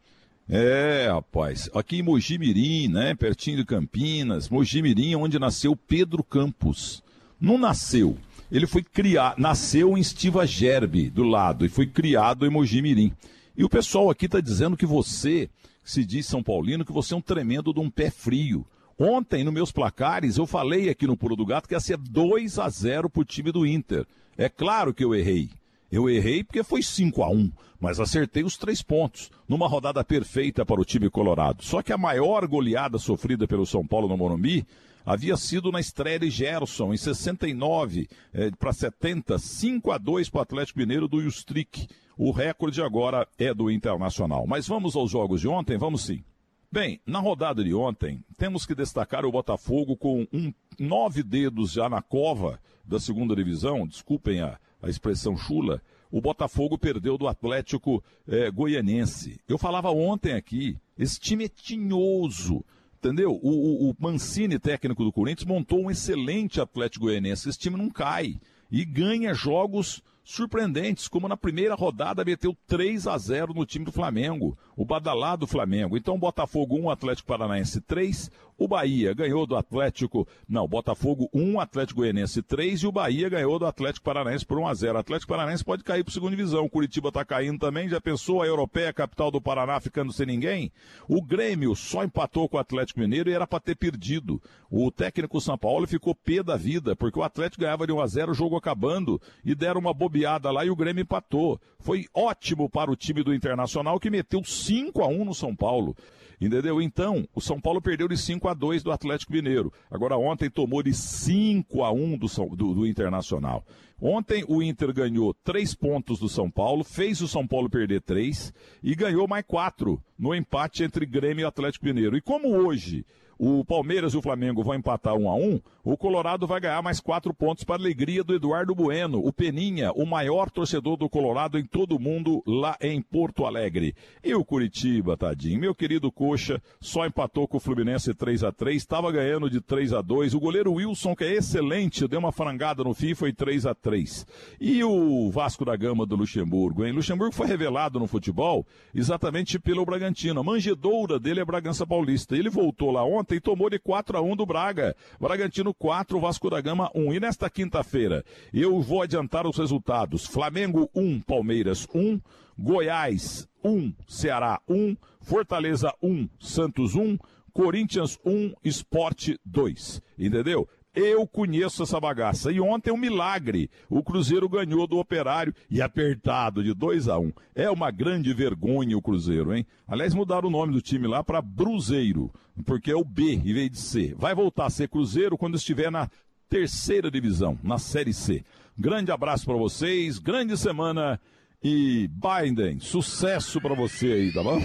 É, 0.50 1.10
rapaz. 1.12 1.70
Aqui 1.76 1.98
em 1.98 2.02
Mojimirim, 2.02 2.88
né? 2.88 3.14
Pertinho 3.14 3.58
de 3.58 3.66
Campinas. 3.66 4.48
Mojimirim, 4.48 5.16
onde 5.16 5.38
nasceu 5.38 5.76
Pedro 5.76 6.24
Campos. 6.24 7.04
Não 7.40 7.58
nasceu. 7.58 8.16
Ele 8.50 8.66
foi 8.66 8.82
criado, 8.82 9.38
nasceu 9.38 9.98
em 9.98 10.00
Estiva 10.00 10.48
Gerbe, 10.48 11.10
do 11.10 11.24
lado, 11.24 11.66
e 11.66 11.70
foi 11.70 11.86
criado 11.86 12.46
em 12.46 12.50
Mojimirim. 12.50 13.12
E 13.58 13.66
o 13.66 13.70
pessoal 13.70 14.10
aqui 14.10 14.28
está 14.28 14.40
dizendo 14.40 14.78
que 14.78 14.86
você, 14.86 15.50
que 15.84 15.92
se 15.92 16.06
diz 16.06 16.26
São 16.26 16.42
Paulino, 16.42 16.86
que 16.86 16.94
você 16.94 17.14
é 17.14 17.18
um 17.18 17.22
tremendo 17.22 17.74
de 17.74 17.82
um 17.82 17.90
pé 17.90 18.10
frio. 18.10 18.66
Ontem, 19.00 19.44
nos 19.44 19.54
meus 19.54 19.72
placares, 19.72 20.38
eu 20.38 20.48
falei 20.48 20.90
aqui 20.90 21.06
no 21.06 21.16
Pulo 21.16 21.36
do 21.36 21.46
Gato 21.46 21.68
que 21.68 21.76
ia 21.76 21.80
ser 21.80 21.98
2 21.98 22.58
a 22.58 22.68
0 22.68 23.10
para 23.10 23.22
o 23.22 23.26
time 23.26 23.52
do 23.52 23.66
Inter. 23.66 24.06
É 24.38 24.50
claro 24.50 24.94
que 24.94 25.04
eu 25.04 25.14
errei. 25.14 25.50
Eu 25.92 26.10
errei 26.10 26.44
porque 26.44 26.64
foi 26.64 26.82
5 26.82 27.24
a 27.24 27.30
1 27.30 27.52
mas 27.80 28.00
acertei 28.00 28.44
os 28.44 28.58
três 28.58 28.82
pontos, 28.82 29.30
numa 29.48 29.68
rodada 29.68 30.04
perfeita 30.04 30.66
para 30.66 30.82
o 30.82 30.86
time 30.86 31.10
colorado. 31.10 31.64
Só 31.64 31.82
que 31.82 31.94
a 31.94 31.98
maior 31.98 32.48
goleada 32.48 32.98
sofrida 32.98 33.48
pelo 33.48 33.66
São 33.66 33.86
Paulo 33.86 34.08
no 34.08 34.18
Morumbi 34.18 34.66
havia 35.06 35.38
sido 35.38 35.72
na 35.72 35.80
estreia 35.80 36.20
de 36.20 36.30
Gerson, 36.30 36.94
em 36.94 36.98
69 36.98 38.10
eh, 38.34 38.52
para 38.60 38.74
70, 38.74 39.38
5 39.38 39.92
a 39.92 39.98
2 39.98 40.30
para 40.30 40.40
o 40.40 40.42
Atlético 40.42 40.80
Mineiro 40.80 41.08
do 41.08 41.22
Justric. 41.22 41.88
O 42.18 42.32
recorde 42.32 42.82
agora 42.82 43.28
é 43.38 43.54
do 43.54 43.70
Internacional. 43.70 44.46
Mas 44.48 44.68
vamos 44.68 44.96
aos 44.96 45.12
jogos 45.12 45.40
de 45.40 45.48
ontem? 45.48 45.78
Vamos 45.78 46.06
sim. 46.06 46.24
Bem, 46.70 47.00
na 47.06 47.20
rodada 47.20 47.64
de 47.64 47.74
ontem, 47.74 48.22
temos 48.38 48.66
que 48.66 48.76
destacar 48.76 49.26
o 49.26 49.32
Botafogo 49.32 49.96
com 49.96 50.28
um, 50.34 50.54
nove 50.78 51.24
dedos 51.24 51.72
já 51.72 51.88
na 51.88 52.02
cova 52.02 52.60
da 52.84 53.00
segunda 53.00 53.34
divisão, 53.34 53.88
desculpem 53.88 54.42
a, 54.42 54.60
a 54.82 54.90
expressão 54.90 55.38
chula, 55.38 55.82
o 56.12 56.20
Botafogo 56.20 56.78
perdeu 56.78 57.18
do 57.18 57.26
Atlético 57.26 58.04
eh, 58.28 58.52
Goianense. 58.52 59.40
Eu 59.48 59.58
falava 59.58 59.92
ontem 59.92 60.34
aqui, 60.34 60.78
esse 61.00 61.18
time 61.18 61.46
é 61.46 61.50
tinhoso, 61.50 62.66
entendeu? 62.98 63.40
O, 63.42 63.88
o, 63.88 63.90
o 63.92 63.96
Mancini, 63.98 64.60
técnico 64.60 65.06
do 65.06 65.12
Corinthians, 65.12 65.48
montou 65.48 65.84
um 65.84 65.92
excelente 65.92 66.60
Atlético 66.60 67.06
Goianense. 67.06 67.48
Esse 67.48 67.60
time 67.60 67.78
não 67.78 67.90
cai 67.90 68.40
e 68.70 68.84
ganha 68.84 69.34
jogos 69.34 70.04
surpreendentes, 70.28 71.08
como 71.08 71.28
na 71.28 71.38
primeira 71.38 71.74
rodada 71.74 72.26
meteu 72.26 72.56
3 72.68 73.08
a 73.08 73.18
0 73.18 73.54
no 73.54 73.66
time 73.66 73.86
do 73.86 73.94
Flamengo, 73.94 74.58
o 74.76 74.84
badalado 74.84 75.48
Flamengo. 75.48 75.96
Então, 75.96 76.20
Botafogo 76.20 76.76
1, 76.78 76.90
Atlético 76.90 77.30
Paranaense 77.30 77.80
3, 77.80 78.30
o 78.58 78.68
Bahia 78.68 79.14
ganhou 79.14 79.46
do 79.46 79.56
Atlético, 79.56 80.28
não, 80.50 80.68
Botafogo 80.68 81.30
1, 81.32 81.60
Atlético 81.60 82.02
Goianiense 82.02 82.42
3 82.42 82.82
e 82.82 82.88
o 82.88 82.92
Bahia 82.92 83.30
ganhou 83.30 83.60
do 83.60 83.68
Atlético 83.68 84.04
Paranaense 84.04 84.46
por 84.46 84.58
1 84.58 84.68
a 84.68 84.74
0. 84.74 84.96
O 84.96 85.00
Atlético 85.00 85.30
Paranaense 85.30 85.64
pode 85.64 85.84
cair 85.84 86.04
para 86.04 86.12
segunda 86.12 86.36
divisão. 86.36 86.66
O 86.66 86.70
Curitiba 86.70 87.10
está 87.10 87.24
caindo 87.24 87.60
também. 87.60 87.88
Já 87.88 88.02
pensou 88.02 88.42
a 88.42 88.48
Europeia, 88.48 88.92
capital 88.92 89.30
do 89.30 89.40
Paraná, 89.40 89.80
ficando 89.80 90.12
sem 90.12 90.26
ninguém? 90.26 90.72
O 91.08 91.22
Grêmio 91.22 91.76
só 91.76 92.04
empatou 92.04 92.50
com 92.50 92.58
o 92.58 92.60
Atlético 92.60 93.00
Mineiro 93.00 93.30
e 93.30 93.34
era 93.34 93.46
para 93.46 93.60
ter 93.60 93.76
perdido. 93.76 94.42
O 94.72 94.92
técnico 94.92 95.40
São 95.40 95.58
Paulo 95.58 95.88
ficou 95.88 96.16
pé 96.16 96.42
da 96.42 96.58
vida, 96.58 96.96
porque 96.96 97.20
o 97.20 97.24
Atlético 97.24 97.62
ganhava 97.62 97.86
de 97.86 97.94
1 97.94 98.02
a 98.02 98.08
0, 98.08 98.32
o 98.32 98.36
jogo 98.36 98.58
acabando 98.58 99.22
e 99.46 99.54
deram 99.54 99.80
uma 99.80 99.94
bobeada 100.18 100.52
lá 100.52 100.66
e 100.66 100.70
o 100.70 100.76
Grêmio 100.76 101.04
empatou. 101.04 101.60
Foi 101.80 102.06
ótimo 102.14 102.70
para 102.70 102.92
o 102.92 102.96
time 102.96 103.24
do 103.24 103.34
Internacional 103.34 104.00
que 104.00 104.10
meteu 104.10 104.44
5 104.44 105.02
a 105.04 105.08
1 105.08 105.26
no 105.26 105.34
São 105.34 105.56
Paulo. 105.56 105.96
Entendeu? 106.40 106.80
Então, 106.82 107.28
o 107.34 107.42
São 107.42 107.60
Paulo 107.60 107.82
perdeu 107.82 108.08
de 108.08 108.16
5 108.16 108.48
a 108.48 108.54
2 108.54 108.84
do 108.84 108.92
Atlético 108.92 109.34
Mineiro. 109.34 109.74
Agora, 109.90 110.18
ontem 110.18 110.50
tomou 110.50 110.84
de 110.84 110.94
5 110.94 111.84
a 111.84 111.92
1 111.92 112.18
do, 112.18 112.28
do, 112.56 112.74
do 112.76 112.88
Internacional. 112.88 113.66
Ontem 114.00 114.46
o 114.48 114.62
Inter 114.62 114.94
ganhou 114.94 115.34
3 115.44 115.74
pontos 115.74 116.20
do 116.20 116.30
São 116.30 116.52
Paulo, 116.52 116.84
fez 116.84 117.22
o 117.22 117.28
São 117.28 117.48
Paulo 117.48 117.68
perder 117.68 118.02
3 118.02 118.54
e 118.84 118.94
ganhou 118.94 119.28
mais 119.28 119.44
4 119.48 120.00
no 120.18 120.36
empate 120.36 120.84
entre 120.84 121.08
Grêmio 121.08 121.42
e 121.42 121.46
Atlético 121.46 121.86
Mineiro. 121.86 122.16
E 122.16 122.22
como 122.22 122.50
hoje 122.50 123.04
o 123.38 123.64
Palmeiras 123.64 124.14
e 124.14 124.18
o 124.18 124.22
Flamengo 124.22 124.64
vão 124.64 124.76
empatar 124.76 125.16
1 125.16 125.30
a 125.30 125.36
1 125.36 125.62
o 125.90 125.96
Colorado 125.96 126.46
vai 126.46 126.60
ganhar 126.60 126.82
mais 126.82 127.00
4 127.00 127.34
pontos 127.34 127.64
para 127.64 127.76
a 127.76 127.80
alegria 127.80 128.22
do 128.22 128.36
Eduardo 128.36 128.76
Bueno, 128.76 129.26
o 129.26 129.32
Peninha, 129.32 129.94
o 129.94 130.06
maior 130.06 130.50
torcedor 130.50 130.98
do 130.98 131.10
Colorado 131.10 131.58
em 131.58 131.64
todo 131.64 131.96
o 131.96 132.00
mundo 132.00 132.44
lá 132.46 132.76
em 132.82 133.02
Porto 133.02 133.46
Alegre. 133.46 133.96
E 134.22 134.36
o 134.36 134.44
Curitiba, 134.44 135.16
tadinho, 135.16 135.62
meu 135.62 135.74
querido 135.74 136.12
Coxa, 136.12 136.62
só 136.82 137.06
empatou 137.06 137.48
com 137.48 137.56
o 137.56 137.60
Fluminense 137.62 138.14
3 138.14 138.44
a 138.44 138.52
3 138.52 138.76
estava 138.76 139.10
ganhando 139.14 139.50
de 139.50 139.62
3 139.62 139.94
a 139.94 140.02
2 140.02 140.34
O 140.34 140.40
goleiro 140.42 140.74
Wilson, 140.74 141.16
que 141.16 141.24
é 141.24 141.36
excelente, 141.36 142.06
deu 142.06 142.20
uma 142.20 142.34
frangada 142.34 142.84
no 142.84 142.94
fim, 142.94 143.16
foi 143.16 143.32
3 143.32 143.66
a 143.66 143.74
3 143.74 144.28
E 144.60 144.84
o 144.84 145.30
Vasco 145.32 145.64
da 145.64 145.78
Gama 145.78 146.06
do 146.06 146.18
Luxemburgo, 146.18 146.86
hein? 146.86 146.92
Luxemburgo 146.92 147.34
foi 147.34 147.48
revelado 147.48 147.98
no 147.98 148.08
futebol 148.08 148.66
exatamente 148.94 149.58
pelo 149.58 149.86
Bragantino. 149.86 150.42
A 150.42 150.44
manjedoura 150.44 151.18
dele 151.18 151.40
é 151.40 151.46
Bragança 151.46 151.88
Paulista. 151.88 152.36
Ele 152.36 152.50
voltou 152.50 152.92
lá 152.92 153.06
ontem 153.06 153.27
e 153.36 153.40
tomou 153.40 153.70
de 153.70 153.80
4 153.80 154.18
a 154.18 154.22
1 154.22 154.36
do 154.36 154.46
Braga. 154.46 154.96
Bragantino 155.20 155.74
4, 155.74 156.20
Vasco 156.20 156.50
da 156.50 156.62
Gama 156.62 156.92
1. 156.94 157.14
E 157.14 157.20
nesta 157.20 157.50
quinta-feira, 157.50 158.24
eu 158.54 158.82
vou 158.82 159.02
adiantar 159.02 159.48
os 159.48 159.58
resultados. 159.58 160.26
Flamengo 160.26 160.90
1, 160.96 161.22
Palmeiras 161.22 161.88
1, 161.94 162.20
Goiás 162.58 163.48
1, 163.64 163.94
Ceará 164.08 164.60
1, 164.68 164.96
Fortaleza 165.22 165.94
1, 166.02 166.30
Santos 166.40 166.96
1, 166.96 167.18
Corinthians 167.54 168.20
1, 168.24 168.54
Esporte 168.64 169.40
2. 169.44 170.02
Entendeu? 170.18 170.68
Eu 170.98 171.28
conheço 171.28 171.84
essa 171.84 172.00
bagaça. 172.00 172.52
E 172.52 172.60
ontem 172.60 172.92
um 172.92 172.98
milagre. 172.98 173.70
O 173.88 174.02
Cruzeiro 174.02 174.50
ganhou 174.50 174.88
do 174.88 174.98
Operário 174.98 175.54
e 175.70 175.80
apertado 175.80 176.64
de 176.64 176.74
2 176.74 177.08
a 177.08 177.20
1. 177.20 177.32
É 177.54 177.70
uma 177.70 177.92
grande 177.92 178.34
vergonha 178.34 178.98
o 178.98 179.02
Cruzeiro, 179.02 179.56
hein? 179.56 179.66
Aliás, 179.88 180.16
mudaram 180.16 180.48
o 180.48 180.52
nome 180.52 180.74
do 180.74 180.82
time 180.82 181.08
lá 181.08 181.24
para 181.24 181.40
Bruzeiro, 181.40 182.32
porque 182.66 182.90
é 182.90 182.96
o 182.96 183.06
B 183.06 183.34
em 183.34 183.54
vez 183.54 183.70
de 183.70 183.78
C. 183.78 184.16
Vai 184.18 184.34
voltar 184.34 184.66
a 184.66 184.72
ser 184.72 184.90
Cruzeiro 184.90 185.38
quando 185.38 185.56
estiver 185.56 185.92
na 185.92 186.10
terceira 186.50 187.12
divisão, 187.12 187.60
na 187.64 187.78
Série 187.78 188.14
C. 188.14 188.44
Grande 188.76 189.12
abraço 189.12 189.46
para 189.46 189.56
vocês, 189.56 190.18
grande 190.18 190.58
semana 190.58 191.20
e 191.64 192.10
Biden, 192.10 192.80
sucesso 192.80 193.62
para 193.62 193.76
você 193.76 194.14
aí, 194.14 194.34
tá 194.34 194.42
bom? 194.42 194.60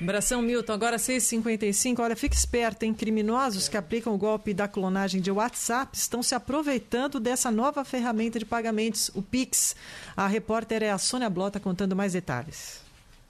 Abração, 0.00 0.42
Milton. 0.42 0.72
Agora 0.72 0.96
6h55. 0.96 1.98
Olha, 2.00 2.16
fique 2.16 2.34
esperto, 2.34 2.84
hein? 2.84 2.94
Criminosos 2.94 3.68
que 3.68 3.76
aplicam 3.76 4.14
o 4.14 4.18
golpe 4.18 4.52
da 4.52 4.68
clonagem 4.68 5.20
de 5.20 5.30
WhatsApp 5.30 5.96
estão 5.96 6.22
se 6.22 6.34
aproveitando 6.34 7.18
dessa 7.18 7.50
nova 7.50 7.84
ferramenta 7.84 8.38
de 8.38 8.44
pagamentos, 8.44 9.10
o 9.14 9.22
Pix. 9.22 9.74
A 10.16 10.26
repórter 10.26 10.82
é 10.82 10.90
a 10.90 10.98
Sônia 10.98 11.30
Blota 11.30 11.60
contando 11.60 11.96
mais 11.96 12.12
detalhes. 12.12 12.84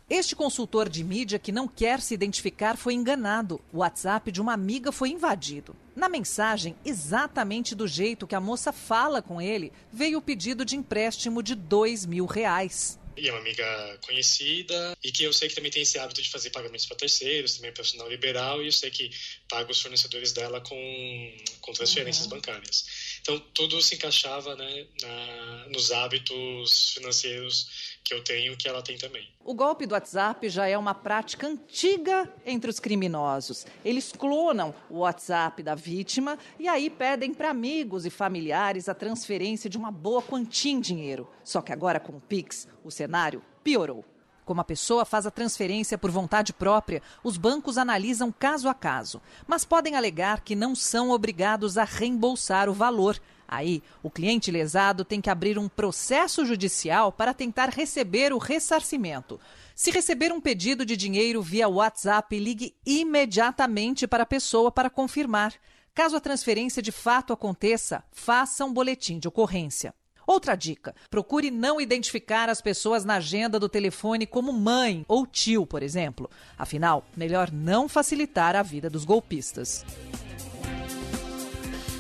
Este 0.08 0.36
consultor 0.36 0.88
de 0.88 1.02
mídia 1.02 1.36
que 1.36 1.50
não 1.50 1.66
quer 1.66 2.00
se 2.00 2.14
identificar 2.14 2.76
foi 2.76 2.94
enganado. 2.94 3.60
O 3.72 3.78
WhatsApp 3.78 4.30
de 4.30 4.40
uma 4.40 4.52
amiga 4.52 4.92
foi 4.92 5.10
invadido. 5.10 5.74
Na 5.96 6.08
mensagem, 6.08 6.76
exatamente 6.84 7.74
do 7.74 7.88
jeito 7.88 8.26
que 8.26 8.36
a 8.36 8.40
moça 8.40 8.72
fala 8.72 9.20
com 9.20 9.40
ele, 9.40 9.72
veio 9.92 10.18
o 10.18 10.22
pedido 10.22 10.64
de 10.64 10.76
empréstimo 10.76 11.42
de 11.42 11.56
dois 11.56 12.06
mil 12.06 12.24
reais. 12.24 12.98
E 13.16 13.28
é 13.28 13.32
uma 13.32 13.40
amiga 13.40 13.98
conhecida 14.02 14.96
e 15.02 15.10
que 15.10 15.24
eu 15.24 15.32
sei 15.32 15.48
que 15.48 15.54
também 15.54 15.70
tem 15.70 15.82
esse 15.82 15.98
hábito 15.98 16.20
de 16.20 16.30
fazer 16.30 16.50
pagamentos 16.50 16.86
para 16.86 16.96
terceiros, 16.96 17.54
também 17.54 17.70
é 17.70 17.72
profissional 17.72 18.08
liberal, 18.08 18.62
e 18.62 18.66
eu 18.66 18.72
sei 18.72 18.90
que 18.90 19.10
paga 19.48 19.70
os 19.70 19.80
fornecedores 19.80 20.32
dela 20.32 20.60
com, 20.60 21.36
com 21.60 21.72
transferências 21.72 22.24
uhum. 22.24 22.30
bancárias. 22.30 22.84
Então, 23.26 23.42
tudo 23.52 23.82
se 23.82 23.96
encaixava 23.96 24.54
né, 24.54 24.86
na, 25.02 25.68
nos 25.70 25.90
hábitos 25.90 26.92
financeiros 26.92 27.96
que 28.04 28.14
eu 28.14 28.22
tenho, 28.22 28.56
que 28.56 28.68
ela 28.68 28.80
tem 28.80 28.96
também. 28.96 29.28
O 29.44 29.52
golpe 29.52 29.84
do 29.84 29.94
WhatsApp 29.94 30.48
já 30.48 30.68
é 30.68 30.78
uma 30.78 30.94
prática 30.94 31.48
antiga 31.48 32.32
entre 32.44 32.70
os 32.70 32.78
criminosos. 32.78 33.66
Eles 33.84 34.12
clonam 34.12 34.72
o 34.88 34.98
WhatsApp 34.98 35.60
da 35.60 35.74
vítima 35.74 36.38
e 36.56 36.68
aí 36.68 36.88
pedem 36.88 37.34
para 37.34 37.50
amigos 37.50 38.06
e 38.06 38.10
familiares 38.10 38.88
a 38.88 38.94
transferência 38.94 39.68
de 39.68 39.76
uma 39.76 39.90
boa 39.90 40.22
quantia 40.22 40.70
em 40.70 40.80
dinheiro. 40.80 41.28
Só 41.42 41.60
que 41.60 41.72
agora, 41.72 41.98
com 41.98 42.12
o 42.12 42.20
Pix, 42.20 42.68
o 42.84 42.92
cenário 42.92 43.42
piorou. 43.64 44.04
Como 44.46 44.60
a 44.60 44.64
pessoa 44.64 45.04
faz 45.04 45.26
a 45.26 45.30
transferência 45.32 45.98
por 45.98 46.08
vontade 46.08 46.52
própria, 46.52 47.02
os 47.24 47.36
bancos 47.36 47.76
analisam 47.76 48.30
caso 48.30 48.68
a 48.68 48.74
caso, 48.74 49.20
mas 49.44 49.64
podem 49.64 49.96
alegar 49.96 50.42
que 50.42 50.54
não 50.54 50.72
são 50.72 51.10
obrigados 51.10 51.76
a 51.76 51.82
reembolsar 51.82 52.68
o 52.68 52.72
valor. 52.72 53.20
Aí, 53.48 53.82
o 54.04 54.08
cliente 54.08 54.52
lesado 54.52 55.04
tem 55.04 55.20
que 55.20 55.28
abrir 55.28 55.58
um 55.58 55.68
processo 55.68 56.46
judicial 56.46 57.10
para 57.10 57.34
tentar 57.34 57.70
receber 57.70 58.32
o 58.32 58.38
ressarcimento. 58.38 59.40
Se 59.74 59.90
receber 59.90 60.32
um 60.32 60.40
pedido 60.40 60.86
de 60.86 60.96
dinheiro 60.96 61.42
via 61.42 61.68
WhatsApp, 61.68 62.38
ligue 62.38 62.72
imediatamente 62.86 64.06
para 64.06 64.22
a 64.22 64.26
pessoa 64.26 64.70
para 64.70 64.88
confirmar. 64.88 65.54
Caso 65.92 66.16
a 66.16 66.20
transferência 66.20 66.80
de 66.80 66.92
fato 66.92 67.32
aconteça, 67.32 68.04
faça 68.12 68.64
um 68.64 68.72
boletim 68.72 69.18
de 69.18 69.26
ocorrência. 69.26 69.92
Outra 70.26 70.56
dica: 70.56 70.94
procure 71.08 71.50
não 71.50 71.80
identificar 71.80 72.48
as 72.48 72.60
pessoas 72.60 73.04
na 73.04 73.16
agenda 73.16 73.60
do 73.60 73.68
telefone 73.68 74.26
como 74.26 74.52
mãe 74.52 75.04
ou 75.06 75.26
tio, 75.26 75.64
por 75.64 75.82
exemplo. 75.82 76.28
Afinal, 76.58 77.06
melhor 77.16 77.52
não 77.52 77.88
facilitar 77.88 78.56
a 78.56 78.62
vida 78.62 78.90
dos 78.90 79.04
golpistas. 79.04 79.84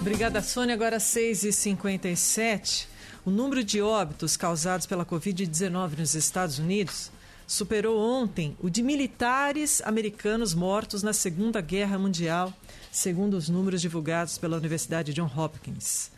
Obrigada, 0.00 0.42
Sônia. 0.42 0.74
Agora 0.74 0.98
6h57. 0.98 2.86
O 3.24 3.30
número 3.30 3.64
de 3.64 3.82
óbitos 3.82 4.36
causados 4.36 4.86
pela 4.86 5.04
Covid-19 5.04 5.98
nos 5.98 6.14
Estados 6.14 6.58
Unidos 6.60 7.10
superou 7.46 7.98
ontem 7.98 8.56
o 8.60 8.68
de 8.68 8.82
militares 8.82 9.80
americanos 9.84 10.54
mortos 10.54 11.02
na 11.02 11.12
Segunda 11.12 11.60
Guerra 11.60 11.98
Mundial, 11.98 12.52
segundo 12.90 13.34
os 13.34 13.48
números 13.48 13.80
divulgados 13.80 14.38
pela 14.38 14.56
Universidade 14.56 15.12
John 15.12 15.30
Hopkins. 15.36 16.10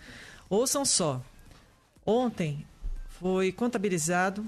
Ouçam 0.50 0.84
só: 0.84 1.22
Ontem 2.04 2.66
foi 3.20 3.52
contabilizado 3.52 4.44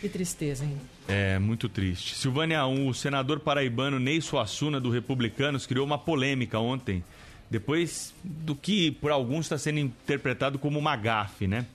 Que 0.00 0.08
tristeza, 0.08 0.64
hein? 0.64 0.80
É, 1.06 1.38
muito 1.38 1.68
triste. 1.68 2.14
Silvânia 2.14 2.66
1, 2.66 2.88
o 2.88 2.94
senador 2.94 3.40
paraibano 3.40 3.98
Ney 3.98 4.22
Suassuna, 4.22 4.80
do 4.80 4.88
Republicanos, 4.90 5.66
criou 5.66 5.84
uma 5.84 5.98
polêmica 5.98 6.58
ontem 6.58 7.04
depois 7.50 8.14
do 8.22 8.54
que 8.54 8.90
por 8.90 9.10
alguns 9.10 9.46
está 9.46 9.58
sendo 9.58 9.78
interpretado 9.78 10.58
como 10.58 10.78
uma 10.78 10.96
gafe, 10.96 11.46
né? 11.46 11.66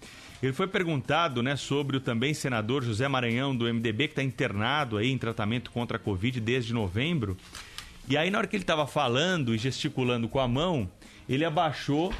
Ele 0.41 0.53
foi 0.53 0.67
perguntado 0.67 1.43
né, 1.43 1.55
sobre 1.55 1.97
o 1.97 1.99
também 1.99 2.33
senador 2.33 2.83
José 2.83 3.07
Maranhão, 3.07 3.55
do 3.55 3.71
MDB, 3.71 4.07
que 4.07 4.13
está 4.13 4.23
internado 4.23 4.97
aí 4.97 5.11
em 5.11 5.17
tratamento 5.17 5.69
contra 5.69 5.97
a 5.97 5.99
Covid 5.99 6.39
desde 6.39 6.73
novembro. 6.73 7.37
E 8.09 8.17
aí, 8.17 8.31
na 8.31 8.39
hora 8.39 8.47
que 8.47 8.55
ele 8.55 8.63
estava 8.63 8.87
falando 8.87 9.53
e 9.53 9.57
gesticulando 9.59 10.27
com 10.27 10.39
a 10.39 10.47
mão, 10.47 10.89
ele 11.29 11.45
abaixou 11.45 12.11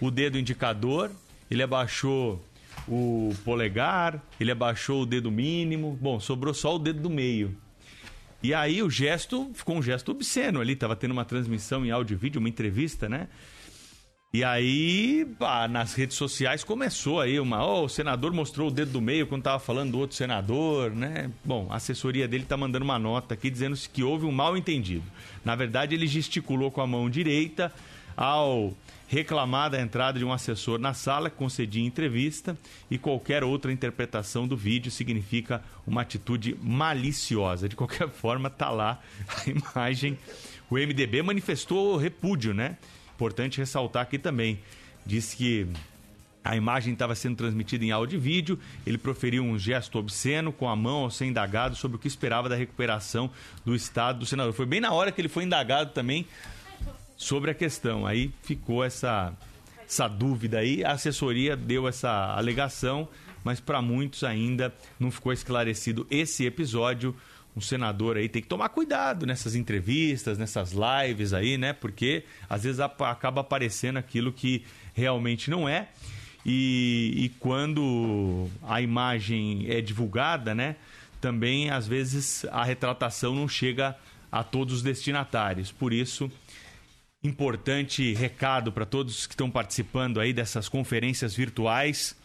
o 0.00 0.10
dedo 0.10 0.36
indicador, 0.36 1.10
ele 1.48 1.62
abaixou 1.62 2.44
o 2.88 3.32
polegar, 3.44 4.20
ele 4.40 4.50
abaixou 4.50 5.02
o 5.02 5.06
dedo 5.06 5.30
mínimo. 5.30 5.96
Bom, 6.00 6.18
sobrou 6.18 6.52
só 6.52 6.74
o 6.74 6.78
dedo 6.80 7.00
do 7.00 7.10
meio. 7.10 7.56
E 8.42 8.54
aí 8.54 8.82
o 8.82 8.90
gesto 8.90 9.50
ficou 9.54 9.76
um 9.76 9.82
gesto 9.82 10.12
obsceno 10.12 10.60
ali, 10.60 10.76
tava 10.76 10.94
tendo 10.94 11.10
uma 11.10 11.24
transmissão 11.24 11.84
em 11.84 11.90
áudio 11.90 12.14
e 12.14 12.18
vídeo, 12.18 12.38
uma 12.38 12.48
entrevista, 12.48 13.08
né? 13.08 13.28
E 14.30 14.44
aí, 14.44 15.26
nas 15.70 15.94
redes 15.94 16.14
sociais 16.14 16.62
começou 16.62 17.18
aí 17.18 17.40
uma, 17.40 17.64
oh, 17.64 17.84
o 17.84 17.88
senador 17.88 18.30
mostrou 18.30 18.68
o 18.68 18.70
dedo 18.70 18.92
do 18.92 19.00
meio 19.00 19.26
quando 19.26 19.44
tava 19.44 19.58
falando 19.58 19.92
do 19.92 19.98
outro 19.98 20.14
senador, 20.14 20.90
né? 20.90 21.30
Bom, 21.42 21.66
a 21.70 21.76
assessoria 21.76 22.28
dele 22.28 22.44
tá 22.44 22.54
mandando 22.54 22.84
uma 22.84 22.98
nota 22.98 23.32
aqui 23.32 23.48
dizendo 23.48 23.74
que 23.90 24.04
houve 24.04 24.26
um 24.26 24.30
mal 24.30 24.54
entendido. 24.54 25.04
Na 25.42 25.56
verdade, 25.56 25.94
ele 25.94 26.06
gesticulou 26.06 26.70
com 26.70 26.82
a 26.82 26.86
mão 26.86 27.08
direita 27.08 27.72
ao 28.14 28.74
reclamar 29.08 29.70
da 29.70 29.80
entrada 29.80 30.18
de 30.18 30.24
um 30.24 30.32
assessor 30.32 30.78
na 30.78 30.92
sala 30.92 31.30
concedia 31.30 31.84
entrevista 31.84 32.56
e 32.90 32.98
qualquer 32.98 33.42
outra 33.42 33.72
interpretação 33.72 34.46
do 34.46 34.56
vídeo 34.56 34.92
significa 34.92 35.64
uma 35.86 36.02
atitude 36.02 36.56
maliciosa. 36.62 37.68
De 37.68 37.74
qualquer 37.74 38.08
forma, 38.12 38.50
tá 38.50 38.70
lá 38.70 39.00
a 39.26 39.50
imagem. 39.50 40.18
O 40.70 40.74
MDB 40.74 41.22
manifestou 41.22 41.96
repúdio, 41.96 42.52
né? 42.52 42.76
Importante 43.14 43.58
ressaltar 43.58 44.02
aqui 44.02 44.18
também. 44.18 44.60
Disse 45.06 45.34
que 45.36 45.66
a 46.44 46.54
imagem 46.54 46.92
estava 46.92 47.14
sendo 47.14 47.36
transmitida 47.36 47.84
em 47.84 47.90
áudio 47.90 48.16
e 48.18 48.20
vídeo. 48.20 48.58
Ele 48.86 48.98
proferiu 48.98 49.42
um 49.42 49.58
gesto 49.58 49.98
obsceno 49.98 50.52
com 50.52 50.68
a 50.68 50.76
mão 50.76 51.04
ao 51.04 51.10
ser 51.10 51.24
indagado 51.24 51.74
sobre 51.74 51.96
o 51.96 51.98
que 51.98 52.06
esperava 52.06 52.48
da 52.48 52.56
recuperação 52.56 53.30
do 53.64 53.74
estado 53.74 54.20
do 54.20 54.26
senador. 54.26 54.52
Foi 54.52 54.66
bem 54.66 54.80
na 54.80 54.92
hora 54.92 55.10
que 55.10 55.20
ele 55.20 55.28
foi 55.28 55.44
indagado 55.44 55.92
também 55.92 56.26
sobre 57.18 57.50
a 57.50 57.54
questão. 57.54 58.06
Aí 58.06 58.32
ficou 58.42 58.82
essa, 58.84 59.34
essa 59.84 60.06
dúvida 60.06 60.60
aí. 60.60 60.84
A 60.84 60.92
assessoria 60.92 61.56
deu 61.56 61.88
essa 61.88 62.34
alegação, 62.36 63.08
mas 63.44 63.60
para 63.60 63.82
muitos 63.82 64.22
ainda 64.22 64.72
não 64.98 65.10
ficou 65.10 65.32
esclarecido 65.32 66.06
esse 66.10 66.46
episódio. 66.46 67.14
Um 67.56 67.60
senador 67.60 68.16
aí 68.16 68.28
tem 68.28 68.40
que 68.40 68.46
tomar 68.46 68.68
cuidado 68.68 69.26
nessas 69.26 69.56
entrevistas, 69.56 70.38
nessas 70.38 70.72
lives 70.72 71.32
aí, 71.34 71.58
né? 71.58 71.72
Porque 71.72 72.22
às 72.48 72.62
vezes 72.62 72.78
acaba 72.78 73.40
aparecendo 73.40 73.96
aquilo 73.96 74.32
que 74.32 74.64
realmente 74.94 75.50
não 75.50 75.68
é. 75.68 75.88
E, 76.46 77.12
e 77.16 77.28
quando 77.40 78.48
a 78.62 78.80
imagem 78.80 79.66
é 79.68 79.80
divulgada, 79.80 80.54
né? 80.54 80.76
Também 81.20 81.68
às 81.68 81.88
vezes 81.88 82.44
a 82.52 82.62
retratação 82.62 83.34
não 83.34 83.48
chega 83.48 83.96
a 84.30 84.44
todos 84.44 84.74
os 84.74 84.82
destinatários. 84.82 85.72
Por 85.72 85.92
isso, 85.92 86.30
importante 87.22 88.14
recado 88.14 88.72
para 88.72 88.86
todos 88.86 89.26
que 89.26 89.34
estão 89.34 89.50
participando 89.50 90.20
aí 90.20 90.32
dessas 90.32 90.68
conferências 90.68 91.34
virtuais. 91.34 92.16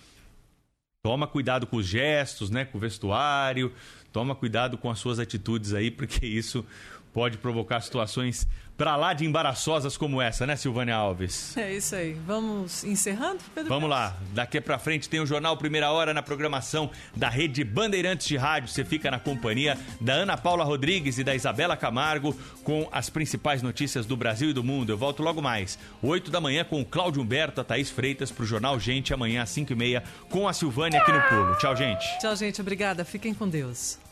Toma 1.02 1.28
cuidado 1.28 1.68
com 1.68 1.78
os 1.78 1.86
gestos, 1.86 2.49
né, 2.49 2.64
com 2.64 2.78
o 2.78 2.82
vestuário, 2.82 3.74
toma 4.11 4.36
cuidado 4.36 4.78
com 4.78 4.90
as 4.90 4.99
suas 4.99 5.20
atitudes 5.20 5.74
aí, 5.74 5.90
porque 5.91 6.26
isso 6.26 6.65
pode 7.14 7.38
provocar 7.38 7.80
situações 7.81 8.48
para 8.76 8.95
lá 8.95 9.14
de 9.14 9.23
embaraçosas 9.26 9.95
como 9.95 10.22
essa, 10.22 10.48
né, 10.48 10.56
Silvânia 10.56 10.95
Alves? 10.95 11.56
É 11.56 11.73
isso 11.73 11.95
aí. 11.95 12.14
Vamos 12.26 12.84
encerrando, 12.84 13.40
Pedro? 13.53 13.69
Vamos 13.69 13.90
lá. 13.90 14.18
Daqui 14.34 14.60
para 14.60 14.80
frente 14.80 15.07
tem 15.07 15.19
o 15.19 15.26
Jornal 15.26 15.56
Primeira 15.57 15.91
Hora 15.91 16.14
na 16.14 16.23
programação 16.23 16.90
da 17.15 17.30
Rede 17.30 17.64
Bandeirantes 17.64 18.27
de 18.27 18.35
Rádio. 18.35 18.69
Você 18.69 18.84
fica 18.84 19.11
na 19.11 19.19
companhia 19.19 19.77
da 20.02 20.14
Ana 20.14 20.35
Paula 20.35 20.64
Rodrigues 20.64 21.18
e 21.18 21.23
da 21.23 21.35
Isabela 21.35 21.77
Camargo 21.77 22.35
com 22.64 22.88
as 22.91 23.10
principais 23.10 23.61
notícias 23.61 24.06
do 24.06 24.18
Brasil 24.18 24.49
e 24.49 24.53
do 24.53 24.64
mundo. 24.64 24.90
Eu 24.90 24.98
volto 24.98 25.22
logo 25.22 25.41
mais, 25.41 25.77
8 26.02 26.31
da 26.31 26.41
manhã, 26.41 26.64
com 26.64 26.81
o 26.81 26.85
Cláudio 26.85 27.22
Humberto, 27.22 27.61
a 27.61 27.64
Thaís 27.64 27.91
Freitas, 27.91 28.31
para 28.31 28.44
o 28.44 28.48
Jornal 28.48 28.80
Gente, 28.80 29.14
amanhã 29.14 29.44
às 29.44 29.49
5 29.49 29.72
e 29.72 29.76
meia, 29.76 30.03
com 30.30 30.48
a 30.48 30.53
Silvânia 30.53 30.99
aqui 30.99 31.11
no 31.11 31.22
Pulo. 31.22 31.56
Tchau, 31.57 31.76
gente. 31.76 32.03
Tchau, 32.19 32.35
gente. 32.35 32.60
Obrigada. 32.60 33.06
Fiquem 33.06 33.34
com 33.34 33.48
Deus. 33.48 34.03